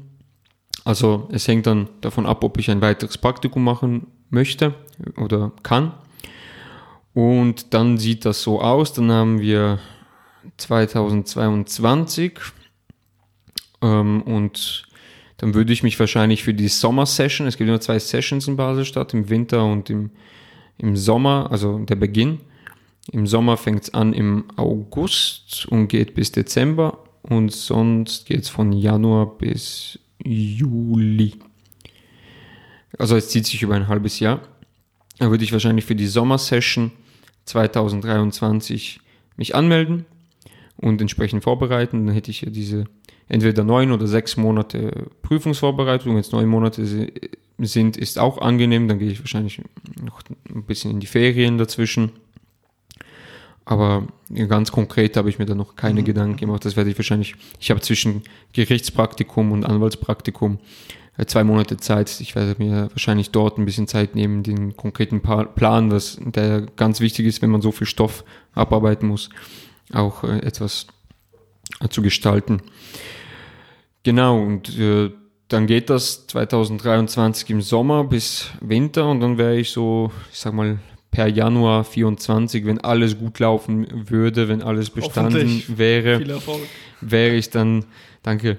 Also 0.84 1.28
es 1.32 1.46
hängt 1.46 1.66
dann 1.66 1.88
davon 2.00 2.26
ab, 2.26 2.42
ob 2.42 2.58
ich 2.58 2.70
ein 2.70 2.80
weiteres 2.80 3.18
Praktikum 3.18 3.62
machen 3.62 4.06
möchte 4.30 4.74
oder 5.16 5.52
kann. 5.62 5.92
Und 7.12 7.74
dann 7.74 7.98
sieht 7.98 8.24
das 8.24 8.42
so 8.42 8.60
aus, 8.60 8.92
dann 8.92 9.10
haben 9.10 9.40
wir 9.40 9.78
2022 10.56 12.38
ähm, 13.82 14.22
und 14.22 14.84
dann 15.36 15.54
würde 15.54 15.72
ich 15.72 15.82
mich 15.82 15.98
wahrscheinlich 15.98 16.44
für 16.44 16.54
die 16.54 16.68
Sommersession, 16.68 17.46
es 17.46 17.56
gibt 17.56 17.68
immer 17.68 17.80
zwei 17.80 17.98
Sessions 17.98 18.46
in 18.46 18.56
Baselstadt, 18.56 19.14
im 19.14 19.28
Winter 19.28 19.64
und 19.64 19.90
im, 19.90 20.10
im 20.78 20.96
Sommer, 20.96 21.48
also 21.50 21.78
der 21.78 21.96
Beginn, 21.96 22.40
im 23.12 23.26
Sommer 23.26 23.56
fängt 23.56 23.84
es 23.84 23.94
an 23.94 24.12
im 24.12 24.44
August 24.56 25.66
und 25.66 25.88
geht 25.88 26.14
bis 26.14 26.32
Dezember 26.32 26.98
und 27.22 27.52
sonst 27.52 28.26
geht 28.26 28.42
es 28.42 28.48
von 28.48 28.72
Januar 28.72 29.38
bis 29.38 29.98
Juli. 30.24 31.34
Also 32.98 33.16
es 33.16 33.28
zieht 33.28 33.46
sich 33.46 33.62
über 33.62 33.74
ein 33.74 33.88
halbes 33.88 34.20
Jahr. 34.20 34.40
Da 35.18 35.30
würde 35.30 35.44
ich 35.44 35.52
wahrscheinlich 35.52 35.84
für 35.84 35.94
die 35.94 36.06
Sommersession 36.06 36.92
2023 37.44 39.00
mich 39.36 39.54
anmelden 39.54 40.06
und 40.76 41.00
entsprechend 41.00 41.44
vorbereiten. 41.44 42.06
Dann 42.06 42.14
hätte 42.14 42.30
ich 42.30 42.42
ja 42.42 42.50
diese 42.50 42.84
entweder 43.28 43.64
neun 43.64 43.92
oder 43.92 44.06
sechs 44.06 44.36
Monate 44.36 45.08
Prüfungsvorbereitung. 45.22 46.16
Es 46.16 46.32
neun 46.32 46.48
Monate 46.48 46.84
sind, 47.58 47.96
ist 47.96 48.18
auch 48.18 48.38
angenehm. 48.38 48.88
Dann 48.88 48.98
gehe 48.98 49.10
ich 49.10 49.20
wahrscheinlich 49.20 49.60
noch 50.02 50.22
ein 50.48 50.64
bisschen 50.64 50.92
in 50.92 51.00
die 51.00 51.06
Ferien 51.06 51.58
dazwischen. 51.58 52.12
Aber 53.70 54.08
ganz 54.48 54.72
konkret 54.72 55.16
habe 55.16 55.30
ich 55.30 55.38
mir 55.38 55.46
da 55.46 55.54
noch 55.54 55.76
keine 55.76 56.00
mhm. 56.00 56.04
Gedanken 56.04 56.36
gemacht. 56.38 56.64
Das 56.64 56.74
werde 56.74 56.90
ich 56.90 56.98
wahrscheinlich, 56.98 57.36
ich 57.60 57.70
habe 57.70 57.80
zwischen 57.80 58.22
Gerichtspraktikum 58.52 59.52
und 59.52 59.64
Anwaltspraktikum 59.64 60.58
äh, 61.16 61.26
zwei 61.26 61.44
Monate 61.44 61.76
Zeit. 61.76 62.20
Ich 62.20 62.34
werde 62.34 62.56
mir 62.58 62.90
wahrscheinlich 62.90 63.30
dort 63.30 63.58
ein 63.58 63.66
bisschen 63.66 63.86
Zeit 63.86 64.16
nehmen, 64.16 64.42
den 64.42 64.76
konkreten 64.76 65.22
Plan, 65.22 65.92
was 65.92 66.18
der 66.20 66.62
ganz 66.62 66.98
wichtig 66.98 67.26
ist, 67.26 67.42
wenn 67.42 67.50
man 67.50 67.62
so 67.62 67.70
viel 67.70 67.86
Stoff 67.86 68.24
abarbeiten 68.54 69.06
muss, 69.06 69.30
auch 69.92 70.24
äh, 70.24 70.38
etwas 70.38 70.88
zu 71.90 72.02
gestalten. 72.02 72.62
Genau, 74.02 74.42
und 74.42 74.76
äh, 74.80 75.12
dann 75.46 75.68
geht 75.68 75.90
das 75.90 76.26
2023 76.26 77.48
im 77.50 77.62
Sommer 77.62 78.02
bis 78.02 78.50
Winter 78.60 79.08
und 79.08 79.20
dann 79.20 79.38
wäre 79.38 79.58
ich 79.58 79.70
so, 79.70 80.10
ich 80.32 80.40
sag 80.40 80.54
mal, 80.54 80.80
per 81.10 81.26
Januar 81.26 81.84
24, 81.84 82.64
wenn 82.66 82.78
alles 82.78 83.18
gut 83.18 83.38
laufen 83.38 84.08
würde, 84.08 84.48
wenn 84.48 84.62
alles 84.62 84.90
bestanden 84.90 85.62
wäre, 85.66 86.40
wäre 87.00 87.34
ich 87.34 87.50
dann, 87.50 87.84
danke, 88.22 88.58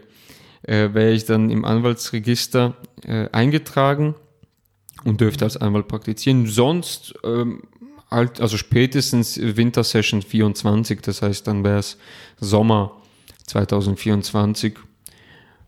äh, 0.63 0.89
wäre 0.93 1.11
ich 1.11 1.25
dann 1.25 1.49
im 1.49 1.65
Anwaltsregister 1.65 2.75
äh, 3.03 3.29
eingetragen 3.31 4.15
und 5.05 5.21
dürfte 5.21 5.45
als 5.45 5.57
Anwalt 5.57 5.87
praktizieren. 5.87 6.45
Sonst, 6.47 7.13
ähm, 7.23 7.63
halt, 8.09 8.41
also 8.41 8.57
spätestens 8.57 9.39
Wintersession 9.41 10.21
24, 10.21 11.01
das 11.01 11.21
heißt, 11.21 11.47
dann 11.47 11.63
wäre 11.63 11.79
es 11.79 11.97
Sommer 12.39 13.01
2024. 13.47 14.75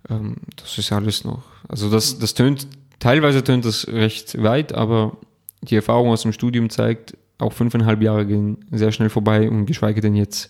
Ähm, 0.09 0.35
das 0.57 0.77
ist 0.77 0.91
alles 0.91 1.23
noch. 1.23 1.43
Also 1.69 1.89
das, 1.89 2.19
das 2.19 2.33
tönt 2.33 2.67
teilweise 3.03 3.43
tönt 3.43 3.65
das 3.65 3.87
recht 3.87 4.41
weit, 4.41 4.73
aber 4.73 5.17
die 5.63 5.75
Erfahrung 5.75 6.09
aus 6.09 6.21
dem 6.21 6.33
Studium 6.33 6.69
zeigt, 6.69 7.17
auch 7.37 7.53
fünfeinhalb 7.53 8.01
Jahre 8.01 8.25
gehen 8.25 8.57
sehr 8.71 8.91
schnell 8.91 9.09
vorbei 9.09 9.49
und 9.49 9.65
geschweige 9.65 10.01
denn 10.01 10.15
jetzt, 10.15 10.49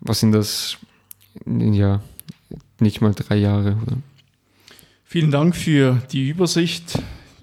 was 0.00 0.20
sind 0.20 0.32
das, 0.32 0.78
ja, 1.46 2.00
nicht 2.80 3.00
mal 3.00 3.14
drei 3.14 3.36
Jahre. 3.36 3.76
Oder? 3.82 3.96
Vielen 5.04 5.30
Dank 5.30 5.56
für 5.56 6.02
die 6.12 6.28
Übersicht, 6.28 6.98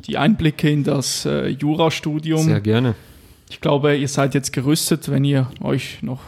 die 0.08 0.18
Einblicke 0.18 0.70
in 0.70 0.84
das 0.84 1.26
äh, 1.26 1.48
Jurastudium. 1.48 2.44
Sehr 2.44 2.62
gerne. 2.62 2.96
Ich 3.50 3.62
glaube, 3.62 3.96
ihr 3.96 4.08
seid 4.08 4.34
jetzt 4.34 4.54
gerüstet, 4.54 5.10
wenn 5.10 5.24
ihr 5.24 5.50
euch 5.62 6.02
noch 6.02 6.22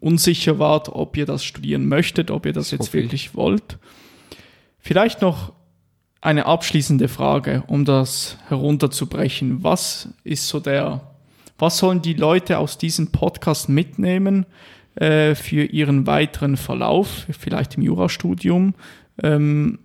unsicher 0.00 0.58
wart, 0.58 0.88
ob 0.88 1.16
ihr 1.16 1.26
das 1.26 1.44
studieren 1.44 1.86
möchtet, 1.86 2.30
ob 2.30 2.46
ihr 2.46 2.52
das, 2.52 2.70
das 2.70 2.78
jetzt 2.78 2.94
wirklich 2.94 3.26
ich. 3.26 3.34
wollt. 3.34 3.78
Vielleicht 4.80 5.20
noch 5.20 5.52
eine 6.22 6.46
abschließende 6.46 7.08
Frage, 7.08 7.64
um 7.66 7.84
das 7.84 8.38
herunterzubrechen. 8.48 9.62
Was 9.62 10.08
ist 10.22 10.48
so 10.48 10.60
der, 10.60 11.02
was 11.58 11.78
sollen 11.78 12.00
die 12.00 12.14
Leute 12.14 12.58
aus 12.58 12.78
diesem 12.78 13.08
Podcast 13.08 13.68
mitnehmen 13.68 14.46
äh, 14.94 15.34
für 15.34 15.64
ihren 15.64 16.06
weiteren 16.06 16.56
Verlauf, 16.56 17.26
vielleicht 17.38 17.74
im 17.74 17.82
Jurastudium? 17.82 18.74
Ähm, 19.20 19.80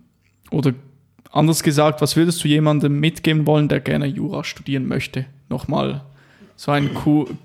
oder 0.52 0.74
anders 1.32 1.64
gesagt, 1.64 2.00
was 2.00 2.14
würdest 2.14 2.42
du 2.44 2.48
jemandem 2.48 3.00
mitgeben 3.00 3.46
wollen, 3.46 3.68
der 3.68 3.80
gerne 3.80 4.06
Jura 4.06 4.44
studieren 4.44 4.86
möchte? 4.86 5.26
Nochmal 5.48 6.04
so 6.54 6.70
ein 6.70 6.90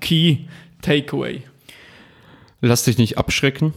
Key 0.00 0.38
Takeaway. 0.82 1.42
Lass 2.60 2.84
dich 2.84 2.96
nicht 2.96 3.18
abschrecken. 3.18 3.74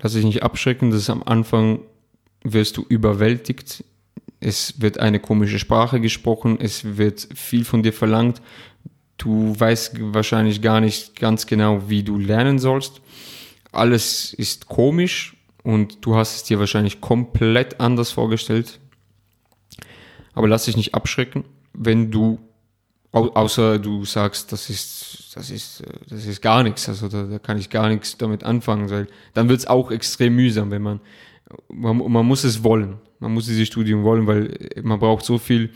Lass 0.00 0.14
dich 0.14 0.24
nicht 0.24 0.42
abschrecken, 0.42 0.90
dass 0.90 1.10
am 1.10 1.22
Anfang 1.22 1.80
wirst 2.42 2.78
du 2.78 2.86
überwältigt. 2.88 3.84
Es 4.40 4.80
wird 4.80 4.98
eine 4.98 5.20
komische 5.20 5.58
Sprache 5.58 6.00
gesprochen, 6.00 6.58
es 6.60 6.96
wird 6.96 7.28
viel 7.34 7.64
von 7.64 7.82
dir 7.82 7.92
verlangt. 7.92 8.40
Du 9.16 9.58
weißt 9.58 9.96
wahrscheinlich 10.14 10.62
gar 10.62 10.80
nicht 10.80 11.18
ganz 11.18 11.46
genau, 11.46 11.88
wie 11.88 12.04
du 12.04 12.18
lernen 12.18 12.58
sollst. 12.58 13.00
Alles 13.72 14.32
ist 14.32 14.66
komisch 14.66 15.36
und 15.64 16.04
du 16.06 16.14
hast 16.14 16.36
es 16.36 16.44
dir 16.44 16.60
wahrscheinlich 16.60 17.00
komplett 17.00 17.80
anders 17.80 18.12
vorgestellt. 18.12 18.78
Aber 20.34 20.46
lass 20.46 20.66
dich 20.66 20.76
nicht 20.76 20.94
abschrecken, 20.94 21.44
wenn 21.72 22.12
du 22.12 22.38
Au 23.10 23.30
außer 23.30 23.78
du 23.78 24.04
sagst, 24.04 24.52
das 24.52 24.68
ist, 24.68 25.34
das 25.34 25.48
ist, 25.48 25.82
das 26.10 26.26
ist 26.26 26.42
gar 26.42 26.62
nichts. 26.62 26.88
Also 26.88 27.08
da, 27.08 27.22
da 27.22 27.38
kann 27.38 27.56
ich 27.56 27.70
gar 27.70 27.88
nichts 27.88 28.18
damit 28.18 28.44
anfangen, 28.44 28.90
weil 28.90 29.08
dann 29.32 29.48
wird 29.48 29.60
es 29.60 29.66
auch 29.66 29.90
extrem 29.90 30.36
mühsam, 30.36 30.70
wenn 30.70 30.82
man, 30.82 31.00
man, 31.68 31.96
man 31.96 32.26
muss 32.26 32.44
es 32.44 32.62
wollen. 32.62 32.98
Man 33.20 33.32
muss 33.34 33.46
dieses 33.46 33.66
Studium 33.66 34.04
wollen, 34.04 34.26
weil 34.26 34.56
man 34.82 34.98
braucht 34.98 35.24
so 35.24 35.38
viel, 35.38 35.70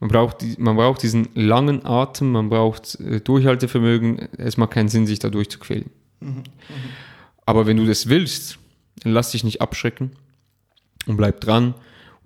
man 0.00 0.10
braucht, 0.10 0.58
man 0.58 0.76
braucht 0.76 1.02
diesen 1.02 1.28
langen 1.34 1.84
Atem, 1.86 2.32
man 2.32 2.50
braucht 2.50 3.00
äh, 3.00 3.20
Durchhaltevermögen. 3.20 4.28
Es 4.36 4.56
macht 4.56 4.72
keinen 4.72 4.88
Sinn, 4.88 5.06
sich 5.06 5.18
da 5.18 5.30
durchzuquälen. 5.30 5.90
Mhm. 6.20 6.28
Mhm. 6.28 6.44
Aber 7.46 7.66
wenn 7.66 7.76
du 7.76 7.86
das 7.86 8.08
willst, 8.08 8.58
dann 9.02 9.12
lass 9.12 9.32
dich 9.32 9.44
nicht 9.44 9.60
abschrecken 9.60 10.12
und 11.06 11.16
bleib 11.16 11.40
dran 11.40 11.74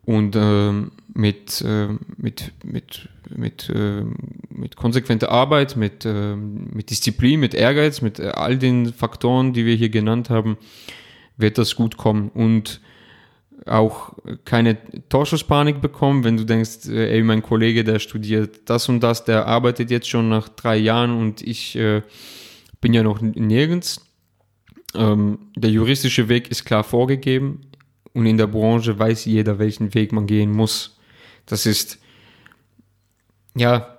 und 0.03 0.37
ähm, 0.37 0.93
mit, 1.13 1.61
äh, 1.61 1.89
mit, 2.17 2.53
mit, 2.65 3.09
mit, 3.29 3.69
äh, 3.69 4.05
mit 4.51 4.77
konsequenter 4.77 5.31
Arbeit, 5.31 5.77
mit, 5.77 6.05
äh, 6.05 6.35
mit 6.35 6.91
Disziplin, 6.91 7.41
mit 7.41 7.55
Ehrgeiz, 7.55 8.01
mit 8.01 8.19
äh, 8.19 8.29
all 8.29 8.57
den 8.57 8.93
Faktoren, 8.93 9.53
die 9.53 9.67
wir 9.67 9.75
hier 9.75 9.91
genannt 9.91 10.31
haben, 10.31 10.57
wird 11.37 11.59
das 11.59 11.77
gut 11.77 11.97
kommen 11.97 12.31
und 12.31 12.81
auch 13.67 14.15
keine 14.45 14.79
Torschusspanik 15.09 15.81
bekommen, 15.81 16.25
wenn 16.25 16.37
du 16.37 16.45
denkst, 16.45 16.89
äh, 16.89 17.15
ey, 17.15 17.23
mein 17.23 17.43
Kollege, 17.43 17.85
der 17.85 17.99
studiert 17.99 18.69
das 18.69 18.89
und 18.89 19.01
das, 19.01 19.25
der 19.25 19.47
arbeitet 19.47 19.91
jetzt 19.91 20.09
schon 20.09 20.29
nach 20.29 20.49
drei 20.49 20.77
Jahren 20.77 21.11
und 21.11 21.43
ich 21.43 21.77
äh, 21.77 22.03
bin 22.81 22.95
ja 22.95 23.03
noch 23.03 23.21
nirgends. 23.21 24.05
Ähm, 24.95 25.39
der 25.57 25.71
juristische 25.71 26.29
Weg 26.29 26.51
ist 26.51 26.65
klar 26.65 26.85
vorgegeben 26.85 27.61
und 28.15 28.27
in 28.27 28.39
der 28.39 28.47
Branche 28.47 28.99
weiß 28.99 29.27
jeder, 29.27 29.59
welchen 29.59 29.95
Weg 29.95 30.13
man 30.13 30.27
gehen 30.27 30.53
muss. 30.53 30.99
Das 31.47 31.67
ist, 31.67 31.99
ja, 33.55 33.99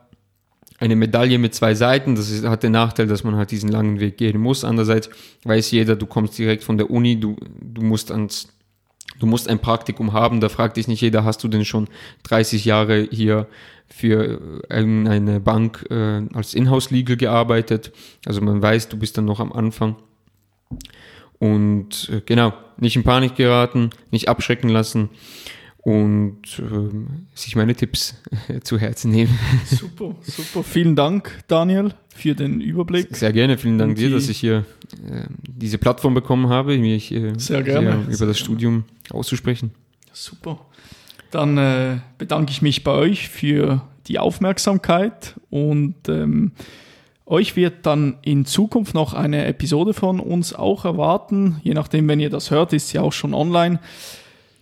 eine 0.80 0.96
Medaille 0.96 1.38
mit 1.38 1.54
zwei 1.54 1.76
Seiten. 1.76 2.16
Das 2.16 2.30
ist, 2.30 2.46
hat 2.46 2.64
den 2.64 2.72
Nachteil, 2.72 3.08
dass 3.08 3.24
man 3.24 3.36
halt 3.36 3.52
diesen 3.52 3.70
langen 3.70 4.00
Weg 4.00 4.18
gehen 4.18 4.40
muss. 4.40 4.64
Andererseits 4.64 5.10
weiß 5.44 5.72
jeder, 5.72 5.96
du 5.96 6.06
kommst 6.06 6.38
direkt 6.38 6.64
von 6.64 6.78
der 6.78 6.90
Uni, 6.90 7.20
du, 7.20 7.36
du 7.62 7.82
musst 7.82 8.12
ans, 8.12 8.48
du 9.18 9.26
musst 9.26 9.48
ein 9.50 9.60
Praktikum 9.60 10.14
haben. 10.14 10.42
Da 10.42 10.50
fragt 10.50 10.78
dich 10.78 10.88
nicht 10.88 11.02
jeder, 11.02 11.24
hast 11.24 11.44
du 11.44 11.48
denn 11.48 11.66
schon 11.66 11.88
30 12.24 12.66
Jahre 12.66 13.08
hier 13.10 13.48
für 13.88 14.62
irgendeine 14.70 15.40
Bank 15.40 15.86
äh, 15.90 16.22
als 16.34 16.54
Inhouse-Legal 16.54 17.18
gearbeitet? 17.18 17.92
Also 18.26 18.42
man 18.42 18.62
weiß, 18.62 18.90
du 18.90 18.98
bist 18.98 19.18
dann 19.18 19.26
noch 19.26 19.40
am 19.40 19.52
Anfang. 19.52 19.96
Und 21.40 22.10
äh, 22.10 22.22
genau, 22.26 22.54
nicht 22.78 22.96
in 22.96 23.04
Panik 23.04 23.36
geraten, 23.36 23.90
nicht 24.12 24.30
abschrecken 24.30 24.70
lassen 24.70 25.10
und 25.82 26.60
äh, 26.60 27.36
sich 27.36 27.56
meine 27.56 27.76
Tipps 27.76 28.16
zu 28.64 28.78
Herzen 28.78 29.12
nehmen. 29.12 29.38
Super, 29.66 30.16
super. 30.22 30.64
Vielen 30.64 30.96
Dank, 30.96 31.44
Daniel, 31.48 31.94
für 32.14 32.36
den 32.36 32.62
Überblick. 32.62 33.16
Sehr 33.16 33.32
gerne, 33.32 33.58
vielen 33.58 33.78
Dank 33.78 33.96
dir, 33.96 34.10
dass 34.10 34.28
ich 34.30 34.40
hier 34.40 34.66
äh, 35.10 35.24
diese 35.42 35.78
Plattform 35.78 36.14
bekommen 36.14 36.50
habe, 36.50 36.78
mich 36.78 37.12
äh, 37.12 37.34
sehr 37.38 37.64
gerne, 37.64 38.04
über 38.04 38.14
sehr 38.14 38.28
das 38.28 38.36
gerne. 38.36 38.36
Studium 38.36 38.84
auszusprechen. 39.10 39.72
Super. 40.12 40.60
Dann 41.32 41.58
äh, 41.58 41.98
bedanke 42.18 42.52
ich 42.52 42.62
mich 42.62 42.84
bei 42.84 42.92
euch 42.92 43.30
für 43.30 43.82
die 44.08 44.20
Aufmerksamkeit 44.20 45.36
und 45.50 45.96
ähm, 46.10 46.52
euch 47.26 47.56
wird 47.56 47.86
dann 47.86 48.18
in 48.24 48.46
Zukunft 48.46 48.96
noch 48.96 49.14
eine 49.14 49.46
Episode 49.46 49.94
von 49.94 50.20
uns 50.20 50.54
auch 50.54 50.84
erwarten. 50.84 51.62
Je 51.64 51.76
nachdem, 51.76 52.08
wenn 52.08 52.20
ihr 52.20 52.32
das 52.32 52.50
hört, 52.50 52.74
ist 52.74 52.90
sie 52.90 52.98
auch 52.98 53.14
schon 53.14 53.36
online. 53.36 53.80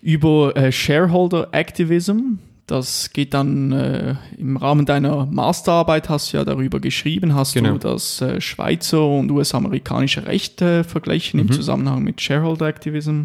Über 0.07 0.55
äh, 0.55 0.71
Shareholder 0.71 1.49
Activism. 1.51 2.38
Das 2.65 3.11
geht 3.11 3.34
dann 3.34 3.73
äh, 3.73 4.15
im 4.38 4.55
Rahmen 4.55 4.85
deiner 4.85 5.25
Masterarbeit, 5.25 6.07
hast 6.07 6.31
du 6.31 6.38
ja 6.38 6.45
darüber 6.45 6.79
geschrieben, 6.79 7.35
hast 7.35 7.55
genau. 7.55 7.73
du 7.73 7.79
das 7.79 8.21
äh, 8.21 8.39
Schweizer 8.39 9.05
und 9.05 9.29
US-amerikanische 9.31 10.25
Recht 10.25 10.61
äh, 10.61 10.85
verglichen 10.85 11.41
mhm. 11.41 11.47
im 11.47 11.51
Zusammenhang 11.51 12.05
mit 12.05 12.21
Shareholder 12.21 12.67
Activism. 12.67 13.23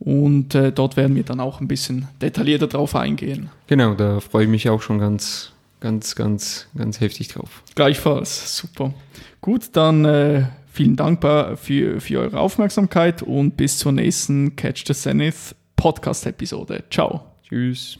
Und 0.00 0.56
äh, 0.56 0.72
dort 0.72 0.96
werden 0.96 1.14
wir 1.14 1.22
dann 1.22 1.38
auch 1.38 1.60
ein 1.60 1.68
bisschen 1.68 2.08
detaillierter 2.20 2.66
drauf 2.66 2.96
eingehen. 2.96 3.50
Genau, 3.68 3.94
da 3.94 4.18
freue 4.18 4.46
ich 4.46 4.50
mich 4.50 4.68
auch 4.68 4.82
schon 4.82 4.98
ganz 4.98 5.52
ganz, 5.78 6.16
ganz, 6.16 6.66
ganz 6.76 6.98
heftig 6.98 7.28
drauf. 7.28 7.62
Gleichfalls, 7.76 8.56
super. 8.56 8.92
Gut, 9.40 9.68
dann 9.74 10.04
äh, 10.04 10.46
vielen 10.72 10.96
Dank 10.96 11.22
für, 11.22 12.00
für 12.00 12.18
eure 12.18 12.40
Aufmerksamkeit 12.40 13.22
und 13.22 13.56
bis 13.56 13.78
zur 13.78 13.92
nächsten 13.92 14.56
Catch 14.56 14.86
the 14.88 14.94
Zenith 14.94 15.54
Podcast-Episode. 15.76 16.84
Ciao. 16.90 17.34
Tschüss. 17.42 17.98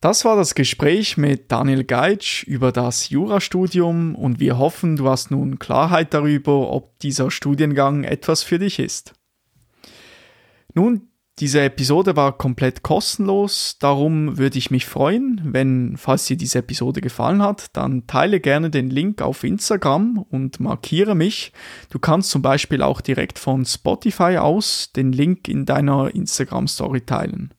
Das 0.00 0.26
war 0.26 0.36
das 0.36 0.54
Gespräch 0.54 1.16
mit 1.16 1.50
Daniel 1.50 1.82
Geitsch 1.82 2.44
über 2.44 2.72
das 2.72 3.08
Jurastudium 3.08 4.14
und 4.14 4.38
wir 4.38 4.58
hoffen, 4.58 4.96
du 4.96 5.08
hast 5.08 5.30
nun 5.30 5.58
Klarheit 5.58 6.12
darüber, 6.12 6.70
ob 6.70 6.98
dieser 6.98 7.30
Studiengang 7.30 8.04
etwas 8.04 8.42
für 8.42 8.58
dich 8.58 8.78
ist. 8.78 9.14
Nun 10.74 11.08
diese 11.40 11.62
Episode 11.62 12.14
war 12.14 12.38
komplett 12.38 12.84
kostenlos, 12.84 13.76
darum 13.80 14.38
würde 14.38 14.56
ich 14.56 14.70
mich 14.70 14.86
freuen, 14.86 15.40
wenn, 15.44 15.96
falls 15.96 16.26
dir 16.26 16.36
diese 16.36 16.60
Episode 16.60 17.00
gefallen 17.00 17.42
hat, 17.42 17.76
dann 17.76 18.06
teile 18.06 18.38
gerne 18.38 18.70
den 18.70 18.88
Link 18.88 19.20
auf 19.20 19.42
Instagram 19.42 20.24
und 20.30 20.60
markiere 20.60 21.16
mich. 21.16 21.52
Du 21.90 21.98
kannst 21.98 22.30
zum 22.30 22.40
Beispiel 22.40 22.82
auch 22.82 23.00
direkt 23.00 23.40
von 23.40 23.64
Spotify 23.64 24.36
aus 24.36 24.92
den 24.94 25.12
Link 25.12 25.48
in 25.48 25.66
deiner 25.66 26.14
Instagram 26.14 26.68
Story 26.68 27.00
teilen. 27.00 27.52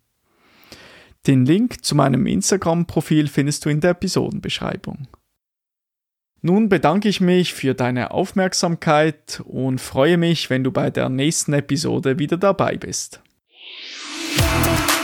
Den 1.28 1.46
Link 1.46 1.84
zu 1.84 1.96
meinem 1.96 2.28
Instagram-Profil 2.28 3.28
findest 3.28 3.66
du 3.66 3.70
in 3.70 3.82
der 3.82 3.92
Episodenbeschreibung. 3.92 5.08
Nun 6.42 6.70
bedanke 6.70 7.10
ich 7.10 7.20
mich 7.20 7.54
für 7.54 7.74
deine 7.74 8.12
Aufmerksamkeit 8.12 9.42
und 9.46 9.82
freue 9.82 10.18
mich, 10.18 10.50
wenn 10.50 10.64
du 10.64 10.72
bei 10.72 10.92
der 10.92 11.10
nächsten 11.10 11.52
Episode 11.52 12.20
wieder 12.20 12.38
dabei 12.38 12.78
bist. 12.78 13.22
Thank 14.38 14.90
you. 14.90 14.95